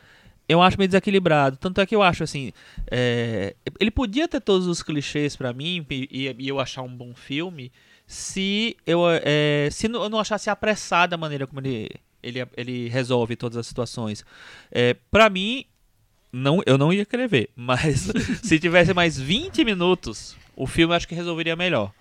eu 0.47 0.61
acho 0.61 0.77
meio 0.77 0.87
desequilibrado. 0.87 1.57
Tanto 1.57 1.79
é 1.81 1.85
que 1.85 1.95
eu 1.95 2.01
acho 2.03 2.23
assim, 2.23 2.51
é, 2.89 3.55
ele 3.79 3.91
podia 3.91 4.27
ter 4.27 4.41
todos 4.41 4.67
os 4.67 4.83
clichês 4.83 5.35
pra 5.35 5.53
mim 5.53 5.85
e, 5.89 6.33
e- 6.37 6.47
eu 6.47 6.59
achar 6.59 6.81
um 6.81 6.95
bom 6.95 7.13
filme 7.15 7.71
se 8.05 8.75
eu 8.85 9.01
é, 9.09 9.69
se 9.71 9.87
eu 9.87 10.09
não 10.09 10.19
achasse 10.19 10.49
apressada 10.49 11.15
a 11.15 11.17
maneira 11.17 11.47
como 11.47 11.61
ele 11.61 11.89
ele, 12.21 12.45
ele 12.55 12.87
resolve 12.89 13.35
todas 13.35 13.57
as 13.57 13.67
situações. 13.67 14.23
É, 14.71 14.95
para 15.11 15.29
mim 15.29 15.65
não, 16.31 16.61
eu 16.65 16.77
não 16.77 16.91
ia 16.91 17.05
querer 17.05 17.27
ver, 17.27 17.49
mas 17.55 18.09
se 18.43 18.59
tivesse 18.59 18.93
mais 18.93 19.19
20 19.19 19.63
minutos, 19.65 20.35
o 20.55 20.65
filme 20.65 20.93
acho 20.95 21.07
que 21.07 21.13
resolveria 21.15 21.55
melhor. 21.55 21.91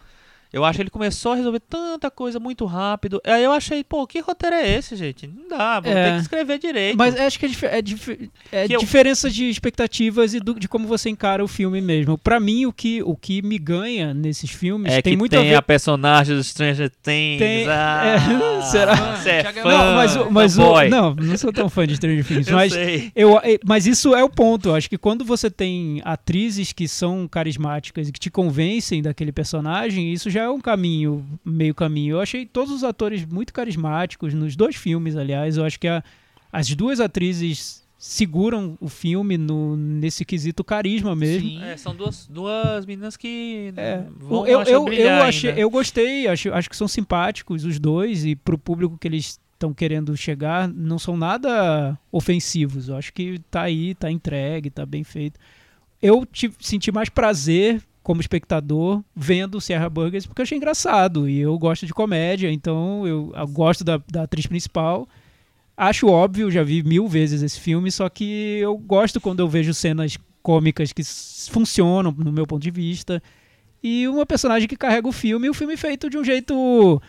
Eu 0.53 0.65
acho 0.65 0.77
que 0.77 0.83
ele 0.83 0.91
começou 0.91 1.33
a 1.33 1.37
resolver 1.37 1.61
tanta 1.61 2.11
coisa 2.11 2.39
muito 2.39 2.65
rápido. 2.66 3.20
Aí 3.24 3.43
eu 3.43 3.53
achei, 3.53 3.83
pô, 3.83 4.07
que 4.07 4.20
roteiro 4.20 4.55
é 4.57 4.69
esse, 4.77 4.95
gente? 4.97 5.27
Não 5.27 5.49
dá, 5.49 5.81
vamos 5.81 5.97
É. 5.97 6.05
ter 6.11 6.15
que 6.16 6.20
escrever 6.23 6.59
direito. 6.59 6.97
Mas 6.99 7.19
acho 7.19 7.39
que 7.39 7.47
é, 7.47 7.49
dif- 7.49 7.65
é 7.66 7.83
dif- 7.83 8.31
é 8.53 8.66
Que 8.69 8.77
eu- 8.77 8.81
diferença 8.81 9.31
de 9.31 9.49
expectativas 9.49 10.35
e 10.35 10.41
do- 10.41 10.59
de 10.59 10.69
como 10.69 10.87
você 10.87 11.09
encara 11.09 11.43
o 11.43 11.49
filme 11.49 11.81
mesmo. 11.81 12.19
Pra 12.19 12.39
mim, 12.39 12.66
o 12.66 12.73
que, 12.73 13.03
o 13.03 13.16
que 13.16 13.41
me 13.43 13.59
ganha 13.59 14.12
nesses 14.12 14.51
filmes 14.51 14.93
é 14.93 15.01
tem 15.01 15.15
que 15.15 15.19
muito 15.19 15.31
tem 15.31 15.51
a 15.53 15.61
ver. 15.61 15.62
personagem 15.62 16.37
do 16.37 16.45
Stranger 16.45 16.91
Things. 17.03 17.39
Tem- 17.39 17.66
ah, 17.69 18.03
é, 18.05 18.61
será? 18.70 18.95
Você 19.23 19.31
é 19.31 19.39
é 19.41 19.53
fã, 19.53 19.69
Não, 19.70 19.95
mas, 19.95 20.16
o- 20.16 20.31
mas 20.31 20.59
o, 20.59 20.62
fanboy. 20.62 20.89
não, 20.89 21.15
não 21.15 21.37
sou 21.39 21.53
tão 21.53 21.69
fã 21.70 21.87
de 21.87 21.97
Stranger 21.97 22.24
Things, 22.27 22.47
Eu 22.49 22.55
mas 22.57 22.73
sei. 22.73 23.11
Eu, 23.16 23.41
mas 23.65 23.87
isso 23.87 24.15
é 24.15 24.23
o 24.23 24.29
ponto. 24.29 24.69
Eu 24.69 24.74
acho 24.74 24.89
que 24.91 24.99
quando 24.99 25.24
você 25.24 25.51
tem 25.51 26.01
atrizes 26.05 26.73
que 26.73 26.87
são 26.87 27.27
carismáticas 27.27 28.09
e 28.09 28.12
que 28.12 28.20
te 28.20 28.31
convencem 28.31 29.01
daquele 29.03 29.33
personagem, 29.33 30.12
isso 30.12 30.29
já 30.29 30.41
é 30.43 30.51
um 30.51 30.60
caminho, 30.60 31.24
meio 31.44 31.74
caminho. 31.74 32.16
Eu 32.16 32.20
achei 32.20 32.44
todos 32.47 32.73
os 32.73 32.85
atores 32.85 33.24
muito 33.24 33.52
carismáticos, 33.52 34.35
nos 34.35 34.55
dois 34.56 34.77
filmes, 34.77 35.16
aliás. 35.16 35.56
Eu 35.56 35.64
acho 35.64 35.78
que 35.81 35.89
a- 35.89 36.02
as 36.52 36.74
duas 36.74 37.01
atrizes 37.01 37.82
seguram 37.97 38.77
o 38.81 38.89
filme 38.89 39.39
no, 39.39 39.77
nesse 39.77 40.24
quesito 40.24 40.64
carisma 40.64 41.14
mesmo. 41.14 41.48
Sim. 41.48 41.62
É, 41.62 41.77
são 41.77 41.94
duas, 41.94 42.27
duas 42.27 42.85
meninas 42.85 43.16
que 43.16 43.73
É, 43.77 44.05
vão 44.19 44.44
eu, 44.47 44.62
eu, 44.62 44.85
brilhar 44.85 45.20
eu, 45.20 45.24
achei, 45.24 45.51
ainda. 45.51 45.60
eu 45.62 45.70
gostei, 45.70 46.27
acho, 46.27 46.52
acho 46.52 46.69
que 46.69 46.77
são 46.77 46.89
simpáticos 46.89 47.64
os 47.64 47.78
dois 47.78 48.24
e 48.24 48.35
pro 48.35 48.59
público 48.59 48.98
que 48.98 49.06
eles 49.06 49.40
estão 49.52 49.73
querendo 49.73 50.16
chegar, 50.16 50.66
não 50.69 50.98
são 50.98 51.16
nada 51.16 51.97
ofensivos. 52.10 52.89
Eu 52.89 52.97
acho 52.97 53.12
que 53.12 53.39
tá 53.48 53.62
aí, 53.62 53.94
tá 53.94 54.10
entregue, 54.10 54.69
tá 54.69 54.85
bem 54.85 55.05
feito. 55.05 55.39
Eu 56.02 56.27
tive- 56.27 56.56
senti 56.59 56.90
mais 56.90 57.09
prazer 57.09 57.81
como 58.03 58.20
espectador 58.20 59.03
vendo 59.15 59.61
Sierra 59.61 59.89
Burgers 59.89 60.27
porque 60.27 60.41
eu 60.41 60.45
achei 60.45 60.59
engraçado 60.59 61.29
e 61.29 61.39
eu 61.39 61.57
gosto 61.59 61.87
de 61.87 61.95
comédia, 61.95 62.51
então 62.51 63.07
eu, 63.07 63.33
eu 63.35 63.47
gosto 63.47 63.85
da, 63.85 64.01
da 64.11 64.23
atriz 64.23 64.47
principal. 64.47 65.09
Acho 65.77 66.09
óbvio, 66.09 66.51
já 66.51 66.62
vi 66.62 66.83
mil 66.83 67.09
vezes 67.09 67.43
esse 67.43 67.59
filme, 67.59 67.91
só 67.91 68.09
que 68.09 68.59
eu 68.61 68.77
gosto 68.77 69.20
quando 69.20 69.41
eu 69.41 69.49
vejo 69.49 69.73
cenas 69.73 70.19
cômicas 70.43 70.93
que 70.93 71.03
funcionam 71.51 72.12
no 72.12 72.33
meu 72.33 72.47
ponto 72.47 72.62
de 72.62 72.70
vista 72.70 73.23
e 73.83 74.07
uma 74.07 74.24
personagem 74.24 74.69
que 74.69 74.77
carrega 74.77 75.09
o 75.09 75.12
filme, 75.12 75.51
o 75.51 75.55
filme 75.55 75.77
feito 75.77 76.09
de 76.09 76.16
um 76.16 76.24
jeito, 76.24 77.03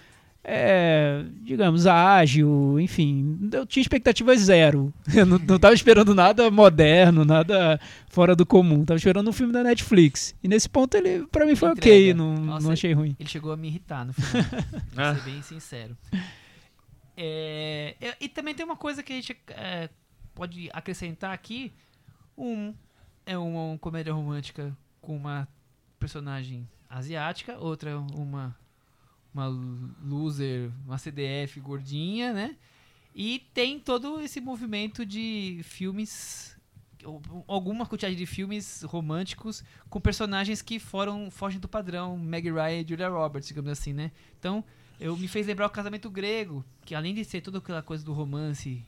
é, 0.43 1.23
digamos, 1.41 1.87
ágil, 1.87 2.77
enfim. 2.79 3.49
Eu 3.51 3.65
tinha 3.65 3.81
expectativas 3.81 4.41
zero. 4.41 4.93
Eu 5.15 5.25
não, 5.25 5.39
não 5.39 5.57
tava 5.57 5.73
esperando 5.73 6.13
nada 6.13 6.51
moderno, 6.51 7.23
nada 7.23 7.79
fora 8.09 8.35
do 8.35 8.45
comum. 8.45 8.83
Tava 8.83 8.97
esperando 8.97 9.29
um 9.29 9.33
filme 9.33 9.53
da 9.53 9.63
Netflix. 9.63 10.35
E 10.43 10.47
nesse 10.47 10.67
ponto 10.67 10.95
ele, 10.95 11.25
pra 11.27 11.45
mim, 11.45 11.55
foi 11.55 11.69
ok, 11.69 12.09
Entrega. 12.09 12.17
não, 12.17 12.35
Nossa, 12.35 12.65
não 12.65 12.73
achei 12.73 12.91
ruim. 12.93 13.15
Ele 13.17 13.29
chegou 13.29 13.53
a 13.53 13.57
me 13.57 13.67
irritar 13.69 14.05
no 14.05 14.13
final. 14.13 14.43
Ah. 14.53 14.81
Pra 14.93 15.15
ser 15.15 15.21
bem 15.21 15.41
sincero. 15.41 15.97
É, 17.15 17.95
é, 18.01 18.15
e 18.19 18.27
também 18.27 18.53
tem 18.53 18.65
uma 18.65 18.75
coisa 18.75 19.01
que 19.01 19.13
a 19.13 19.15
gente 19.15 19.37
é, 19.49 19.89
pode 20.35 20.69
acrescentar 20.73 21.31
aqui. 21.31 21.71
Um 22.37 22.73
é 23.25 23.37
uma, 23.37 23.77
comédia 23.77 24.13
romântica 24.13 24.75
com 24.99 25.15
uma 25.15 25.47
personagem 25.99 26.67
asiática, 26.89 27.57
outra 27.57 27.97
uma 27.97 28.55
uma 29.33 29.47
loser, 29.47 30.71
uma 30.85 30.97
CDF 30.97 31.59
gordinha, 31.59 32.33
né? 32.33 32.55
E 33.15 33.45
tem 33.53 33.79
todo 33.79 34.19
esse 34.19 34.39
movimento 34.41 35.05
de 35.05 35.61
filmes 35.63 36.53
alguma 37.47 37.85
quantidade 37.85 38.15
de 38.15 38.25
filmes 38.25 38.81
românticos 38.83 39.61
com 39.89 39.99
personagens 39.99 40.61
que 40.61 40.79
foram 40.79 41.29
fogem 41.29 41.59
do 41.59 41.67
padrão, 41.67 42.17
Meg 42.17 42.49
Ryan 42.49 42.81
e 42.81 42.87
Julia 42.87 43.09
Roberts, 43.09 43.47
digamos 43.47 43.71
assim, 43.71 43.91
né? 43.91 44.11
Então, 44.39 44.63
eu 44.99 45.17
me 45.17 45.27
fez 45.27 45.45
lembrar 45.45 45.67
o 45.67 45.69
Casamento 45.69 46.09
Grego, 46.09 46.63
que 46.85 46.95
além 46.95 47.13
de 47.13 47.25
ser 47.25 47.41
toda 47.41 47.57
aquela 47.57 47.81
coisa 47.81 48.05
do 48.05 48.13
romance 48.13 48.85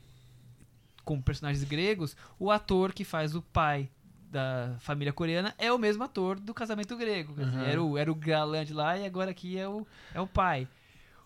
com 1.03 1.21
personagens 1.21 1.63
gregos, 1.65 2.15
o 2.39 2.49
ator 2.49 2.93
que 2.93 3.03
faz 3.03 3.35
o 3.35 3.41
pai 3.41 3.89
da 4.35 4.75
família 4.79 5.11
coreana 5.13 5.55
é 5.57 5.71
o 5.71 5.77
mesmo 5.79 6.03
ator 6.03 6.39
do 6.39 6.53
Casamento 6.53 6.95
Grego. 6.97 7.33
Quer 7.33 7.45
dizer, 7.45 7.63
era, 7.69 7.81
o, 7.81 7.97
era 7.97 8.11
o 8.11 8.15
galã 8.15 8.63
de 8.65 8.73
lá 8.73 8.97
e 8.97 9.05
agora 9.05 9.31
aqui 9.31 9.57
é 9.57 9.67
o, 9.67 9.87
é 10.13 10.19
o 10.21 10.27
pai. 10.27 10.67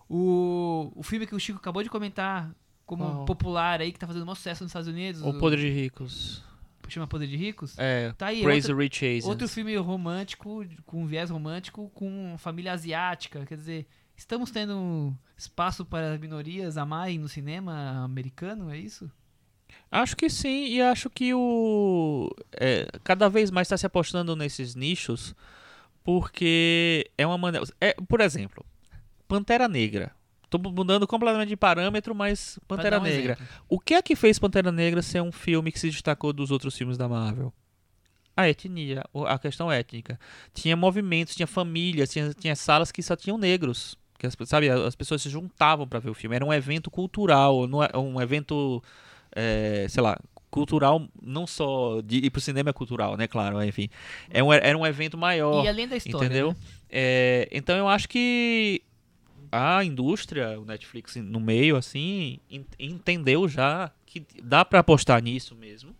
O, 0.07 0.91
o 0.95 1.03
filme 1.03 1.27
que 1.27 1.36
o 1.36 1.40
Chico 1.40 1.60
acabou 1.60 1.84
de 1.84 1.90
comentar 1.90 2.49
como 2.86 3.26
popular 3.26 3.81
aí, 3.81 3.91
que 3.91 3.99
tá 3.99 4.07
fazendo 4.07 4.30
um 4.30 4.34
sucesso 4.36 4.64
nos 4.64 4.69
Estados 4.72 4.88
Unidos, 4.88 5.22
O 5.22 5.34
Poder 5.38 5.57
de 5.60 5.69
Ricos. 5.69 6.44
chama 6.88 7.06
Poder 7.06 7.27
de 7.27 7.36
Ricos, 7.38 7.77
É, 7.77 8.11
Tá 8.14 8.27
aí, 8.27 8.44
outro- 8.48 8.76
Rich 8.77 9.06
Asians. 9.06 9.26
Outro 9.26 9.48
filme 9.48 9.76
romântico, 9.77 10.65
com 10.86 11.06
viés 11.06 11.30
romântico, 11.30 11.90
com 11.94 12.36
família 12.40 12.73
asiática. 12.73 13.45
Quer 13.45 13.56
dizer, 13.57 13.88
estamos 14.18 14.49
tendo 14.49 15.15
espaço 15.38 15.86
para 15.86 16.14
as 16.14 16.19
minorias 16.19 16.77
amarem 16.77 17.19
no 17.19 17.27
cinema 17.27 18.03
americano, 18.03 18.72
é 18.72 18.77
isso? 18.80 19.11
Acho 19.91 20.16
que 20.16 20.30
sim, 20.30 20.66
e 20.68 20.82
acho 20.82 21.10
que 21.10 21.34
o. 21.34 22.30
é, 22.60 22.88
cada 23.03 23.28
vez 23.28 23.49
mais 23.49 23.66
está 23.66 23.76
se 23.78 23.86
apostando 23.88 24.36
nesses 24.36 24.76
nichos, 24.76 25.34
porque 26.03 27.10
é 27.18 27.26
uma 27.26 27.38
maneira. 27.38 27.66
É, 27.82 27.95
por 28.07 28.22
exemplo, 28.22 28.66
Pantera 29.28 29.68
Negra. 29.68 30.11
Tô 30.49 30.57
mudando 30.57 31.06
completamente 31.06 31.49
de 31.49 31.56
parâmetro, 31.57 32.16
mas 32.16 32.57
Pantera 32.68 32.99
um 32.99 33.03
Negra. 33.03 33.34
exemplo. 33.34 33.48
O 33.68 33.80
que 33.80 33.94
é 33.94 34.02
que 34.02 34.16
fez 34.16 34.40
Pantera 34.40 34.72
Negra 34.72 35.02
ser 35.03 35.22
um 35.22 35.32
filme 35.32 35.72
que 35.72 35.80
se 35.80 35.90
destacou 35.91 36.34
dos 36.34 36.49
outros 36.49 36.76
filmes 36.76 36.98
da 36.98 37.07
Marvel? 37.07 37.53
A 38.36 38.49
etnia, 38.49 39.03
a 39.28 39.38
questão 39.38 39.72
étnica. 39.72 40.20
Tinha 40.53 40.76
movimentos, 40.76 41.36
tinha 41.36 41.45
famílias, 41.45 42.10
tinha, 42.10 42.34
tinha 42.34 42.56
salas 42.56 42.91
que 42.91 43.03
só 43.03 43.16
tinham 43.16 43.38
negros. 43.38 43.95
Que 44.18 44.26
as, 44.26 44.36
sabe, 44.45 44.70
as 44.70 44.95
pessoas 44.95 45.22
se 45.22 45.30
juntavam 45.30 45.88
para 45.88 45.99
ver 45.99 46.10
o 46.10 46.14
filme. 46.16 46.36
Era 46.36 46.45
um 46.45 46.53
evento 46.53 46.90
cultural, 46.90 47.68
não 47.68 47.84
é- 47.84 47.95
um 47.95 48.20
evento, 48.20 48.82
é, 49.35 49.85
sei 49.89 50.01
lá, 50.03 50.18
cultural, 50.49 51.07
não 51.22 51.45
só 51.45 52.01
de 52.01 52.18
ir 52.18 52.30
pro 52.30 52.41
cinema 52.41 52.69
é 52.72 52.73
cultural, 52.73 53.15
né? 53.15 53.27
Claro, 53.27 53.64
enfim. 53.64 53.89
É 54.30 54.43
um, 54.43 54.51
era 54.51 54.77
um 54.77 54.85
evento 54.85 55.18
maior. 55.18 55.64
E 55.64 55.68
além 55.68 55.88
da 55.88 55.95
história, 55.97 56.26
Entendeu? 56.26 56.49
né? 56.49 56.56
É, 56.89 57.47
então 57.51 57.77
eu 57.77 57.88
acho 57.88 58.10
que 58.10 58.81
a 59.51 59.84
indústria, 59.84 60.60
o 60.60 60.65
Netflix 60.65 61.15
no 61.15 61.39
meio, 61.39 61.76
assim, 61.76 62.39
en- 62.49 62.65
entendeu 62.80 63.47
já 63.47 63.91
que 64.06 64.26
dá 64.43 64.64
pra 64.65 64.80
apostar 64.80 65.22
nisso 65.22 65.56
mesmo. 65.56 65.95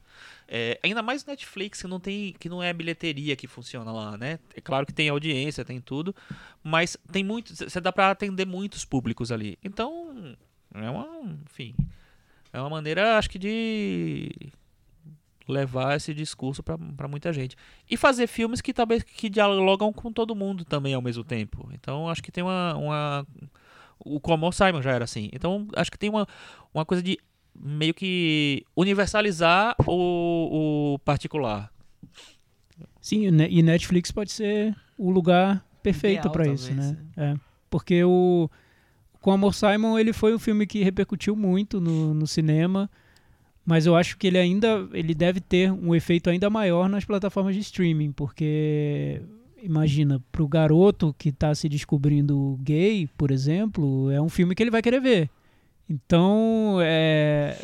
É, 0.52 0.80
ainda 0.82 1.04
mais 1.04 1.24
Netflix, 1.24 1.80
que 1.84 1.88
não 1.88 2.00
tem, 2.00 2.34
que 2.40 2.50
não 2.50 2.62
é 2.62 2.74
bilheteria 2.74 3.36
que 3.36 3.46
funciona 3.46 3.92
lá, 3.92 4.18
né? 4.18 4.40
É 4.56 4.60
claro 4.62 4.84
que 4.84 4.92
tem 4.94 5.08
audiência, 5.08 5.64
tem 5.64 5.80
tudo, 5.80 6.16
mas 6.64 6.98
tem 7.12 7.24
muito, 7.24 7.56
você 7.56 7.80
dá 7.80 7.92
para 7.92 8.10
atender 8.10 8.48
muitos 8.48 8.84
públicos 8.84 9.32
ali. 9.32 9.60
Então, 9.64 10.36
é 10.74 10.90
uma, 10.90 11.08
enfim, 11.46 11.76
é 12.52 12.60
uma 12.60 12.70
maneira, 12.70 13.18
acho 13.18 13.30
que 13.30 13.40
de 13.40 14.52
levar 15.48 15.98
esse 15.98 16.14
discurso 16.14 16.62
para 16.62 17.08
muita 17.08 17.34
gente 17.34 17.56
e 17.90 17.98
fazer 17.98 18.28
filmes 18.28 18.62
que 18.62 18.72
talvez 18.72 19.02
que 19.02 19.30
dialogam 19.30 19.92
com 19.92 20.12
todo 20.12 20.36
mundo 20.36 20.64
também 20.64 20.94
ao 20.94 21.02
mesmo 21.02 21.24
tempo. 21.24 21.68
Então, 21.74 22.08
acho 22.08 22.22
que 22.22 22.32
tem 22.32 22.44
uma, 22.44 22.76
uma 22.76 23.28
o 24.00 24.20
Como 24.20 24.52
Simon 24.52 24.82
já 24.82 24.92
era 24.92 25.04
assim. 25.04 25.30
Então, 25.34 25.68
acho 25.76 25.92
que 25.92 25.98
tem 25.98 26.10
uma, 26.10 26.28
uma 26.74 26.86
coisa 26.86 27.02
de 27.02 27.18
meio 27.56 27.94
que 27.94 28.64
universalizar 28.76 29.76
o, 29.86 30.94
o 30.94 31.00
particular. 31.00 31.72
Sim, 33.02 33.26
e 33.26 33.64
Netflix 33.64 34.12
pode 34.12 34.32
ser 34.32 34.76
o 34.98 35.10
lugar 35.10 35.66
perfeito 35.82 36.30
para 36.30 36.48
isso, 36.48 36.74
né? 36.74 36.98
É. 37.18 37.36
Porque 37.70 38.04
o 38.04 38.50
com 39.22 39.32
Amor 39.32 39.54
Simon 39.54 39.98
ele 39.98 40.14
foi 40.14 40.34
um 40.34 40.40
filme 40.40 40.66
que 40.66 40.84
repercutiu 40.84 41.36
muito 41.36 41.80
no, 41.82 42.14
no 42.14 42.28
cinema, 42.28 42.90
mas 43.66 43.86
eu 43.86 43.96
acho 43.96 44.18
que 44.18 44.28
ele 44.28 44.38
ainda 44.38 44.88
ele 44.94 45.14
deve 45.14 45.40
ter 45.40 45.72
um 45.72 45.94
efeito 45.94 46.30
ainda 46.30 46.50
maior 46.50 46.90
nas 46.90 47.06
plataformas 47.06 47.56
de 47.56 47.62
streaming, 47.62 48.12
porque 48.12 49.22
imagina, 49.62 50.24
para 50.32 50.44
o 50.44 50.48
garoto 50.48 51.14
que 51.18 51.30
está 51.30 51.54
se 51.54 51.68
descobrindo 51.68 52.58
gay, 52.62 53.08
por 53.18 53.32
exemplo, 53.32 54.10
é 54.12 54.22
um 54.22 54.30
filme 54.30 54.56
que 54.56 54.64
ele 54.64 54.72
vai 54.72 54.82
querer 54.82 55.02
ver. 55.02 55.30
Então, 55.90 56.78
é, 56.82 57.58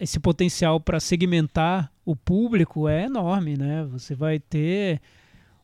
esse 0.00 0.18
potencial 0.18 0.80
para 0.80 0.98
segmentar 0.98 1.92
o 2.04 2.16
público 2.16 2.88
é 2.88 3.04
enorme, 3.04 3.56
né? 3.58 3.86
Você 3.92 4.14
vai 4.14 4.38
ter 4.38 5.00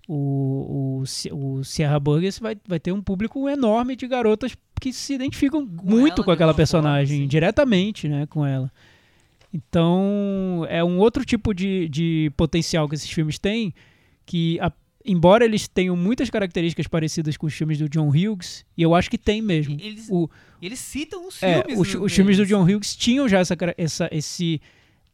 o, 0.08 1.02
o, 1.02 1.36
o 1.36 1.64
Sierra 1.64 1.98
Burgess 1.98 2.38
vai, 2.40 2.56
vai 2.66 2.78
ter 2.78 2.92
um 2.92 3.00
público 3.00 3.48
enorme 3.48 3.96
de 3.96 4.06
garotas 4.06 4.56
que 4.80 4.92
se 4.92 5.14
identificam 5.14 5.66
com 5.66 5.88
muito 5.88 6.22
com 6.22 6.30
aquela 6.30 6.52
personagem, 6.52 7.18
forma, 7.18 7.28
diretamente, 7.28 8.08
né, 8.08 8.26
com 8.26 8.44
ela. 8.44 8.70
Então, 9.52 10.66
é 10.68 10.82
um 10.82 10.98
outro 10.98 11.24
tipo 11.24 11.54
de, 11.54 11.88
de 11.88 12.32
potencial 12.36 12.88
que 12.88 12.96
esses 12.96 13.08
filmes 13.08 13.38
têm, 13.38 13.72
que 14.26 14.58
a, 14.60 14.70
embora 15.06 15.44
eles 15.44 15.68
tenham 15.68 15.96
muitas 15.96 16.28
características 16.28 16.86
parecidas 16.86 17.36
com 17.36 17.46
os 17.46 17.54
filmes 17.54 17.78
do 17.78 17.88
John 17.88 18.08
Hughes, 18.08 18.66
e 18.76 18.82
eu 18.82 18.94
acho 18.94 19.08
que 19.08 19.16
tem 19.16 19.40
mesmo. 19.40 19.78
Eles, 19.80 20.08
o, 20.10 20.28
eles 20.60 20.80
citam 20.80 21.28
os 21.28 21.42
é, 21.42 21.62
filmes. 21.62 21.78
Os, 21.78 21.94
os 21.94 22.12
filmes 22.12 22.36
do 22.36 22.44
John 22.44 22.64
Hughes 22.64 22.96
tinham 22.96 23.28
já 23.28 23.38
essa, 23.38 23.56
essa, 23.78 24.08
esse, 24.12 24.60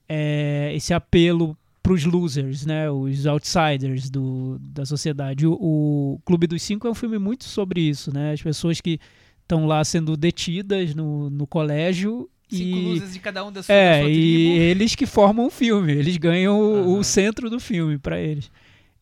é, 0.08 0.72
esse 0.74 0.94
apelo 0.94 1.56
para 1.82 1.92
os 1.92 2.04
losers, 2.04 2.66
né, 2.66 2.90
os 2.90 3.26
outsiders 3.26 4.10
do, 4.10 4.58
da 4.60 4.84
sociedade. 4.84 5.46
O, 5.46 5.52
o, 5.52 6.20
Clube 6.24 6.46
dos 6.46 6.62
Cinco 6.62 6.86
é 6.86 6.90
um 6.90 6.94
filme 6.94 7.18
muito 7.18 7.44
sobre 7.44 7.80
isso, 7.80 8.12
né, 8.12 8.32
as 8.32 8.42
pessoas 8.42 8.80
que 8.80 8.98
estão 9.42 9.66
lá 9.66 9.82
sendo 9.84 10.16
detidas 10.16 10.94
no, 10.94 11.30
no 11.30 11.46
colégio 11.46 12.28
Cinco 12.48 12.76
e, 12.76 12.84
luzes 12.84 13.12
de 13.12 13.20
cada 13.20 13.44
um 13.44 13.52
da 13.52 13.62
sua, 13.62 13.74
é, 13.74 13.98
da 13.98 14.02
sua 14.02 14.10
e 14.10 14.58
eles 14.70 14.94
que 14.94 15.06
formam 15.06 15.46
o 15.46 15.50
filme, 15.50 15.92
eles 15.92 16.16
ganham 16.16 16.60
Uhum. 16.60 16.96
o, 16.96 16.98
o 16.98 17.04
centro 17.04 17.48
do 17.48 17.60
filme 17.60 17.96
para 17.96 18.20
eles. 18.20 18.50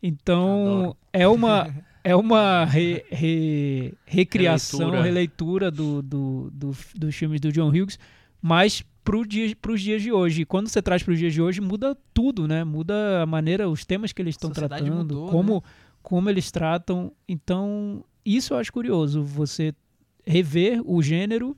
Então 0.03 0.95
é 1.13 1.27
uma 1.27 1.75
é 2.05 2.15
uma 2.15 2.65
re, 2.65 3.05
re, 3.11 3.95
recriação, 4.07 4.79
Releitura. 4.79 5.03
releitura 5.03 5.71
do, 5.71 6.03
do, 6.03 6.51
do, 6.53 6.77
dos 6.95 7.15
filmes 7.15 7.41
do 7.41 7.53
John 7.53 7.69
Hughes, 7.69 7.99
mas 8.41 8.85
para 9.09 9.27
dia, 9.27 9.57
os 9.67 9.81
dias 9.81 10.03
de 10.03 10.13
hoje. 10.13 10.43
E 10.43 10.45
quando 10.45 10.69
você 10.69 10.83
traz 10.83 11.03
para 11.03 11.13
os 11.13 11.19
dias 11.19 11.33
de 11.33 11.41
hoje, 11.41 11.61
muda 11.63 11.97
tudo, 12.13 12.47
né? 12.47 12.63
Muda 12.63 13.23
a 13.23 13.27
maneira, 13.27 13.69
os 13.69 13.85
temas 13.87 14.13
que 14.13 14.21
eles 14.21 14.35
estão 14.35 14.51
tratando, 14.51 14.97
mudou, 14.97 15.29
como, 15.31 15.55
né? 15.55 15.61
como 16.03 16.29
eles 16.29 16.51
tratam. 16.51 17.11
Então, 17.27 18.05
isso 18.25 18.53
eu 18.53 18.59
acho 18.59 18.71
curioso, 18.71 19.23
você 19.23 19.75
rever 20.27 20.83
o 20.85 21.03
gênero 21.03 21.57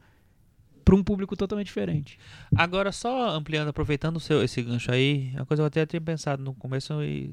para 0.84 0.94
um 0.94 1.02
público 1.02 1.36
totalmente 1.36 1.66
diferente. 1.66 2.18
Agora, 2.54 2.92
só 2.92 3.30
ampliando, 3.30 3.68
aproveitando 3.68 4.16
o 4.16 4.20
seu, 4.20 4.42
esse 4.42 4.62
gancho 4.62 4.92
aí, 4.92 5.32
uma 5.34 5.44
coisa 5.44 5.60
que 5.60 5.64
eu 5.64 5.66
até 5.66 5.86
tinha 5.86 6.00
pensado 6.00 6.42
no 6.42 6.54
começo. 6.54 7.02
E, 7.02 7.30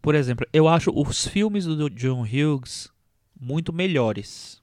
por 0.00 0.14
exemplo, 0.14 0.46
eu 0.52 0.66
acho 0.66 0.90
os 0.94 1.26
filmes 1.26 1.66
do 1.66 1.90
John 1.90 2.22
Hughes 2.22 2.90
muito 3.38 3.72
melhores. 3.72 4.59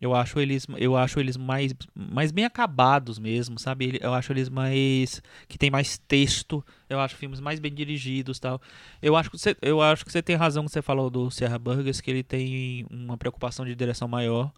Eu 0.00 0.14
acho 0.14 0.38
eles, 0.38 0.66
eu 0.76 0.96
acho 0.96 1.18
eles 1.18 1.36
mais, 1.36 1.74
mais 1.94 2.30
bem 2.30 2.44
acabados 2.44 3.18
mesmo, 3.18 3.58
sabe? 3.58 3.98
Eu 4.00 4.14
acho 4.14 4.32
eles 4.32 4.48
mais 4.48 5.20
que 5.48 5.58
tem 5.58 5.70
mais 5.70 5.98
texto. 5.98 6.64
Eu 6.88 7.00
acho 7.00 7.16
filmes 7.16 7.40
mais 7.40 7.58
bem 7.58 7.72
dirigidos, 7.72 8.38
tal. 8.38 8.60
Eu 9.02 9.16
acho 9.16 9.30
que 9.30 9.38
você, 9.38 9.56
eu 9.60 9.82
acho 9.82 10.04
que 10.04 10.12
você 10.12 10.22
tem 10.22 10.36
razão 10.36 10.64
que 10.64 10.70
você 10.70 10.82
falou 10.82 11.10
do 11.10 11.30
Sierra 11.30 11.58
Burgess, 11.58 12.00
que 12.00 12.10
ele 12.10 12.22
tem 12.22 12.86
uma 12.90 13.16
preocupação 13.16 13.64
de 13.64 13.74
direção 13.74 14.06
maior. 14.06 14.52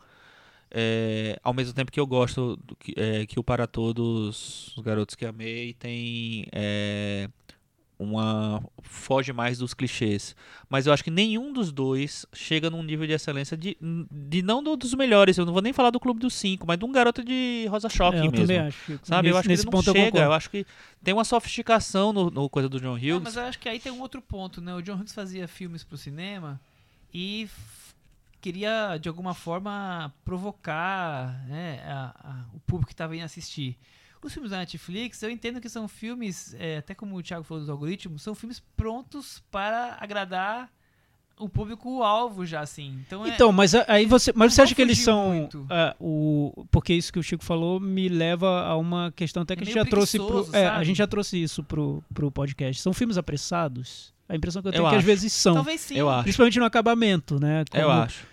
É, 0.71 1.39
ao 1.43 1.53
mesmo 1.53 1.75
tempo 1.75 1.91
que 1.91 1.99
eu 1.99 2.07
gosto 2.07 2.57
do 2.65 2.77
que, 2.77 2.95
é, 2.97 3.27
que 3.27 3.41
o 3.41 3.43
Para 3.43 3.67
Todos, 3.67 4.73
os 4.77 4.83
Garotos 4.83 5.17
que 5.17 5.27
Amei, 5.27 5.75
tem 5.75 6.47
é, 6.53 7.29
uma. 8.03 8.63
foge 8.83 9.33
mais 9.33 9.59
dos 9.59 9.75
clichês. 9.75 10.35
Mas 10.69 10.87
eu 10.87 10.93
acho 10.93 11.05
que 11.05 11.11
nenhum 11.11 11.53
dos 11.53 11.71
dois 11.71 12.25
chega 12.33 12.71
num 12.71 12.83
nível 12.83 13.07
de 13.07 13.13
excelência 13.13 13.57
de, 13.57 13.77
de 14.11 14.43
não 14.43 14.63
do- 14.63 14.77
dos 14.77 14.95
melhores. 14.95 15.37
Eu 15.37 15.45
não 15.45 15.53
vou 15.53 15.61
nem 15.63 15.73
falar 15.73 15.91
do 15.91 16.01
Clube 16.01 16.19
dos 16.19 16.35
Cinco, 16.35 16.67
mas 16.67 16.79
de 16.79 16.85
um 16.85 16.91
garoto 16.93 17.23
de 17.23 17.67
Rosa 17.69 17.89
Choque 17.89 18.17
É, 18.17 18.21
eu 18.21 18.31
mesmo. 18.31 18.39
também 18.47 18.59
acho. 18.59 19.01
Sabe? 19.03 19.29
nesse, 19.29 19.35
eu 19.35 19.39
acho 19.39 19.49
que 19.49 19.53
ele 19.55 19.63
não 19.65 19.71
ponto 19.71 19.89
eu 19.89 19.93
chega. 19.95 20.07
concordo. 20.07 20.27
Eu, 20.27 20.33
acho 20.33 20.51
que 20.51 20.67
tem 21.05 21.13
uma 21.15 21.25
sofisticação 21.25 22.13
no, 22.13 22.31
no 22.31 22.49
coisa 22.49 22.69
do 22.69 22.81
John 22.81 22.95
Hughes. 22.95 23.09
Não, 23.15 23.21
mas 23.21 23.37
eu 23.37 23.43
acho 23.45 23.59
que 23.59 23.69
aí 23.69 23.79
tem 23.79 23.93
um 23.93 24.01
outro 24.01 24.23
ponto, 24.23 24.61
né? 24.61 24.75
O 24.75 24.81
John 24.83 24.95
Hughes 24.97 25.13
fazia 25.13 25.47
filmes 25.47 25.85
pro 25.85 25.97
cinema 25.99 26.61
e 27.13 27.49
queria, 28.41 28.97
de 28.97 29.09
alguma 29.09 29.35
forma, 29.35 30.13
provocar 30.25 31.45
né, 31.47 31.81
a- 31.85 32.15
a- 32.25 32.45
o 32.55 32.61
público 32.61 32.89
que 32.89 32.95
estava 32.95 33.15
indo 33.15 33.25
assistir. 33.25 33.77
Os 34.23 34.33
filmes 34.33 34.51
da 34.51 34.59
Netflix, 34.59 35.23
eu 35.23 35.31
entendo 35.31 35.61
que 35.61 35.69
são 35.69 35.89
filmes, 35.89 36.55
é, 36.59 36.77
até 36.79 36.95
como 36.95 37.17
o 37.17 37.23
Thiago 37.23 37.43
falou 37.45 37.61
dos 37.63 37.71
algoritmos, 37.71 38.21
são 38.23 38.35
filmes 38.35 38.61
prontos 38.77 39.43
para 39.51 39.97
agradar 40.01 40.71
o 41.39 41.49
público-alvo 41.49 42.45
já, 42.45 42.61
assim. 42.61 42.99
Então, 43.07 43.25
é- 43.25 43.31
Então, 43.31 43.51
mas 43.51 43.75
a- 43.75 43.87
aí 43.89 44.05
você, 44.05 44.31
mas 44.37 44.53
você 44.53 44.61
acha 44.61 44.75
que 44.75 44.83
eles 44.83 44.99
são 44.99 45.49
ah, 45.71 45.97
o 45.99 46.67
porque 46.71 46.93
isso 46.93 47.11
que 47.11 47.19
o 47.19 47.23
Chico 47.23 47.43
falou 47.43 47.81
me 47.81 48.11
leva 48.11 48.61
a 48.67 48.77
uma 48.77 49.11
questão 49.13 49.43
até 49.43 49.57
que 49.57 49.63
É 49.63 49.65
a 49.65 49.67
gente 49.67 49.75
já 49.75 49.85
trouxe 49.87 50.19
pro, 50.19 50.49
é, 50.55 50.67
a 50.67 50.85
gente 50.85 50.99
já 50.99 51.07
trouxe 51.07 51.43
isso 51.43 51.65
pro, 51.65 52.05
pro 52.13 52.31
podcast. 52.31 52.83
São 52.83 52.93
filmes 52.93 53.17
apressados? 53.17 54.13
A 54.29 54.37
impressão 54.37 54.61
que 54.61 54.69
eu 54.69 54.73
tenho 54.73 54.83
Eu 54.83 54.87
é 54.87 54.91
que 54.91 54.97
às 54.97 54.99
acho. 54.99 55.07
vezes 55.07 55.33
são, 55.33 55.55
talvez 55.55 55.81
sim. 55.81 55.97
Eu 55.97 56.11
acho. 56.11 56.25
principalmente 56.25 56.59
no 56.59 56.65
acabamento, 56.67 57.41
né? 57.41 57.65
Eu 57.73 57.87
Como- 57.89 58.01
acho. 58.03 58.27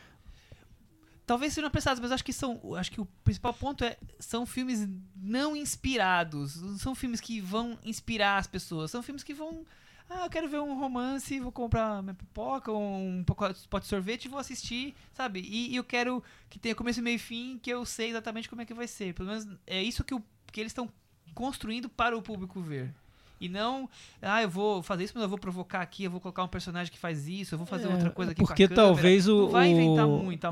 Talvez 1.28 1.52
sejam 1.52 1.68
apressados, 1.68 2.00
mas 2.00 2.14
acho 2.14 2.24
que 2.24 2.32
são. 2.32 2.58
Acho 2.78 2.90
que 2.90 3.02
o 3.02 3.06
principal 3.22 3.54
ponto 3.54 3.84
é 3.84 3.98
são 4.18 4.46
filmes 4.46 4.88
não 5.14 5.58
inspirados. 5.58 6.56
Não 6.62 6.78
são 6.78 6.96
filmes 6.96 7.20
que 7.20 7.42
vão 7.42 7.78
inspirar 7.84 8.38
as 8.38 8.48
pessoas. 8.48 8.90
São 8.90 9.04
filmes 9.04 9.24
que 9.24 9.34
vão. 9.34 9.66
Ah, 10.10 10.24
eu 10.24 10.30
quero 10.30 10.48
ver 10.48 10.62
um 10.62 10.80
romance, 10.80 11.38
vou 11.42 11.52
comprar 11.52 12.02
minha 12.02 12.14
pipoca, 12.14 12.72
um 12.72 13.26
pote 13.26 13.82
de 13.82 13.88
sorvete 13.90 14.24
e 14.24 14.30
vou 14.30 14.40
assistir, 14.40 14.96
sabe? 15.12 15.42
E, 15.42 15.74
e 15.74 15.76
eu 15.76 15.84
quero 15.84 16.24
que 16.50 16.58
tenha 16.58 16.74
começo, 16.74 17.02
meio 17.02 17.16
e 17.16 17.20
fim, 17.20 17.60
que 17.62 17.70
eu 17.70 17.86
sei 17.86 18.12
exatamente 18.12 18.48
como 18.48 18.62
é 18.62 18.66
que 18.66 18.74
vai 18.74 18.88
ser. 18.88 19.14
Pelo 19.14 19.28
menos 19.28 19.46
é 19.68 19.84
isso 19.84 20.06
que, 20.06 20.16
o, 20.16 20.24
que 20.50 20.62
eles 20.62 20.70
estão 20.70 20.90
construindo 21.36 21.90
para 21.90 22.18
o 22.18 22.22
público 22.22 22.62
ver. 22.62 22.96
E 23.40 23.48
não, 23.48 23.88
ah, 24.22 24.42
eu 24.42 24.50
vou 24.50 24.82
fazer 24.82 25.04
isso, 25.04 25.14
mas 25.16 25.24
eu 25.24 25.30
vou 25.30 25.38
provocar 25.38 25.82
aqui, 25.82 26.04
eu 26.06 26.12
vou 26.12 26.20
colocar 26.20 26.44
um 26.44 26.48
personagem 26.48 26.92
que 26.92 26.98
faz 26.98 27.28
isso, 27.28 27.54
eu 27.54 27.58
vou 27.60 27.68
fazer 27.68 27.88
É, 27.88 27.92
outra 27.92 28.10
coisa 28.10 28.32
aqui 28.32 28.44
Porque 28.44 28.68
talvez 28.68 29.28
o, 29.28 29.46
o- 29.48 29.52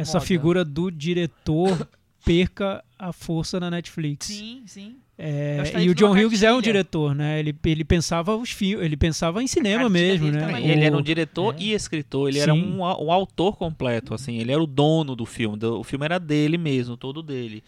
essa 0.02 0.18
moda. 0.18 0.26
figura 0.26 0.64
do 0.64 0.92
diretor 0.92 1.88
perca 2.24 2.84
a 2.98 3.12
força 3.12 3.60
na 3.60 3.70
Netflix. 3.72 4.28
Sim, 4.28 4.64
sim. 4.68 4.98
É, 5.18 5.64
e 5.82 5.90
o 5.90 5.96
John 5.96 6.12
Hughes 6.12 6.44
é 6.44 6.54
um 6.54 6.62
diretor, 6.62 7.16
né? 7.16 7.40
Ele, 7.40 7.56
ele 7.66 7.86
pensava 7.86 8.36
os 8.36 8.50
filmes, 8.52 8.86
ele 8.86 8.98
pensava 8.98 9.42
em 9.42 9.48
cinema 9.48 9.88
mesmo, 9.88 10.30
né? 10.30 10.40
também. 10.46 10.68
Ele 10.68 10.84
era 10.84 10.94
um 10.96 11.00
O- 11.00 11.04
diretor 11.04 11.56
é. 11.56 11.64
e 11.64 11.72
escritor, 11.72 12.28
ele 12.28 12.40
era 12.40 12.54
Sim. 12.54 12.74
um, 12.74 12.84
au- 12.84 13.06
um 13.06 13.12
autor 13.12 13.56
completo, 13.56 14.14
assim, 14.14 14.38
ele 14.40 14.52
era 14.52 14.62
o 14.62 14.68
dono 14.68 15.16
do 15.16 15.26
filme, 15.26 15.58
do- 15.58 15.80
o 15.80 15.84
filme 15.86 16.04
era 16.04 16.20
dele 16.20 16.58
mesmo, 16.58 16.98
todo 16.98 17.24
dele. 17.24 17.64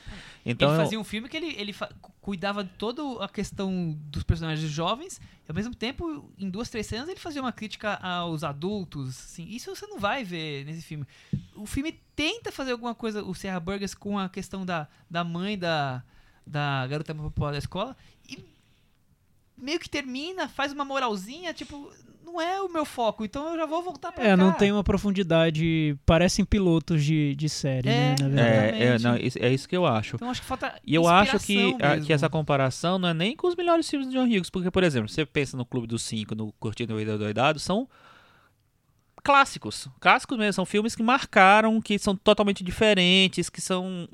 Então, 0.45 0.69
ele 0.69 0.77
fazia 0.77 0.99
um 0.99 1.03
filme 1.05 1.29
que 1.29 1.37
ele, 1.37 1.55
ele 1.57 1.73
cuidava 2.21 2.63
de 2.65 2.69
toda 2.77 3.23
a 3.23 3.29
questão 3.29 3.97
dos 4.11 4.23
personagens 4.23 4.69
jovens, 4.69 5.19
e 5.47 5.49
ao 5.51 5.55
mesmo 5.55 5.73
tempo, 5.73 6.29
em 6.37 6.49
duas, 6.49 6.69
três 6.69 6.85
cenas, 6.85 7.07
ele 7.07 7.19
fazia 7.19 7.41
uma 7.41 7.53
crítica 7.53 7.93
aos 7.95 8.43
adultos. 8.43 9.09
Assim, 9.09 9.47
isso 9.49 9.73
você 9.73 9.87
não 9.87 9.99
vai 9.99 10.23
ver 10.25 10.65
nesse 10.65 10.81
filme. 10.81 11.05
O 11.55 11.65
filme 11.65 11.97
tenta 12.13 12.51
fazer 12.51 12.73
alguma 12.73 12.93
coisa, 12.93 13.23
o 13.23 13.33
Serra 13.33 13.59
Burgers, 13.59 13.93
com 13.93 14.19
a 14.19 14.27
questão 14.27 14.65
da, 14.65 14.87
da 15.09 15.23
mãe 15.23 15.57
da, 15.57 16.01
da 16.47 16.87
garota 16.87 17.13
popular 17.13 17.51
da 17.51 17.57
escola, 17.57 17.95
e 18.27 18.43
meio 19.57 19.79
que 19.79 19.89
termina, 19.89 20.47
faz 20.47 20.71
uma 20.71 20.85
moralzinha, 20.85 21.53
tipo, 21.53 21.91
não 22.23 22.39
é 22.41 22.61
o 22.61 22.69
meu 22.69 22.85
foco, 22.85 23.23
então 23.25 23.49
eu 23.51 23.57
já 23.57 23.65
vou 23.65 23.81
voltar 23.81 24.11
pra 24.11 24.23
É, 24.23 24.29
cá. 24.31 24.37
não 24.37 24.51
tem 24.51 24.71
uma 24.71 24.83
profundidade. 24.83 25.97
Parecem 26.05 26.43
pilotos 26.45 27.03
de, 27.03 27.33
de 27.35 27.47
série, 27.49 27.87
É, 27.89 27.91
né? 27.91 28.15
Na 28.19 28.25
é. 28.25 28.29
verdade. 28.29 28.83
É, 28.83 28.85
é, 28.85 28.99
não, 28.99 29.17
isso- 29.17 29.39
é 29.39 29.53
isso 29.53 29.67
que 29.67 29.75
eu 29.75 29.85
acho. 29.85 30.15
Então 30.17 30.29
acho 30.29 30.41
que 30.41 30.47
falta 30.47 30.79
E 30.85 30.93
eu 30.93 31.07
acho 31.07 31.39
que, 31.39 31.73
a- 31.81 31.93
que 31.93 31.99
mesmo. 31.99 32.13
essa 32.13 32.29
comparação 32.29 32.99
não 32.99 33.09
é 33.09 33.13
nem 33.13 33.35
com 33.35 33.47
os 33.47 33.55
melhores 33.55 33.89
filmes 33.89 34.09
de 34.09 34.15
John 34.15 34.25
Hughes, 34.25 34.49
porque, 34.49 34.69
por 34.69 34.83
exemplo, 34.83 35.09
você 35.09 35.25
pensa 35.25 35.55
no 35.57 35.65
Clube 35.65 35.87
dos 35.87 36.03
Cinco, 36.03 36.35
no 36.35 36.51
Curtindo 36.59 36.93
o 36.93 36.97
Vida 36.97 37.17
Doidado, 37.17 37.59
são 37.59 37.87
clássicos. 39.23 39.87
Clássicos 39.99 40.37
mesmo, 40.37 40.53
são 40.53 40.65
filmes 40.65 40.95
que 40.95 41.03
marcaram, 41.03 41.81
que 41.81 41.97
são 41.99 42.15
totalmente 42.15 42.63
diferentes, 42.63 43.49
que 43.49 43.59
são 43.61 44.07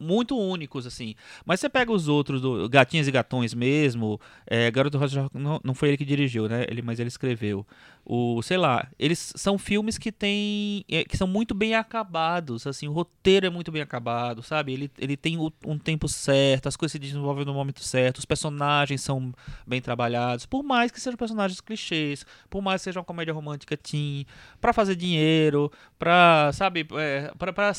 muito 0.00 0.36
únicos, 0.38 0.86
assim. 0.86 1.14
Mas 1.44 1.60
você 1.60 1.68
pega 1.68 1.92
os 1.92 2.08
outros, 2.08 2.40
do 2.40 2.68
Gatinhas 2.68 3.06
e 3.06 3.10
Gatões 3.12 3.54
mesmo, 3.54 4.20
é, 4.46 4.70
Garoto 4.70 4.98
Rosa 4.98 5.30
não, 5.34 5.60
não 5.62 5.74
foi 5.74 5.90
ele 5.90 5.96
que 5.96 6.04
dirigiu, 6.04 6.48
né? 6.48 6.64
Ele, 6.68 6.82
mas 6.82 6.98
ele 6.98 7.08
escreveu. 7.08 7.66
O, 8.04 8.42
sei 8.42 8.56
lá, 8.56 8.88
eles 8.98 9.32
são 9.36 9.56
filmes 9.56 9.96
que 9.96 10.10
têm, 10.10 10.84
é, 10.90 11.04
que 11.04 11.16
são 11.16 11.28
muito 11.28 11.54
bem 11.54 11.74
acabados, 11.76 12.66
assim, 12.66 12.88
o 12.88 12.92
roteiro 12.92 13.46
é 13.46 13.50
muito 13.50 13.70
bem 13.70 13.82
acabado, 13.82 14.42
sabe? 14.42 14.72
Ele, 14.72 14.90
ele 14.98 15.16
tem 15.16 15.38
um 15.38 15.78
tempo 15.78 16.08
certo, 16.08 16.66
as 16.66 16.76
coisas 16.76 16.92
se 16.92 16.98
desenvolvem 16.98 17.44
no 17.44 17.54
momento 17.54 17.84
certo, 17.84 18.18
os 18.18 18.24
personagens 18.24 19.00
são 19.02 19.32
bem 19.66 19.80
trabalhados, 19.80 20.44
por 20.44 20.62
mais 20.64 20.90
que 20.90 21.00
sejam 21.00 21.16
personagens 21.16 21.60
clichês, 21.60 22.24
por 22.48 22.60
mais 22.60 22.80
que 22.80 22.84
seja 22.84 22.98
uma 22.98 23.04
comédia 23.04 23.32
romântica 23.34 23.76
teen, 23.76 24.26
pra 24.60 24.72
fazer 24.72 24.96
dinheiro, 24.96 25.70
pra, 25.98 26.50
sabe, 26.52 26.86
é, 26.98 27.30
pra- 27.38 27.72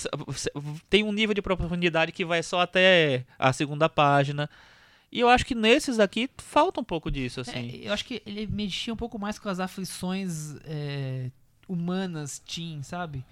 tem 0.89 1.03
um 1.03 1.11
nível 1.11 1.33
de 1.33 1.41
profundidade 1.41 2.11
que 2.11 2.23
vai 2.23 2.41
só 2.43 2.61
até 2.61 3.25
a 3.37 3.51
segunda 3.51 3.89
página. 3.89 4.49
E 5.11 5.19
eu 5.19 5.27
acho 5.29 5.45
que 5.45 5.53
nesses 5.53 5.99
aqui 5.99 6.29
falta 6.37 6.79
um 6.79 6.83
pouco 6.83 7.11
disso, 7.11 7.41
assim. 7.41 7.81
É, 7.83 7.87
eu 7.87 7.93
acho 7.93 8.05
que 8.05 8.21
ele 8.25 8.47
mexia 8.47 8.93
um 8.93 8.97
pouco 8.97 9.19
mais 9.19 9.37
com 9.37 9.49
as 9.49 9.59
aflições 9.59 10.55
é, 10.63 11.29
humanas, 11.67 12.39
teen, 12.39 12.81
sabe? 12.81 13.25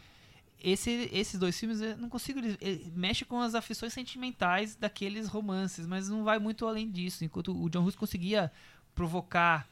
Esse, 0.62 1.10
esses 1.14 1.40
dois 1.40 1.58
filmes 1.58 1.80
eu 1.80 1.96
não 1.98 2.10
consigo. 2.10 2.40
Ele, 2.40 2.58
ele 2.60 2.92
mexe 2.94 3.24
com 3.24 3.40
as 3.40 3.56
aflições 3.56 3.94
sentimentais 3.94 4.76
daqueles 4.76 5.28
romances, 5.30 5.88
mas 5.88 6.10
não 6.10 6.26
vai 6.26 6.38
muito 6.38 6.68
além 6.68 6.92
disso. 6.92 7.24
Enquanto 7.24 7.56
o 7.58 7.70
John 7.70 7.84
Hughes 7.84 7.96
conseguia 7.96 8.52
provocar 8.94 9.66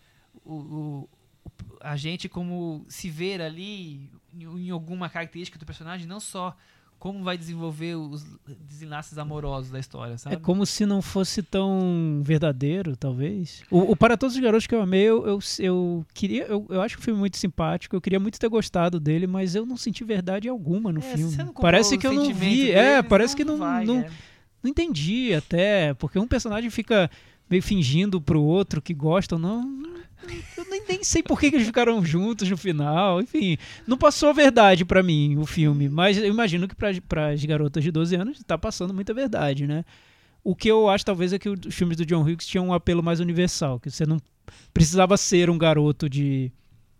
o, 0.45 0.53
o- 0.53 1.09
a 1.81 1.97
gente 1.97 2.29
como 2.29 2.85
se 2.87 3.09
ver 3.09 3.41
ali 3.41 4.09
em 4.33 4.69
alguma 4.69 5.09
característica 5.09 5.59
do 5.59 5.65
personagem, 5.65 6.07
não 6.07 6.19
só 6.21 6.55
como 6.99 7.23
vai 7.23 7.37
desenvolver 7.37 7.95
os 7.95 8.25
desenlaces 8.67 9.17
amorosos 9.17 9.69
da 9.71 9.79
história, 9.79 10.17
sabe? 10.17 10.35
É 10.35 10.39
como 10.39 10.65
se 10.65 10.85
não 10.85 11.01
fosse 11.01 11.43
tão 11.43 12.21
verdadeiro, 12.23 12.95
talvez. 12.95 13.61
O, 13.69 13.91
o 13.91 13.95
Para 13.95 14.17
Todos 14.17 14.35
os 14.35 14.41
Garotos 14.41 14.65
que 14.65 14.73
eu 14.73 14.81
amei, 14.81 15.03
eu, 15.03 15.25
eu, 15.27 15.39
eu 15.59 16.05
queria. 16.13 16.43
Eu, 16.45 16.65
eu 16.69 16.81
acho 16.81 16.97
o 16.97 17.01
filme 17.01 17.19
muito 17.19 17.37
simpático, 17.37 17.95
eu 17.95 18.01
queria 18.01 18.19
muito 18.19 18.39
ter 18.39 18.49
gostado 18.49 18.99
dele, 18.99 19.27
mas 19.27 19.53
eu 19.53 19.65
não 19.65 19.77
senti 19.77 20.03
verdade 20.03 20.49
alguma 20.49 20.91
no 20.91 20.99
É, 20.99 21.03
filme. 21.03 21.35
não 21.37 21.53
parece 21.53 21.97
que 21.97 22.07
eu 22.07 22.13
não 22.13 22.33
vi. 22.33 22.71
É, 22.71 23.01
parece 23.03 23.35
que 23.35 23.45
não, 23.45 23.57
vai, 23.57 23.85
não, 23.85 23.99
é. 23.99 24.09
não 24.63 24.71
entendi 24.71 25.33
até. 25.35 25.93
Porque 25.93 26.17
um 26.17 26.27
personagem 26.27 26.69
fica 26.69 27.09
meio 27.49 27.61
fingindo 27.63 28.19
pro 28.21 28.41
outro 28.41 28.81
que 28.81 28.93
gostam. 28.93 29.37
Não. 29.39 29.61
não- 29.63 29.97
Eu 30.57 30.65
nem, 30.69 30.81
nem 30.87 31.03
sei 31.03 31.21
por 31.23 31.39
que, 31.39 31.49
que 31.49 31.55
eles 31.57 31.67
ficaram 31.67 32.03
juntos 32.03 32.49
no 32.49 32.57
final. 32.57 33.21
Enfim, 33.21 33.57
não 33.85 33.97
passou 33.97 34.29
a 34.29 34.33
verdade 34.33 34.83
pra 34.83 35.03
mim 35.03 35.37
o 35.37 35.45
filme. 35.45 35.87
Mas 35.87 36.17
eu 36.17 36.25
imagino 36.27 36.67
que 36.67 36.75
para 36.75 36.89
as 37.29 37.45
garotas 37.45 37.83
de 37.83 37.91
12 37.91 38.15
anos 38.15 38.41
tá 38.45 38.57
passando 38.57 38.93
muita 38.93 39.13
verdade, 39.13 39.65
né? 39.67 39.85
O 40.43 40.55
que 40.55 40.69
eu 40.69 40.89
acho 40.89 41.05
talvez 41.05 41.33
é 41.33 41.39
que 41.39 41.49
os 41.49 41.59
filmes 41.75 41.97
do 41.97 42.05
John 42.05 42.21
Hughes 42.23 42.45
tinham 42.47 42.67
um 42.67 42.73
apelo 42.73 43.03
mais 43.03 43.19
universal, 43.19 43.79
que 43.79 43.89
você 43.91 44.05
não 44.05 44.17
precisava 44.73 45.17
ser 45.17 45.49
um 45.49 45.57
garoto 45.57 46.09
de 46.09 46.51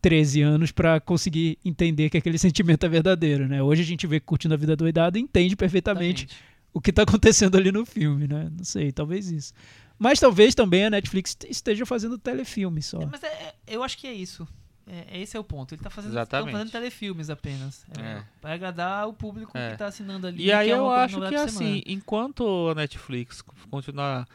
13 0.01 0.41
anos 0.41 0.71
pra 0.71 0.99
conseguir 0.99 1.57
entender 1.63 2.09
que 2.09 2.17
aquele 2.17 2.37
sentimento 2.39 2.85
é 2.85 2.89
verdadeiro, 2.89 3.47
né? 3.47 3.63
Hoje 3.63 3.81
a 3.81 3.85
gente 3.85 4.05
vê 4.05 4.19
que 4.19 4.25
curtindo 4.25 4.53
a 4.53 4.57
vida 4.57 4.75
doidada 4.75 5.17
e 5.17 5.21
entende 5.21 5.55
perfeitamente 5.55 6.25
Exatamente. 6.25 6.45
o 6.73 6.81
que 6.81 6.91
tá 6.91 7.03
acontecendo 7.03 7.57
ali 7.57 7.71
no 7.71 7.85
filme, 7.85 8.27
né? 8.27 8.49
Não 8.55 8.63
sei, 8.65 8.91
talvez 8.91 9.29
isso. 9.31 9.53
Mas 9.99 10.19
talvez 10.19 10.53
também 10.53 10.85
a 10.85 10.89
Netflix 10.89 11.31
est- 11.31 11.43
esteja 11.49 11.85
fazendo 11.85 12.17
telefilme 12.17 12.81
só. 12.83 13.01
É, 13.01 13.05
Mas 13.05 13.23
é- 13.23 13.27
é- 13.27 13.55
eu 13.67 13.81
acho 13.83 13.97
que 13.97 14.05
é 14.07 14.13
isso. 14.13 14.47
É, 14.89 15.19
esse 15.21 15.35
é 15.35 15.39
o 15.39 15.43
ponto. 15.43 15.73
Ele 15.75 15.81
tá 15.81 15.89
fazendo, 15.89 16.11
Exatamente. 16.13 16.51
fazendo 16.53 16.71
telefilmes 16.71 17.29
apenas. 17.29 17.85
É, 17.97 18.01
É. 18.01 18.23
Para 18.39 18.53
agradar 18.53 19.07
o 19.07 19.13
público 19.13 19.57
É. 19.57 19.71
que 19.71 19.77
tá 19.77 19.87
assinando 19.87 20.27
ali. 20.27 20.45
E 20.45 20.51
aí 20.51 20.69
eu 20.69 20.89
acho 20.89 21.19
que 21.27 21.35
assim, 21.35 21.81
enquanto 21.85 22.69
a 22.69 22.75
Netflix 22.75 23.41
continuar 23.69 24.25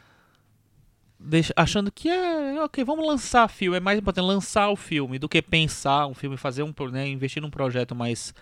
deixa- 1.19 1.53
achando 1.55 1.91
que 1.91 2.09
é 2.09 2.61
ok, 2.63 2.83
vamos 2.83 3.07
lançar 3.07 3.47
filme, 3.47 3.77
é 3.77 3.79
mais 3.79 3.97
importante 3.97 4.25
lançar 4.25 4.69
o 4.69 4.75
filme 4.75 5.17
do 5.17 5.27
que 5.29 5.41
pensar 5.41 6.05
um 6.07 6.13
filme, 6.13 6.37
fazer 6.37 6.63
um, 6.63 6.73
né, 6.91 7.07
investir 7.07 7.41
num 7.41 7.49
projeto 7.49 7.95
mais 7.95 8.33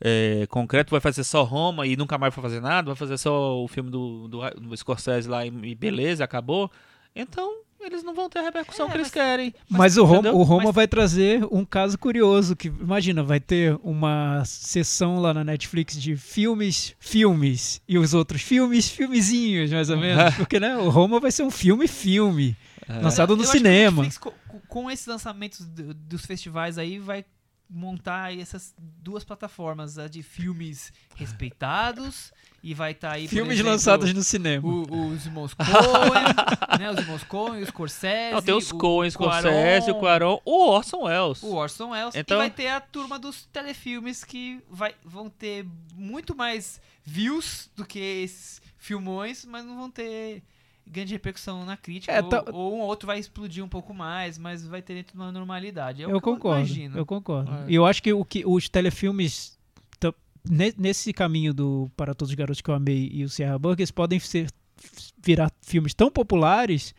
é, 0.00 0.46
concreto, 0.48 0.90
vai 0.90 1.00
fazer 1.00 1.24
só 1.24 1.42
Roma 1.42 1.86
e 1.86 1.96
nunca 1.96 2.18
mais 2.18 2.34
vai 2.34 2.42
fazer 2.42 2.60
nada, 2.60 2.86
vai 2.88 2.96
fazer 2.96 3.16
só 3.18 3.62
o 3.62 3.68
filme 3.68 3.90
do, 3.90 4.28
do, 4.28 4.40
do 4.50 4.76
Scorsese 4.76 5.28
lá 5.28 5.44
e, 5.46 5.48
e 5.48 5.74
beleza, 5.74 6.24
acabou. 6.24 6.70
Então 7.14 7.60
eles 7.80 8.02
não 8.02 8.14
vão 8.14 8.28
ter 8.28 8.40
a 8.40 8.42
repercussão 8.42 8.86
É, 8.86 8.90
que 8.90 8.96
eles 8.96 9.06
mas- 9.06 9.12
querem. 9.12 9.54
Mas, 9.68 9.96
o 9.96 10.04
Roma, 10.04 10.32
o 10.32 10.42
Roma 10.42 10.64
Mas- 10.64 10.74
vai 10.74 10.88
trazer 10.88 11.46
um 11.52 11.64
caso 11.64 11.96
curioso, 11.98 12.56
que 12.56 12.66
imagina, 12.68 13.22
vai 13.22 13.38
ter 13.38 13.78
uma 13.82 14.42
sessão 14.44 15.20
lá 15.20 15.32
na 15.32 15.44
Netflix 15.44 15.94
de 16.00 16.16
filmes, 16.16 16.96
filmes, 16.98 17.80
e 17.86 17.96
os 17.96 18.12
outros 18.12 18.42
filmes, 18.42 18.88
filmezinhos, 18.88 19.70
mais 19.72 19.88
ou 19.88 19.98
menos. 19.98 20.34
Porque, 20.34 20.58
né, 20.58 20.76
o 20.78 20.88
Roma 20.88 21.20
vai 21.20 21.30
ser 21.30 21.42
um 21.44 21.50
filme, 21.50 21.86
filme, 21.86 22.56
É. 22.88 22.94
lançado 23.00 23.34
Eu 23.34 23.36
no 23.36 23.42
acho 23.42 23.52
que 23.52 23.58
a 23.58 23.60
cinema. 23.60 24.02
Netflix, 24.02 24.18
co- 24.18 24.34
co- 24.48 24.60
com, 24.66 24.90
esses 24.90 25.06
lançamentos 25.06 25.64
do- 25.64 25.94
dos 25.94 26.26
festivais 26.26 26.78
aí, 26.78 26.98
vai 26.98 27.24
montar 27.68 28.24
aí 28.24 28.40
essas 28.40 28.74
duas 28.78 29.24
plataformas, 29.24 29.98
a 29.98 30.06
de 30.08 30.22
filmes 30.22 30.92
respeitados 31.14 32.32
e 32.62 32.74
vai 32.74 32.92
estar 32.92 33.12
aí, 33.12 33.24
por 33.24 33.30
Filmes 33.30 33.54
exemplo, 33.54 33.72
lançados 33.72 34.12
no 34.14 34.22
cinema. 34.22 34.66
o- 34.66 35.08
os 35.12 35.26
irmãos 35.26 35.54
Coen, 35.54 35.64
né, 36.80 36.90
os 36.90 36.98
irmãos 36.98 37.24
Coen, 37.24 37.62
o 37.62 37.66
Scorsese, 37.66 38.34
Não, 38.34 38.42
tem 38.42 38.54
os 38.54 38.70
o 38.70 38.78
Coen, 38.78 39.10
Scorsese, 39.10 39.90
o 39.90 39.94
Quaron, 40.00 40.40
o 40.44 40.68
Orson 40.70 41.02
Welles. 41.04 41.42
o 41.42 41.54
Orson 41.54 41.90
Welles, 41.90 42.14
Então- 42.14 42.36
e 42.38 42.40
vai 42.40 42.50
ter 42.50 42.68
a 42.68 42.80
turma 42.80 43.18
dos 43.18 43.44
telefilmes 43.46 44.24
que 44.24 44.60
vai, 44.68 44.94
vão 45.04 45.28
ter 45.30 45.66
muito 45.94 46.34
mais 46.34 46.80
views 47.04 47.70
do 47.76 47.84
que 47.84 47.98
esses 47.98 48.60
filmões, 48.78 49.44
mas 49.44 49.64
não 49.64 49.76
vão 49.76 49.90
ter 49.90 50.42
grande 50.86 51.12
repercussão 51.12 51.64
na 51.64 51.76
crítica, 51.76 52.12
É, 52.12 52.22
ou, 52.22 52.28
tá- 52.28 52.44
ou 52.52 52.76
um 52.76 52.80
outro 52.80 53.06
vai 53.06 53.18
explodir 53.18 53.64
um 53.64 53.68
pouco 53.68 53.92
mais, 53.92 54.38
mas 54.38 54.66
vai 54.66 54.80
ter 54.80 54.94
dentro 54.94 55.12
de 55.14 55.18
uma 55.18 55.32
normalidade. 55.32 56.02
É 56.02 56.06
eu 56.06 56.20
concordo, 56.20 56.60
Eu 56.60 56.66
imagino. 56.66 56.96
eu 56.98 57.04
concordo. 57.06 57.50
É. 57.52 57.64
E 57.68 57.74
eu 57.74 57.84
acho 57.84 58.02
que, 58.02 58.12
o 58.12 58.24
que 58.24 58.44
os 58.46 58.68
telefilmes, 58.68 59.58
nesse 60.78 61.12
caminho 61.12 61.52
do 61.52 61.90
Para 61.96 62.14
Todos 62.14 62.30
os 62.30 62.34
Garotos 62.36 62.60
que 62.60 62.70
eu 62.70 62.74
amei 62.74 63.10
e 63.12 63.24
o 63.24 63.28
Sierra 63.28 63.58
Burgers, 63.58 63.90
podem 63.90 64.18
ser, 64.20 64.48
virar 65.22 65.50
filmes 65.62 65.92
tão 65.94 66.10
populares 66.10 66.94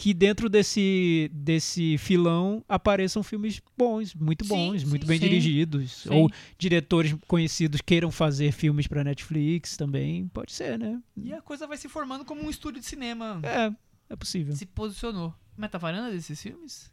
que 0.00 0.14
dentro 0.14 0.48
desse, 0.48 1.30
desse 1.30 1.98
filão 1.98 2.64
apareçam 2.66 3.22
filmes 3.22 3.60
bons, 3.76 4.14
muito 4.14 4.46
Sim, 4.46 4.48
bons, 4.48 4.80
sim, 4.80 4.86
muito 4.86 5.06
bem 5.06 5.18
sim. 5.18 5.28
dirigidos. 5.28 5.92
Sim. 5.92 6.14
Ou 6.14 6.30
diretores 6.56 7.14
conhecidos 7.28 7.82
queiram 7.82 8.10
fazer 8.10 8.50
filmes 8.50 8.86
para 8.86 9.04
Netflix 9.04 9.76
também. 9.76 10.26
Pode 10.28 10.52
ser, 10.52 10.78
né? 10.78 11.02
E 11.14 11.34
a 11.34 11.42
coisa 11.42 11.66
vai 11.66 11.76
se 11.76 11.86
formando 11.86 12.24
como 12.24 12.40
um 12.40 12.48
estúdio 12.48 12.80
de 12.80 12.86
cinema. 12.86 13.42
É, 13.42 13.70
é 14.08 14.16
possível. 14.16 14.56
Se 14.56 14.64
posicionou. 14.64 15.34
Metavaranda 15.54 16.10
desses 16.10 16.40
filmes? 16.40 16.90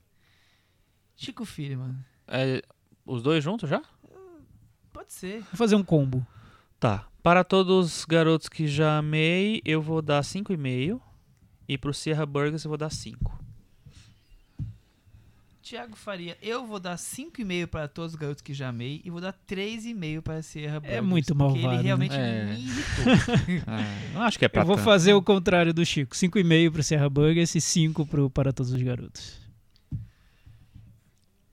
Chico 1.16 1.46
Filho, 1.46 1.80
mano. 1.80 2.06
É, 2.28 2.62
os 3.06 3.24
dois 3.24 3.42
juntos 3.42 3.70
já? 3.70 3.82
Pode 4.92 5.14
ser. 5.14 5.44
Vou 5.44 5.56
fazer 5.56 5.78
um 5.78 5.84
combo. 5.84 6.28
Tá. 6.78 7.08
Para 7.24 7.46
todos 7.46 8.00
os 8.00 8.04
garotos 8.04 8.50
que 8.50 8.68
já 8.68 8.98
amei, 8.98 9.62
eu 9.64 9.82
vou 9.82 10.02
dar 10.02 10.22
5,5. 10.22 11.07
E 11.68 11.78
pro 11.78 11.94
Sierra 11.94 12.26
Burgers 12.26 12.64
eu 12.64 12.70
vou 12.70 12.78
dar 12.78 12.90
5. 12.90 13.46
Tiago 15.62 15.98
Faria, 15.98 16.38
eu 16.42 16.66
vou 16.66 16.80
dar 16.80 16.96
5,5 16.96 17.68
para 17.68 17.90
todos 17.90 18.14
os 18.14 18.18
garotos 18.18 18.42
que 18.42 18.54
já 18.54 18.70
amei 18.70 19.02
e 19.04 19.10
vou 19.10 19.20
dar 19.20 19.34
3,5 19.34 20.22
para 20.22 20.42
Sierra 20.42 20.80
Burgers. 20.80 21.04
muito 21.06 21.36
Porque 21.36 21.44
malvado, 21.44 21.68
ele 21.68 21.76
né? 21.78 21.82
realmente 21.84 22.16
É. 22.16 22.46
me 22.46 22.54
irritou. 22.64 23.64
não 24.14 24.22
acho 24.22 24.40
que 24.40 24.46
é 24.46 24.48
pra 24.48 24.62
Eu 24.62 24.66
vou 24.66 24.78
tanto. 24.78 24.86
fazer 24.86 25.14
o 25.14 25.22
contrário 25.22 25.74
do 25.74 25.86
Chico. 25.86 26.16
5,5 26.16 26.72
pro 26.72 26.82
Serra 26.84 27.10
Burgers 27.10 27.54
e 27.54 27.60
5 27.60 28.06
pro 28.06 28.30
Para 28.30 28.54
Todos 28.54 28.72
os 28.72 28.82
Garotos. 28.82 29.42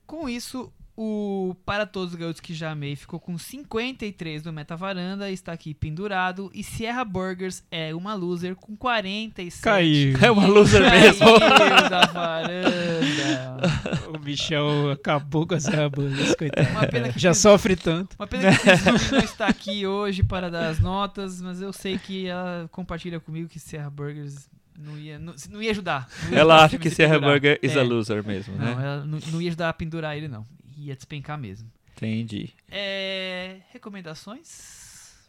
Com 0.07 0.29
isso, 0.29 0.73
o 0.97 1.57
Para 1.67 1.87
Todos 1.87 2.13
os 2.15 2.19
Garotos 2.19 2.41
que 2.41 2.55
Já 2.55 2.71
Amei 2.71 2.95
ficou 2.95 3.19
com 3.19 3.37
53 3.37 4.45
no 4.45 4.53
Metavaranda, 4.53 5.31
está 5.31 5.53
aqui 5.53 5.75
pendurado. 5.75 6.51
E 6.55 6.63
Sierra 6.63 7.05
Burgers 7.05 7.65
é 7.71 7.95
uma 7.95 8.15
loser 8.15 8.55
com 8.55 8.77
47. 8.77 9.63
Caiu. 9.63 10.17
É 10.23 10.31
uma 10.31 10.47
loser 10.47 10.83
mesmo. 10.89 11.27
Da 11.91 12.07
varanda. 12.07 13.69
O 14.15 14.19
Michel 14.19 14.91
acabou 14.93 15.47
com 15.47 15.55
a 15.55 15.61
Serra 15.61 15.89
Burgers, 15.89 16.35
coitado. 16.35 16.69
Uma 16.71 16.87
pena 16.87 17.13
que 17.13 17.19
Já 17.19 17.31
Cris- 17.31 17.39
sofre 17.39 17.77
tanto. 17.77 18.15
Uma 18.19 18.27
pena 18.27 18.51
que 18.57 18.59
Cris 18.63 19.11
não 19.11 19.19
está 19.19 19.47
aqui 19.49 19.87
hoje 19.87 20.23
para 20.23 20.51
dar 20.51 20.69
as 20.69 20.79
notas, 20.81 21.41
mas 21.43 21.61
eu 21.61 21.73
sei 21.73 21.99
que 21.99 22.27
ela 22.27 22.69
compartilha 22.71 23.21
comigo 23.21 23.49
que 23.49 23.59
Sierra 23.59 23.91
Burgers 23.91 24.49
Não 24.79 24.97
ia, 24.99 25.19
não, 25.19 25.35
não 25.51 25.63
ia 25.63 25.71
ajudar. 25.71 26.09
Não 26.25 26.33
ia 26.33 26.39
Ela 26.39 26.65
acha 26.65 26.79
que 26.79 26.91
Sierra 26.91 27.15
pendurar. 27.15 27.33
Burger 27.35 27.59
is 27.63 27.77
É. 27.77 27.81
a 27.81 27.83
loser 27.83 28.25
mesmo, 28.25 28.57
Não, 28.57 28.65
né? 28.65 28.73
ela 28.85 29.05
não, 29.05 29.19
não 29.33 29.43
ia 29.43 29.49
ajudar 29.49 29.69
a 29.69 29.73
pendurar 29.73 30.17
ele, 30.17 30.29
não. 30.29 30.45
Ia 30.77 30.95
despencar 30.95 31.39
mesmo. 31.39 31.71
Entendi. 31.97 32.53
É, 32.71 33.61
recomendações? 33.71 35.29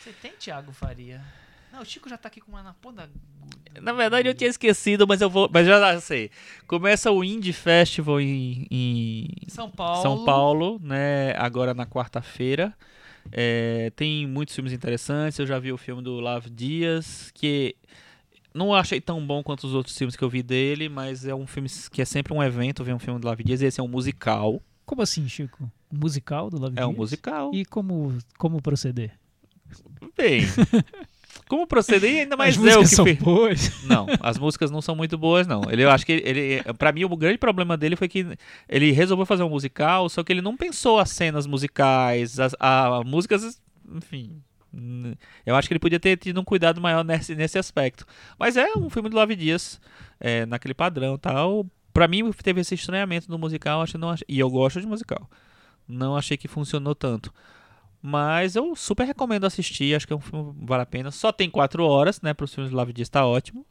Você 0.00 0.12
tem, 0.12 0.32
Thiago 0.32 0.72
Faria? 0.72 1.22
Não, 1.72 1.80
o 1.80 1.84
Chico 1.86 2.08
já 2.08 2.18
tá 2.18 2.28
aqui 2.28 2.40
com 2.40 2.52
uma 2.52 2.62
na 2.62 2.74
ponta. 2.74 3.08
Na 3.80 3.94
verdade 3.94 4.28
eu 4.28 4.34
tinha 4.34 4.50
esquecido, 4.50 5.06
mas 5.06 5.22
eu 5.22 5.30
vou. 5.30 5.48
Mas 5.50 5.66
já 5.66 6.00
sei. 6.00 6.30
Começa 6.66 7.10
o 7.10 7.24
Indie 7.24 7.54
Festival 7.54 8.20
em, 8.20 8.66
em 8.70 9.28
São 9.48 9.70
Paulo. 9.70 10.02
São 10.02 10.24
Paulo, 10.24 10.80
né? 10.82 11.34
Agora 11.36 11.72
na 11.72 11.86
quarta-feira. 11.86 12.76
É, 13.30 13.90
tem 13.96 14.26
muitos 14.26 14.54
filmes 14.54 14.72
interessantes. 14.74 15.38
Eu 15.38 15.46
já 15.46 15.58
vi 15.58 15.72
o 15.72 15.78
filme 15.78 16.02
do 16.02 16.20
Lavo 16.20 16.50
Dias, 16.50 17.30
que 17.32 17.74
não 18.52 18.74
achei 18.74 19.00
tão 19.00 19.24
bom 19.26 19.42
quanto 19.42 19.64
os 19.66 19.72
outros 19.72 19.96
filmes 19.96 20.14
que 20.14 20.22
eu 20.22 20.28
vi 20.28 20.42
dele, 20.42 20.90
mas 20.90 21.24
é 21.24 21.34
um 21.34 21.46
filme 21.46 21.70
que 21.90 22.02
é 22.02 22.04
sempre 22.04 22.34
um 22.34 22.42
evento 22.42 22.84
ver 22.84 22.92
um 22.92 22.98
filme 22.98 23.18
do 23.18 23.26
Lavo 23.26 23.42
Dias. 23.42 23.62
Esse 23.62 23.80
é 23.80 23.82
um 23.82 23.88
musical. 23.88 24.60
Como 24.92 25.00
assim, 25.00 25.26
Chico? 25.26 25.72
Um 25.90 26.00
musical 26.00 26.50
do 26.50 26.58
Love 26.58 26.78
É 26.78 26.84
um 26.84 26.92
musical. 26.92 27.50
E 27.54 27.64
como, 27.64 28.14
como 28.36 28.60
proceder? 28.60 29.12
Bem. 30.14 30.42
Como 31.48 31.66
proceder 31.66 32.12
e 32.12 32.20
ainda 32.20 32.36
mais 32.36 32.56
As 32.56 32.60
o 32.60 32.64
músicas 32.64 32.90
que 32.90 32.96
são 32.96 33.14
boas. 33.24 33.84
Não, 33.88 34.06
as 34.20 34.36
músicas 34.38 34.70
não 34.70 34.82
são 34.82 34.94
muito 34.94 35.16
boas, 35.16 35.46
não. 35.46 35.62
Ele, 35.70 35.82
eu 35.84 35.90
acho 35.90 36.04
que 36.04 36.12
ele, 36.12 36.62
para 36.74 36.92
mim, 36.92 37.04
o 37.04 37.16
grande 37.16 37.38
problema 37.38 37.76
dele 37.76 37.96
foi 37.96 38.06
que 38.06 38.26
ele 38.68 38.92
resolveu 38.92 39.24
fazer 39.24 39.42
um 39.42 39.48
musical, 39.48 40.08
só 40.10 40.22
que 40.22 40.30
ele 40.32 40.42
não 40.42 40.56
pensou 40.56 40.98
as 40.98 41.10
cenas 41.10 41.46
musicais, 41.46 42.38
as 42.38 42.54
a, 42.60 43.02
músicas, 43.04 43.60
enfim. 43.94 44.42
Eu 45.44 45.56
acho 45.56 45.68
que 45.68 45.72
ele 45.72 45.80
podia 45.80 46.00
ter 46.00 46.18
tido 46.18 46.40
um 46.40 46.44
cuidado 46.44 46.80
maior 46.82 47.02
nesse, 47.02 47.34
nesse 47.34 47.58
aspecto. 47.58 48.06
Mas 48.38 48.56
é 48.58 48.68
um 48.76 48.90
filme 48.90 49.08
do 49.08 49.16
Love 49.16 49.34
Dias, 49.36 49.80
é, 50.20 50.44
naquele 50.44 50.74
padrão 50.74 51.16
tal. 51.16 51.66
Pra 51.92 52.08
mim, 52.08 52.30
teve 52.32 52.60
esse 52.60 52.74
estranhamento 52.74 53.30
no 53.30 53.38
musical, 53.38 53.82
acho 53.82 53.98
não 53.98 54.10
achei, 54.10 54.26
e 54.28 54.38
eu 54.38 54.48
gosto 54.50 54.80
de 54.80 54.86
musical. 54.86 55.28
Não 55.86 56.16
achei 56.16 56.36
que 56.36 56.48
funcionou 56.48 56.94
tanto. 56.94 57.32
Mas 58.00 58.56
eu 58.56 58.74
super 58.74 59.04
recomendo 59.06 59.44
assistir, 59.44 59.94
acho 59.94 60.06
que 60.06 60.12
é 60.12 60.16
um 60.16 60.20
filme 60.20 60.54
que 60.58 60.66
vale 60.66 60.82
a 60.82 60.86
pena. 60.86 61.10
Só 61.10 61.30
tem 61.30 61.48
quatro 61.48 61.84
horas, 61.84 62.20
né? 62.20 62.34
Para 62.34 62.44
os 62.44 62.54
filmes 62.54 62.70
do 62.70 62.76
Love 62.76 62.92
Dias 62.92 63.08
tá 63.08 63.24
ótimo. 63.24 63.64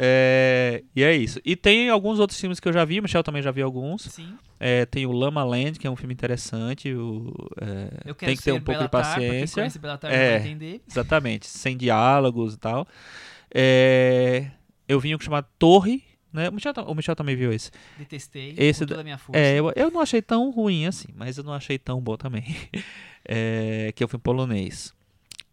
É, 0.00 0.84
e 0.94 1.02
é 1.02 1.14
isso. 1.14 1.40
E 1.44 1.56
tem 1.56 1.90
alguns 1.90 2.18
outros 2.20 2.40
filmes 2.40 2.60
que 2.60 2.68
eu 2.68 2.72
já 2.72 2.84
vi, 2.84 3.00
o 3.00 3.02
Michel 3.02 3.22
também 3.22 3.42
já 3.42 3.50
viu 3.50 3.66
alguns. 3.66 4.02
Sim. 4.02 4.34
É, 4.60 4.86
tem 4.86 5.04
o 5.04 5.12
Lama 5.12 5.42
Land, 5.44 5.78
que 5.78 5.86
é 5.86 5.90
um 5.90 5.96
filme 5.96 6.14
interessante. 6.14 6.94
O, 6.94 7.34
é, 7.60 8.12
tem 8.14 8.36
que 8.36 8.42
ter 8.42 8.52
um 8.52 8.60
pouco 8.60 8.80
de 8.80 8.88
Bellatar, 8.88 9.14
pra 9.14 9.20
quem 9.20 9.40
paciência. 9.40 9.80
Bellatar 9.80 10.12
É. 10.12 10.38
vai 10.38 10.48
entender. 10.48 10.80
Exatamente, 10.88 11.46
sem 11.46 11.76
diálogos 11.76 12.54
e 12.54 12.58
tal. 12.58 12.86
É, 13.52 14.46
eu 14.88 15.00
vi 15.00 15.14
um 15.14 15.20
chamado 15.20 15.46
Torre, 15.58 16.02
né? 16.32 16.48
O 16.48 16.52
Michel, 16.52 16.72
o 16.86 16.94
Michel 16.94 17.16
também 17.16 17.34
viu 17.36 17.52
esse. 17.52 17.70
Detestei. 17.98 18.54
Esse 18.56 18.84
da- 18.86 19.02
minha 19.02 19.18
força. 19.18 19.40
É, 19.40 19.58
eu, 19.58 19.72
eu 19.74 19.90
não 19.90 20.00
achei 20.00 20.20
tão 20.22 20.50
ruim 20.50 20.86
assim, 20.86 21.08
mas 21.14 21.38
eu 21.38 21.44
não 21.44 21.52
achei 21.52 21.78
tão 21.78 22.00
bom 22.00 22.16
também. 22.16 22.44
É, 23.30 23.92
que 23.94 24.02
é 24.02 24.06
o 24.06 24.08
filme 24.08 24.22
polonês. 24.22 24.94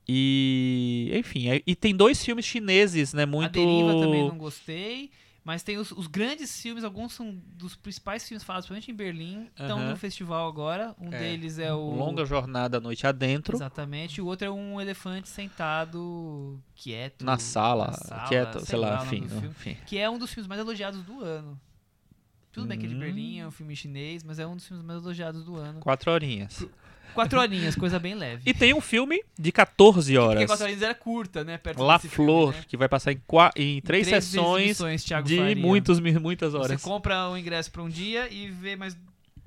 E, 0.07 1.11
enfim, 1.13 1.49
é- 1.49 1.61
e 1.67 1.75
tem 1.75 1.93
dois 1.93 2.23
filmes 2.23 2.45
chineses, 2.45 3.13
né? 3.13 3.25
Muito. 3.25 3.47
A 3.59 3.65
Deriva 3.65 3.99
também 3.99 4.25
não 4.27 4.37
gostei. 4.37 5.09
Mas 5.45 5.61
tem 5.61 5.77
os, 5.77 5.91
os 5.91 6.07
grandes 6.07 6.59
filmes, 6.59 6.83
alguns 6.83 7.13
são 7.13 7.39
dos 7.53 7.75
principais 7.75 8.27
filmes 8.27 8.43
falados, 8.43 8.65
principalmente 8.67 8.91
em 8.91 8.95
Berlim. 8.95 9.47
Estão 9.55 9.77
Aham. 9.77 9.91
no 9.91 9.95
festival 9.95 10.47
agora. 10.49 10.95
Um 10.99 11.13
É. 11.13 11.19
deles 11.19 11.59
é 11.59 11.71
o. 11.71 11.91
Longa 11.91 12.25
Jornada 12.25 12.77
à 12.77 12.81
Noite 12.81 13.05
Adentro. 13.05 13.55
Exatamente. 13.55 14.19
O 14.19 14.25
outro 14.25 14.47
é 14.47 14.49
um 14.49 14.81
elefante 14.81 15.29
sentado 15.29 16.59
quieto. 16.73 17.23
Na 17.23 17.37
sala, 17.37 17.87
na 17.87 17.93
sala, 17.93 18.27
quieto, 18.27 18.59
sei, 18.65 18.79
lá, 18.79 19.01
o 19.01 19.05
nome 19.05 19.17
enfim, 19.19 19.51
filme. 19.51 19.77
Que 19.85 19.99
é 19.99 20.09
um 20.09 20.17
dos 20.17 20.33
filmes 20.33 20.47
mais 20.47 20.59
elogiados 20.59 21.03
do 21.03 21.23
ano. 21.23 21.61
Tudo 22.51 22.65
bem 22.67 22.79
que 22.79 22.85
é 22.85 22.89
de 22.89 22.95
Hum. 22.95 22.99
Berlim, 22.99 23.39
é 23.39 23.47
um 23.47 23.51
filme 23.51 23.75
chinês, 23.75 24.23
mas 24.23 24.39
é 24.39 24.47
um 24.47 24.55
dos 24.55 24.65
filmes 24.65 24.83
mais 24.83 24.99
elogiados 25.03 25.43
do 25.43 25.57
ano. 25.57 25.79
Quatro 25.79 26.09
horinhas. 26.11 26.65
Quatro 27.13 27.39
horinhas, 27.39 27.75
coisa 27.75 27.97
bem 27.99 28.13
leve. 28.15 28.41
E 28.45 28.53
tem 28.53 28.73
um 28.73 28.81
filme 28.81 29.23
de 29.39 29.51
14 29.51 30.13
Porque 30.13 30.27
horas. 30.27 30.45
quatro 30.45 30.63
horinhas 30.65 30.81
era 30.81 30.93
curta, 30.95 31.43
né? 31.43 31.57
Perto 31.57 31.81
La 31.83 31.95
desse 31.97 32.09
filme, 32.09 32.29
Flor, 32.31 32.53
né? 32.53 32.63
que 32.67 32.75
vai 32.75 32.89
passar 32.89 33.11
em, 33.13 33.21
qua- 33.25 33.51
em 33.55 33.81
três, 33.81 34.07
sessões 34.07 34.63
exibições, 34.63 35.03
Thiago 35.03 35.27
de 35.27 35.37
Faria. 35.37 35.55
muitos, 35.55 35.99
muitas 35.99 36.51
Você 36.51 36.57
horas. 36.57 36.81
compra 36.81 37.29
o 37.29 37.37
ingresso 37.37 37.71
pra 37.71 37.81
um 37.83 37.89
dia 37.89 38.27
e 38.31 38.49
vê 38.49 38.75
mais 38.75 38.97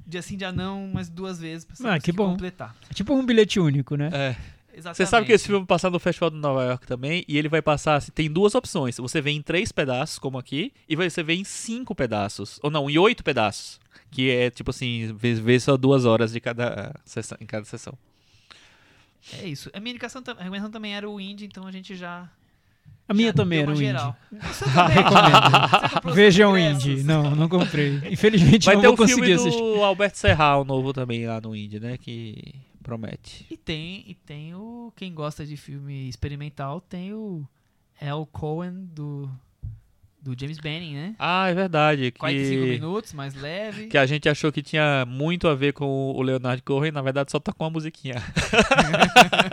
dia 0.07 0.23
sim, 0.23 0.37
dia 0.39 0.51
não, 0.51 0.89
mais 0.89 1.09
duas 1.11 1.39
vezes 1.39 1.67
pra 1.67 1.77
você 1.77 1.87
Ah, 1.87 1.99
que 2.01 2.11
bom. 2.13 2.31
completar. 2.31 2.75
É 2.91 2.95
tipo 2.95 3.13
um 3.15 3.27
bilhete 3.27 3.61
único, 3.61 3.95
né? 3.97 4.09
É. 4.13 4.37
Exatamente. 4.79 4.97
Você 4.97 5.07
sabe 5.07 5.27
que 5.27 5.33
esse 5.33 5.47
filme 5.47 5.61
vai 5.61 5.67
passar 5.67 5.91
no 5.91 5.99
Festival 5.99 6.31
de 6.31 6.37
Nova 6.37 6.63
York 6.63 6.87
também, 6.87 7.25
e 7.27 7.37
ele 7.37 7.49
vai 7.49 7.61
passar, 7.61 7.97
assim, 7.97 8.13
tem 8.13 8.31
duas 8.31 8.55
opções. 8.55 8.97
Você 8.97 9.21
vê 9.21 9.31
em 9.33 9.43
três 9.43 9.73
pedaços, 9.73 10.19
como 10.21 10.39
aqui, 10.39 10.73
e 10.89 10.95
você 10.95 11.23
vê 11.23 11.35
em 11.35 11.43
cinco 11.43 11.95
pedaços. 11.95 12.61
Ou 12.63 12.71
não, 12.71 12.89
em 12.89 12.97
oito 12.97 13.25
pedaços. 13.25 13.81
Que 14.11 14.31
é, 14.31 14.51
tipo 14.51 14.71
assim, 14.71 15.13
vê, 15.17 15.59
só 15.59 15.77
duas 15.77 16.05
horas 16.05 16.33
de 16.33 16.41
cada 16.41 16.95
sessão, 17.05 17.37
em 17.41 17.47
cada 17.47 17.65
sessão. 17.65 17.93
É 19.43 19.49
isso. 19.49 19.69
A 19.75 19.81
minha 19.81 19.91
indicação, 19.91 20.23
a 20.27 20.33
recomendação 20.39 20.71
também 20.71 20.95
era 20.95 21.11
o 21.11 21.21
indie, 21.21 21.45
então 21.45 21.67
a 21.67 21.73
gente 21.73 21.97
já. 21.97 22.31
A 23.07 23.13
minha 23.13 23.29
já 23.29 23.35
também 23.35 23.61
era 23.61 23.71
um 23.71 23.75
indie. 23.75 23.85
geral. 23.87 24.17
Você 24.31 24.65
também. 24.65 24.95
Recomendo. 24.95 26.15
Vejam 26.15 26.53
o 26.53 26.59
indie. 26.59 27.03
Não, 27.03 27.35
não 27.35 27.49
comprei. 27.49 28.01
Infelizmente 28.11 28.65
Vai 28.65 28.77
não 28.77 28.83
ter 28.83 28.87
vou 28.87 28.95
o 28.95 29.09
filme 29.09 29.23
conseguir 29.23 29.35
do 29.35 29.49
assistir. 29.49 29.83
Alberto 29.83 30.19
Serral 30.19 30.65
novo 30.65 30.93
também 30.93 31.27
lá 31.27 31.41
no 31.41 31.55
Indie, 31.55 31.81
né? 31.81 31.99
Que 31.99 32.55
promete. 32.89 33.47
E 33.51 33.57
tem, 33.57 34.05
e 34.07 34.15
tem 34.15 34.55
o. 34.55 34.93
Quem 34.97 35.13
gosta 35.15 35.45
de 35.45 35.57
filme 35.57 36.09
experimental 36.09 36.81
tem 36.81 37.13
o 37.13 37.47
El 38.01 38.27
Cohen 38.27 38.87
do. 38.95 39.31
Do 40.21 40.35
James 40.39 40.59
Benning, 40.59 40.95
né? 40.95 41.15
Ah, 41.17 41.49
é 41.49 41.55
verdade. 41.55 42.11
45 42.11 42.65
Que, 42.65 42.71
minutos, 42.73 43.13
mais 43.13 43.35
leve. 43.35 43.87
que 43.87 43.97
a 43.97 44.05
gente 44.05 44.29
achou 44.29 44.51
que 44.51 44.61
tinha 44.63 45.07
muito 45.07 45.47
a 45.47 45.55
ver 45.55 45.73
com 45.73 45.87
o 46.11 46.21
Leonardo 46.23 46.61
Cohen, 46.65 46.91
na 46.91 47.01
verdade 47.01 47.31
só 47.31 47.39
tocou 47.39 47.69
uma 47.69 47.75
musiquinha. 47.75 48.17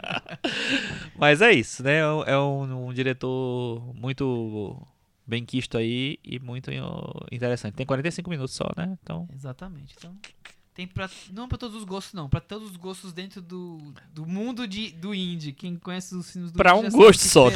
Mas 1.15 1.41
é 1.41 1.51
isso, 1.51 1.83
né? 1.83 1.97
É 1.99 2.07
um, 2.07 2.23
é 2.23 2.39
um- 2.39 2.87
um 2.87 2.93
diretor 2.93 3.81
muito 3.95 4.81
bem 5.25 5.45
quisto 5.45 5.77
aí 5.77 6.19
e 6.23 6.39
muito 6.39 6.69
interessante. 7.31 7.75
Tem 7.75 7.85
45 7.85 8.29
minutos 8.29 8.55
só, 8.55 8.69
né? 8.75 8.97
Então, 9.03 9.27
Exatamente. 9.33 9.95
Então, 9.97 10.15
tem 10.75 10.85
pra, 10.85 11.09
não 11.31 11.47
pra 11.47 11.57
todos 11.57 11.77
os 11.77 11.85
gostos, 11.85 12.13
não. 12.13 12.27
Pra 12.27 12.41
todos 12.41 12.71
os 12.71 12.75
gostos 12.75 13.13
dentro 13.13 13.41
do, 13.41 13.93
do 14.13 14.25
mundo 14.25 14.67
de, 14.67 14.91
do 14.91 15.15
indie. 15.15 15.53
Quem 15.53 15.77
conhece 15.77 16.13
os 16.13 16.29
filmes 16.29 16.51
do 16.51 16.57
Pra 16.57 16.75
indie 16.75 16.87
um 16.87 16.91
gosto 16.91 17.21
só. 17.21 17.45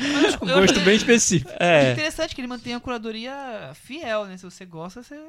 Mas 0.00 0.36
Um 0.36 0.46
gosto 0.46 0.80
bem 0.80 0.96
específico. 0.96 1.52
É 1.60 1.88
é. 1.88 1.92
interessante 1.92 2.34
que 2.34 2.40
ele 2.40 2.48
mantém 2.48 2.74
a 2.74 2.80
curadoria 2.80 3.72
fiel, 3.74 4.24
né? 4.24 4.38
Se 4.38 4.44
você 4.44 4.64
gosta, 4.64 5.02
você, 5.02 5.20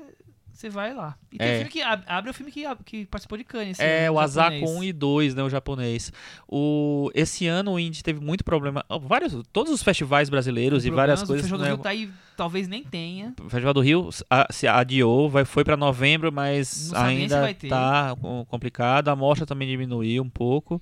você 0.53 0.69
vai 0.69 0.93
lá. 0.93 1.15
E 1.31 1.37
tem 1.37 1.47
É. 1.47 1.55
filme 1.57 1.69
que 1.71 1.81
ab- 1.81 2.03
abre 2.07 2.29
o 2.29 2.33
filme 2.33 2.51
que, 2.51 2.63
que 2.85 3.05
participou 3.05 3.37
de 3.37 3.43
Cannes. 3.43 3.79
É, 3.79 4.09
o 4.11 4.19
Azako 4.19 4.51
japonês. 4.55 4.77
1 4.77 4.83
e 4.83 4.93
2, 4.93 5.35
né, 5.35 5.43
o 5.43 5.49
japonês. 5.49 6.11
O, 6.47 7.09
esse 7.13 7.47
ano 7.47 7.71
o 7.73 7.79
Indie 7.79 8.03
teve 8.03 8.19
muito 8.19 8.43
problema. 8.43 8.85
Vários, 9.01 9.35
todos 9.51 9.71
os 9.71 9.81
festivais 9.81 10.29
brasileiros 10.29 10.85
e 10.85 10.89
várias 10.89 11.21
Problemas, 11.21 11.27
coisas. 11.27 11.45
O 11.45 11.49
Festival 11.49 11.59
do 11.59 11.63
né, 11.63 11.69
Rio 11.69 11.77
tá 11.83 11.89
aí, 11.89 12.09
talvez 12.37 12.67
nem 12.67 12.83
tenha. 12.83 13.33
O 13.39 13.49
Festival 13.49 13.73
do 13.73 13.81
Rio 13.81 14.09
a- 14.29 14.47
se 14.51 14.67
adiou, 14.67 15.29
vai, 15.29 15.45
foi 15.45 15.63
para 15.63 15.75
novembro, 15.77 16.31
mas 16.31 16.93
ainda 16.93 17.53
tá 17.69 18.15
com- 18.19 18.45
complicado. 18.45 19.07
A 19.09 19.15
mostra 19.15 19.45
também 19.45 19.67
diminuiu 19.67 20.21
um 20.23 20.29
pouco. 20.29 20.81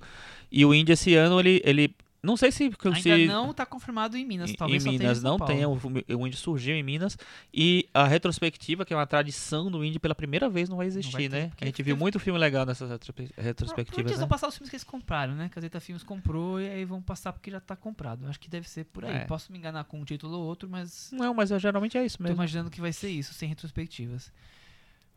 E 0.50 0.64
o 0.64 0.74
Indie 0.74 0.92
esse 0.92 1.14
ano, 1.14 1.38
ele. 1.40 1.62
ele 1.64 1.94
não 2.22 2.36
sei 2.36 2.52
se. 2.52 2.64
Ainda 2.64 3.00
se 3.00 3.26
não 3.26 3.54
tá 3.54 3.64
confirmado 3.64 4.16
em 4.16 4.24
Minas. 4.24 4.52
Talvez 4.52 4.84
em 4.84 4.90
Minas 4.98 5.22
não 5.22 5.38
tem, 5.38 5.64
o, 5.64 5.72
o 5.72 6.26
Indie 6.26 6.36
surgiu 6.36 6.74
em 6.76 6.82
Minas. 6.82 7.16
E 7.52 7.88
a 7.94 8.06
retrospectiva, 8.06 8.84
que 8.84 8.92
é 8.92 8.96
uma 8.96 9.06
tradição 9.06 9.70
do 9.70 9.82
Indie, 9.84 9.98
pela 9.98 10.14
primeira 10.14 10.48
vez 10.48 10.68
não 10.68 10.76
vai 10.76 10.86
existir, 10.86 11.16
ter, 11.16 11.30
né? 11.30 11.52
A 11.60 11.64
gente 11.64 11.82
viu 11.82 11.96
muito 11.96 12.20
filme 12.20 12.38
legal 12.38 12.66
nessas 12.66 12.90
retrospectivas, 12.90 13.98
eles 13.98 14.12
né? 14.12 14.18
vão 14.18 14.28
passar 14.28 14.48
os 14.48 14.54
filmes 14.54 14.68
que 14.68 14.76
eles 14.76 14.84
compraram, 14.84 15.34
né? 15.34 15.48
Caseta 15.48 15.80
Filmes 15.80 16.02
comprou 16.02 16.60
e 16.60 16.68
aí 16.68 16.84
vão 16.84 17.00
passar 17.00 17.32
porque 17.32 17.50
já 17.50 17.60
tá 17.60 17.74
comprado. 17.74 18.26
Acho 18.26 18.38
que 18.38 18.50
deve 18.50 18.68
ser 18.68 18.84
por 18.84 19.04
aí. 19.04 19.16
É. 19.16 19.24
Posso 19.24 19.50
me 19.50 19.58
enganar 19.58 19.84
com 19.84 19.98
um 19.98 20.04
título 20.04 20.38
ou 20.38 20.44
outro, 20.44 20.68
mas 20.68 21.10
Não, 21.12 21.32
mas 21.32 21.50
é- 21.50 21.58
geralmente 21.58 21.96
é 21.96 22.04
isso 22.04 22.18
tô 22.18 22.24
mesmo. 22.24 22.36
imaginando 22.36 22.70
que 22.70 22.80
vai 22.80 22.92
ser 22.92 23.08
isso, 23.08 23.32
sem 23.32 23.48
retrospectivas. 23.48 24.30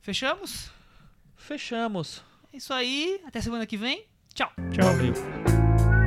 Fechamos? 0.02 0.72
Fechamos. 1.36 2.24
É 2.54 2.58
isso 2.58 2.74
aí. 2.74 3.20
Até 3.26 3.42
semana 3.42 3.66
que 3.66 3.76
vem. 3.76 4.06
Tchau. 4.34 4.52
Tchau. 4.72 4.86
Valeu. 4.86 6.03